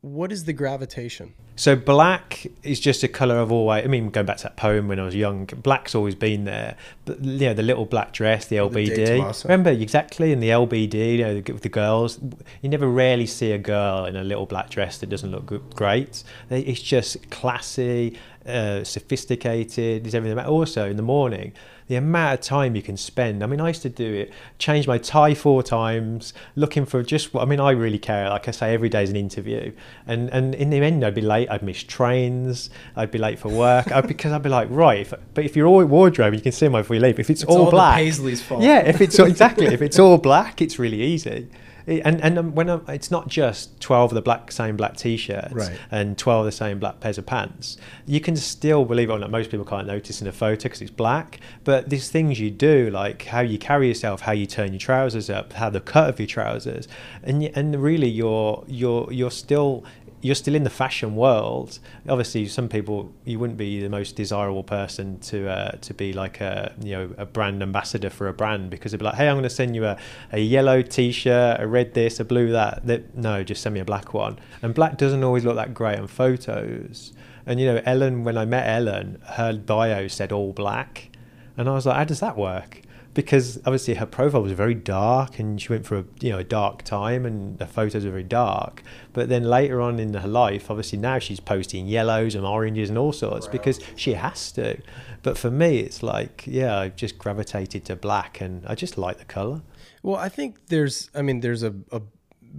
what 0.00 0.30
is 0.30 0.44
the 0.44 0.52
gravitation? 0.52 1.34
So 1.56 1.74
black 1.74 2.46
is 2.62 2.78
just 2.78 3.02
a 3.02 3.08
color 3.08 3.40
I've 3.40 3.50
always. 3.50 3.84
I 3.84 3.88
mean, 3.88 4.10
going 4.10 4.26
back 4.26 4.36
to 4.38 4.42
that 4.44 4.56
poem 4.56 4.86
when 4.86 5.00
I 5.00 5.04
was 5.04 5.14
young, 5.14 5.46
black's 5.46 5.92
always 5.92 6.14
been 6.14 6.44
there. 6.44 6.76
But 7.04 7.22
you 7.24 7.48
know, 7.48 7.54
the 7.54 7.64
little 7.64 7.84
black 7.84 8.12
dress, 8.12 8.46
the 8.46 8.58
The 8.58 8.62
LBD. 8.62 9.06
Tomaso. 9.18 9.48
Remember 9.48 9.70
exactly 9.70 10.30
in 10.30 10.38
the 10.38 10.50
LBD, 10.50 11.16
you 11.16 11.24
know, 11.24 11.34
with 11.34 11.62
the 11.62 11.68
girls. 11.68 12.20
You 12.62 12.68
never 12.68 12.86
rarely 12.86 13.26
see 13.26 13.50
a 13.50 13.58
girl 13.58 14.04
in 14.04 14.14
a 14.14 14.22
little 14.22 14.46
black 14.46 14.70
dress 14.70 14.98
that 14.98 15.08
doesn't 15.08 15.32
look 15.32 15.74
great. 15.74 16.22
It's 16.48 16.80
just 16.80 17.28
classy, 17.30 18.16
uh, 18.46 18.84
sophisticated. 18.84 20.06
It's 20.06 20.14
everything. 20.14 20.36
But 20.36 20.46
Also, 20.46 20.88
in 20.88 20.96
the 20.96 21.02
morning, 21.02 21.52
the 21.88 21.96
amount 21.96 22.40
of 22.40 22.40
time 22.44 22.76
you 22.76 22.82
can 22.82 22.96
spend. 22.96 23.42
I 23.42 23.46
mean, 23.46 23.60
I 23.60 23.68
used 23.68 23.82
to 23.82 23.88
do 23.88 24.12
it, 24.12 24.32
change 24.58 24.86
my 24.86 24.98
tie 24.98 25.34
four 25.34 25.62
times, 25.62 26.34
looking 26.54 26.84
for 26.84 27.02
just 27.02 27.32
what 27.32 27.42
I 27.42 27.46
mean. 27.46 27.60
I 27.60 27.70
really 27.70 27.98
care. 27.98 28.28
Like 28.28 28.46
I 28.46 28.50
say, 28.50 28.74
every 28.74 28.88
day 28.88 29.02
is 29.02 29.10
an 29.10 29.16
interview, 29.16 29.72
and 30.06 30.28
and 30.30 30.54
in 30.54 30.70
the 30.70 30.78
end, 30.78 31.04
I'd 31.04 31.14
be 31.14 31.20
late. 31.22 31.50
I'd 31.50 31.62
miss 31.62 31.82
trains. 31.82 32.70
I'd 32.94 33.10
be 33.10 33.18
late 33.18 33.38
for 33.38 33.48
work 33.48 33.90
I'd, 33.90 34.06
because 34.06 34.32
I'd 34.32 34.42
be 34.42 34.50
like, 34.50 34.68
right. 34.70 35.00
If, 35.00 35.14
but 35.34 35.44
if 35.44 35.56
you're 35.56 35.66
all 35.66 35.84
wardrobe, 35.84 36.34
you 36.34 36.40
can 36.40 36.52
see 36.52 36.66
them 36.66 36.72
before 36.72 36.96
you 36.96 37.02
leave. 37.02 37.18
If 37.18 37.30
it's, 37.30 37.42
It's 37.42 37.50
all, 37.50 37.64
all 37.64 37.70
black, 37.70 37.96
Paisley's 37.96 38.42
fault. 38.42 38.62
Yeah, 38.62 38.80
if 38.80 39.00
it's 39.00 39.18
exactly 39.18 39.66
if 39.66 39.82
it's 39.82 39.98
all 39.98 40.18
black, 40.18 40.60
it's 40.60 40.78
really 40.78 41.00
easy. 41.00 41.48
And 41.88 42.20
and 42.22 42.38
um, 42.38 42.54
when 42.54 42.68
I'm, 42.68 42.84
it's 42.88 43.10
not 43.10 43.28
just 43.28 43.80
twelve 43.80 44.10
of 44.10 44.14
the 44.14 44.20
black 44.22 44.52
same 44.52 44.76
black 44.76 44.96
t-shirts 44.96 45.54
Right. 45.54 45.78
and 45.90 46.18
twelve 46.18 46.40
of 46.40 46.46
the 46.46 46.52
same 46.56 46.78
black 46.78 47.00
pairs 47.00 47.16
of 47.16 47.24
pants, 47.24 47.78
you 48.04 48.20
can 48.20 48.36
still 48.36 48.84
believe 48.84 49.08
it 49.08 49.12
or 49.14 49.18
not. 49.18 49.30
Most 49.30 49.50
people 49.50 49.64
can't 49.64 49.86
notice 49.86 50.20
in 50.20 50.26
a 50.28 50.32
photo 50.32 50.64
because 50.64 50.82
it's 50.82 50.90
black. 50.90 51.40
But 51.64 51.88
these 51.88 52.10
things 52.10 52.38
you 52.38 52.50
do, 52.50 52.90
like 52.90 53.24
how 53.24 53.40
you 53.40 53.58
carry 53.58 53.88
yourself, 53.88 54.20
how 54.20 54.32
you 54.32 54.44
turn 54.46 54.72
your 54.72 54.80
trousers 54.80 55.30
up, 55.30 55.54
how 55.54 55.70
the 55.70 55.80
cut 55.80 56.10
of 56.10 56.20
your 56.20 56.26
trousers, 56.26 56.86
and 57.22 57.42
and 57.54 57.82
really 57.82 58.08
you're 58.08 58.64
you're 58.66 59.10
you're 59.10 59.30
still 59.30 59.84
you're 60.20 60.34
still 60.34 60.54
in 60.54 60.64
the 60.64 60.70
fashion 60.70 61.14
world. 61.14 61.78
Obviously, 62.08 62.46
some 62.46 62.68
people 62.68 63.12
you 63.24 63.38
wouldn't 63.38 63.58
be 63.58 63.80
the 63.80 63.88
most 63.88 64.16
desirable 64.16 64.64
person 64.64 65.18
to 65.20 65.48
uh, 65.48 65.70
to 65.72 65.94
be 65.94 66.12
like 66.12 66.40
a 66.40 66.74
you 66.82 66.92
know 66.92 67.14
a 67.16 67.26
brand 67.26 67.62
ambassador 67.62 68.10
for 68.10 68.28
a 68.28 68.32
brand 68.32 68.70
because 68.70 68.92
they'd 68.92 68.98
be 68.98 69.04
like, 69.04 69.14
hey, 69.14 69.28
I'm 69.28 69.34
going 69.34 69.44
to 69.44 69.50
send 69.50 69.76
you 69.76 69.84
a, 69.84 69.96
a 70.32 70.40
yellow 70.40 70.82
T-shirt, 70.82 71.60
a 71.60 71.66
red 71.66 71.94
this, 71.94 72.20
a 72.20 72.24
blue 72.24 72.52
that. 72.52 72.84
No, 73.16 73.44
just 73.44 73.62
send 73.62 73.74
me 73.74 73.80
a 73.80 73.84
black 73.84 74.14
one. 74.14 74.38
And 74.62 74.74
black 74.74 74.96
doesn't 74.96 75.22
always 75.22 75.44
look 75.44 75.56
that 75.56 75.74
great 75.74 75.98
on 75.98 76.06
photos. 76.06 77.12
And 77.46 77.60
you 77.60 77.66
know, 77.66 77.82
Ellen, 77.84 78.24
when 78.24 78.36
I 78.36 78.44
met 78.44 78.68
Ellen, 78.68 79.20
her 79.24 79.54
bio 79.54 80.08
said 80.08 80.32
all 80.32 80.52
black, 80.52 81.10
and 81.56 81.68
I 81.68 81.72
was 81.72 81.86
like, 81.86 81.96
how 81.96 82.04
does 82.04 82.20
that 82.20 82.36
work? 82.36 82.82
Because 83.14 83.56
obviously 83.58 83.94
her 83.94 84.06
profile 84.06 84.42
was 84.42 84.52
very 84.52 84.74
dark 84.74 85.38
and 85.38 85.60
she 85.60 85.68
went 85.70 85.84
through 85.86 85.98
a 86.00 86.24
you 86.24 86.30
know 86.30 86.38
a 86.38 86.44
dark 86.44 86.82
time 86.82 87.24
and 87.26 87.58
the 87.58 87.66
photos 87.66 88.04
are 88.04 88.10
very 88.10 88.22
dark 88.22 88.82
but 89.12 89.28
then 89.28 89.42
later 89.44 89.80
on 89.80 89.98
in 89.98 90.14
her 90.14 90.28
life 90.28 90.70
obviously 90.70 90.98
now 90.98 91.18
she's 91.18 91.40
posting 91.40 91.86
yellows 91.86 92.34
and 92.34 92.44
oranges 92.46 92.88
and 92.88 92.98
all 92.98 93.12
sorts 93.12 93.46
Right. 93.46 93.52
because 93.52 93.80
she 93.96 94.14
has 94.14 94.52
to 94.52 94.80
but 95.22 95.36
for 95.36 95.50
me 95.50 95.78
it's 95.80 96.02
like 96.02 96.44
yeah 96.46 96.78
i've 96.78 96.96
just 96.96 97.18
gravitated 97.18 97.84
to 97.86 97.96
black 97.96 98.40
and 98.40 98.64
i 98.66 98.74
just 98.74 98.96
like 98.98 99.18
the 99.18 99.24
color 99.24 99.62
Well, 100.02 100.16
I 100.16 100.28
think 100.28 100.66
there's, 100.68 101.10
I 101.14 101.22
mean, 101.22 101.40
there's 101.40 101.64
a, 101.64 101.74
a 101.90 102.00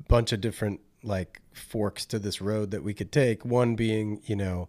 bunch 0.09 0.33
of 0.33 0.41
different 0.41 0.81
like 1.03 1.39
forks 1.53 2.05
to 2.07 2.19
this 2.19 2.41
road 2.41 2.71
that 2.71 2.83
we 2.83 2.93
could 2.93 3.11
take. 3.13 3.45
One 3.45 3.75
being, 3.75 4.21
you 4.25 4.35
know, 4.35 4.67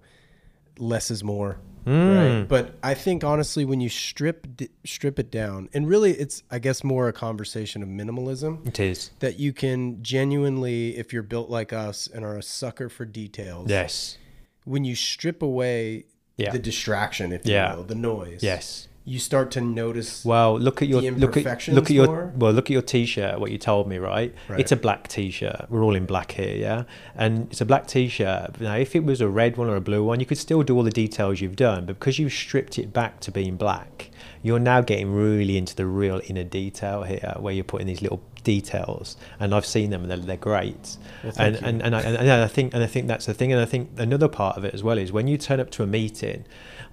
less 0.79 1.11
is 1.11 1.25
more, 1.25 1.59
right? 1.87 1.95
Mm. 1.95 2.49
But 2.49 2.75
I 2.83 2.95
think 2.95 3.25
honestly, 3.25 3.65
when 3.65 3.81
you 3.81 3.89
strip 3.89 4.47
strip 4.85 5.19
it 5.19 5.31
down, 5.31 5.69
and 5.73 5.89
really, 5.89 6.13
it's 6.13 6.43
I 6.51 6.59
guess 6.59 6.85
more 6.85 7.09
a 7.09 7.13
conversation 7.13 7.83
of 7.83 7.89
minimalism 7.89 8.67
it 8.67 8.79
is 8.81 9.11
that 9.21 9.39
you 9.39 9.53
can 9.53 10.03
genuinely, 10.03 10.97
if 10.97 11.13
you're 11.13 11.23
built 11.23 11.51
like 11.51 11.73
us 11.73 12.07
and 12.07 12.25
are 12.25 12.37
a 12.37 12.43
sucker 12.43 12.89
for 12.89 13.05
details, 13.05 13.71
yes 13.71 14.17
when 14.65 14.85
you 14.85 14.95
strip 14.95 15.43
away 15.43 16.05
Yeah. 16.37 16.53
the 16.53 16.59
distraction, 16.59 17.33
if 17.33 17.45
Yeah. 17.47 17.71
you 17.73 17.77
will, 17.79 17.85
the 17.85 17.95
noise, 17.95 18.43
yes 18.43 18.89
you 19.05 19.19
start 19.19 19.51
to 19.53 19.61
notice. 19.61 20.25
Well, 20.25 20.59
look 20.59 20.83
at 20.83 20.89
your 20.89 21.01
look 21.01 21.37
at 21.37 21.69
look 21.69 21.87
at 21.87 21.91
your 21.91 22.07
more? 22.07 22.33
well 22.37 22.53
look 22.53 22.67
at 22.67 22.71
your 22.71 22.83
t-shirt. 22.83 23.41
What 23.41 23.51
you 23.51 23.59
told 23.59 23.89
me, 23.89 23.99
right? 23.99 24.35
Right. 24.49 24.61
It's 24.61 24.73
a 24.73 24.77
black 24.77 25.09
t-shirt. 25.09 25.67
We're 25.69 25.83
all 25.83 25.95
in 25.95 26.07
black 26.07 26.33
here, 26.33 26.55
yeah. 26.55 26.85
And 27.15 27.51
it's 27.51 27.61
a 27.61 27.65
black 27.65 27.87
t-shirt. 27.87 28.61
Now, 28.61 28.77
if 28.77 28.95
it 28.95 29.05
was 29.05 29.21
a 29.21 29.29
red 29.29 29.57
one 29.57 29.69
or 29.69 29.77
a 29.77 29.81
blue 29.81 30.05
one, 30.05 30.21
you 30.21 30.27
could 30.27 30.39
still 30.39 30.63
do 30.63 30.77
all 30.77 30.83
the 30.83 30.91
details 30.91 31.41
you've 31.41 31.57
done. 31.57 31.87
But 31.87 31.99
because 31.99 32.19
you've 32.19 32.33
stripped 32.33 32.79
it 32.79 32.93
back 32.93 33.21
to 33.21 33.33
being 33.33 33.57
black, 33.57 34.11
you're 34.43 34.59
now 34.59 34.83
getting 34.83 35.13
really 35.13 35.57
into 35.57 35.75
the 35.75 35.87
real 35.87 36.21
inner 36.27 36.45
detail 36.45 37.03
here, 37.03 37.35
where 37.39 37.55
you're 37.55 37.65
putting 37.65 37.87
these 37.87 38.03
little 38.03 38.23
details. 38.45 39.17
And 39.39 39.55
I've 39.55 39.67
seen 39.67 39.91
them, 39.91 40.03
and 40.03 40.11
they're, 40.11 40.19
they're 40.19 40.37
great. 40.37 40.99
Well, 41.25 41.33
and, 41.39 41.57
you. 41.57 41.63
and 41.65 41.83
and 41.83 41.97
I, 41.97 42.01
and 42.03 42.31
I 42.31 42.49
think 42.49 42.75
and 42.75 42.83
I 42.83 42.87
think 42.87 43.07
that's 43.09 43.27
the 43.27 43.35
thing. 43.35 43.51
And 43.51 43.61
I 43.61 43.67
think 43.67 43.91
another 43.97 44.29
part 44.29 44.57
of 44.59 44.65
it 44.65 44.75
as 44.75 44.83
well 44.83 44.99
is 44.99 45.11
when 45.11 45.27
you 45.27 45.39
turn 45.39 45.59
up 45.59 45.71
to 45.73 45.83
a 45.83 45.87
meeting, 45.87 46.45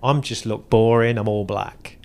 I'm 0.02 0.22
just 0.22 0.46
look 0.46 0.70
boring. 0.70 1.18
I'm 1.18 1.28
all 1.28 1.46
black. 1.46 1.97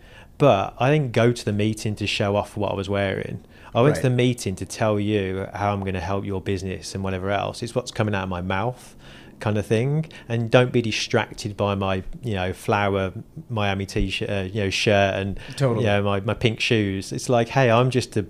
But 0.42 0.74
I 0.80 0.90
didn't 0.90 1.12
go 1.12 1.30
to 1.30 1.44
the 1.44 1.52
meeting 1.52 1.94
to 1.94 2.04
show 2.04 2.34
off 2.34 2.56
what 2.56 2.72
I 2.72 2.74
was 2.74 2.88
wearing. 2.88 3.44
I 3.76 3.80
went 3.80 3.94
to 3.94 4.02
the 4.02 4.10
meeting 4.10 4.56
to 4.56 4.66
tell 4.66 4.98
you 4.98 5.46
how 5.54 5.72
I'm 5.72 5.82
going 5.82 5.94
to 5.94 6.00
help 6.00 6.24
your 6.24 6.40
business 6.40 6.96
and 6.96 7.04
whatever 7.04 7.30
else. 7.30 7.62
It's 7.62 7.76
what's 7.76 7.92
coming 7.92 8.12
out 8.12 8.24
of 8.24 8.28
my 8.28 8.40
mouth, 8.40 8.96
kind 9.38 9.56
of 9.56 9.64
thing. 9.64 10.06
And 10.28 10.50
don't 10.50 10.72
be 10.72 10.82
distracted 10.82 11.56
by 11.56 11.76
my, 11.76 12.02
you 12.24 12.34
know, 12.34 12.52
flower 12.52 13.12
Miami 13.48 13.86
t-shirt, 13.86 14.28
uh, 14.28 14.48
you 14.52 14.64
know, 14.64 14.70
shirt 14.70 15.14
and 15.14 15.38
Totally. 15.54 15.82
you 15.84 15.86
know, 15.86 16.02
my, 16.02 16.18
my 16.18 16.34
pink 16.34 16.58
shoes. 16.58 17.12
It's 17.12 17.28
like, 17.28 17.50
hey, 17.50 17.70
I'm 17.70 17.90
just 17.90 18.16
a 18.16 18.26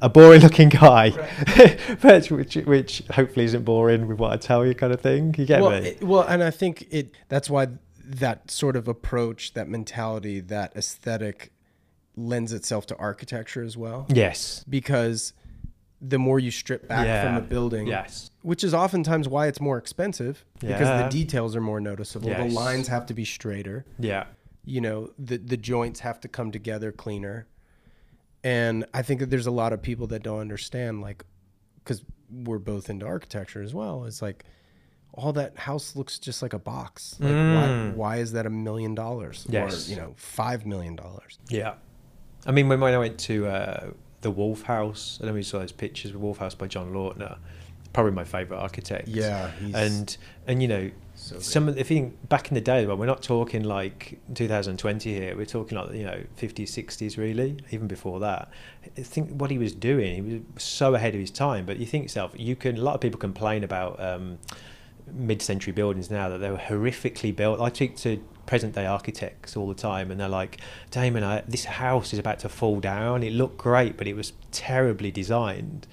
a 0.00 0.08
boring 0.08 0.40
looking 0.40 0.68
guy, 0.68 1.10
but 2.02 2.26
which 2.28 2.56
which 2.56 3.04
hopefully 3.12 3.44
isn't 3.44 3.64
boring 3.64 4.08
with 4.08 4.18
what 4.18 4.32
I 4.32 4.36
tell 4.36 4.66
you, 4.66 4.74
kind 4.74 4.92
of 4.92 5.00
thing. 5.00 5.32
You 5.38 5.46
get 5.46 5.62
well, 5.62 5.80
me? 5.80 5.90
it- 5.90 6.02
well, 6.02 6.22
and 6.22 6.42
I 6.42 6.50
think 6.50 6.88
it. 6.90 7.14
That's 7.28 7.48
why 7.48 7.68
that 8.04 8.50
sort 8.50 8.76
of 8.76 8.88
approach, 8.88 9.54
that 9.54 9.68
mentality, 9.68 10.40
that 10.40 10.74
aesthetic, 10.76 11.51
lends 12.16 12.52
itself 12.52 12.86
to 12.86 12.96
architecture 12.96 13.62
as 13.62 13.76
well. 13.76 14.06
yes. 14.08 14.64
Because 14.68 15.32
the 16.04 16.18
more 16.18 16.38
you 16.40 16.50
strip 16.50 16.88
back 16.88 16.98
from 17.24 17.34
Yeah. 17.34 17.38
a 17.38 17.40
building, 17.40 17.86
Yes. 17.86 18.30
which 18.42 18.64
is 18.64 18.74
oftentimes 18.74 19.28
why 19.28 19.46
it's 19.46 19.60
more 19.60 19.78
expensive 19.78 20.44
yeah. 20.60 20.72
because 20.76 20.88
the 20.88 21.08
details 21.16 21.54
are 21.54 21.60
more 21.60 21.80
noticeable. 21.80 22.28
Yes. 22.28 22.48
The 22.50 22.54
lines 22.54 22.88
have 22.88 23.06
to 23.06 23.14
be 23.14 23.24
straighter. 23.24 23.84
Yeah. 24.00 24.24
You 24.64 24.80
know, 24.80 25.10
the 25.18 25.38
the 25.38 25.56
joints 25.56 26.00
have 26.00 26.20
to 26.20 26.28
come 26.28 26.50
together 26.50 26.90
cleaner. 26.92 27.46
And 28.44 28.84
I 28.92 29.02
think 29.02 29.20
that 29.20 29.30
there's 29.30 29.46
a 29.46 29.52
lot 29.52 29.72
of 29.72 29.80
people 29.82 30.08
that 30.08 30.22
don't 30.24 30.40
understand, 30.40 31.00
like, 31.00 31.24
because 31.76 32.02
we're 32.30 32.58
both 32.58 32.90
into 32.90 33.06
architecture 33.06 33.62
as 33.62 33.72
well. 33.72 34.04
It's 34.04 34.20
like 34.20 34.44
all 35.14 35.32
that 35.34 35.56
house 35.58 35.94
looks 35.94 36.18
just 36.18 36.42
like 36.42 36.52
a 36.52 36.58
box. 36.58 37.16
Like, 37.20 37.30
why, 37.30 37.36
Mm. 37.68 37.94
why 37.94 38.16
is 38.16 38.32
that 38.32 38.46
a 38.46 38.50
million 38.50 38.94
dollars? 38.96 39.46
Yes. 39.48 39.86
Or, 39.86 39.90
you 39.90 39.96
know, 39.96 40.14
five 40.16 40.66
million 40.66 40.96
dollars. 40.96 41.38
Yeah. 41.48 41.74
I 42.46 42.52
mean, 42.52 42.68
when, 42.68 42.82
I 42.82 42.98
went 42.98 43.18
to 43.20 43.46
uh, 43.46 43.90
the 44.20 44.30
Wolf 44.30 44.62
House, 44.62 45.18
I 45.20 45.24
don't 45.24 45.34
know 45.34 45.38
if 45.38 45.46
you 45.46 45.50
saw 45.50 45.58
those 45.60 45.72
pictures 45.72 46.12
of 46.12 46.20
Wolf 46.20 46.38
House 46.38 46.54
by 46.54 46.66
John 46.66 46.92
Lautner, 46.92 47.38
probably 47.92 48.12
my 48.12 48.24
favourite 48.24 48.60
architect. 48.60 49.08
Yeah, 49.08 49.50
And, 49.74 50.16
and 50.46 50.62
you 50.62 50.68
know, 50.68 50.90
so 51.14 51.38
some 51.38 51.68
of 51.68 51.74
the, 51.74 51.80
if 51.80 51.90
you 51.90 52.12
back 52.28 52.48
in 52.48 52.54
the 52.54 52.60
day, 52.60 52.84
well, 52.86 52.96
we're 52.96 53.06
not 53.06 53.22
talking 53.22 53.62
like 53.62 54.18
2020 54.34 55.12
here, 55.12 55.36
we're 55.36 55.46
talking 55.46 55.78
like, 55.78 55.92
you 55.92 56.04
know, 56.04 56.20
50s, 56.36 56.64
60s 56.64 57.16
really, 57.16 57.58
even 57.70 57.86
before 57.86 58.18
that. 58.20 58.50
I 58.96 59.02
think 59.02 59.30
what 59.30 59.50
he 59.50 59.58
was 59.58 59.72
doing, 59.72 60.14
he 60.24 60.42
was 60.54 60.62
so 60.62 60.94
ahead 60.94 61.14
of 61.14 61.20
his 61.20 61.30
time. 61.30 61.64
But 61.64 61.78
you 61.78 61.86
think 61.86 62.04
yourself, 62.04 62.32
you 62.36 62.56
can, 62.56 62.76
a 62.76 62.80
lot 62.80 62.94
of 62.94 63.00
people 63.00 63.20
complain 63.20 63.62
about 63.62 64.00
um, 64.00 64.38
mid-century 65.06 65.72
buildings 65.72 66.10
now 66.10 66.28
that 66.28 66.38
they 66.38 66.50
were 66.50 66.56
horrifically 66.56 67.34
built. 67.34 67.60
I 67.60 67.70
speak 67.72 67.96
to 67.98 68.22
present-day 68.46 68.86
architects 68.86 69.56
all 69.56 69.68
the 69.68 69.74
time, 69.74 70.10
and 70.10 70.20
they're 70.20 70.28
like, 70.28 70.60
"Damon, 70.90 71.24
I, 71.24 71.42
this 71.46 71.64
house 71.64 72.12
is 72.12 72.18
about 72.18 72.40
to 72.40 72.48
fall 72.48 72.80
down. 72.80 73.22
It 73.22 73.32
looked 73.32 73.58
great, 73.58 73.96
but 73.96 74.06
it 74.06 74.14
was 74.14 74.32
terribly 74.50 75.10
designed." 75.10 75.86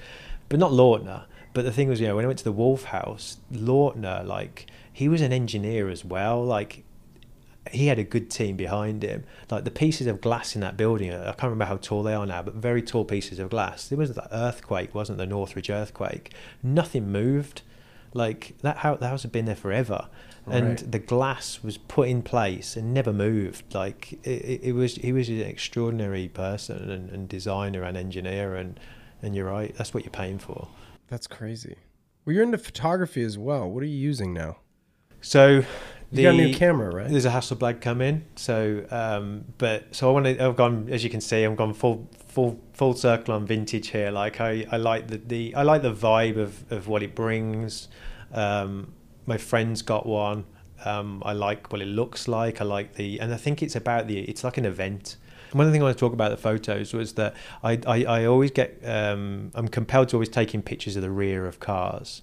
But 0.48 0.60
not 0.60 0.72
Lautner. 0.72 1.26
But 1.54 1.66
the 1.66 1.72
thing 1.72 1.90
was, 1.90 2.00
you 2.00 2.08
know, 2.08 2.16
when 2.16 2.26
I 2.26 2.28
went 2.28 2.40
to 2.40 2.44
the 2.44 2.52
Wolf 2.52 2.86
House, 2.86 3.38
Lautner, 3.52 4.26
like, 4.26 4.68
he 4.92 5.08
was 5.08 5.22
an 5.22 5.34
engineer 5.34 5.90
as 5.90 6.06
well. 6.06 6.44
Like, 6.44 6.84
he 7.72 7.88
had 7.88 8.00
a 8.00 8.04
good 8.04 8.30
team 8.30 8.56
behind 8.56 9.04
him. 9.04 9.24
Like 9.50 9.64
the 9.64 9.72
pieces 9.72 10.08
of 10.08 10.22
glass 10.22 10.56
in 10.56 10.62
that 10.62 10.78
building, 10.78 11.14
I 11.14 11.26
can't 11.26 11.44
remember 11.44 11.66
how 11.66 11.78
tall 11.78 12.04
they 12.04 12.14
are 12.14 12.26
now, 12.26 12.42
but 12.42 12.56
very 12.56 12.82
tall 12.82 13.06
pieces 13.06 13.40
of 13.40 13.50
glass. 13.50 13.88
There 13.88 13.98
was 13.98 14.14
that 14.14 14.28
earthquake, 14.32 14.96
wasn't 14.96 15.18
the 15.18 15.26
Northridge 15.26 15.70
earthquake? 15.70 16.34
Nothing 16.64 17.12
moved. 17.12 17.62
Like 18.14 18.56
that 18.62 18.78
house, 18.78 19.00
that 19.00 19.10
house 19.10 19.22
had 19.24 19.32
been 19.32 19.46
there 19.46 19.56
forever, 19.56 20.08
and 20.48 20.70
Right. 20.82 20.92
the 20.92 21.00
glass 21.00 21.62
was 21.64 21.78
put 21.78 22.10
in 22.10 22.22
place 22.24 22.76
and 22.76 22.94
never 22.94 23.14
moved. 23.14 23.76
Like 23.76 24.14
it, 24.26 24.62
it, 24.64 24.72
was, 24.74 24.96
he 24.96 25.14
was 25.14 25.30
an 25.30 25.42
extraordinary 25.42 26.28
person 26.28 26.90
and, 26.90 27.10
and 27.12 27.30
designer 27.30 27.84
and 27.84 27.96
engineer, 27.96 28.56
and 28.56 28.80
and 29.22 29.36
you're 29.36 29.46
right, 29.52 29.76
that's 29.76 29.94
what 29.94 30.04
you're 30.04 30.12
paying 30.12 30.40
for. 30.40 30.68
That's 31.08 31.28
crazy. 31.28 31.76
Well, 32.26 32.34
you're 32.34 32.44
into 32.44 32.58
photography 32.58 33.22
as 33.22 33.38
well. 33.38 33.70
What 33.70 33.84
are 33.84 33.88
you 33.88 33.98
using 33.98 34.34
now? 34.34 34.58
So 35.22 35.64
You 36.12 36.24
got 36.24 36.34
a 36.34 36.38
new 36.38 36.54
camera, 36.54 36.90
right? 36.94 37.10
There's 37.10 37.26
a 37.26 37.30
Hasselblad 37.32 37.82
come 37.82 38.02
in, 38.02 38.26
so 38.36 38.86
um, 38.90 39.46
but 39.58 39.94
so 39.94 40.10
I 40.10 40.14
want 40.14 40.26
to. 40.26 40.44
I've 40.44 40.56
gone, 40.56 40.88
as 40.90 41.04
you 41.04 41.10
can 41.10 41.22
see, 41.22 41.46
I've 41.46 41.56
gone 41.58 41.74
full 41.74 42.10
full 42.40 42.60
full 42.74 42.94
circle 42.94 43.34
on 43.34 43.46
vintage 43.46 43.90
here. 43.90 44.12
Like 44.12 44.40
I, 44.40 44.66
I 44.72 44.78
like 44.78 45.08
the, 45.08 45.18
the 45.18 45.56
I 45.56 45.64
like 45.64 45.82
the 45.82 45.94
vibe 45.94 46.38
of, 46.38 46.72
of 46.72 46.88
what 46.88 47.04
it 47.04 47.14
brings. 47.16 47.90
Um, 48.34 48.94
my 49.26 49.38
friend's 49.38 49.82
got 49.82 50.06
one. 50.06 50.46
Um, 50.86 51.22
I 51.26 51.34
like 51.34 51.72
what 51.72 51.82
it 51.82 51.88
looks 51.88 52.28
like. 52.28 52.62
I 52.62 52.64
like 52.64 52.94
the, 52.94 53.20
and 53.20 53.34
I 53.34 53.38
think 53.38 53.62
it's 53.62 53.76
about 53.76 54.08
the. 54.08 54.20
It's 54.20 54.44
like 54.44 54.58
an 54.58 54.66
event. 54.66 55.18
One 55.52 55.66
of 55.66 55.72
the 55.72 55.74
things 55.74 55.82
I 55.82 55.86
want 55.86 55.98
to 55.98 56.00
talk 56.00 56.14
about 56.14 56.30
the 56.30 56.38
photos 56.38 56.94
was 56.94 57.14
that 57.14 57.36
I, 57.64 57.80
I, 57.88 58.04
I 58.04 58.26
always 58.26 58.52
get 58.52 58.80
um, 58.86 59.52
I'm 59.56 59.68
compelled 59.68 60.10
to 60.10 60.16
always 60.16 60.30
taking 60.30 60.62
pictures 60.62 60.96
of 60.96 61.02
the 61.02 61.10
rear 61.10 61.48
of 61.48 61.60
cars 61.60 62.22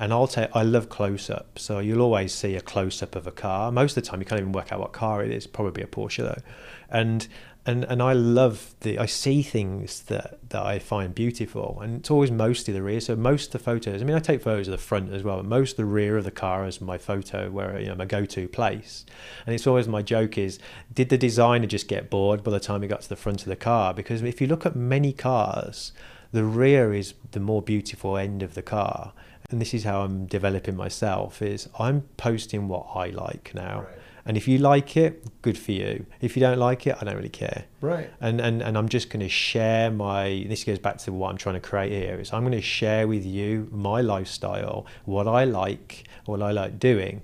and 0.00 0.12
I'll 0.12 0.28
take 0.28 0.50
I 0.54 0.62
love 0.62 0.90
close 0.90 1.30
up 1.30 1.58
so 1.58 1.78
you'll 1.78 2.02
always 2.02 2.34
see 2.34 2.56
a 2.56 2.60
close 2.60 3.02
up 3.02 3.16
of 3.16 3.26
a 3.26 3.32
car 3.32 3.72
most 3.72 3.96
of 3.96 4.04
the 4.04 4.10
time 4.10 4.20
you 4.20 4.26
can't 4.26 4.40
even 4.40 4.52
work 4.52 4.70
out 4.70 4.80
what 4.80 4.92
car 4.92 5.24
it 5.24 5.30
is 5.30 5.46
probably 5.46 5.82
a 5.82 5.86
Porsche 5.86 6.18
though 6.18 6.42
and 6.90 7.26
and 7.68 7.84
and 7.84 8.02
I 8.02 8.14
love 8.14 8.74
the 8.80 8.98
I 8.98 9.04
see 9.04 9.42
things 9.42 10.00
that 10.04 10.38
that 10.48 10.64
I 10.64 10.78
find 10.78 11.14
beautiful, 11.14 11.78
and 11.82 11.98
it's 11.98 12.10
always 12.10 12.30
mostly 12.30 12.72
the 12.72 12.82
rear. 12.82 12.98
So 12.98 13.14
most 13.14 13.46
of 13.46 13.52
the 13.52 13.58
photos, 13.58 14.00
I 14.00 14.06
mean, 14.06 14.16
I 14.16 14.20
take 14.20 14.40
photos 14.40 14.68
of 14.68 14.72
the 14.72 14.78
front 14.78 15.12
as 15.12 15.22
well, 15.22 15.36
but 15.36 15.44
most 15.44 15.72
of 15.72 15.76
the 15.76 15.84
rear 15.84 16.16
of 16.16 16.24
the 16.24 16.30
car 16.30 16.66
is 16.66 16.80
my 16.80 16.96
photo 16.96 17.50
where 17.50 17.78
you 17.78 17.88
know 17.88 17.94
my 17.94 18.06
go-to 18.06 18.48
place, 18.48 19.04
and 19.44 19.54
it's 19.54 19.66
always 19.66 19.86
my 19.86 20.00
joke 20.00 20.38
is, 20.38 20.58
did 20.94 21.10
the 21.10 21.18
designer 21.18 21.66
just 21.66 21.88
get 21.88 22.08
bored 22.08 22.42
by 22.42 22.50
the 22.52 22.60
time 22.60 22.80
he 22.80 22.88
got 22.88 23.02
to 23.02 23.08
the 23.08 23.16
front 23.16 23.42
of 23.42 23.48
the 23.48 23.56
car? 23.56 23.92
Because 23.92 24.22
if 24.22 24.40
you 24.40 24.46
look 24.46 24.64
at 24.64 24.74
many 24.74 25.12
cars, 25.12 25.92
the 26.32 26.44
rear 26.44 26.94
is 26.94 27.12
the 27.32 27.40
more 27.40 27.60
beautiful 27.60 28.16
end 28.16 28.42
of 28.42 28.54
the 28.54 28.62
car, 28.62 29.12
and 29.50 29.60
this 29.60 29.74
is 29.74 29.84
how 29.84 30.00
I'm 30.00 30.24
developing 30.24 30.74
myself. 30.74 31.42
Is 31.42 31.68
I'm 31.78 32.08
posting 32.16 32.66
what 32.66 32.86
I 32.94 33.08
like 33.08 33.52
now. 33.54 33.80
Right. 33.80 33.97
And 34.28 34.36
if 34.36 34.46
you 34.46 34.58
like 34.58 34.94
it, 34.96 35.24
good 35.42 35.56
for 35.58 35.72
you. 35.72 36.04
If 36.20 36.36
you 36.36 36.40
don't 36.40 36.58
like 36.58 36.86
it, 36.86 36.96
I 37.00 37.04
don't 37.04 37.16
really 37.16 37.30
care. 37.30 37.64
Right. 37.80 38.10
And 38.20 38.40
and, 38.40 38.62
and 38.62 38.76
I'm 38.78 38.88
just 38.88 39.08
going 39.08 39.20
to 39.20 39.28
share 39.28 39.90
my. 39.90 40.44
This 40.48 40.62
goes 40.64 40.78
back 40.78 40.98
to 40.98 41.12
what 41.12 41.30
I'm 41.30 41.38
trying 41.38 41.54
to 41.54 41.60
create 41.60 41.92
here. 41.92 42.20
Is 42.20 42.32
I'm 42.32 42.42
going 42.42 42.52
to 42.52 42.60
share 42.60 43.08
with 43.08 43.24
you 43.24 43.68
my 43.72 44.02
lifestyle, 44.02 44.84
what 45.06 45.26
I 45.26 45.44
like, 45.44 46.04
what 46.26 46.42
I 46.42 46.50
like 46.52 46.78
doing, 46.78 47.22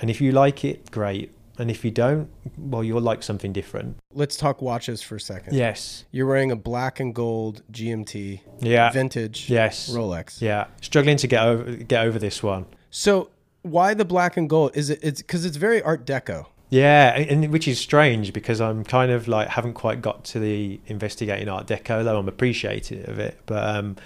and 0.00 0.08
if 0.08 0.20
you 0.20 0.30
like 0.30 0.64
it, 0.64 0.90
great. 0.92 1.32
And 1.60 1.72
if 1.72 1.84
you 1.84 1.90
don't, 1.90 2.28
well, 2.56 2.84
you'll 2.84 3.00
like 3.00 3.24
something 3.24 3.52
different. 3.52 3.96
Let's 4.14 4.36
talk 4.36 4.62
watches 4.62 5.02
for 5.02 5.16
a 5.16 5.20
second. 5.20 5.54
Yes. 5.56 6.04
You're 6.12 6.28
wearing 6.28 6.52
a 6.52 6.56
black 6.56 7.00
and 7.00 7.12
gold 7.12 7.62
GMT 7.72 8.42
Yeah. 8.60 8.92
vintage 8.92 9.50
Yes. 9.50 9.90
Rolex. 9.90 10.40
Yeah. 10.40 10.66
Struggling 10.80 11.16
to 11.16 11.26
get 11.26 11.42
over 11.42 11.64
get 11.72 12.06
over 12.06 12.20
this 12.20 12.44
one. 12.44 12.66
So 12.90 13.30
why 13.62 13.94
the 13.94 14.04
black 14.04 14.36
and 14.36 14.48
gold? 14.48 14.76
Is 14.76 14.90
it 14.90 15.00
it's 15.02 15.22
because 15.22 15.44
it's 15.44 15.56
very 15.56 15.82
Art 15.82 16.04
Deco. 16.06 16.46
Yeah, 16.70 17.16
and 17.16 17.50
which 17.50 17.66
is 17.66 17.78
strange 17.78 18.32
because 18.32 18.60
I'm 18.60 18.84
kind 18.84 19.10
of 19.10 19.26
like 19.26 19.48
haven't 19.48 19.74
quite 19.74 20.02
got 20.02 20.24
to 20.26 20.38
the 20.38 20.80
investigating 20.86 21.48
Art 21.48 21.66
Deco, 21.66 22.04
though 22.04 22.18
I'm 22.18 22.28
appreciative 22.28 23.08
of 23.08 23.18
it. 23.18 23.38
But 23.46 23.76
um, 23.76 23.96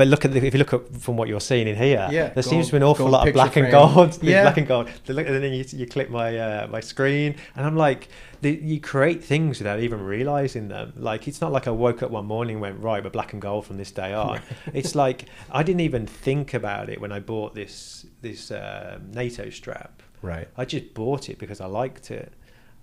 but 0.00 0.08
look 0.08 0.24
at 0.24 0.32
the, 0.32 0.38
if 0.46 0.54
you 0.54 0.58
look 0.58 0.72
at 0.72 0.96
from 0.96 1.18
what 1.18 1.28
you're 1.28 1.40
seeing 1.42 1.68
in 1.68 1.76
here, 1.76 2.08
Yeah, 2.10 2.28
there 2.30 2.42
seems 2.42 2.66
to 2.66 2.72
be 2.72 2.76
an 2.78 2.82
awful 2.84 3.06
lot 3.08 3.28
of 3.28 3.34
black 3.34 3.56
and 3.56 3.70
gold. 3.70 4.18
Yeah. 4.22 4.42
black 4.44 4.56
and 4.56 4.66
gold. 4.66 4.88
The 5.04 5.12
look- 5.12 5.26
And 5.26 5.42
then 5.44 5.52
you, 5.52 5.64
you 5.80 5.86
click 5.86 6.08
my 6.10 6.38
uh, 6.38 6.66
my 6.70 6.80
screen, 6.80 7.36
and 7.54 7.66
I'm 7.66 7.76
like, 7.76 8.08
the, 8.40 8.50
you 8.50 8.80
create 8.80 9.22
things 9.22 9.58
without 9.58 9.80
even 9.80 10.00
realizing 10.00 10.68
them. 10.68 10.94
Like 10.96 11.28
it's 11.28 11.42
not 11.42 11.52
like 11.52 11.66
I 11.68 11.70
woke 11.70 12.02
up 12.02 12.10
one 12.10 12.24
morning 12.24 12.54
and 12.56 12.62
went 12.62 12.80
right, 12.80 13.02
but 13.02 13.12
black 13.12 13.34
and 13.34 13.42
gold 13.42 13.66
from 13.66 13.76
this 13.76 13.90
day 13.92 14.14
on. 14.14 14.40
it's 14.72 14.94
like 14.94 15.26
I 15.50 15.62
didn't 15.62 15.82
even 15.82 16.06
think 16.06 16.54
about 16.54 16.88
it 16.88 16.98
when 17.00 17.12
I 17.12 17.20
bought 17.20 17.54
this 17.54 18.06
this 18.22 18.50
uh, 18.50 18.98
NATO 19.12 19.50
strap. 19.50 20.02
Right. 20.22 20.48
I 20.56 20.64
just 20.64 20.94
bought 20.94 21.28
it 21.28 21.38
because 21.38 21.60
I 21.60 21.66
liked 21.66 22.10
it, 22.10 22.32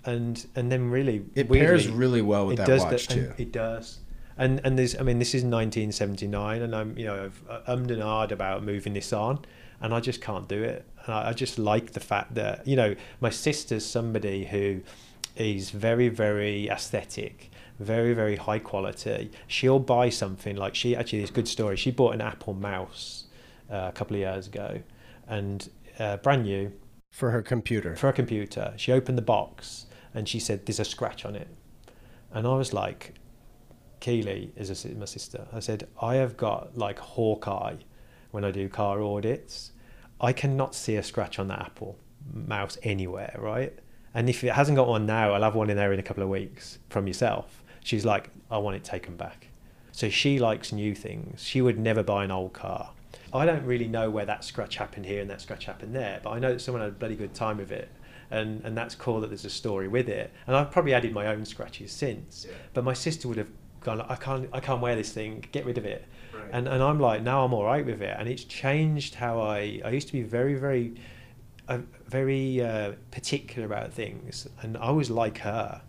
and 0.06 0.46
and 0.56 0.72
then 0.72 0.92
really 0.92 1.26
It 1.36 1.50
weirdly, 1.50 1.66
pairs 1.68 1.88
really 1.88 2.22
well 2.22 2.46
with 2.48 2.58
that 2.58 2.70
watch 2.80 3.08
the- 3.08 3.14
too. 3.16 3.34
It 3.40 3.52
does, 3.52 3.98
and 4.38 4.62
and 4.64 4.78
there's 4.78 4.96
I 4.98 5.04
mean 5.04 5.20
this 5.20 5.30
is 5.30 5.44
1979, 5.44 6.62
and 6.62 6.76
I'm 6.76 6.98
you 6.98 7.06
know 7.06 7.26
I've 7.26 7.44
uh, 7.50 7.72
ummed 7.72 7.92
and 7.92 8.02
ahed 8.02 8.32
about 8.32 8.64
moving 8.64 8.94
this 8.94 9.12
on, 9.14 9.40
and 9.82 9.94
I 9.94 10.00
just 10.00 10.22
can't 10.22 10.48
do 10.48 10.64
it. 10.64 10.86
And 11.06 11.14
I, 11.14 11.30
I 11.30 11.34
just 11.34 11.58
like 11.60 11.92
the 11.92 12.00
fact 12.00 12.36
that 12.36 12.68
you 12.68 12.76
know 12.76 12.96
my 13.20 13.30
sister's 13.30 13.86
somebody 13.86 14.46
who 14.46 14.82
is 15.36 15.72
very 15.72 16.10
very 16.10 16.68
aesthetic. 16.70 17.52
Very, 17.80 18.16
very 18.16 18.38
high 18.38 18.58
quality. 18.58 19.30
She'll 19.46 19.78
buy 19.78 20.10
something 20.10 20.56
like 20.56 20.74
she 20.74 20.96
actually, 20.96 21.22
it's 21.22 21.30
a 21.30 21.34
good 21.36 21.48
story. 21.48 21.78
She 21.78 21.92
bought 21.92 22.16
an 22.16 22.22
Apple 22.22 22.56
mouse 22.56 23.26
uh, 23.72 23.90
a 23.90 23.92
couple 23.92 24.16
of 24.16 24.22
years 24.22 24.48
ago, 24.48 24.82
and 25.28 25.70
uh, 26.00 26.18
brand 26.18 26.42
new, 26.42 26.72
for 27.12 27.32
her 27.32 27.42
computer. 27.42 27.96
for 27.96 28.10
a 28.10 28.14
computer. 28.14 28.74
She 28.78 28.92
opened 28.92 29.18
the 29.18 29.24
box 29.24 29.86
and 30.14 30.28
she 30.28 30.40
said, 30.40 30.66
"There's 30.66 30.80
a 30.80 30.86
scratch 30.86 31.26
on 31.26 31.36
it," 31.36 31.48
and 32.32 32.48
I 32.48 32.56
was 32.56 32.74
like, 32.74 33.14
"Keely 34.00 34.52
is 34.56 34.86
a, 34.86 34.90
my 34.96 35.06
sister." 35.06 35.48
I 35.54 35.60
said, 35.60 35.88
"I 36.02 36.16
have 36.16 36.38
got 36.38 36.78
like 36.78 37.00
Hawkeye 37.00 37.78
when 38.32 38.44
I 38.44 38.52
do 38.52 38.70
car 38.70 39.02
audits. 39.02 39.72
I 40.20 40.34
cannot 40.34 40.76
see 40.76 40.96
a 40.96 41.04
scratch 41.04 41.40
on 41.40 41.48
that 41.50 41.60
Apple 41.60 41.98
mouse 42.34 42.78
anywhere, 42.84 43.36
right? 43.40 43.78
And 44.14 44.30
if 44.30 44.44
it 44.44 44.54
hasn't 44.54 44.76
got 44.76 44.88
one 44.88 45.06
now, 45.06 45.34
I'll 45.34 45.44
have 45.44 45.56
one 45.56 45.70
in 45.70 45.78
there 45.78 45.94
in 45.94 46.00
a 46.00 46.04
couple 46.04 46.24
of 46.24 46.30
weeks 46.30 46.80
from 46.90 47.08
yourself." 47.08 47.64
She's 47.84 48.06
like, 48.06 48.30
"I 48.52 48.58
want 48.58 48.76
it 48.76 48.84
taken 48.84 49.16
back." 49.16 49.48
So 49.92 50.10
she 50.10 50.38
likes 50.38 50.72
new 50.72 50.94
things. 50.94 51.44
She 51.44 51.62
would 51.62 51.80
never 51.80 52.04
buy 52.04 52.24
an 52.24 52.32
old 52.32 52.54
car. 52.54 52.92
I 53.34 53.46
don't 53.46 53.66
really 53.66 53.88
know 53.88 54.10
where 54.10 54.26
that 54.26 54.44
scratch 54.44 54.78
happened 54.78 55.06
here 55.06 55.22
and 55.22 55.30
that 55.30 55.42
scratch 55.42 55.66
happened 55.66 55.96
there, 55.96 56.20
but 56.24 56.32
I 56.32 56.40
know 56.40 56.54
that 56.54 56.62
someone 56.62 56.82
had 56.82 56.92
a 56.92 56.94
bloody 56.94 57.16
good 57.16 57.34
time 57.34 57.58
with 57.58 57.72
it. 57.72 57.90
And, 58.30 58.62
and 58.64 58.78
that's 58.78 58.94
cool 58.94 59.22
that 59.22 59.28
there's 59.28 59.46
a 59.46 59.50
story 59.50 59.88
with 59.88 60.10
it. 60.10 60.32
And 60.46 60.56
I've 60.56 60.70
probably 60.70 60.94
added 60.94 61.14
my 61.14 61.28
own 61.28 61.46
scratches 61.46 61.92
since. 61.92 62.46
Yeah. 62.48 62.56
But 62.74 62.84
my 62.84 62.94
sister 62.94 63.28
would 63.28 63.38
have 63.38 63.50
gone, 63.82 64.02
I 64.02 64.16
can't, 64.16 64.50
I 64.54 64.60
can't 64.60 64.82
wear 64.82 64.96
this 64.96 65.12
thing, 65.12 65.46
get 65.52 65.66
rid 65.66 65.78
of 65.78 65.86
it. 65.86 66.06
Right. 66.34 66.50
And, 66.52 66.68
and 66.68 66.84
I'm 66.84 67.00
like, 67.00 67.22
now 67.22 67.44
I'm 67.44 67.54
all 67.54 67.66
right 67.66 67.86
with 67.86 68.02
it. 68.02 68.16
And 68.18 68.28
it's 68.28 68.44
changed 68.44 69.16
how 69.16 69.42
I, 69.42 69.82
I 69.84 69.90
used 69.90 70.08
to 70.08 70.14
be 70.14 70.24
very, 70.24 70.56
very, 70.56 70.96
uh, 71.68 71.80
very 72.08 72.62
uh, 72.62 72.94
particular 73.12 73.66
about 73.66 73.94
things. 73.94 74.48
And 74.62 74.78
I 74.78 74.92
was 74.92 75.10
like 75.10 75.40
her. 75.40 75.82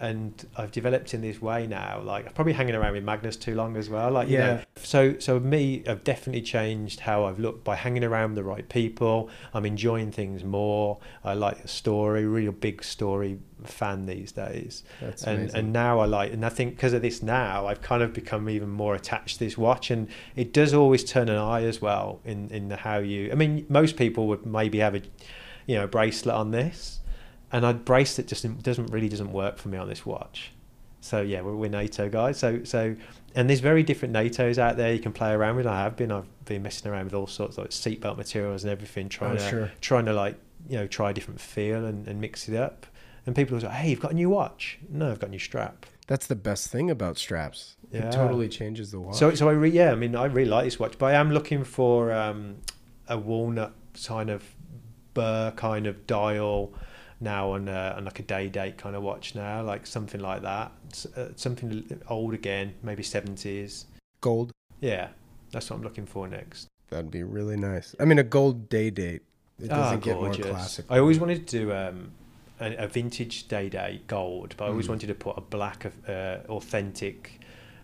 And 0.00 0.46
I've 0.56 0.70
developed 0.70 1.14
in 1.14 1.20
this 1.20 1.40
way 1.42 1.66
now. 1.66 2.00
Like 2.02 2.26
I'm 2.26 2.32
probably 2.32 2.52
hanging 2.52 2.74
around 2.74 2.92
with 2.92 3.04
Magnus 3.04 3.36
too 3.36 3.54
long 3.54 3.76
as 3.76 3.88
well. 3.90 4.10
Like 4.10 4.28
you 4.28 4.38
know, 4.38 4.54
Yeah. 4.54 4.64
so 4.76 5.18
so 5.18 5.40
me, 5.40 5.82
I've 5.88 6.04
definitely 6.04 6.42
changed 6.42 7.00
how 7.00 7.24
I've 7.24 7.38
looked 7.38 7.64
by 7.64 7.76
hanging 7.76 8.04
around 8.04 8.34
the 8.34 8.44
right 8.44 8.68
people. 8.68 9.28
I'm 9.52 9.66
enjoying 9.66 10.12
things 10.12 10.44
more. 10.44 10.98
I 11.24 11.34
like 11.34 11.62
the 11.62 11.68
story, 11.68 12.24
real 12.26 12.52
big 12.52 12.82
story 12.84 13.38
fan 13.64 14.06
these 14.06 14.30
days. 14.30 14.84
That's 15.00 15.24
and 15.24 15.38
amazing. 15.40 15.58
and 15.58 15.72
now 15.72 15.98
I 15.98 16.06
like, 16.06 16.32
and 16.32 16.46
I 16.46 16.48
think 16.48 16.76
because 16.76 16.92
of 16.92 17.02
this 17.02 17.22
now, 17.24 17.66
I've 17.66 17.82
kind 17.82 18.02
of 18.04 18.12
become 18.12 18.48
even 18.48 18.68
more 18.70 18.94
attached 18.94 19.38
to 19.38 19.44
this 19.44 19.58
watch, 19.58 19.90
and 19.90 20.06
it 20.36 20.52
does 20.52 20.72
always 20.74 21.02
turn 21.02 21.28
an 21.28 21.38
eye 21.38 21.64
as 21.64 21.82
well 21.82 22.20
in 22.24 22.48
in 22.50 22.68
the 22.68 22.76
how 22.76 22.98
you. 22.98 23.32
I 23.32 23.34
mean, 23.34 23.66
most 23.68 23.96
people 23.96 24.28
would 24.28 24.46
maybe 24.46 24.78
have 24.78 24.94
a, 24.94 25.02
you 25.66 25.74
know, 25.74 25.88
bracelet 25.88 26.36
on 26.36 26.52
this, 26.52 27.00
and 27.52 27.64
a 27.64 27.72
bracelet 27.74 28.26
just 28.26 28.62
doesn't 28.62 28.86
really 28.92 29.08
doesn't 29.08 29.32
work 29.32 29.58
for 29.58 29.68
me 29.68 29.78
on 29.78 29.88
this 29.88 30.04
watch. 30.04 30.52
So 31.00 31.20
yeah, 31.20 31.40
we're, 31.42 31.54
we're 31.54 31.70
NATO 31.70 32.08
guys. 32.08 32.38
So 32.38 32.64
so 32.64 32.96
and 33.34 33.48
there's 33.48 33.60
very 33.60 33.82
different 33.82 34.14
NATOs 34.14 34.58
out 34.58 34.76
there 34.76 34.92
you 34.92 34.98
can 35.00 35.12
play 35.12 35.32
around 35.32 35.56
with. 35.56 35.66
I 35.66 35.80
have 35.82 35.96
been. 35.96 36.10
I've 36.10 36.26
been 36.44 36.62
messing 36.62 36.90
around 36.90 37.04
with 37.04 37.14
all 37.14 37.26
sorts 37.26 37.56
of 37.58 37.64
like 37.64 37.70
seatbelt 37.70 38.16
materials 38.16 38.64
and 38.64 38.70
everything, 38.72 39.08
trying 39.08 39.32
Oh, 39.32 39.36
to 39.38 39.48
sure. 39.50 39.72
trying 39.80 40.06
to 40.06 40.12
like 40.12 40.36
you 40.68 40.76
know 40.76 40.86
try 40.86 41.10
a 41.10 41.14
different 41.14 41.40
feel 41.40 41.84
and, 41.84 42.06
and 42.08 42.20
mix 42.20 42.48
it 42.48 42.56
up. 42.56 42.86
And 43.26 43.36
people 43.36 43.56
are 43.56 43.60
like, 43.60 43.72
"Hey, 43.72 43.90
you've 43.90 44.00
got 44.00 44.12
a 44.12 44.14
new 44.14 44.30
watch?" 44.30 44.78
No, 44.88 45.10
I've 45.12 45.20
got 45.20 45.28
a 45.28 45.30
new 45.30 45.38
strap. 45.38 45.86
That's 46.06 46.26
the 46.26 46.34
best 46.36 46.68
thing 46.68 46.90
about 46.90 47.18
straps. 47.18 47.76
Yeah. 47.92 48.08
It 48.08 48.12
totally 48.12 48.48
changes 48.48 48.90
the 48.90 48.98
watch. 49.00 49.16
So 49.16 49.34
so 49.34 49.48
I 49.48 49.52
re- 49.52 49.70
yeah, 49.70 49.92
I 49.92 49.94
mean 49.94 50.16
I 50.16 50.24
really 50.24 50.48
like 50.50 50.64
this 50.64 50.78
watch, 50.80 50.98
but 50.98 51.06
I 51.06 51.12
am 51.12 51.30
looking 51.32 51.62
for 51.64 52.12
um, 52.12 52.56
a 53.06 53.18
walnut 53.18 53.72
kind 54.06 54.30
of 54.30 54.42
burr 55.14 55.52
kind 55.56 55.86
of 55.86 56.06
dial 56.06 56.72
now 57.20 57.52
on, 57.52 57.68
uh, 57.68 57.94
on 57.96 58.04
like 58.04 58.18
a 58.20 58.22
day 58.22 58.48
date 58.48 58.78
kind 58.78 58.94
of 58.94 59.02
watch 59.02 59.34
now, 59.34 59.62
like 59.62 59.86
something 59.86 60.20
like 60.20 60.42
that, 60.42 60.72
uh, 61.16 61.26
something 61.36 62.00
old 62.08 62.34
again, 62.34 62.74
maybe 62.82 63.02
seventies. 63.02 63.86
gold. 64.20 64.52
Yeah, 64.80 65.08
that's 65.52 65.70
what 65.70 65.76
I'm 65.76 65.82
looking 65.82 66.06
for 66.06 66.28
next. 66.28 66.66
That'd 66.90 67.10
be 67.10 67.22
really 67.22 67.56
nice. 67.56 67.94
I 68.00 68.04
mean, 68.04 68.18
a 68.18 68.22
gold 68.24 68.68
day 68.68 68.90
date. 68.90 69.22
It 69.60 69.68
doesn't 69.68 69.82
Ah, 69.82 69.96
get 69.96 70.14
more 70.20 70.34
classic. 70.34 70.86
I 70.88 70.98
always 70.98 71.18
wanted 71.18 71.46
to 71.48 71.58
do 71.58 71.72
um, 71.72 72.12
a, 72.60 72.84
a 72.84 72.86
vintage 72.86 73.48
day 73.48 73.68
date 73.68 74.06
gold, 74.06 74.54
but 74.56 74.66
I 74.66 74.68
always 74.68 74.86
Mm. 74.86 74.90
wanted 74.90 75.06
to 75.08 75.14
put 75.14 75.36
a 75.36 75.40
black, 75.40 75.84
uh, 76.08 76.36
authentic 76.48 77.40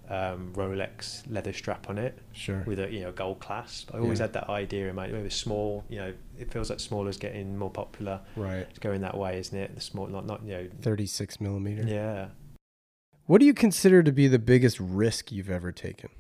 um, 0.08 0.52
Rolex 0.54 1.22
leather 1.30 1.52
strap 1.52 1.88
on 1.88 1.98
it. 1.98 2.18
Sure. 2.32 2.62
with 2.66 2.78
a 2.78 2.90
you 2.92 3.00
know 3.00 3.12
gold 3.12 3.40
clasp. 3.40 3.90
I 3.94 3.98
always 3.98 4.18
Yeah. 4.18 4.24
had 4.24 4.32
that 4.34 4.48
idea 4.50 4.88
in 4.88 4.94
my 4.94 5.06
maybe 5.08 5.30
small. 5.30 5.84
You 5.88 5.98
know, 5.98 6.14
it 6.38 6.52
feels 6.52 6.70
like 6.70 6.80
smaller 6.80 7.08
is 7.08 7.16
getting 7.16 7.56
more 7.56 7.70
popular. 7.70 8.20
Right. 8.36 8.66
It's 8.70 8.78
going 8.78 9.00
that 9.02 9.16
way, 9.16 9.38
isn't 9.38 9.56
it? 9.58 9.74
The 9.74 9.80
small, 9.80 10.06
not 10.06 10.26
not 10.26 10.44
you 10.44 10.52
know. 10.52 10.68
36 10.82 11.40
millimeter. 11.40 11.82
Yeah. 11.86 12.28
What 13.26 13.38
do 13.40 13.46
you 13.46 13.54
consider 13.54 14.02
to 14.02 14.12
be 14.12 14.28
the 14.28 14.38
biggest 14.38 14.78
risk 14.78 15.32
you've 15.32 15.48
ever 15.50 15.72
taken? 15.72 16.10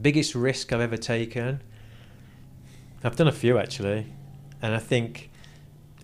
Biggest 0.00 0.34
risk 0.34 0.72
I've 0.72 0.80
ever 0.80 0.96
taken. 0.96 1.62
I've 3.02 3.16
done 3.16 3.28
a 3.28 3.32
few 3.32 3.58
actually, 3.58 4.06
and 4.62 4.74
I 4.74 4.78
think 4.78 5.30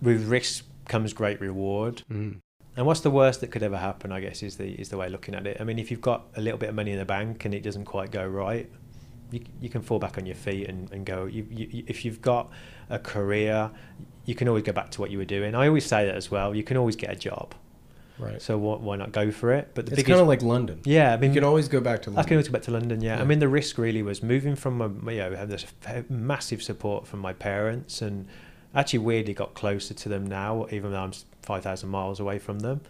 with 0.02 0.26
risk 0.26 0.64
comes 0.88 1.12
great 1.12 1.40
reward. 1.40 2.02
Mm. 2.10 2.40
And 2.76 2.84
what's 2.86 3.00
the 3.00 3.10
worst 3.10 3.40
that 3.40 3.48
could 3.50 3.62
ever 3.62 3.76
happen? 3.78 4.12
I 4.12 4.20
guess 4.20 4.42
is 4.42 4.56
the 4.56 4.68
is 4.68 4.88
the 4.90 4.96
way 4.98 5.06
of 5.06 5.12
looking 5.12 5.34
at 5.34 5.46
it. 5.46 5.56
I 5.60 5.64
mean, 5.64 5.78
if 5.78 5.90
you've 5.90 6.00
got 6.02 6.26
a 6.36 6.40
little 6.40 6.58
bit 6.58 6.68
of 6.68 6.74
money 6.74 6.92
in 6.92 6.98
the 6.98 7.04
bank 7.06 7.44
and 7.44 7.54
it 7.54 7.62
doesn't 7.62 7.86
quite 7.86 8.10
go 8.10 8.26
right, 8.26 8.70
you, 9.30 9.40
you 9.60 9.68
can 9.68 9.80
fall 9.82 9.98
back 9.98 10.18
on 10.18 10.26
your 10.26 10.34
feet 10.36 10.68
and, 10.68 10.90
and 10.92 11.06
go. 11.06 11.24
You, 11.24 11.46
you, 11.50 11.84
if 11.86 12.04
you've 12.04 12.20
got 12.20 12.50
a 12.90 12.98
career, 12.98 13.70
you 14.26 14.34
can 14.34 14.46
always 14.48 14.64
go 14.64 14.72
back 14.72 14.90
to 14.92 15.00
what 15.00 15.10
you 15.10 15.18
were 15.18 15.24
doing. 15.24 15.54
I 15.54 15.68
always 15.68 15.86
say 15.86 16.04
that 16.06 16.14
as 16.16 16.30
well. 16.30 16.54
You 16.54 16.62
can 16.64 16.76
always 16.76 16.96
get 16.96 17.10
a 17.10 17.16
job, 17.16 17.54
Right. 18.18 18.40
so 18.42 18.56
why, 18.58 18.76
why 18.76 18.96
not 18.96 19.10
go 19.12 19.30
for 19.30 19.52
it? 19.52 19.70
But 19.74 19.86
the 19.86 19.92
it's 19.92 19.96
biggest, 20.02 20.08
kind 20.08 20.20
of 20.20 20.28
like 20.28 20.42
London. 20.42 20.80
yeah, 20.84 21.12
I 21.14 21.16
mean, 21.16 21.30
You 21.32 21.40
can 21.40 21.44
always 21.44 21.68
go 21.68 21.80
back 21.80 22.02
to 22.02 22.10
I 22.10 22.14
London. 22.14 22.24
can 22.28 22.34
always 22.36 22.48
go 22.48 22.52
back 22.52 22.62
to 22.62 22.70
London. 22.72 23.00
Yeah. 23.00 23.16
Yeah. 23.16 23.22
I 23.22 23.24
mean, 23.24 23.38
the 23.40 23.48
risk 23.48 23.78
really 23.78 24.02
was 24.02 24.22
moving 24.22 24.54
from 24.54 24.78
my, 25.02 25.12
you 25.12 25.18
know, 25.20 25.34
have 25.34 25.48
this 25.48 25.64
massive 26.10 26.62
support 26.62 27.06
from 27.06 27.20
my 27.20 27.32
parents, 27.32 28.02
and 28.02 28.26
actually 28.76 29.00
weirdly 29.00 29.34
got 29.34 29.54
closer 29.54 29.94
to 29.94 30.08
them 30.08 30.24
now, 30.26 30.66
even 30.70 30.92
though 30.92 31.02
I'm 31.02 31.12
five 31.42 31.64
thousand 31.64 31.88
miles 31.88 32.20
away 32.20 32.38
from 32.38 32.60
them. 32.60 32.80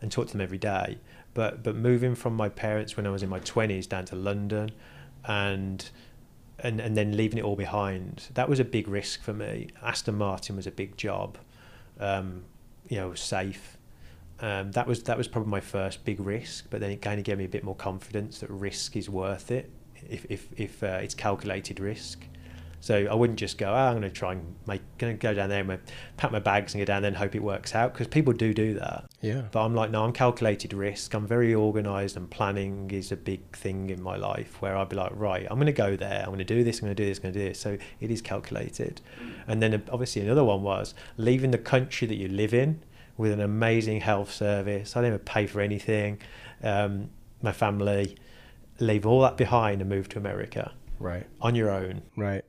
and 0.00 0.10
talk 0.10 0.26
to 0.26 0.32
them 0.32 0.40
every 0.40 0.58
day. 0.58 0.98
But 1.34 1.62
but 1.62 1.76
moving 1.76 2.14
from 2.14 2.34
my 2.34 2.48
parents 2.48 2.96
when 2.96 3.06
I 3.06 3.10
was 3.10 3.22
in 3.22 3.28
my 3.28 3.38
twenties 3.40 3.86
down 3.86 4.04
to 4.06 4.16
London, 4.16 4.70
and 5.24 5.88
and 6.58 6.80
and 6.80 6.96
then 6.96 7.16
leaving 7.16 7.38
it 7.38 7.44
all 7.44 7.56
behind, 7.56 8.28
that 8.34 8.48
was 8.48 8.60
a 8.60 8.64
big 8.64 8.88
risk 8.88 9.22
for 9.22 9.32
me. 9.32 9.68
Aston 9.82 10.16
Martin 10.16 10.56
was 10.56 10.66
a 10.66 10.70
big 10.70 10.96
job, 10.96 11.38
um, 11.98 12.44
you 12.88 12.96
know, 12.96 13.14
safe. 13.14 13.76
Um, 14.40 14.72
that 14.72 14.86
was 14.86 15.02
that 15.04 15.18
was 15.18 15.28
probably 15.28 15.50
my 15.50 15.60
first 15.60 16.04
big 16.04 16.18
risk, 16.20 16.66
but 16.70 16.80
then 16.80 16.90
it 16.90 17.02
kind 17.02 17.18
of 17.18 17.24
gave 17.24 17.38
me 17.38 17.44
a 17.44 17.48
bit 17.48 17.62
more 17.62 17.76
confidence 17.76 18.40
that 18.40 18.50
risk 18.50 18.96
is 18.96 19.08
worth 19.08 19.50
it 19.50 19.70
if 20.08 20.26
if 20.30 20.48
if 20.56 20.82
uh, 20.82 20.98
it's 21.02 21.14
calculated 21.14 21.78
risk. 21.78 22.24
So 22.80 23.06
I 23.10 23.14
wouldn't 23.14 23.38
just 23.38 23.58
go, 23.58 23.70
oh, 23.70 23.74
I'm 23.74 23.92
going 23.92 24.02
to 24.02 24.10
try 24.10 24.32
and 24.32 24.56
make, 24.66 24.80
going 24.96 25.12
to 25.12 25.18
go 25.18 25.34
down 25.34 25.50
there 25.50 25.60
and 25.60 25.80
pack 26.16 26.32
my 26.32 26.38
bags 26.38 26.74
and 26.74 26.80
go 26.80 26.86
down 26.86 27.02
there 27.02 27.10
and 27.10 27.16
hope 27.16 27.34
it 27.34 27.42
works 27.42 27.74
out 27.74 27.92
because 27.92 28.08
people 28.08 28.32
do 28.32 28.54
do 28.54 28.74
that. 28.74 29.04
Yeah. 29.20 29.42
But 29.52 29.64
I'm 29.64 29.74
like, 29.74 29.90
no, 29.90 30.02
I'm 30.02 30.12
calculated 30.12 30.72
risk. 30.72 31.12
I'm 31.14 31.26
very 31.26 31.54
organised 31.54 32.16
and 32.16 32.28
planning 32.30 32.90
is 32.90 33.12
a 33.12 33.16
big 33.16 33.54
thing 33.54 33.90
in 33.90 34.02
my 34.02 34.16
life 34.16 34.62
where 34.62 34.76
I'd 34.76 34.88
be 34.88 34.96
like, 34.96 35.12
right, 35.14 35.46
I'm 35.50 35.58
going 35.58 35.66
to 35.66 35.72
go 35.72 35.94
there. 35.94 36.20
I'm 36.20 36.28
going 36.28 36.38
to 36.38 36.44
do 36.44 36.64
this. 36.64 36.78
I'm 36.78 36.86
going 36.86 36.96
to 36.96 37.02
do 37.02 37.06
this. 37.06 37.18
I'm 37.18 37.22
going 37.24 37.34
to 37.34 37.40
do 37.40 37.48
this. 37.50 37.60
So 37.60 37.76
it 38.00 38.10
is 38.10 38.22
calculated. 38.22 39.02
And 39.46 39.62
then 39.62 39.82
obviously 39.92 40.22
another 40.22 40.44
one 40.44 40.62
was 40.62 40.94
leaving 41.18 41.50
the 41.50 41.58
country 41.58 42.08
that 42.08 42.16
you 42.16 42.28
live 42.28 42.54
in 42.54 42.82
with 43.18 43.32
an 43.32 43.40
amazing 43.40 44.00
health 44.00 44.32
service. 44.32 44.96
I 44.96 45.02
didn't 45.02 45.26
pay 45.26 45.46
for 45.46 45.60
anything. 45.60 46.18
Um, 46.62 47.10
my 47.42 47.52
family, 47.52 48.16
leave 48.78 49.04
all 49.04 49.20
that 49.20 49.36
behind 49.36 49.82
and 49.82 49.90
move 49.90 50.08
to 50.10 50.18
America. 50.18 50.72
Right. 50.98 51.26
On 51.42 51.54
your 51.54 51.70
own. 51.70 52.02
Right 52.16 52.44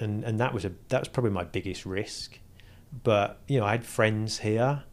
and 0.00 0.24
and 0.24 0.40
that 0.40 0.52
was 0.52 0.64
a 0.64 0.72
that 0.88 1.00
was 1.00 1.08
probably 1.08 1.30
my 1.30 1.44
biggest 1.44 1.86
risk. 1.86 2.38
But 3.04 3.38
you 3.46 3.60
know, 3.60 3.66
I 3.66 3.72
had 3.72 3.84
friends 3.84 4.38
here, 4.40 4.84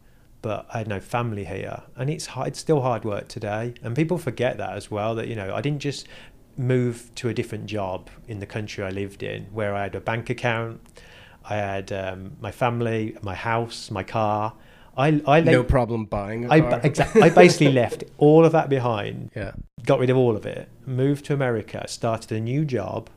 but 0.42 0.66
I 0.72 0.78
had 0.78 0.88
no 0.88 1.00
family 1.00 1.44
here, 1.44 1.82
and 1.96 2.08
it's 2.08 2.26
hard, 2.26 2.48
it's 2.48 2.60
still 2.60 2.80
hard 2.80 3.04
work 3.04 3.28
today. 3.28 3.74
And 3.82 3.96
people 3.96 4.18
forget 4.18 4.58
that 4.58 4.74
as 4.74 4.90
well. 4.90 5.14
That 5.14 5.28
you 5.28 5.34
know, 5.34 5.54
I 5.54 5.60
didn't 5.60 5.80
just 5.80 6.06
move 6.56 7.10
to 7.14 7.28
a 7.28 7.34
different 7.34 7.66
job 7.66 8.10
in 8.26 8.40
the 8.40 8.46
country 8.46 8.84
I 8.84 8.90
lived 8.90 9.22
in, 9.22 9.44
where 9.46 9.74
I 9.74 9.84
had 9.84 9.94
a 9.94 10.00
bank 10.00 10.30
account, 10.30 10.80
I 11.48 11.56
had 11.56 11.92
um, 11.92 12.36
my 12.40 12.50
family, 12.50 13.16
my 13.22 13.34
house, 13.34 13.90
my 13.90 14.02
car. 14.02 14.54
I, 14.96 15.22
I 15.28 15.40
no 15.40 15.62
problem 15.62 16.06
buying 16.06 16.44
a 16.44 16.48
I, 16.48 16.56
exactly. 16.80 17.22
I 17.22 17.30
basically 17.30 17.72
left 17.72 18.04
all 18.18 18.44
of 18.44 18.52
that 18.52 18.68
behind. 18.68 19.30
Yeah. 19.34 19.52
Got 19.86 20.00
rid 20.00 20.10
of 20.10 20.16
all 20.16 20.36
of 20.36 20.44
it. 20.44 20.68
Moved 20.86 21.24
to 21.26 21.34
America. 21.34 21.84
Started 21.86 22.32
a 22.32 22.40
new 22.40 22.64
job. 22.64 23.08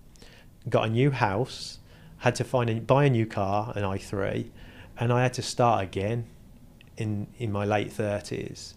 Got 0.70 0.88
a 0.88 0.90
new 0.92 1.10
house 1.10 1.80
had 2.22 2.36
to 2.36 2.44
find 2.44 2.70
a, 2.70 2.80
buy 2.80 3.06
a 3.06 3.10
new 3.10 3.26
car, 3.26 3.74
an 3.76 3.82
i3, 3.82 4.48
and 5.00 5.12
I 5.12 5.24
had 5.24 5.34
to 5.34 5.42
start 5.42 5.84
again 5.84 6.28
in 6.98 7.28
in 7.38 7.52
my 7.52 7.66
late 7.66 7.92
thirties, 7.92 8.76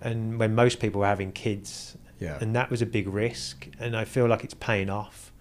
and 0.00 0.38
when 0.38 0.54
most 0.54 0.78
people 0.78 1.00
were 1.00 1.06
having 1.06 1.32
kids, 1.32 1.96
yeah, 2.18 2.38
and 2.40 2.54
that 2.54 2.70
was 2.70 2.82
a 2.82 2.86
big 2.86 3.08
risk, 3.08 3.66
and 3.78 3.96
I 3.96 4.04
feel 4.04 4.26
like 4.26 4.44
it's 4.44 4.54
paying 4.54 4.90
off. 4.90 5.32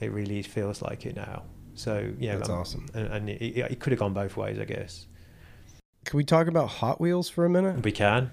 It 0.00 0.10
really 0.10 0.42
feels 0.42 0.82
like 0.82 1.06
it 1.06 1.14
now. 1.14 1.44
So 1.74 2.12
yeah, 2.18 2.36
that's 2.36 2.48
awesome, 2.48 2.86
and, 2.94 3.06
and 3.06 3.30
it, 3.30 3.58
it 3.58 3.78
could 3.78 3.92
have 3.92 4.00
gone 4.00 4.12
both 4.12 4.36
ways, 4.36 4.58
I 4.58 4.64
guess. 4.64 5.06
Can 6.04 6.16
we 6.16 6.24
talk 6.24 6.48
about 6.48 6.66
Hot 6.66 7.00
Wheels 7.00 7.28
for 7.28 7.44
a 7.44 7.50
minute? 7.50 7.84
We 7.84 7.92
can. 7.92 8.32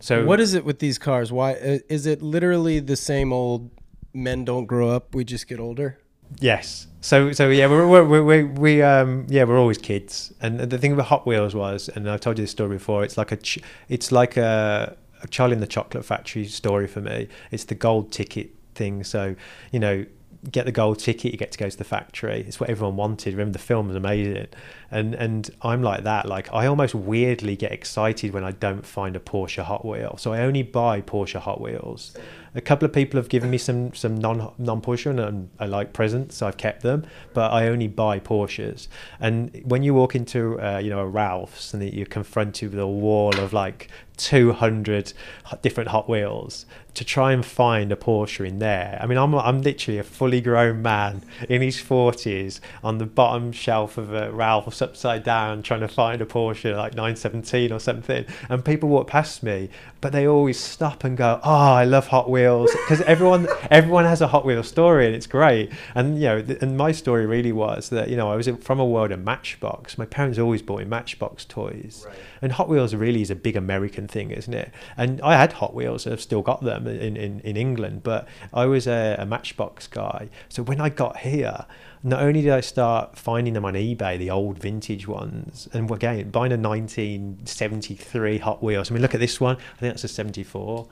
So 0.00 0.24
what 0.24 0.40
is 0.40 0.54
it 0.54 0.64
with 0.64 0.78
these 0.78 0.98
cars? 0.98 1.30
Why 1.30 1.52
uh, 1.52 1.78
is 1.90 2.06
it 2.06 2.22
literally 2.22 2.80
the 2.80 2.96
same 2.96 3.34
old 3.34 3.70
men 4.14 4.46
don't 4.46 4.64
grow 4.64 4.88
up, 4.88 5.14
we 5.14 5.24
just 5.24 5.46
get 5.46 5.60
older? 5.60 5.98
Yes. 6.40 6.86
So 7.00 7.32
so 7.32 7.48
yeah, 7.48 7.66
we're, 7.66 8.06
we're, 8.06 8.22
we 8.24 8.44
we 8.44 8.82
um 8.82 9.26
yeah 9.28 9.44
we're 9.44 9.58
always 9.58 9.78
kids, 9.78 10.32
and 10.40 10.60
the 10.60 10.78
thing 10.78 10.92
about 10.92 11.06
Hot 11.06 11.26
Wheels 11.26 11.54
was, 11.54 11.88
and 11.88 12.08
I've 12.08 12.20
told 12.20 12.38
you 12.38 12.44
this 12.44 12.52
story 12.52 12.76
before. 12.76 13.02
It's 13.02 13.18
like 13.18 13.32
a 13.32 13.36
ch- 13.36 13.58
it's 13.88 14.12
like 14.12 14.36
a, 14.36 14.96
a 15.20 15.26
Charlie 15.28 15.54
in 15.54 15.60
the 15.60 15.66
Chocolate 15.66 16.04
Factory 16.04 16.46
story 16.46 16.86
for 16.86 17.00
me. 17.00 17.26
It's 17.50 17.64
the 17.64 17.74
gold 17.74 18.12
ticket 18.12 18.50
thing. 18.74 19.02
So 19.02 19.34
you 19.72 19.80
know 19.80 20.06
get 20.50 20.64
the 20.64 20.72
gold 20.72 20.98
ticket, 20.98 21.32
you 21.32 21.38
get 21.38 21.52
to 21.52 21.58
go 21.58 21.68
to 21.68 21.76
the 21.76 21.84
factory. 21.84 22.44
It's 22.46 22.58
what 22.58 22.68
everyone 22.68 22.96
wanted. 22.96 23.34
Remember, 23.34 23.52
the 23.52 23.64
film 23.64 23.88
was 23.88 23.96
amazing, 23.96 24.46
and 24.92 25.14
and 25.14 25.50
I'm 25.62 25.82
like 25.82 26.04
that. 26.04 26.26
Like 26.26 26.52
I 26.52 26.66
almost 26.66 26.94
weirdly 26.94 27.56
get 27.56 27.72
excited 27.72 28.32
when 28.32 28.44
I 28.44 28.52
don't 28.52 28.86
find 28.86 29.16
a 29.16 29.20
Porsche 29.20 29.62
Hot 29.62 29.84
Wheel. 29.84 30.16
So 30.18 30.32
I 30.32 30.40
only 30.40 30.62
buy 30.62 31.00
Porsche 31.00 31.40
Hot 31.40 31.60
Wheels. 31.60 32.14
A 32.54 32.60
couple 32.60 32.84
of 32.84 32.92
people 32.92 33.18
have 33.18 33.30
given 33.30 33.50
me 33.50 33.56
some 33.56 33.94
some 33.94 34.16
non 34.16 34.52
non 34.58 34.82
Porsche, 34.82 35.06
and 35.18 35.48
I 35.58 35.64
like 35.64 35.94
presents, 35.94 36.36
so 36.36 36.46
I've 36.46 36.58
kept 36.58 36.82
them. 36.82 37.06
But 37.32 37.52
I 37.52 37.68
only 37.68 37.88
buy 37.88 38.20
Porsches. 38.20 38.88
And 39.18 39.62
when 39.64 39.82
you 39.82 39.94
walk 39.94 40.14
into 40.14 40.60
uh, 40.60 40.78
you 40.78 40.90
know 40.90 41.00
a 41.00 41.06
Ralph's 41.06 41.72
and 41.72 41.82
you're 41.82 42.06
confronted 42.06 42.70
with 42.70 42.78
a 42.78 42.86
wall 42.86 43.34
of 43.38 43.54
like 43.54 43.88
200 44.18 45.14
different 45.62 45.88
Hot 45.88 46.08
Wheels 46.08 46.66
to 46.94 47.04
try 47.04 47.32
and 47.32 47.44
find 47.44 47.90
a 47.90 47.96
Porsche 47.96 48.46
in 48.46 48.58
there. 48.58 48.98
I 49.00 49.06
mean, 49.06 49.16
I'm 49.16 49.34
I'm 49.34 49.62
literally 49.62 49.98
a 49.98 50.04
fully 50.04 50.40
grown 50.40 50.82
man 50.82 51.22
in 51.48 51.62
his 51.62 51.78
40s 51.78 52.60
on 52.84 52.98
the 52.98 53.06
bottom 53.06 53.52
shelf 53.52 53.96
of 53.96 54.12
a 54.12 54.30
Ralph's 54.30 54.81
upside 54.82 55.24
down 55.24 55.62
trying 55.62 55.80
to 55.80 55.88
find 55.88 56.20
a 56.20 56.26
Porsche 56.26 56.76
like 56.76 56.94
917 56.94 57.72
or 57.72 57.78
something, 57.78 58.24
and 58.48 58.64
people 58.64 58.88
walk 58.88 59.06
past 59.06 59.42
me, 59.42 59.70
but 60.00 60.12
they 60.12 60.26
always 60.26 60.58
stop 60.58 61.04
and 61.04 61.16
go, 61.16 61.40
"Oh, 61.42 61.72
I 61.72 61.84
love 61.84 62.08
Hot 62.08 62.28
Wheels," 62.28 62.70
because 62.72 63.00
everyone 63.02 63.48
everyone 63.70 64.04
has 64.04 64.20
a 64.20 64.26
Hot 64.26 64.44
Wheels 64.44 64.68
story 64.68 65.06
and 65.06 65.14
it's 65.14 65.26
great. 65.26 65.72
And 65.94 66.16
you 66.16 66.26
know, 66.26 66.44
and 66.60 66.76
my 66.76 66.92
story 66.92 67.24
really 67.24 67.52
was 67.52 67.88
that 67.90 68.10
you 68.10 68.16
know 68.16 68.30
I 68.30 68.36
was 68.36 68.48
from 68.60 68.80
a 68.80 68.86
world 68.86 69.12
of 69.12 69.24
Matchbox. 69.24 69.96
My 69.96 70.06
parents 70.06 70.38
always 70.38 70.60
bought 70.60 70.80
me 70.80 70.84
Matchbox 70.84 71.44
toys, 71.44 72.04
right. 72.06 72.16
and 72.42 72.52
Hot 72.52 72.68
Wheels 72.68 72.94
really 72.94 73.22
is 73.22 73.30
a 73.30 73.36
big 73.36 73.56
American 73.56 74.08
thing, 74.08 74.30
isn't 74.30 74.54
it? 74.54 74.72
And 74.96 75.20
I 75.22 75.36
had 75.36 75.52
Hot 75.54 75.74
Wheels, 75.74 76.06
I've 76.06 76.20
still 76.20 76.42
got 76.42 76.62
them 76.62 76.86
in, 76.86 77.16
in, 77.16 77.40
in 77.40 77.56
England, 77.56 78.02
but 78.02 78.28
I 78.52 78.66
was 78.66 78.86
a, 78.86 79.16
a 79.18 79.26
Matchbox 79.26 79.86
guy. 79.86 80.28
So 80.48 80.62
when 80.62 80.80
I 80.80 80.88
got 80.88 81.18
here, 81.18 81.66
not 82.02 82.22
only 82.22 82.42
did 82.42 82.52
I 82.52 82.60
start 82.60 83.16
finding 83.16 83.54
them 83.54 83.64
on 83.64 83.74
eBay, 83.74 84.18
the 84.18 84.30
old 84.30 84.58
vintage 84.58 85.06
ones, 85.06 85.68
and 85.72 85.90
again, 85.90 86.30
buying 86.30 86.52
a 86.52 86.56
1973 86.56 88.38
Hot 88.38 88.62
Wheels. 88.62 88.90
I 88.90 88.94
mean, 88.94 89.02
look 89.02 89.14
at 89.14 89.20
this 89.20 89.40
one. 89.40 89.56
I 89.56 89.78
think 89.78 89.94
that's 89.94 90.04
a 90.04 90.08
74. 90.08 90.88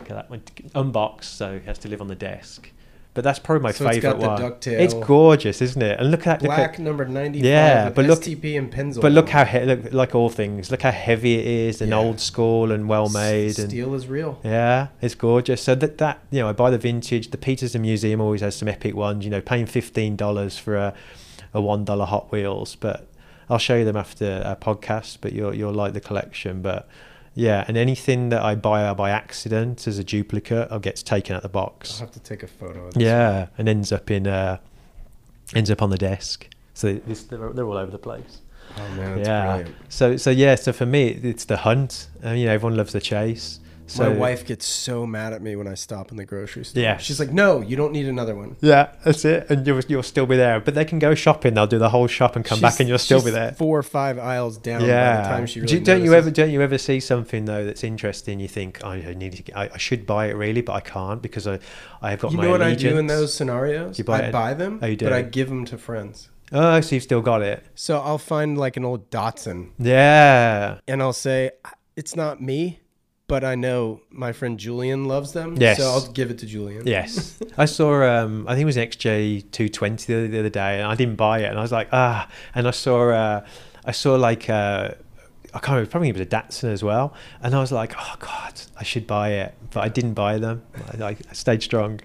Look 0.00 0.10
at 0.10 0.16
that 0.16 0.30
one. 0.30 0.42
Unboxed, 0.74 1.36
so 1.36 1.52
it 1.52 1.64
has 1.64 1.78
to 1.78 1.88
live 1.88 2.00
on 2.00 2.08
the 2.08 2.14
desk 2.14 2.70
but 3.12 3.24
that's 3.24 3.40
probably 3.40 3.62
my 3.62 3.72
so 3.72 3.84
favorite 3.88 3.96
it's 3.96 4.04
got 4.04 4.40
one. 4.40 4.54
It's 4.66 4.94
gorgeous, 4.94 5.60
isn't 5.60 5.82
it? 5.82 5.98
And 5.98 6.10
look 6.12 6.26
at 6.26 6.40
black 6.40 6.58
look 6.58 6.70
at, 6.74 6.78
number 6.78 7.04
ninety. 7.04 7.40
Yeah, 7.40 7.90
but 7.90 8.04
look 8.04 8.20
STP 8.20 8.56
and 8.56 8.72
Pennzoil. 8.72 9.02
But 9.02 9.12
look 9.12 9.28
how 9.28 9.44
he, 9.44 9.60
look, 9.60 9.92
like 9.92 10.14
all 10.14 10.28
things, 10.28 10.70
look 10.70 10.82
how 10.82 10.92
heavy 10.92 11.34
it 11.34 11.46
is 11.46 11.80
and 11.80 11.90
yeah. 11.90 11.98
old 11.98 12.20
school 12.20 12.70
and 12.70 12.88
well 12.88 13.08
made. 13.08 13.58
S- 13.58 13.64
steel 13.64 13.88
and, 13.88 13.96
is 13.96 14.06
real. 14.06 14.40
Yeah, 14.44 14.88
it's 15.00 15.16
gorgeous. 15.16 15.62
So 15.62 15.74
that 15.74 15.98
that 15.98 16.20
you 16.30 16.40
know, 16.40 16.48
I 16.48 16.52
buy 16.52 16.70
the 16.70 16.78
vintage. 16.78 17.30
The 17.30 17.38
Petersen 17.38 17.82
Museum 17.82 18.20
always 18.20 18.42
has 18.42 18.54
some 18.54 18.68
epic 18.68 18.94
ones. 18.94 19.24
You 19.24 19.30
know, 19.30 19.40
paying 19.40 19.66
fifteen 19.66 20.14
dollars 20.14 20.56
for 20.56 20.76
a 20.76 20.94
a 21.52 21.60
one 21.60 21.84
dollar 21.84 22.06
Hot 22.06 22.30
Wheels, 22.30 22.76
but 22.76 23.08
I'll 23.48 23.58
show 23.58 23.76
you 23.76 23.84
them 23.84 23.96
after 23.96 24.40
a 24.44 24.56
podcast. 24.56 25.18
But 25.20 25.32
you'll 25.32 25.54
you'll 25.54 25.72
like 25.72 25.94
the 25.94 26.00
collection, 26.00 26.62
but 26.62 26.88
yeah, 27.40 27.64
and 27.66 27.76
anything 27.78 28.28
that 28.28 28.42
I 28.42 28.54
buy 28.54 28.92
by 28.92 29.10
accident 29.10 29.86
as 29.86 29.98
a 29.98 30.04
duplicate 30.04 30.68
or 30.70 30.78
gets 30.78 31.02
taken 31.02 31.34
out 31.34 31.42
the 31.42 31.48
box. 31.48 31.94
I'll 31.94 32.06
have 32.06 32.10
to 32.12 32.20
take 32.20 32.42
a 32.42 32.46
photo. 32.46 32.90
yeah, 32.94 33.40
one. 33.40 33.48
and 33.56 33.68
ends 33.68 33.92
up 33.92 34.10
in 34.10 34.26
uh, 34.26 34.58
ends 35.54 35.70
up 35.70 35.80
on 35.80 35.88
the 35.88 35.96
desk. 35.96 36.46
So 36.74 36.94
this, 36.94 37.24
they're, 37.24 37.52
they're 37.52 37.66
all 37.66 37.78
over 37.78 37.90
the 37.90 37.98
place. 37.98 38.42
Oh 38.76 38.88
man, 38.90 39.18
yeah. 39.18 39.56
Brilliant. 39.56 39.76
So 39.88 40.16
so 40.18 40.30
yeah, 40.30 40.54
so 40.54 40.72
for 40.72 40.86
me 40.86 41.08
it's 41.08 41.46
the 41.46 41.56
hunt. 41.56 42.08
Um, 42.22 42.36
you 42.36 42.46
know, 42.46 42.52
everyone 42.52 42.76
loves 42.76 42.92
the 42.92 43.00
chase. 43.00 43.60
So, 43.90 44.04
My 44.04 44.16
wife 44.16 44.46
gets 44.46 44.66
so 44.66 45.04
mad 45.04 45.32
at 45.32 45.42
me 45.42 45.56
when 45.56 45.66
I 45.66 45.74
stop 45.74 46.12
in 46.12 46.16
the 46.16 46.24
grocery 46.24 46.64
store. 46.64 46.80
Yeah. 46.80 46.98
She's 46.98 47.18
like, 47.18 47.32
no, 47.32 47.60
you 47.60 47.74
don't 47.74 47.90
need 47.90 48.06
another 48.06 48.36
one. 48.36 48.54
Yeah, 48.60 48.92
that's 49.04 49.24
it. 49.24 49.50
And 49.50 49.66
you'll, 49.66 49.80
you'll 49.88 50.04
still 50.04 50.26
be 50.26 50.36
there. 50.36 50.60
But 50.60 50.76
they 50.76 50.84
can 50.84 51.00
go 51.00 51.16
shopping. 51.16 51.54
They'll 51.54 51.66
do 51.66 51.80
the 51.80 51.88
whole 51.88 52.06
shop 52.06 52.36
and 52.36 52.44
come 52.44 52.58
she's, 52.58 52.62
back 52.62 52.78
and 52.78 52.88
you'll 52.88 52.98
still 52.98 53.20
be 53.20 53.32
there. 53.32 53.50
Four 53.50 53.78
or 53.78 53.82
five 53.82 54.16
aisles 54.16 54.58
down 54.58 54.84
yeah. 54.84 55.16
by 55.16 55.22
the 55.22 55.28
time 55.28 55.46
she 55.46 55.60
really 55.60 55.78
do, 55.80 55.84
Don't 55.84 56.04
you 56.04 56.14
ever 56.14 56.30
don't 56.30 56.50
you 56.50 56.62
ever 56.62 56.78
see 56.78 57.00
something 57.00 57.46
though 57.46 57.64
that's 57.64 57.82
interesting? 57.82 58.38
You 58.38 58.46
think, 58.46 58.84
I 58.84 59.12
need 59.14 59.44
to 59.44 59.58
I, 59.58 59.70
I, 59.74 59.78
should 59.78 60.06
buy 60.06 60.26
it 60.26 60.34
really, 60.34 60.60
but 60.60 60.74
I 60.74 60.80
can't 60.80 61.20
because 61.20 61.48
I, 61.48 61.58
I've 62.00 62.20
got 62.20 62.30
you 62.30 62.36
my 62.36 62.44
know 62.44 62.50
what 62.50 62.60
allegiance. 62.60 62.84
I 62.84 62.88
do 62.90 62.98
in 62.98 63.06
those 63.08 63.34
scenarios? 63.34 63.98
You 63.98 64.04
buy 64.04 64.20
I 64.20 64.26
it? 64.26 64.32
buy 64.32 64.54
them, 64.54 64.78
oh, 64.80 64.94
but 64.94 65.12
I 65.12 65.22
give 65.22 65.48
them 65.48 65.64
to 65.64 65.76
friends. 65.76 66.28
Oh, 66.52 66.80
so 66.80 66.94
you've 66.94 67.02
still 67.02 67.22
got 67.22 67.42
it. 67.42 67.64
So 67.74 67.98
I'll 67.98 68.18
find 68.18 68.56
like 68.56 68.76
an 68.76 68.84
old 68.84 69.10
Datsun. 69.10 69.70
Yeah. 69.78 70.78
And 70.86 71.02
I'll 71.02 71.12
say, 71.12 71.50
it's 71.96 72.14
not 72.14 72.40
me 72.40 72.80
but 73.30 73.44
I 73.44 73.54
know 73.54 74.00
my 74.10 74.32
friend 74.32 74.58
Julian 74.58 75.04
loves 75.04 75.32
them. 75.32 75.56
Yes. 75.56 75.78
So 75.78 75.84
I'll 75.84 76.06
give 76.08 76.32
it 76.32 76.38
to 76.38 76.46
Julian. 76.46 76.84
Yes. 76.84 77.38
I 77.56 77.64
saw, 77.64 78.02
um, 78.02 78.44
I 78.48 78.54
think 78.54 78.62
it 78.62 78.66
was 78.66 78.76
XJ220 78.76 80.06
the, 80.06 80.26
the, 80.26 80.40
other 80.40 80.48
day, 80.48 80.80
and 80.80 80.88
I 80.88 80.96
didn't 80.96 81.14
buy 81.14 81.38
it. 81.38 81.44
And 81.44 81.56
I 81.56 81.62
was 81.62 81.70
like, 81.70 81.88
ah. 81.92 82.28
And 82.56 82.66
I 82.66 82.72
saw, 82.72 83.10
uh, 83.10 83.46
I 83.84 83.92
saw 83.92 84.16
like, 84.16 84.50
uh, 84.50 84.90
I 85.54 85.58
can't 85.60 85.68
remember, 85.68 85.90
probably 85.90 86.08
it 86.08 86.14
was 86.14 86.22
a 86.22 86.26
Datsun 86.26 86.72
as 86.72 86.82
well. 86.82 87.14
And 87.40 87.54
I 87.54 87.60
was 87.60 87.70
like, 87.70 87.94
oh, 87.96 88.16
God, 88.18 88.60
I 88.76 88.82
should 88.82 89.06
buy 89.06 89.30
it. 89.30 89.54
But 89.70 89.84
I 89.84 89.88
didn't 89.88 90.14
buy 90.14 90.38
them. 90.38 90.64
I, 91.00 91.04
I 91.04 91.16
stayed 91.32 91.62
strong. 91.62 92.00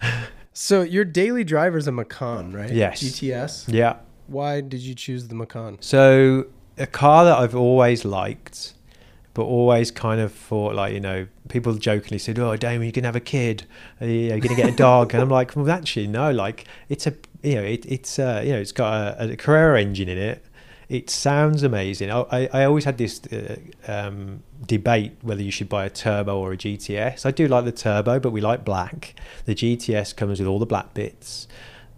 so 0.54 0.80
your 0.80 1.04
daily 1.04 1.44
driver 1.44 1.76
is 1.76 1.86
a 1.86 1.92
Macan, 1.92 2.52
right? 2.52 2.72
Yes. 2.72 3.02
GTS? 3.02 3.64
Yeah. 3.68 3.96
Why 4.26 4.62
did 4.62 4.80
you 4.80 4.94
choose 4.94 5.28
the 5.28 5.34
Macan? 5.34 5.76
So 5.82 6.46
a 6.78 6.86
car 6.86 7.26
that 7.26 7.36
I've 7.36 7.54
always 7.54 8.06
liked 8.06 8.72
but 9.34 9.44
always 9.44 9.90
kind 9.90 10.20
of 10.20 10.32
thought 10.32 10.74
like 10.74 10.92
you 10.92 11.00
know 11.00 11.26
people 11.48 11.74
jokingly 11.74 12.18
said, 12.18 12.38
"Oh, 12.38 12.56
Damon, 12.56 12.84
you're 12.84 12.92
gonna 12.92 13.08
have 13.08 13.16
a 13.16 13.20
kid. 13.20 13.66
Are 14.00 14.06
you, 14.06 14.32
are 14.32 14.36
you 14.36 14.40
going 14.40 14.56
to 14.56 14.62
get 14.62 14.72
a 14.72 14.76
dog?" 14.76 15.14
and 15.14 15.22
I'm 15.22 15.30
like, 15.30 15.56
"Well, 15.56 15.70
actually, 15.70 16.06
no. 16.06 16.30
Like 16.30 16.66
it's 16.88 17.06
a 17.06 17.14
you 17.42 17.56
know 17.56 17.62
it, 17.62 17.86
it's 17.86 18.18
uh, 18.18 18.42
you 18.44 18.52
know 18.52 18.58
it's 18.58 18.72
got 18.72 19.18
a, 19.18 19.32
a 19.32 19.36
Carrera 19.36 19.80
engine 19.80 20.08
in 20.08 20.18
it." 20.18 20.44
It 20.88 21.08
sounds 21.08 21.62
amazing. 21.62 22.10
I, 22.10 22.20
I, 22.30 22.48
I 22.52 22.64
always 22.64 22.84
had 22.84 22.98
this 22.98 23.22
uh, 23.32 23.56
um, 23.88 24.42
debate 24.66 25.16
whether 25.22 25.42
you 25.42 25.50
should 25.50 25.70
buy 25.70 25.86
a 25.86 25.90
turbo 25.90 26.38
or 26.38 26.52
a 26.52 26.56
GTS. 26.56 27.24
I 27.24 27.30
do 27.30 27.48
like 27.48 27.64
the 27.64 27.72
turbo, 27.72 28.20
but 28.20 28.30
we 28.30 28.42
like 28.42 28.62
black. 28.62 29.14
The 29.46 29.54
GTS 29.54 30.14
comes 30.14 30.38
with 30.38 30.46
all 30.46 30.58
the 30.58 30.66
black 30.66 30.92
bits. 30.92 31.48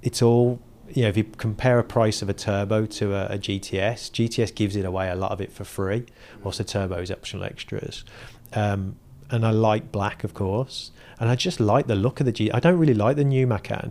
It's 0.02 0.22
all 0.22 0.60
you 0.94 1.02
know, 1.02 1.08
if 1.08 1.16
you 1.16 1.24
compare 1.24 1.78
a 1.80 1.84
price 1.84 2.22
of 2.22 2.28
a 2.28 2.32
turbo 2.32 2.86
to 2.86 3.14
a, 3.14 3.26
a, 3.34 3.38
GTS, 3.38 4.12
GTS 4.12 4.54
gives 4.54 4.76
it 4.76 4.84
away 4.84 5.10
a 5.10 5.16
lot 5.16 5.32
of 5.32 5.40
it 5.40 5.52
for 5.52 5.64
free, 5.64 6.06
whilst 6.42 6.58
the 6.58 6.64
turbo 6.64 6.98
is 7.00 7.10
optional 7.10 7.44
extras. 7.44 8.04
Um, 8.52 8.96
and 9.30 9.44
I 9.44 9.50
like 9.50 9.90
black, 9.90 10.22
of 10.22 10.34
course, 10.34 10.92
and 11.18 11.28
I 11.28 11.34
just 11.34 11.58
like 11.58 11.88
the 11.88 11.96
look 11.96 12.20
of 12.20 12.26
the 12.26 12.32
G. 12.32 12.50
I 12.52 12.60
don't 12.60 12.78
really 12.78 12.94
like 12.94 13.16
the 13.16 13.24
new 13.24 13.46
Macan. 13.46 13.90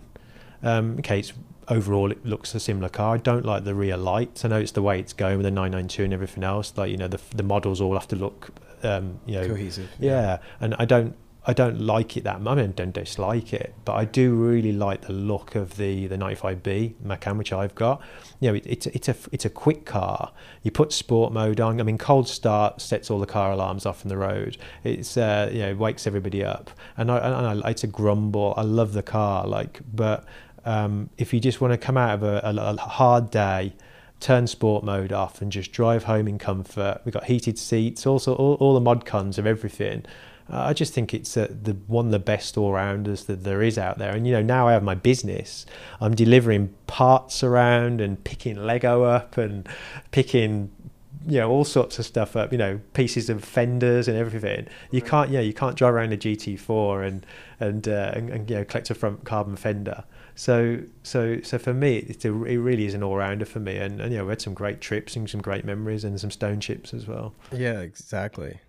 Um, 0.62 0.96
okay, 1.00 1.18
it's 1.18 1.34
overall 1.68 2.10
it 2.10 2.24
looks 2.24 2.54
a 2.54 2.60
similar 2.60 2.88
car. 2.88 3.16
I 3.16 3.18
don't 3.18 3.44
like 3.44 3.64
the 3.64 3.74
rear 3.74 3.98
lights. 3.98 4.44
I 4.46 4.48
know 4.48 4.58
it's 4.58 4.72
the 4.72 4.82
way 4.82 4.98
it's 4.98 5.12
going 5.12 5.36
with 5.36 5.44
the 5.44 5.50
992 5.50 6.04
and 6.04 6.12
everything 6.14 6.44
else. 6.44 6.72
Like 6.76 6.90
you 6.90 6.96
know, 6.96 7.08
the 7.08 7.20
the 7.34 7.42
models 7.42 7.82
all 7.82 7.92
have 7.92 8.08
to 8.08 8.16
look, 8.16 8.50
um, 8.82 9.20
you 9.26 9.34
know, 9.34 9.48
cohesive. 9.48 9.90
Yeah. 9.98 10.10
yeah, 10.10 10.38
and 10.60 10.74
I 10.78 10.86
don't 10.86 11.14
I 11.46 11.52
don't 11.52 11.80
like 11.80 12.16
it 12.16 12.24
that 12.24 12.40
much. 12.40 12.58
I 12.58 12.62
mean, 12.62 12.72
don't 12.72 12.92
dislike 12.92 13.52
it, 13.52 13.74
but 13.84 13.94
I 13.94 14.04
do 14.06 14.34
really 14.34 14.72
like 14.72 15.02
the 15.02 15.12
look 15.12 15.54
of 15.54 15.76
the 15.76 16.06
the 16.06 16.16
95B 16.16 16.94
Macan, 17.02 17.36
which 17.36 17.52
I've 17.52 17.74
got. 17.74 18.00
You 18.40 18.50
know, 18.50 18.54
it, 18.54 18.66
it's 18.66 18.86
it's 18.86 19.08
a 19.08 19.16
it's 19.30 19.44
a 19.44 19.50
quick 19.50 19.84
car. 19.84 20.32
You 20.62 20.70
put 20.70 20.92
sport 20.92 21.32
mode 21.32 21.60
on. 21.60 21.80
I 21.80 21.84
mean, 21.84 21.98
cold 21.98 22.28
start 22.28 22.80
sets 22.80 23.10
all 23.10 23.18
the 23.18 23.26
car 23.26 23.52
alarms 23.52 23.84
off 23.84 24.04
on 24.04 24.08
the 24.08 24.16
road. 24.16 24.56
It's 24.84 25.16
uh, 25.16 25.50
you 25.52 25.60
know 25.60 25.74
wakes 25.74 26.06
everybody 26.06 26.42
up, 26.42 26.70
and 26.96 27.10
I, 27.10 27.18
and 27.18 27.62
I 27.62 27.70
it's 27.70 27.84
a 27.84 27.88
grumble. 27.88 28.54
I 28.56 28.62
love 28.62 28.92
the 28.92 29.02
car, 29.02 29.46
like, 29.46 29.80
but 29.92 30.24
um, 30.64 31.10
if 31.18 31.34
you 31.34 31.40
just 31.40 31.60
want 31.60 31.72
to 31.72 31.78
come 31.78 31.98
out 31.98 32.14
of 32.14 32.22
a, 32.22 32.40
a, 32.42 32.54
a 32.54 32.76
hard 32.76 33.30
day 33.30 33.74
turn 34.20 34.46
sport 34.46 34.82
mode 34.82 35.12
off 35.12 35.42
and 35.42 35.52
just 35.52 35.70
drive 35.70 36.04
home 36.04 36.26
in 36.26 36.38
comfort. 36.38 37.02
We've 37.04 37.12
got 37.12 37.24
heated 37.24 37.58
seats, 37.58 38.06
also 38.06 38.34
all, 38.34 38.54
all 38.54 38.72
the 38.72 38.80
mod 38.80 39.04
cons 39.04 39.38
of 39.38 39.46
everything. 39.46 40.06
Uh, 40.50 40.58
I 40.58 40.72
just 40.72 40.92
think 40.92 41.14
it's 41.14 41.36
uh, 41.36 41.48
the 41.50 41.72
one 41.86 42.06
of 42.06 42.12
the 42.12 42.18
best 42.18 42.58
all 42.58 42.72
rounders 42.72 43.24
that 43.24 43.44
there 43.44 43.62
is 43.62 43.78
out 43.78 43.98
there. 43.98 44.14
And 44.14 44.26
you 44.26 44.32
know, 44.32 44.42
now 44.42 44.68
I 44.68 44.72
have 44.72 44.82
my 44.82 44.94
business. 44.94 45.64
I'm 46.00 46.14
delivering 46.14 46.74
parts 46.86 47.42
around 47.42 48.00
and 48.00 48.22
picking 48.24 48.56
Lego 48.56 49.04
up 49.04 49.38
and 49.38 49.66
picking 50.10 50.70
you 51.26 51.38
know 51.38 51.50
all 51.50 51.64
sorts 51.64 51.98
of 51.98 52.04
stuff 52.04 52.36
up. 52.36 52.52
You 52.52 52.58
know, 52.58 52.80
pieces 52.92 53.30
of 53.30 53.42
fenders 53.42 54.06
and 54.06 54.18
everything. 54.18 54.66
You 54.90 55.00
right. 55.00 55.10
can't, 55.10 55.30
yeah, 55.30 55.40
you 55.40 55.54
can't 55.54 55.76
drive 55.76 55.94
around 55.94 56.12
a 56.12 56.18
GT4 56.18 57.06
and 57.06 57.26
and, 57.60 57.88
uh, 57.88 58.12
and, 58.14 58.30
and 58.30 58.50
you 58.50 58.56
know 58.56 58.64
collect 58.64 58.90
a 58.90 58.94
front 58.94 59.24
carbon 59.24 59.56
fender. 59.56 60.04
So 60.34 60.80
so 61.02 61.40
so 61.42 61.58
for 61.58 61.72
me, 61.72 61.98
it's 61.98 62.24
a, 62.26 62.44
it 62.44 62.58
really 62.58 62.84
is 62.84 62.92
an 62.92 63.02
all 63.02 63.16
rounder 63.16 63.46
for 63.46 63.60
me. 63.60 63.76
And, 63.76 64.00
and 64.00 64.12
you 64.12 64.18
know, 64.18 64.24
we 64.24 64.30
had 64.30 64.42
some 64.42 64.52
great 64.52 64.82
trips 64.82 65.16
and 65.16 65.30
some 65.30 65.40
great 65.40 65.64
memories 65.64 66.04
and 66.04 66.20
some 66.20 66.30
stone 66.30 66.60
chips 66.60 66.92
as 66.92 67.06
well. 67.06 67.34
Yeah, 67.50 67.80
exactly. 67.80 68.60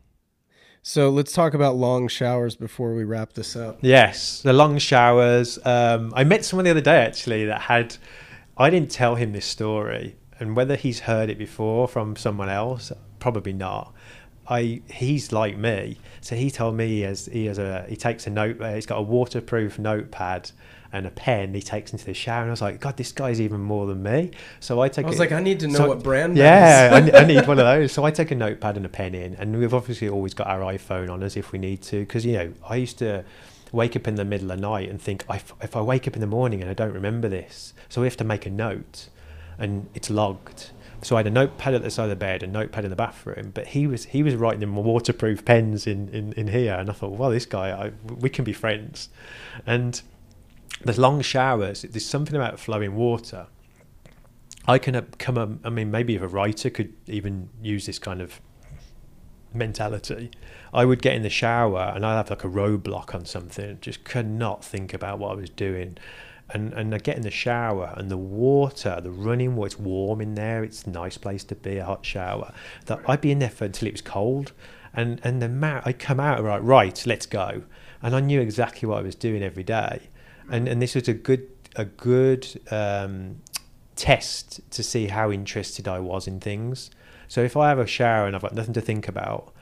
So 0.87 1.09
let's 1.09 1.31
talk 1.31 1.55
about 1.55 1.77
long 1.77 2.07
showers 2.07 2.55
before 2.55 2.93
we 2.93 3.05
wrap 3.05 3.33
this 3.33 3.55
up. 3.55 3.79
Yes, 3.81 4.43
the 4.43 4.53
long 4.53 4.77
showers. 4.77 5.57
Um, 5.65 6.13
I 6.15 6.23
met 6.23 6.45
someone 6.45 6.65
the 6.65 6.69
other 6.69 6.79
day 6.79 6.97
actually 6.97 7.45
that 7.45 7.61
had. 7.61 7.97
I 8.55 8.69
didn't 8.69 8.91
tell 8.91 9.15
him 9.15 9.31
this 9.31 9.47
story, 9.47 10.15
and 10.39 10.55
whether 10.55 10.75
he's 10.75 10.99
heard 10.99 11.31
it 11.31 11.39
before 11.39 11.87
from 11.87 12.15
someone 12.15 12.49
else, 12.49 12.91
probably 13.17 13.51
not. 13.51 13.95
I 14.47 14.83
he's 14.87 15.31
like 15.31 15.57
me, 15.57 15.97
so 16.21 16.35
he 16.35 16.51
told 16.51 16.75
me 16.75 16.87
he 16.87 17.01
has 17.01 17.25
he 17.25 17.47
has 17.47 17.57
a 17.57 17.87
he 17.89 17.95
takes 17.95 18.27
a 18.27 18.29
note. 18.29 18.61
Uh, 18.61 18.75
he's 18.75 18.85
got 18.85 18.99
a 18.99 19.01
waterproof 19.01 19.79
notepad 19.79 20.51
and 20.95 21.05
a 21.05 21.11
pen 21.11 21.53
he 21.53 21.61
takes 21.61 21.91
into 21.91 22.05
the 22.05 22.13
shower. 22.13 22.41
And 22.41 22.49
I 22.49 22.51
was 22.51 22.61
like, 22.61 22.79
God, 22.79 22.95
this 22.95 23.11
guy's 23.11 23.41
even 23.41 23.59
more 23.59 23.85
than 23.85 24.01
me. 24.01 24.31
So 24.61 24.81
I 24.81 24.87
take. 24.87 25.05
I 25.05 25.09
was 25.09 25.19
like, 25.19 25.33
I 25.33 25.41
need 25.41 25.59
to 25.59 25.67
know 25.67 25.79
so, 25.79 25.87
what 25.89 26.01
brand. 26.01 26.37
Yeah, 26.37 26.89
I, 26.93 27.17
I, 27.17 27.25
need 27.25 27.45
one 27.45 27.59
of 27.59 27.65
those. 27.65 27.91
So 27.91 28.05
I 28.05 28.11
take 28.11 28.31
a 28.31 28.35
notepad 28.35 28.77
and 28.77 28.85
a 28.85 28.89
pen 28.89 29.13
in, 29.13 29.35
and 29.35 29.59
we've 29.59 29.73
obviously 29.73 30.07
always 30.07 30.33
got 30.33 30.47
our 30.47 30.61
iPhone 30.61 31.09
on 31.09 31.21
us 31.21 31.35
if 31.35 31.51
we 31.51 31.59
need 31.59 31.81
to, 31.83 31.99
because 31.99 32.25
you 32.25 32.33
know 32.33 32.53
I 32.67 32.77
used 32.77 32.97
to 32.99 33.25
wake 33.73 33.97
up 33.97 34.07
in 34.07 34.15
the 34.15 34.23
middle 34.23 34.49
of 34.51 34.57
the 34.57 34.61
night 34.61 34.89
and 34.89 35.01
think 35.01 35.25
if, 35.29 35.53
if 35.61 35.75
I 35.75 35.81
wake 35.81 36.07
up 36.07 36.15
in 36.15 36.21
the 36.21 36.27
morning 36.27 36.61
and 36.61 36.71
I 36.71 36.73
don't 36.73 36.93
remember 36.93 37.27
this, 37.27 37.73
so 37.89 37.99
we 37.99 38.07
have 38.07 38.17
to 38.17 38.23
make 38.23 38.45
a 38.45 38.49
note, 38.49 39.09
and 39.59 39.89
it's 39.93 40.09
logged. 40.09 40.71
So 41.01 41.17
I 41.17 41.19
had 41.19 41.27
a 41.27 41.31
notepad 41.31 41.73
at 41.73 41.83
the 41.83 41.91
side 41.91 42.05
of 42.05 42.09
the 42.11 42.15
bed, 42.15 42.41
a 42.41 42.47
notepad 42.47 42.85
in 42.85 42.89
the 42.89 42.95
bathroom. 42.95 43.51
But 43.53 43.67
he 43.67 43.85
was 43.85 44.05
he 44.05 44.23
was 44.23 44.35
writing 44.35 44.61
in 44.61 44.73
waterproof 44.75 45.43
pens 45.43 45.87
in, 45.87 46.07
in, 46.09 46.31
in 46.33 46.47
here, 46.47 46.73
and 46.73 46.89
I 46.89 46.93
thought, 46.93 47.11
well, 47.11 47.31
this 47.31 47.45
guy, 47.45 47.69
I, 47.69 47.91
we 48.13 48.29
can 48.29 48.45
be 48.45 48.53
friends. 48.53 49.09
And 49.67 50.01
the 50.85 51.01
long 51.01 51.21
showers, 51.21 51.81
there's 51.81 52.05
something 52.05 52.35
about 52.35 52.59
flowing 52.59 52.95
water. 52.95 53.47
I 54.67 54.77
can 54.77 54.95
uh, 54.95 55.01
come, 55.17 55.37
um, 55.37 55.59
I 55.63 55.69
mean, 55.69 55.91
maybe 55.91 56.15
if 56.15 56.21
a 56.21 56.27
writer 56.27 56.69
could 56.69 56.93
even 57.07 57.49
use 57.61 57.87
this 57.87 57.99
kind 57.99 58.21
of 58.21 58.39
mentality, 59.53 60.31
I 60.73 60.85
would 60.85 61.01
get 61.01 61.15
in 61.15 61.23
the 61.23 61.29
shower 61.29 61.91
and 61.95 62.05
I'd 62.05 62.17
have 62.17 62.29
like 62.29 62.43
a 62.43 62.49
roadblock 62.49 63.15
on 63.15 63.25
something, 63.25 63.79
just 63.81 64.03
could 64.03 64.29
not 64.29 64.63
think 64.63 64.93
about 64.93 65.17
what 65.17 65.31
I 65.31 65.35
was 65.35 65.49
doing. 65.49 65.97
And, 66.51 66.73
and 66.73 66.93
I 66.93 66.99
get 66.99 67.17
in 67.17 67.23
the 67.23 67.31
shower 67.31 67.95
and 67.97 68.11
the 68.11 68.17
water, 68.17 68.99
the 69.01 69.09
running 69.09 69.55
water, 69.55 69.67
it's 69.67 69.79
warm 69.79 70.21
in 70.21 70.35
there. 70.35 70.63
It's 70.63 70.83
a 70.83 70.91
nice 70.91 71.17
place 71.17 71.43
to 71.45 71.55
be, 71.55 71.77
a 71.77 71.85
hot 71.85 72.05
shower. 72.05 72.53
That 72.85 72.99
I'd 73.07 73.21
be 73.21 73.31
in 73.31 73.39
there 73.39 73.49
for 73.49 73.65
until 73.65 73.87
it 73.87 73.93
was 73.93 74.01
cold. 74.01 74.51
And, 74.93 75.19
and 75.23 75.41
the 75.41 75.49
ma- 75.49 75.81
I'd 75.83 75.97
come 75.97 76.19
out, 76.19 76.43
right, 76.43 76.63
right, 76.63 77.03
let's 77.07 77.25
go. 77.25 77.63
And 78.03 78.15
I 78.15 78.19
knew 78.19 78.39
exactly 78.39 78.87
what 78.87 78.99
I 78.99 79.01
was 79.01 79.15
doing 79.15 79.41
every 79.41 79.63
day 79.63 80.09
and 80.49 80.67
and 80.67 80.81
this 80.81 80.95
was 80.95 81.07
a 81.07 81.13
good 81.13 81.47
a 81.75 81.85
good 81.85 82.61
um, 82.71 83.41
test 83.95 84.61
to 84.71 84.83
see 84.83 85.07
how 85.07 85.31
interested 85.31 85.87
I 85.87 85.99
was 85.99 86.27
in 86.27 86.39
things. 86.39 86.89
So 87.27 87.41
if 87.41 87.57
I 87.57 87.69
have 87.69 87.79
a 87.79 87.87
shower 87.87 88.27
and 88.27 88.35
I've 88.35 88.41
got 88.41 88.53
nothing 88.53 88.73
to 88.73 88.81
think 88.81 89.07
about, 89.07 89.53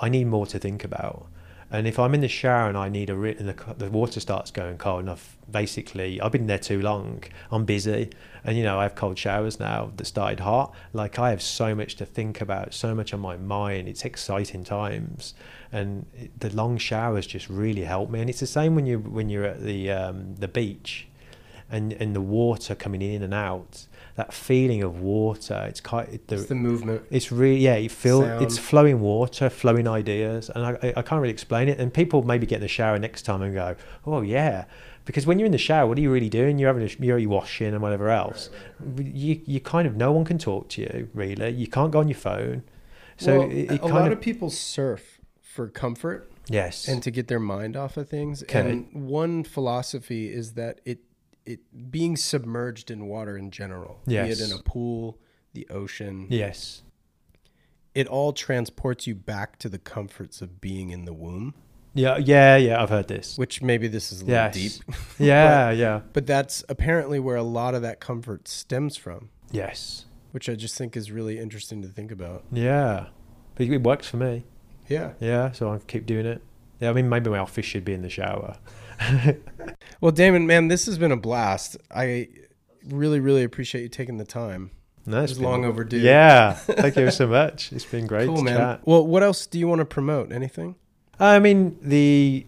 I 0.00 0.08
need 0.08 0.26
more 0.26 0.46
to 0.46 0.58
think 0.58 0.84
about. 0.84 1.26
And 1.70 1.86
if 1.86 1.98
I'm 1.98 2.14
in 2.14 2.22
the 2.22 2.28
shower 2.28 2.68
and 2.68 2.78
I 2.78 2.88
need 2.88 3.10
a 3.10 3.14
re- 3.14 3.36
and 3.38 3.48
the, 3.48 3.74
the 3.74 3.90
water 3.90 4.20
starts 4.20 4.50
going 4.50 4.78
cold 4.78 5.00
and 5.00 5.10
I've 5.10 5.36
basically 5.50 6.20
I've 6.20 6.32
been 6.32 6.46
there 6.46 6.58
too 6.58 6.80
long. 6.80 7.22
I'm 7.50 7.64
busy, 7.66 8.10
and 8.42 8.56
you 8.56 8.64
know 8.64 8.78
I 8.78 8.84
have 8.84 8.94
cold 8.94 9.18
showers 9.18 9.60
now 9.60 9.92
that 9.96 10.06
started 10.06 10.40
hot. 10.40 10.74
Like 10.94 11.18
I 11.18 11.30
have 11.30 11.42
so 11.42 11.74
much 11.74 11.96
to 11.96 12.06
think 12.06 12.40
about, 12.40 12.72
so 12.72 12.94
much 12.94 13.12
on 13.12 13.20
my 13.20 13.36
mind. 13.36 13.86
It's 13.88 14.04
exciting 14.04 14.64
times, 14.64 15.34
and 15.70 16.06
the 16.38 16.48
long 16.54 16.78
showers 16.78 17.26
just 17.26 17.50
really 17.50 17.84
help 17.84 18.08
me. 18.08 18.20
And 18.20 18.30
it's 18.30 18.40
the 18.40 18.46
same 18.46 18.74
when 18.74 18.86
you 18.86 18.98
when 18.98 19.28
you're 19.28 19.44
at 19.44 19.62
the 19.62 19.90
um, 19.90 20.36
the 20.36 20.48
beach, 20.48 21.06
and 21.70 21.92
and 21.94 22.16
the 22.16 22.22
water 22.22 22.74
coming 22.74 23.02
in 23.02 23.22
and 23.22 23.34
out. 23.34 23.86
That 24.18 24.34
feeling 24.34 24.82
of 24.82 24.98
water, 24.98 25.64
it's 25.68 25.80
quite 25.80 26.26
the, 26.26 26.34
it's 26.34 26.46
the 26.46 26.56
movement. 26.56 27.02
It's 27.08 27.30
really 27.30 27.60
yeah, 27.60 27.76
you 27.76 27.88
feel 27.88 28.22
Sound. 28.22 28.42
it's 28.42 28.58
flowing 28.58 28.98
water, 28.98 29.48
flowing 29.48 29.86
ideas, 29.86 30.50
and 30.50 30.66
I, 30.66 30.92
I 30.96 31.02
can't 31.02 31.20
really 31.22 31.32
explain 31.32 31.68
it. 31.68 31.78
And 31.78 31.94
people 31.94 32.24
maybe 32.24 32.44
get 32.44 32.56
in 32.56 32.62
the 32.62 32.68
shower 32.68 32.98
next 32.98 33.22
time 33.22 33.42
and 33.42 33.54
go, 33.54 33.76
oh 34.06 34.22
yeah, 34.22 34.64
because 35.04 35.24
when 35.24 35.38
you're 35.38 35.46
in 35.46 35.52
the 35.52 35.56
shower, 35.58 35.86
what 35.86 35.96
are 35.98 36.00
you 36.00 36.10
really 36.10 36.28
doing? 36.28 36.58
You're 36.58 36.74
having 36.74 36.82
a, 36.82 37.16
you're 37.16 37.28
washing 37.28 37.68
and 37.68 37.80
whatever 37.80 38.10
else. 38.10 38.50
Right, 38.80 39.06
right. 39.06 39.14
You 39.14 39.40
you 39.46 39.60
kind 39.60 39.86
of 39.86 39.94
no 39.94 40.10
one 40.10 40.24
can 40.24 40.36
talk 40.36 40.68
to 40.70 40.82
you 40.82 41.08
really. 41.14 41.50
You 41.50 41.68
can't 41.68 41.92
go 41.92 42.00
on 42.00 42.08
your 42.08 42.18
phone. 42.18 42.64
So 43.18 43.38
well, 43.38 43.50
it, 43.52 43.70
it 43.70 43.82
a 43.82 43.86
lot 43.86 44.06
of, 44.06 44.14
of 44.14 44.20
people 44.20 44.50
surf 44.50 45.20
for 45.40 45.68
comfort. 45.68 46.28
Yes. 46.48 46.88
And 46.88 47.02
to 47.04 47.10
get 47.10 47.28
their 47.28 47.40
mind 47.40 47.76
off 47.76 47.96
of 47.96 48.08
things. 48.08 48.42
Okay. 48.42 48.68
And 48.68 48.88
one 48.92 49.44
philosophy 49.44 50.32
is 50.32 50.54
that 50.54 50.80
it 50.84 50.98
it 51.48 51.90
being 51.90 52.14
submerged 52.14 52.90
in 52.90 53.06
water 53.06 53.36
in 53.36 53.50
general, 53.50 54.00
yes. 54.06 54.26
be 54.26 54.32
it 54.32 54.50
in 54.50 54.56
a 54.56 54.62
pool, 54.62 55.18
the 55.54 55.66
ocean. 55.70 56.26
Yes. 56.28 56.82
It 57.94 58.06
all 58.06 58.34
transports 58.34 59.06
you 59.06 59.14
back 59.14 59.58
to 59.60 59.70
the 59.70 59.78
comforts 59.78 60.42
of 60.42 60.60
being 60.60 60.90
in 60.90 61.06
the 61.06 61.14
womb. 61.14 61.54
Yeah, 61.94 62.18
yeah, 62.18 62.56
yeah. 62.56 62.82
I've 62.82 62.90
heard 62.90 63.08
this. 63.08 63.38
Which 63.38 63.62
maybe 63.62 63.88
this 63.88 64.12
is 64.12 64.20
a 64.20 64.26
little 64.26 64.44
yes. 64.44 64.54
deep. 64.54 64.94
yeah, 65.18 65.70
but, 65.70 65.76
yeah. 65.78 66.00
But 66.12 66.26
that's 66.26 66.62
apparently 66.68 67.18
where 67.18 67.36
a 67.36 67.42
lot 67.42 67.74
of 67.74 67.80
that 67.80 67.98
comfort 67.98 68.46
stems 68.46 68.98
from. 68.98 69.30
Yes. 69.50 70.04
Which 70.32 70.50
I 70.50 70.54
just 70.54 70.76
think 70.76 70.98
is 70.98 71.10
really 71.10 71.38
interesting 71.38 71.80
to 71.80 71.88
think 71.88 72.12
about. 72.12 72.44
Yeah. 72.52 73.06
But 73.54 73.68
it 73.68 73.82
works 73.82 74.06
for 74.06 74.18
me. 74.18 74.44
Yeah. 74.86 75.14
Yeah, 75.18 75.52
so 75.52 75.72
I 75.72 75.78
keep 75.78 76.04
doing 76.04 76.26
it. 76.26 76.42
Yeah, 76.78 76.90
I 76.90 76.92
mean, 76.92 77.08
maybe 77.08 77.30
my 77.30 77.38
office 77.38 77.64
should 77.64 77.86
be 77.86 77.94
in 77.94 78.02
the 78.02 78.10
shower. 78.10 78.56
Well, 80.00 80.12
Damon, 80.12 80.46
man, 80.46 80.68
this 80.68 80.86
has 80.86 80.98
been 80.98 81.12
a 81.12 81.16
blast. 81.16 81.76
I 81.90 82.28
really, 82.86 83.20
really 83.20 83.44
appreciate 83.44 83.82
you 83.82 83.88
taking 83.88 84.18
the 84.18 84.24
time. 84.24 84.70
No, 85.06 85.22
it's 85.22 85.38
long 85.38 85.64
overdue. 85.64 85.98
Yeah, 85.98 86.52
thank 86.54 86.96
you 86.96 87.10
so 87.10 87.26
much. 87.26 87.72
It's 87.72 87.84
been 87.84 88.06
great. 88.06 88.26
Cool, 88.26 88.42
man. 88.42 88.56
Chat. 88.56 88.80
Well, 88.84 89.06
what 89.06 89.22
else 89.22 89.46
do 89.46 89.58
you 89.58 89.66
want 89.66 89.78
to 89.80 89.86
promote? 89.86 90.32
Anything? 90.32 90.74
I 91.18 91.38
mean, 91.38 91.78
the 91.80 92.46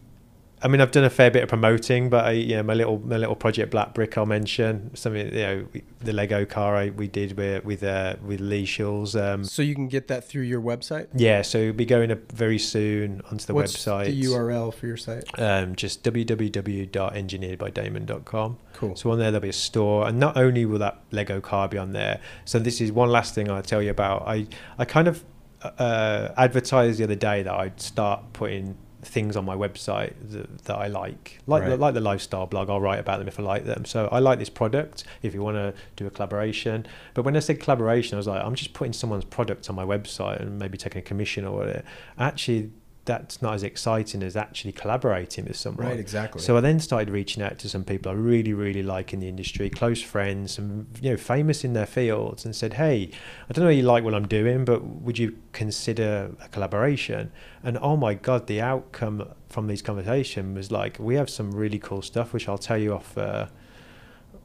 I 0.62 0.68
mean, 0.68 0.82
I've 0.82 0.90
done 0.90 1.04
a 1.04 1.10
fair 1.10 1.30
bit 1.30 1.42
of 1.42 1.48
promoting, 1.48 2.10
but 2.10 2.26
I, 2.26 2.32
you 2.32 2.56
know, 2.56 2.62
my 2.62 2.74
little 2.74 2.98
my 2.98 3.16
little 3.16 3.34
project 3.34 3.70
Black 3.70 3.94
Brick, 3.94 4.18
I'll 4.18 4.26
mention 4.26 4.94
something. 4.94 5.32
You 5.34 5.42
know, 5.42 5.66
the 6.00 6.12
Lego 6.12 6.44
car 6.44 6.76
I, 6.76 6.90
we 6.90 7.08
did 7.08 7.36
with 7.38 7.64
with 7.64 7.82
uh, 7.82 8.16
with 8.22 8.40
Lee 8.40 8.66
Schulz. 8.66 9.16
Um, 9.16 9.42
So 9.44 9.62
you 9.62 9.74
can 9.74 9.88
get 9.88 10.08
that 10.08 10.24
through 10.28 10.42
your 10.42 10.60
website. 10.60 11.06
yeah, 11.14 11.40
so 11.42 11.58
we'll 11.60 11.72
be 11.72 11.86
going 11.86 12.10
up 12.12 12.30
very 12.32 12.58
soon 12.58 13.22
onto 13.30 13.46
the 13.46 13.54
What's 13.54 13.74
website. 13.76 14.06
The 14.06 14.22
URL 14.24 14.74
for 14.74 14.86
your 14.86 14.96
site. 14.98 15.24
um, 15.38 15.74
just 15.76 16.02
www.engineeredbydamon.com. 16.04 18.58
Cool. 18.74 18.96
So 18.96 19.10
on 19.10 19.18
there 19.18 19.30
there'll 19.30 19.42
be 19.42 19.48
a 19.48 19.52
store, 19.52 20.06
and 20.08 20.18
not 20.18 20.36
only 20.36 20.64
will 20.64 20.78
that 20.78 21.00
Lego 21.10 21.40
car 21.40 21.68
be 21.68 21.78
on 21.78 21.92
there. 21.92 22.20
So 22.44 22.58
this 22.58 22.80
is 22.80 22.92
one 22.92 23.10
last 23.10 23.34
thing 23.34 23.50
I'll 23.50 23.62
tell 23.62 23.82
you 23.82 23.90
about. 23.90 24.22
I 24.26 24.46
I 24.78 24.84
kind 24.84 25.08
of 25.08 25.24
uh, 25.62 26.28
advertised 26.36 26.98
the 26.98 27.04
other 27.04 27.14
day 27.14 27.42
that 27.42 27.54
I'd 27.54 27.80
start 27.80 28.32
putting 28.32 28.76
things 29.02 29.36
on 29.36 29.44
my 29.44 29.54
website 29.54 30.12
that, 30.30 30.64
that 30.64 30.76
I 30.76 30.88
like, 30.88 31.40
like 31.46 31.64
the, 31.64 31.76
like 31.76 31.94
the 31.94 32.00
lifestyle 32.00 32.46
blog. 32.46 32.70
I'll 32.70 32.80
write 32.80 32.98
about 32.98 33.18
them 33.18 33.28
if 33.28 33.38
I 33.38 33.42
like 33.42 33.64
them. 33.64 33.84
So 33.84 34.08
I 34.12 34.18
like 34.18 34.38
this 34.38 34.50
product. 34.50 35.04
If 35.22 35.34
you 35.34 35.42
want 35.42 35.56
to 35.56 35.74
do 35.96 36.06
a 36.06 36.10
collaboration, 36.10 36.86
but 37.14 37.24
when 37.24 37.36
I 37.36 37.40
said 37.40 37.60
collaboration, 37.60 38.16
I 38.16 38.18
was 38.18 38.26
like, 38.26 38.44
I'm 38.44 38.54
just 38.54 38.72
putting 38.72 38.92
someone's 38.92 39.24
product 39.24 39.68
on 39.70 39.76
my 39.76 39.84
website 39.84 40.40
and 40.40 40.58
maybe 40.58 40.76
taking 40.76 40.98
a 40.98 41.02
commission 41.02 41.44
or 41.44 41.58
whatever. 41.58 41.82
Actually, 42.18 42.70
that's 43.10 43.42
not 43.42 43.54
as 43.54 43.64
exciting 43.64 44.22
as 44.22 44.36
actually 44.36 44.70
collaborating 44.70 45.44
with 45.46 45.56
someone. 45.56 45.88
Right. 45.88 45.98
Exactly. 45.98 46.40
So 46.40 46.56
I 46.56 46.60
then 46.60 46.78
started 46.78 47.10
reaching 47.10 47.42
out 47.42 47.58
to 47.58 47.68
some 47.68 47.82
people 47.82 48.12
I 48.12 48.14
really, 48.14 48.52
really 48.52 48.84
like 48.84 49.12
in 49.12 49.18
the 49.18 49.28
industry, 49.28 49.68
close 49.68 50.00
friends, 50.00 50.58
and 50.58 50.86
you 51.02 51.10
know, 51.10 51.16
famous 51.16 51.64
in 51.64 51.72
their 51.72 51.86
fields, 51.86 52.44
and 52.44 52.54
said, 52.54 52.74
"Hey, 52.74 53.10
I 53.48 53.52
don't 53.52 53.64
know 53.64 53.70
if 53.70 53.76
you 53.76 53.82
like 53.82 54.04
what 54.04 54.14
I'm 54.14 54.28
doing, 54.28 54.64
but 54.64 54.84
would 54.84 55.18
you 55.18 55.36
consider 55.52 56.30
a 56.40 56.48
collaboration?" 56.48 57.32
And 57.64 57.78
oh 57.82 57.96
my 57.96 58.14
god, 58.14 58.46
the 58.46 58.60
outcome 58.60 59.28
from 59.48 59.66
these 59.66 59.82
conversations 59.82 60.56
was 60.56 60.70
like, 60.70 60.96
we 61.00 61.16
have 61.16 61.28
some 61.28 61.50
really 61.50 61.80
cool 61.80 62.02
stuff, 62.02 62.32
which 62.32 62.48
I'll 62.48 62.58
tell 62.58 62.78
you 62.78 62.94
off. 62.94 63.18
Uh, 63.18 63.46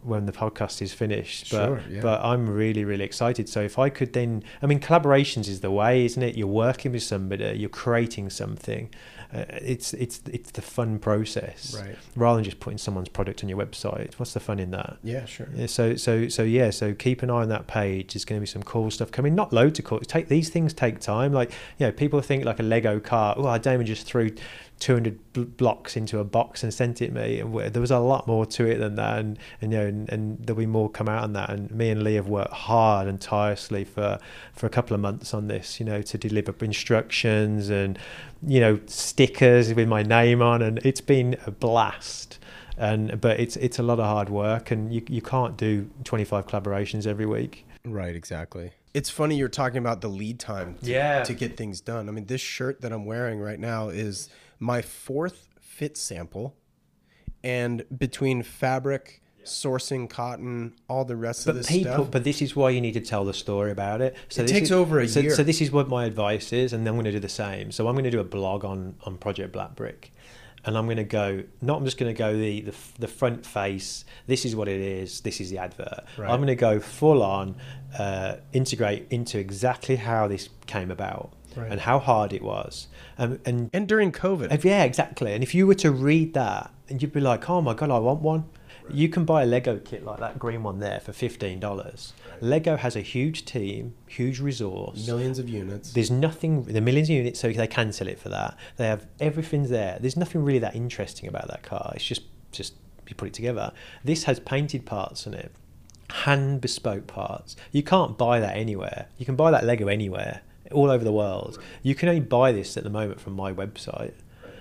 when 0.05 0.25
the 0.25 0.31
podcast 0.31 0.81
is 0.81 0.93
finished, 0.93 1.51
but 1.51 1.65
Sure, 1.65 1.81
yeah. 1.89 2.01
but 2.01 2.21
I'm 2.23 2.47
really 2.47 2.85
really 2.85 3.03
excited. 3.03 3.49
So 3.49 3.61
if 3.61 3.79
I 3.79 3.89
could 3.89 4.13
then, 4.13 4.43
I 4.61 4.65
mean, 4.65 4.79
collaborations 4.79 5.47
is 5.47 5.61
the 5.61 5.71
way, 5.71 6.05
isn't 6.05 6.21
it? 6.21 6.35
You're 6.35 6.47
working 6.47 6.91
with 6.91 7.03
somebody, 7.03 7.57
you're 7.57 7.69
creating 7.69 8.29
something. 8.29 8.89
Uh, 9.33 9.43
it's 9.61 9.93
it's 9.95 10.21
it's 10.31 10.51
the 10.51 10.61
fun 10.61 10.99
process 10.99 11.75
right. 11.77 11.97
rather 12.15 12.37
than 12.37 12.43
just 12.45 12.59
putting 12.59 12.77
someone's 12.77 13.09
product 13.09 13.43
on 13.43 13.49
your 13.49 13.57
website. 13.57 14.13
What's 14.15 14.33
the 14.33 14.39
fun 14.39 14.59
in 14.59 14.71
that? 14.71 14.97
Yeah. 15.03 15.25
Sure. 15.25 15.47
Yeah, 15.53 15.65
so 15.65 15.95
so 15.95 16.29
so 16.29 16.43
yeah, 16.43 16.69
so 16.69 16.93
keep 16.93 17.23
an 17.23 17.29
eye 17.29 17.41
on 17.41 17.49
that 17.49 17.67
page. 17.67 18.13
There's 18.13 18.23
going 18.23 18.39
to 18.39 18.41
be 18.41 18.47
some 18.47 18.63
cool 18.63 18.91
stuff 18.91 19.11
coming. 19.11 19.35
Not 19.35 19.51
loads 19.51 19.79
of 19.79 19.85
cool. 19.85 19.99
Take 19.99 20.29
these 20.29 20.49
things 20.49 20.73
take 20.73 20.99
time. 20.99 21.33
Like 21.33 21.51
you 21.77 21.87
know, 21.87 21.91
people 21.91 22.21
think 22.21 22.45
like 22.45 22.59
a 22.59 22.63
Lego 22.63 22.99
car. 22.99 23.33
Oh, 23.37 23.57
Damon 23.57 23.85
just 23.85 24.05
threw 24.05 24.31
200 24.79 25.33
bl- 25.33 25.43
blocks 25.43 25.95
into 25.95 26.19
a 26.19 26.23
box 26.23 26.63
and 26.63 26.73
sent 26.73 27.01
it 27.01 27.13
me. 27.13 27.39
And 27.39 27.53
there 27.73 27.81
was 27.81 27.91
a 27.91 27.99
lot 27.99 28.27
more 28.27 28.45
to 28.45 28.65
it 28.65 28.77
than 28.77 28.95
that. 28.95 29.19
And 29.19 29.39
and 29.61 29.71
you 29.71 29.77
know, 29.77 29.85
and, 29.85 30.09
and 30.09 30.45
there'll 30.45 30.59
be 30.59 30.65
more 30.65 30.89
come 30.89 31.09
out 31.09 31.23
on 31.23 31.33
that. 31.33 31.49
And 31.49 31.71
me 31.71 31.89
and 31.89 32.03
Lee 32.03 32.15
have 32.15 32.27
worked 32.27 32.53
hard 32.53 33.07
and 33.07 33.19
tirelessly 33.19 33.83
for 33.83 34.19
for 34.53 34.65
a 34.65 34.69
couple 34.69 34.93
of 34.93 35.01
months 35.01 35.33
on 35.33 35.47
this. 35.47 35.79
You 35.79 35.85
know, 35.85 36.01
to 36.01 36.17
deliver 36.17 36.53
instructions 36.61 37.69
and 37.69 37.99
you 38.45 38.59
know 38.59 38.79
stickers 38.85 39.73
with 39.73 39.87
my 39.87 40.03
name 40.03 40.41
on, 40.41 40.61
and 40.61 40.79
it's 40.79 41.01
been 41.01 41.37
a 41.45 41.51
blast 41.51 42.39
and 42.77 43.21
but 43.21 43.39
it's 43.39 43.55
it's 43.57 43.79
a 43.79 43.83
lot 43.83 43.99
of 43.99 44.05
hard 44.05 44.27
work 44.27 44.69
and 44.69 44.93
you, 44.93 45.01
you 45.07 45.21
can't 45.21 45.55
do 45.55 45.89
25 46.03 46.45
collaborations 46.45 47.07
every 47.07 47.25
week 47.25 47.65
Right. 47.85 48.15
Exactly. 48.15 48.71
It's 48.93 49.09
funny 49.09 49.35
you're 49.35 49.49
talking 49.49 49.77
about 49.77 50.01
the 50.01 50.07
lead 50.07 50.39
time. 50.39 50.75
To, 50.75 50.85
Yeah. 50.89 51.23
To 51.23 51.33
get 51.33 51.57
things 51.57 51.81
done. 51.81 52.09
I 52.09 52.11
mean, 52.11 52.25
this 52.25 52.41
shirt 52.41 52.81
that 52.81 52.91
I'm 52.91 53.05
wearing 53.05 53.39
right 53.39 53.59
now 53.59 53.89
is 53.89 54.29
my 54.59 54.81
fourth 54.81 55.47
fit 55.59 55.97
sample, 55.97 56.55
and 57.43 57.83
between 57.95 58.41
fabric, 58.43 59.21
sourcing 59.43 60.09
cotton, 60.09 60.73
all 60.89 61.05
the 61.05 61.15
rest 61.15 61.41
of 61.41 61.53
but 61.53 61.57
this 61.59 61.67
people 61.67 61.93
stuff. 61.93 62.11
but 62.11 62.23
this 62.23 62.41
is 62.41 62.55
why 62.55 62.69
you 62.71 62.81
need 62.81 62.93
to 62.93 62.99
tell 63.01 63.23
the 63.25 63.33
story 63.33 63.69
about 63.71 64.01
it 64.01 64.15
so 64.27 64.41
It 64.41 64.45
this 64.45 64.51
takes 64.51 64.65
is- 64.65 64.71
over 64.71 64.99
a 64.99 65.07
so, 65.07 65.19
year. 65.19 65.35
so 65.35 65.43
this 65.43 65.61
is 65.61 65.71
what 65.71 65.87
my 65.87 66.05
advice 66.05 66.51
is 66.51 66.73
and 66.73 66.83
then 66.83 66.93
i'm 66.93 66.95
going 66.95 67.05
to 67.05 67.11
do 67.11 67.19
the 67.19 67.29
same 67.29 67.71
so 67.71 67.87
i'm 67.87 67.93
going 67.93 68.05
to 68.05 68.09
do 68.09 68.19
a 68.19 68.23
blog 68.23 68.65
on 68.65 68.95
on 69.03 69.17
project 69.19 69.51
black 69.53 69.75
brick 69.75 70.11
and 70.65 70.75
i'm 70.75 70.85
going 70.85 70.97
to 70.97 71.03
go 71.03 71.43
not 71.61 71.77
i'm 71.77 71.85
just 71.85 71.99
going 71.99 72.11
to 72.11 72.17
go 72.17 72.35
the, 72.35 72.61
the 72.61 72.73
the 72.97 73.07
front 73.07 73.45
face 73.45 74.03
this 74.25 74.45
is 74.45 74.55
what 74.55 74.67
it 74.67 74.81
is 74.81 75.21
this 75.21 75.39
is 75.39 75.51
the 75.51 75.59
advert 75.59 76.05
Right. 76.17 76.27
i'm 76.31 76.37
going 76.37 76.47
to 76.47 76.55
go 76.55 76.79
full 76.79 77.21
on 77.21 77.55
uh, 77.99 78.37
integrate 78.51 79.05
into 79.11 79.37
exactly 79.37 79.97
how 79.97 80.27
this 80.27 80.49
came 80.65 80.89
about 80.89 81.33
Right. 81.55 81.71
and 81.71 81.79
how 81.81 81.99
hard 81.99 82.33
it 82.33 82.41
was 82.41 82.87
um, 83.17 83.39
and 83.45 83.69
and 83.73 83.87
during 83.87 84.11
COVID. 84.11 84.51
If- 84.51 84.65
yeah, 84.65 84.83
exactly. 84.83 85.33
And 85.33 85.41
if 85.43 85.55
you 85.55 85.65
were 85.67 85.75
to 85.75 85.91
read 85.91 86.33
that, 86.33 86.71
and 86.89 87.01
you'd 87.01 87.13
be 87.13 87.21
like, 87.21 87.49
"Oh 87.49 87.61
my 87.61 87.73
god, 87.73 87.91
I 87.91 87.99
want 87.99 88.21
one." 88.21 88.45
You 88.91 89.09
can 89.09 89.25
buy 89.25 89.41
a 89.41 89.45
Lego 89.47 89.79
kit 89.79 90.05
like 90.05 90.19
that 90.19 90.37
green 90.37 90.61
one 90.61 90.77
there 90.79 90.99
for 90.99 91.11
fifteen 91.11 91.59
dollars. 91.59 92.13
Lego 92.39 92.75
has 92.77 92.95
a 92.95 93.01
huge 93.01 93.43
team, 93.45 93.95
huge 94.07 94.39
resource. 94.39 95.07
millions 95.07 95.39
of 95.39 95.49
units. 95.49 95.93
There's 95.93 96.11
nothing. 96.11 96.63
The 96.63 96.81
millions 96.81 97.09
of 97.09 97.15
units, 97.15 97.39
so 97.39 97.51
they 97.51 97.65
can 97.67 97.91
sell 97.91 98.07
it 98.07 98.19
for 98.19 98.29
that. 98.29 98.55
They 98.77 98.85
have 98.85 99.07
everything's 99.19 99.69
there. 99.69 99.97
There's 99.99 100.17
nothing 100.17 100.43
really 100.43 100.59
that 100.59 100.75
interesting 100.75 101.27
about 101.27 101.47
that 101.47 101.63
car. 101.63 101.93
It's 101.95 102.05
just 102.05 102.23
just 102.51 102.73
you 103.07 103.15
put 103.15 103.27
it 103.29 103.33
together. 103.33 103.71
This 104.03 104.25
has 104.25 104.39
painted 104.39 104.85
parts 104.85 105.25
on 105.25 105.33
it, 105.33 105.51
hand 106.09 106.61
bespoke 106.61 107.07
parts. 107.07 107.55
You 107.71 107.81
can't 107.81 108.17
buy 108.17 108.39
that 108.39 108.55
anywhere. 108.55 109.07
You 109.17 109.25
can 109.25 109.35
buy 109.35 109.49
that 109.51 109.63
Lego 109.63 109.87
anywhere, 109.87 110.41
all 110.71 110.89
over 110.89 111.03
the 111.03 111.11
world. 111.11 111.59
You 111.83 111.95
can 111.95 112.09
only 112.09 112.21
buy 112.21 112.51
this 112.51 112.77
at 112.77 112.83
the 112.83 112.89
moment 112.89 113.19
from 113.19 113.33
my 113.33 113.53
website. 113.53 114.13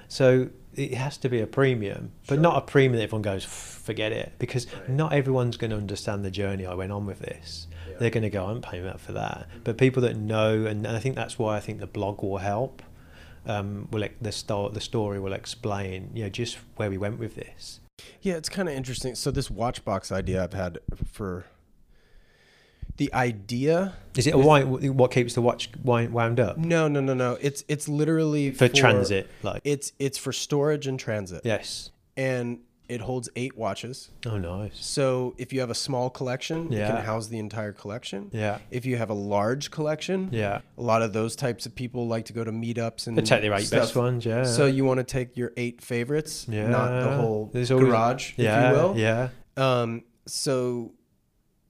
So 0.08 0.50
it 0.74 0.94
has 0.94 1.16
to 1.18 1.28
be 1.28 1.40
a 1.40 1.46
premium, 1.46 2.12
but 2.26 2.38
not 2.38 2.56
a 2.56 2.60
premium 2.60 2.96
that 2.96 3.04
everyone 3.04 3.22
goes, 3.22 3.44
forget 3.44 4.12
it, 4.12 4.32
because 4.38 4.66
not 4.88 5.12
everyone's 5.12 5.56
going 5.56 5.70
to 5.70 5.76
understand 5.76 6.24
the 6.24 6.30
journey 6.30 6.66
I 6.66 6.74
went 6.74 6.92
on 6.92 7.06
with 7.06 7.20
this. 7.20 7.66
They're 7.98 8.10
going 8.10 8.22
to 8.22 8.30
go, 8.30 8.46
I'm 8.46 8.60
paying 8.60 8.84
that 8.84 9.00
for 9.00 9.12
that. 9.12 9.46
But 9.62 9.78
people 9.78 10.02
that 10.02 10.16
know, 10.16 10.66
and, 10.66 10.84
and 10.84 10.96
I 10.96 10.98
think 10.98 11.14
that's 11.14 11.38
why 11.38 11.56
I 11.56 11.60
think 11.60 11.78
the 11.78 11.86
blog 11.86 12.22
will 12.22 12.38
help. 12.38 12.82
Um, 13.46 13.88
will 13.90 14.08
the 14.20 14.32
sto- 14.32 14.70
the 14.70 14.80
story 14.80 15.20
will 15.20 15.34
explain, 15.34 16.10
you 16.14 16.24
know, 16.24 16.30
just 16.30 16.56
where 16.76 16.88
we 16.88 16.96
went 16.96 17.18
with 17.18 17.34
this. 17.34 17.80
Yeah, 18.22 18.34
it's 18.34 18.48
kind 18.48 18.68
of 18.68 18.74
interesting. 18.74 19.14
So 19.14 19.30
this 19.30 19.50
watch 19.50 19.84
box 19.84 20.10
idea 20.10 20.42
I've 20.42 20.54
had 20.54 20.78
for 21.04 21.44
the 22.96 23.12
idea. 23.12 23.94
Is 24.16 24.26
it 24.26 24.34
a 24.34 24.38
wind, 24.38 24.96
what 24.96 25.10
keeps 25.10 25.34
the 25.34 25.42
watch 25.42 25.70
wind, 25.82 26.12
wound 26.12 26.38
up 26.38 26.56
No, 26.56 26.86
no, 26.88 27.00
no, 27.00 27.14
no. 27.14 27.36
It's 27.40 27.64
it's 27.68 27.88
literally 27.88 28.50
for, 28.52 28.68
transit? 28.68 29.28
Like 29.42 29.60
It's 29.64 29.92
it's 29.98 30.18
for 30.18 30.32
storage 30.32 30.86
and 30.86 30.98
transit, 30.98 31.42
yes. 31.44 31.90
and 32.16 32.60
it 32.86 33.00
holds 33.00 33.30
eight 33.34 33.56
watches. 33.56 34.10
Oh, 34.26 34.36
nice. 34.36 34.72
So 34.78 35.34
if 35.38 35.54
you 35.54 35.60
have 35.60 35.70
a 35.70 35.74
small 35.74 36.10
collection, 36.10 36.70
it 36.70 36.76
Yeah. 36.76 36.88
can 36.88 37.02
house 37.02 37.28
the 37.28 37.38
entire 37.38 37.72
collection. 37.72 38.28
Yeah. 38.30 38.58
If 38.70 38.84
you 38.84 38.98
have 38.98 39.08
a 39.08 39.14
large 39.14 39.70
collection, 39.70 40.28
Yeah. 40.30 40.60
a 40.76 40.82
lot 40.82 41.00
of 41.00 41.14
those 41.14 41.34
types 41.34 41.64
of 41.64 41.74
people 41.74 42.06
like 42.06 42.26
to 42.26 42.34
go 42.34 42.44
to 42.44 42.52
meetups 42.52 43.06
and 43.06 43.16
They 43.16 43.22
take 43.22 43.40
their 43.40 43.54
eight 43.54 43.66
stuff. 43.68 43.80
best 43.80 43.96
ones. 43.96 44.26
Yeah. 44.26 44.44
So 44.44 44.66
you 44.66 44.84
want 44.84 44.98
to 44.98 45.04
take 45.04 45.34
your 45.34 45.52
eight 45.56 45.80
favorites, 45.80 46.46
yeah. 46.46 46.68
not 46.68 47.02
the 47.02 47.16
whole 47.16 47.48
There's 47.54 47.70
always- 47.70 47.86
garage, 47.88 48.34
yeah, 48.36 48.70
if 48.70 48.76
you 48.76 48.82
will. 48.82 48.98
Yeah. 48.98 49.28
Um, 49.56 50.02
so 50.26 50.92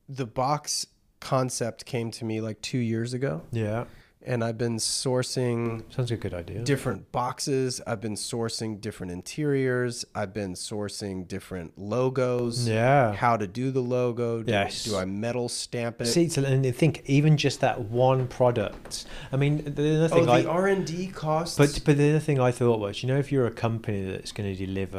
the 0.09 0.27
box 0.27 0.85
concept 1.25 1.85
came 1.87 2.11
to 2.13 2.25
me 2.25 2.41
like 2.41 2.61
two 2.61 2.79
years 2.79 3.15
ago, 3.15 3.41
Yeah. 3.51 3.85
and 4.27 4.45
I've 4.45 4.59
been 4.59 4.77
sourcing 4.77 5.83
Sounds 5.93 6.11
like 6.11 6.19
a 6.19 6.23
good 6.29 6.35
idea. 6.35 6.63
different 6.63 7.11
boxes. 7.13 7.81
I've 7.87 8.01
been 8.01 8.15
sourcing 8.15 8.81
different 8.81 9.11
interiors. 9.13 10.05
I've 10.15 10.33
been 10.35 10.53
sourcing 10.55 11.27
different 11.27 11.79
logos. 11.79 12.69
yeah. 12.69 13.15
How 13.15 13.37
to 13.37 13.47
do 13.47 13.71
the 13.71 13.81
logo? 13.81 14.43
Do, 14.43 14.53
Yes. 14.53 14.85
do 14.85 14.97
I 14.97 15.05
metal 15.05 15.49
stamp 15.49 16.01
it? 16.03 16.07
See, 16.07 16.29
so- 16.29 16.45
and 16.45 16.65
think 16.77 17.03
even 17.07 17.37
just 17.37 17.61
that 17.61 17.81
one 18.07 18.27
product. 18.29 19.07
I 19.33 19.37
mean, 19.37 19.65
the 19.65 19.97
other 20.05 20.15
oh, 20.15 20.17
thing 20.19 20.29
I, 20.29 20.43
the 20.43 20.49
R 20.49 20.67
and 20.69 20.87
D 20.87 21.07
costs. 21.09 21.57
But 21.57 21.81
but 21.85 21.97
the 21.97 22.11
other 22.11 22.21
thing 22.21 22.39
I 22.41 22.51
thought 22.51 22.81
was, 22.81 23.03
you 23.03 23.09
know, 23.09 23.19
if 23.19 23.33
you're 23.33 23.47
a 23.47 23.51
company 23.69 24.05
that's 24.11 24.33
going 24.33 24.55
to 24.55 24.67
deliver 24.67 24.99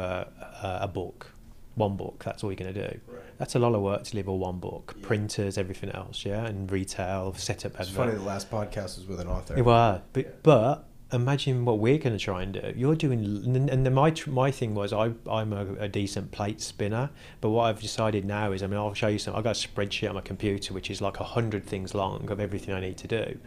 a, 0.62 0.78
a 0.82 0.88
book, 0.88 1.32
one 1.74 1.96
book, 1.96 2.22
that's 2.24 2.42
all 2.42 2.50
you're 2.50 2.56
going 2.56 2.74
to 2.74 2.88
do. 2.90 3.00
That's 3.38 3.54
a 3.54 3.58
lot 3.58 3.74
of 3.74 3.82
work 3.82 4.04
to 4.04 4.10
deliver 4.12 4.32
one 4.32 4.58
book, 4.58 4.94
Yeah. 4.98 5.06
printers, 5.06 5.58
everything 5.58 5.90
else, 5.90 6.24
yeah, 6.24 6.46
and 6.46 6.70
retail, 6.70 7.34
setup. 7.34 7.72
it's 7.78 7.88
advert. 7.90 7.96
funny. 8.06 8.12
The 8.18 8.24
last 8.24 8.50
podcast 8.50 8.96
was 8.98 9.06
with 9.06 9.20
an 9.20 9.28
author. 9.28 9.56
It 9.56 9.64
was, 9.64 10.00
but 10.12 10.42
but 10.42 10.88
imagine 11.12 11.64
what 11.64 11.78
we're 11.78 11.98
going 11.98 12.16
to 12.16 12.22
try 12.22 12.42
and 12.42 12.52
do. 12.54 12.72
You're 12.74 12.96
doing, 12.96 13.20
and 13.70 13.86
then 13.86 13.94
my 13.94 14.12
my 14.26 14.50
thing 14.50 14.74
was 14.74 14.92
I 14.92 15.12
I'm 15.30 15.52
a, 15.52 15.66
a 15.74 15.88
decent 15.88 16.32
plate 16.32 16.60
spinner, 16.60 17.10
but 17.40 17.50
what 17.50 17.64
I've 17.64 17.80
decided 17.80 18.24
now 18.24 18.52
is 18.52 18.62
I 18.62 18.66
mean 18.66 18.78
I'll 18.78 18.94
show 18.94 19.08
you 19.08 19.18
some. 19.18 19.36
I've 19.36 19.44
got 19.44 19.56
a 19.62 19.68
spreadsheet 19.68 20.08
on 20.08 20.14
my 20.14 20.20
computer 20.20 20.74
which 20.74 20.90
is 20.90 21.00
like 21.00 21.20
a 21.20 21.24
hundred 21.24 21.64
things 21.64 21.94
long 21.94 22.30
of 22.30 22.40
everything 22.40 22.74
I 22.74 22.80
need 22.80 22.96
to 22.98 23.06
do. 23.08 23.38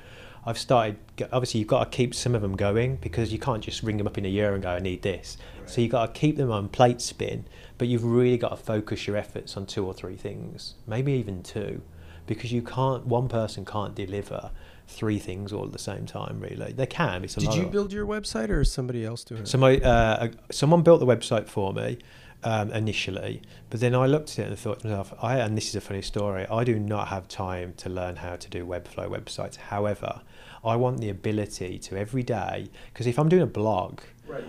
I've 0.46 0.58
started. 0.58 0.96
Obviously, 1.34 1.60
you've 1.60 1.68
got 1.68 1.92
to 1.92 1.96
keep 1.98 2.16
some 2.16 2.34
of 2.34 2.42
them 2.42 2.56
going 2.56 2.96
because 2.98 3.34
you 3.34 3.40
can't 3.40 3.62
just 3.62 3.84
ring 3.84 3.98
them 3.98 4.08
up 4.08 4.18
in 4.18 4.26
a 4.26 4.30
year 4.30 4.54
and 4.54 4.64
go, 4.64 4.70
"I 4.70 4.80
need 4.80 5.02
this." 5.02 5.36
So 5.66 5.82
you've 5.82 5.92
got 5.92 6.14
to 6.16 6.20
keep 6.20 6.38
them 6.38 6.50
on 6.50 6.70
plate 6.70 7.02
spin, 7.02 7.44
but 7.80 7.88
you've 7.88 8.04
really 8.04 8.38
got 8.38 8.50
to 8.50 8.58
focus 8.58 9.08
your 9.08 9.18
efforts 9.18 9.58
on 9.58 9.66
two 9.66 9.86
or 9.86 9.94
three 9.94 10.18
things, 10.18 10.76
maybe 10.86 11.14
even 11.14 11.42
two, 11.42 11.82
because 12.28 12.52
you 12.52 12.62
can't. 12.62 13.08
One 13.08 13.28
person 13.28 13.66
can't 13.66 13.96
deliver 13.96 14.52
three 14.88 15.18
things 15.18 15.52
all 15.54 15.66
at 15.66 15.72
the 15.72 15.80
same 15.80 16.06
time. 16.06 16.40
Really, 16.42 16.74
they 16.74 16.86
can. 16.86 17.24
It's 17.24 17.38
a 17.38 17.40
Did 17.40 17.56
you 17.56 17.64
of- 17.64 17.72
build 17.72 17.92
your 17.92 18.06
website 18.06 18.50
or 18.50 18.62
is 18.62 18.72
somebody 18.72 19.04
else 19.06 19.24
doing 19.24 19.42
it? 19.42 19.48
So 19.48 19.58
my 19.58 19.78
uh, 19.78 20.28
someone 20.52 20.84
built 20.84 21.00
the 21.00 21.06
website 21.08 21.48
for 21.48 21.74
me 21.74 21.98
um, 22.44 22.70
initially, 22.74 23.42
but 23.70 23.80
then 23.80 23.96
I 23.96 24.08
looked 24.08 24.32
at 24.34 24.40
it 24.40 24.48
and 24.50 24.60
thought 24.60 24.82
to 24.82 24.88
myself, 24.88 25.14
I 25.22 25.38
and 25.38 25.56
this 25.56 25.70
is 25.70 25.76
a 25.76 25.82
funny 25.82 26.02
story. 26.02 26.46
I 26.52 26.66
do 26.66 26.78
not 26.78 27.08
have 27.08 27.30
time 27.30 27.74
to 27.78 27.90
learn 27.90 28.18
how 28.18 28.36
to 28.36 28.50
do 28.50 28.66
Webflow 28.66 29.10
websites. 29.10 29.56
However, 29.56 30.22
I 30.66 30.76
want 30.76 31.00
the 31.00 31.10
ability 31.10 31.80
to 31.80 31.98
every 31.98 32.24
day 32.24 32.68
because 32.92 33.08
if 33.08 33.18
I'm 33.18 33.30
doing 33.30 33.44
a 33.44 33.48
blog. 33.48 34.02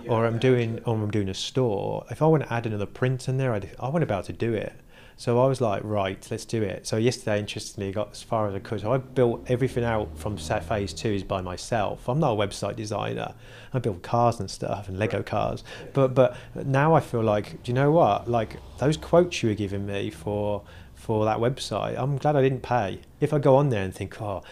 Or 0.09 0.27
I'm 0.27 0.39
doing, 0.39 0.81
or 0.85 0.95
I'm 0.95 1.11
doing 1.11 1.29
a 1.29 1.35
store. 1.35 2.05
If 2.11 2.23
I 2.23 2.27
want 2.27 2.43
to 2.45 2.53
add 2.53 2.67
another 2.67 2.87
print 2.87 3.29
in 3.29 3.37
there, 3.37 3.53
I, 3.55 3.63
I 3.79 3.89
want 3.89 4.03
to 4.03 4.07
be 4.07 4.15
able 4.15 4.25
to 4.25 4.33
do 4.33 4.53
it. 4.55 4.73
So 5.21 5.39
I 5.39 5.47
was 5.47 5.61
like, 5.61 5.83
right, 5.85 6.27
let's 6.31 6.47
do 6.47 6.63
it. 6.63 6.87
So 6.87 6.97
yesterday, 6.97 7.39
interestingly, 7.39 7.91
I 7.91 7.93
got 7.93 8.13
as 8.13 8.23
far 8.23 8.49
as 8.49 8.55
I 8.55 8.59
could. 8.59 8.81
So 8.81 8.91
I 8.91 8.97
built 8.97 9.45
everything 9.51 9.85
out 9.85 10.19
from 10.19 10.39
phase 10.39 10.95
two 10.95 11.11
is 11.11 11.23
by 11.23 11.43
myself. 11.43 12.09
I'm 12.09 12.19
not 12.21 12.33
a 12.33 12.37
website 12.37 12.77
designer. 12.77 13.35
I 13.75 13.81
build 13.81 14.03
cars 14.03 14.41
and 14.41 14.51
stuff 14.51 14.89
and 14.89 14.99
Lego 14.99 15.23
cars. 15.23 15.63
But 15.93 16.15
but 16.15 16.39
now 16.65 16.95
I 16.95 17.01
feel 17.01 17.23
like, 17.23 17.63
do 17.63 17.71
you 17.71 17.75
know 17.75 17.91
what? 17.91 18.31
Like 18.31 18.57
those 18.79 18.97
quotes 18.97 19.43
you 19.43 19.51
were 19.51 19.55
giving 19.55 19.85
me 19.85 20.09
for 20.09 20.63
for 20.95 21.27
that 21.27 21.37
website, 21.37 21.99
I'm 21.99 22.17
glad 22.17 22.35
I 22.35 22.41
didn't 22.41 22.63
pay. 22.63 23.01
If 23.21 23.35
I 23.35 23.39
go 23.41 23.57
on 23.57 23.69
there 23.69 23.83
and 23.83 23.95
think, 23.95 24.21
oh. 24.23 24.43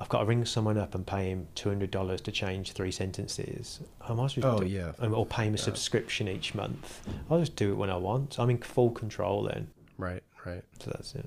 I've 0.00 0.08
got 0.08 0.20
to 0.20 0.24
ring 0.26 0.44
someone 0.44 0.78
up 0.78 0.94
and 0.94 1.06
pay 1.06 1.30
him 1.30 1.48
two 1.54 1.68
hundred 1.68 1.90
dollars 1.90 2.20
to 2.22 2.32
change 2.32 2.72
three 2.72 2.92
sentences. 2.92 3.80
I 4.00 4.12
might 4.14 4.26
as 4.26 4.36
well 4.36 4.56
Oh, 4.56 4.60
do- 4.60 4.66
yeah. 4.66 4.92
or 5.00 5.26
pay 5.26 5.44
him 5.46 5.54
a 5.54 5.58
subscription 5.58 6.28
each 6.28 6.54
month. 6.54 7.06
I'll 7.30 7.40
just 7.40 7.56
do 7.56 7.72
it 7.72 7.74
when 7.74 7.90
I 7.90 7.96
want. 7.96 8.38
I'm 8.38 8.48
in 8.50 8.58
full 8.58 8.90
control 8.90 9.42
then. 9.44 9.68
Right, 9.96 10.22
right. 10.46 10.62
So 10.80 10.90
that's 10.92 11.14
it. 11.16 11.26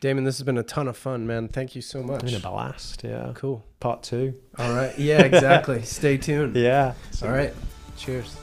Damon, 0.00 0.24
this 0.24 0.38
has 0.38 0.44
been 0.44 0.58
a 0.58 0.62
ton 0.64 0.88
of 0.88 0.96
fun, 0.96 1.26
man. 1.26 1.46
Thank 1.48 1.74
you 1.76 1.82
so 1.82 2.00
It's 2.00 2.08
much. 2.08 2.24
been 2.24 2.34
a 2.34 2.40
blast. 2.40 3.02
Yeah. 3.04 3.32
Cool. 3.34 3.64
Part 3.80 4.02
two. 4.02 4.34
All 4.58 4.72
right. 4.74 4.96
Yeah, 4.98 5.22
exactly. 5.22 5.82
Stay 5.84 6.16
tuned. 6.18 6.56
Yeah. 6.56 6.94
All 7.22 7.28
right. 7.30 7.52
Cheers. 7.96 8.36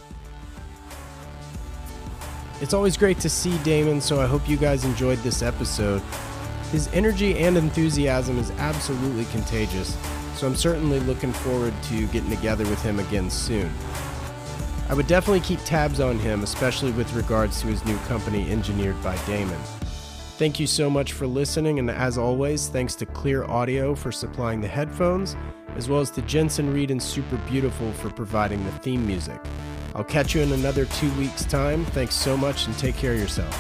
It's 2.62 2.74
always 2.74 2.98
great 2.98 3.20
to 3.22 3.30
see 3.30 3.58
Damon, 3.60 4.02
so 4.02 4.20
I 4.20 4.26
hope 4.26 4.48
you 4.50 4.58
guys 4.58 4.84
enjoyed 4.84 5.18
this 5.20 5.42
episode. 5.42 6.02
His 6.72 6.88
energy 6.94 7.38
and 7.40 7.58
enthusiasm 7.58 8.38
is 8.38 8.52
absolutely 8.52 9.26
contagious, 9.26 9.98
so 10.36 10.46
I'm 10.46 10.56
certainly 10.56 11.00
looking 11.00 11.34
forward 11.34 11.74
to 11.84 12.08
getting 12.08 12.30
together 12.30 12.64
with 12.66 12.82
him 12.84 13.00
again 13.00 13.30
soon. 13.32 13.72
I 14.88 14.94
would 14.94 15.08
definitely 15.08 15.42
keep 15.42 15.60
tabs 15.66 16.00
on 16.00 16.20
him, 16.20 16.44
especially 16.44 16.92
with 16.92 17.12
regards 17.14 17.62
to 17.62 17.68
his 17.68 17.84
new 17.86 17.98
company, 18.08 18.52
Engineered 18.52 19.02
by 19.02 19.18
Damon. 19.26 19.60
Thank 20.38 20.60
you 20.60 20.68
so 20.68 20.90
much 20.90 21.14
for 21.14 21.28
listening, 21.28 21.80
and 21.80 21.90
as 21.90 22.18
always, 22.18 22.70
thanks 22.70 22.96
to 22.96 23.06
Clear 23.06 23.44
Audio 23.46 23.96
for 23.96 24.12
supplying 24.12 24.62
the 24.62 24.68
headphones, 24.68 25.36
as 25.76 25.90
well 25.90 26.00
as 26.00 26.12
to 26.12 26.22
Jensen 26.22 26.74
Reed 26.74 26.92
and 26.92 27.02
Super 27.02 27.38
Beautiful 27.50 27.92
for 27.94 28.10
providing 28.10 28.64
the 28.64 28.72
theme 28.72 29.06
music. 29.06 29.40
I'll 29.96 30.04
catch 30.04 30.36
you 30.36 30.42
in 30.42 30.52
another 30.52 30.86
two 30.86 31.12
weeks' 31.18 31.46
time. 31.46 31.84
Thanks 31.86 32.16
so 32.16 32.38
much, 32.38 32.68
and 32.68 32.78
take 32.78 32.96
care 32.96 33.14
of 33.14 33.20
yourselves. 33.20 33.58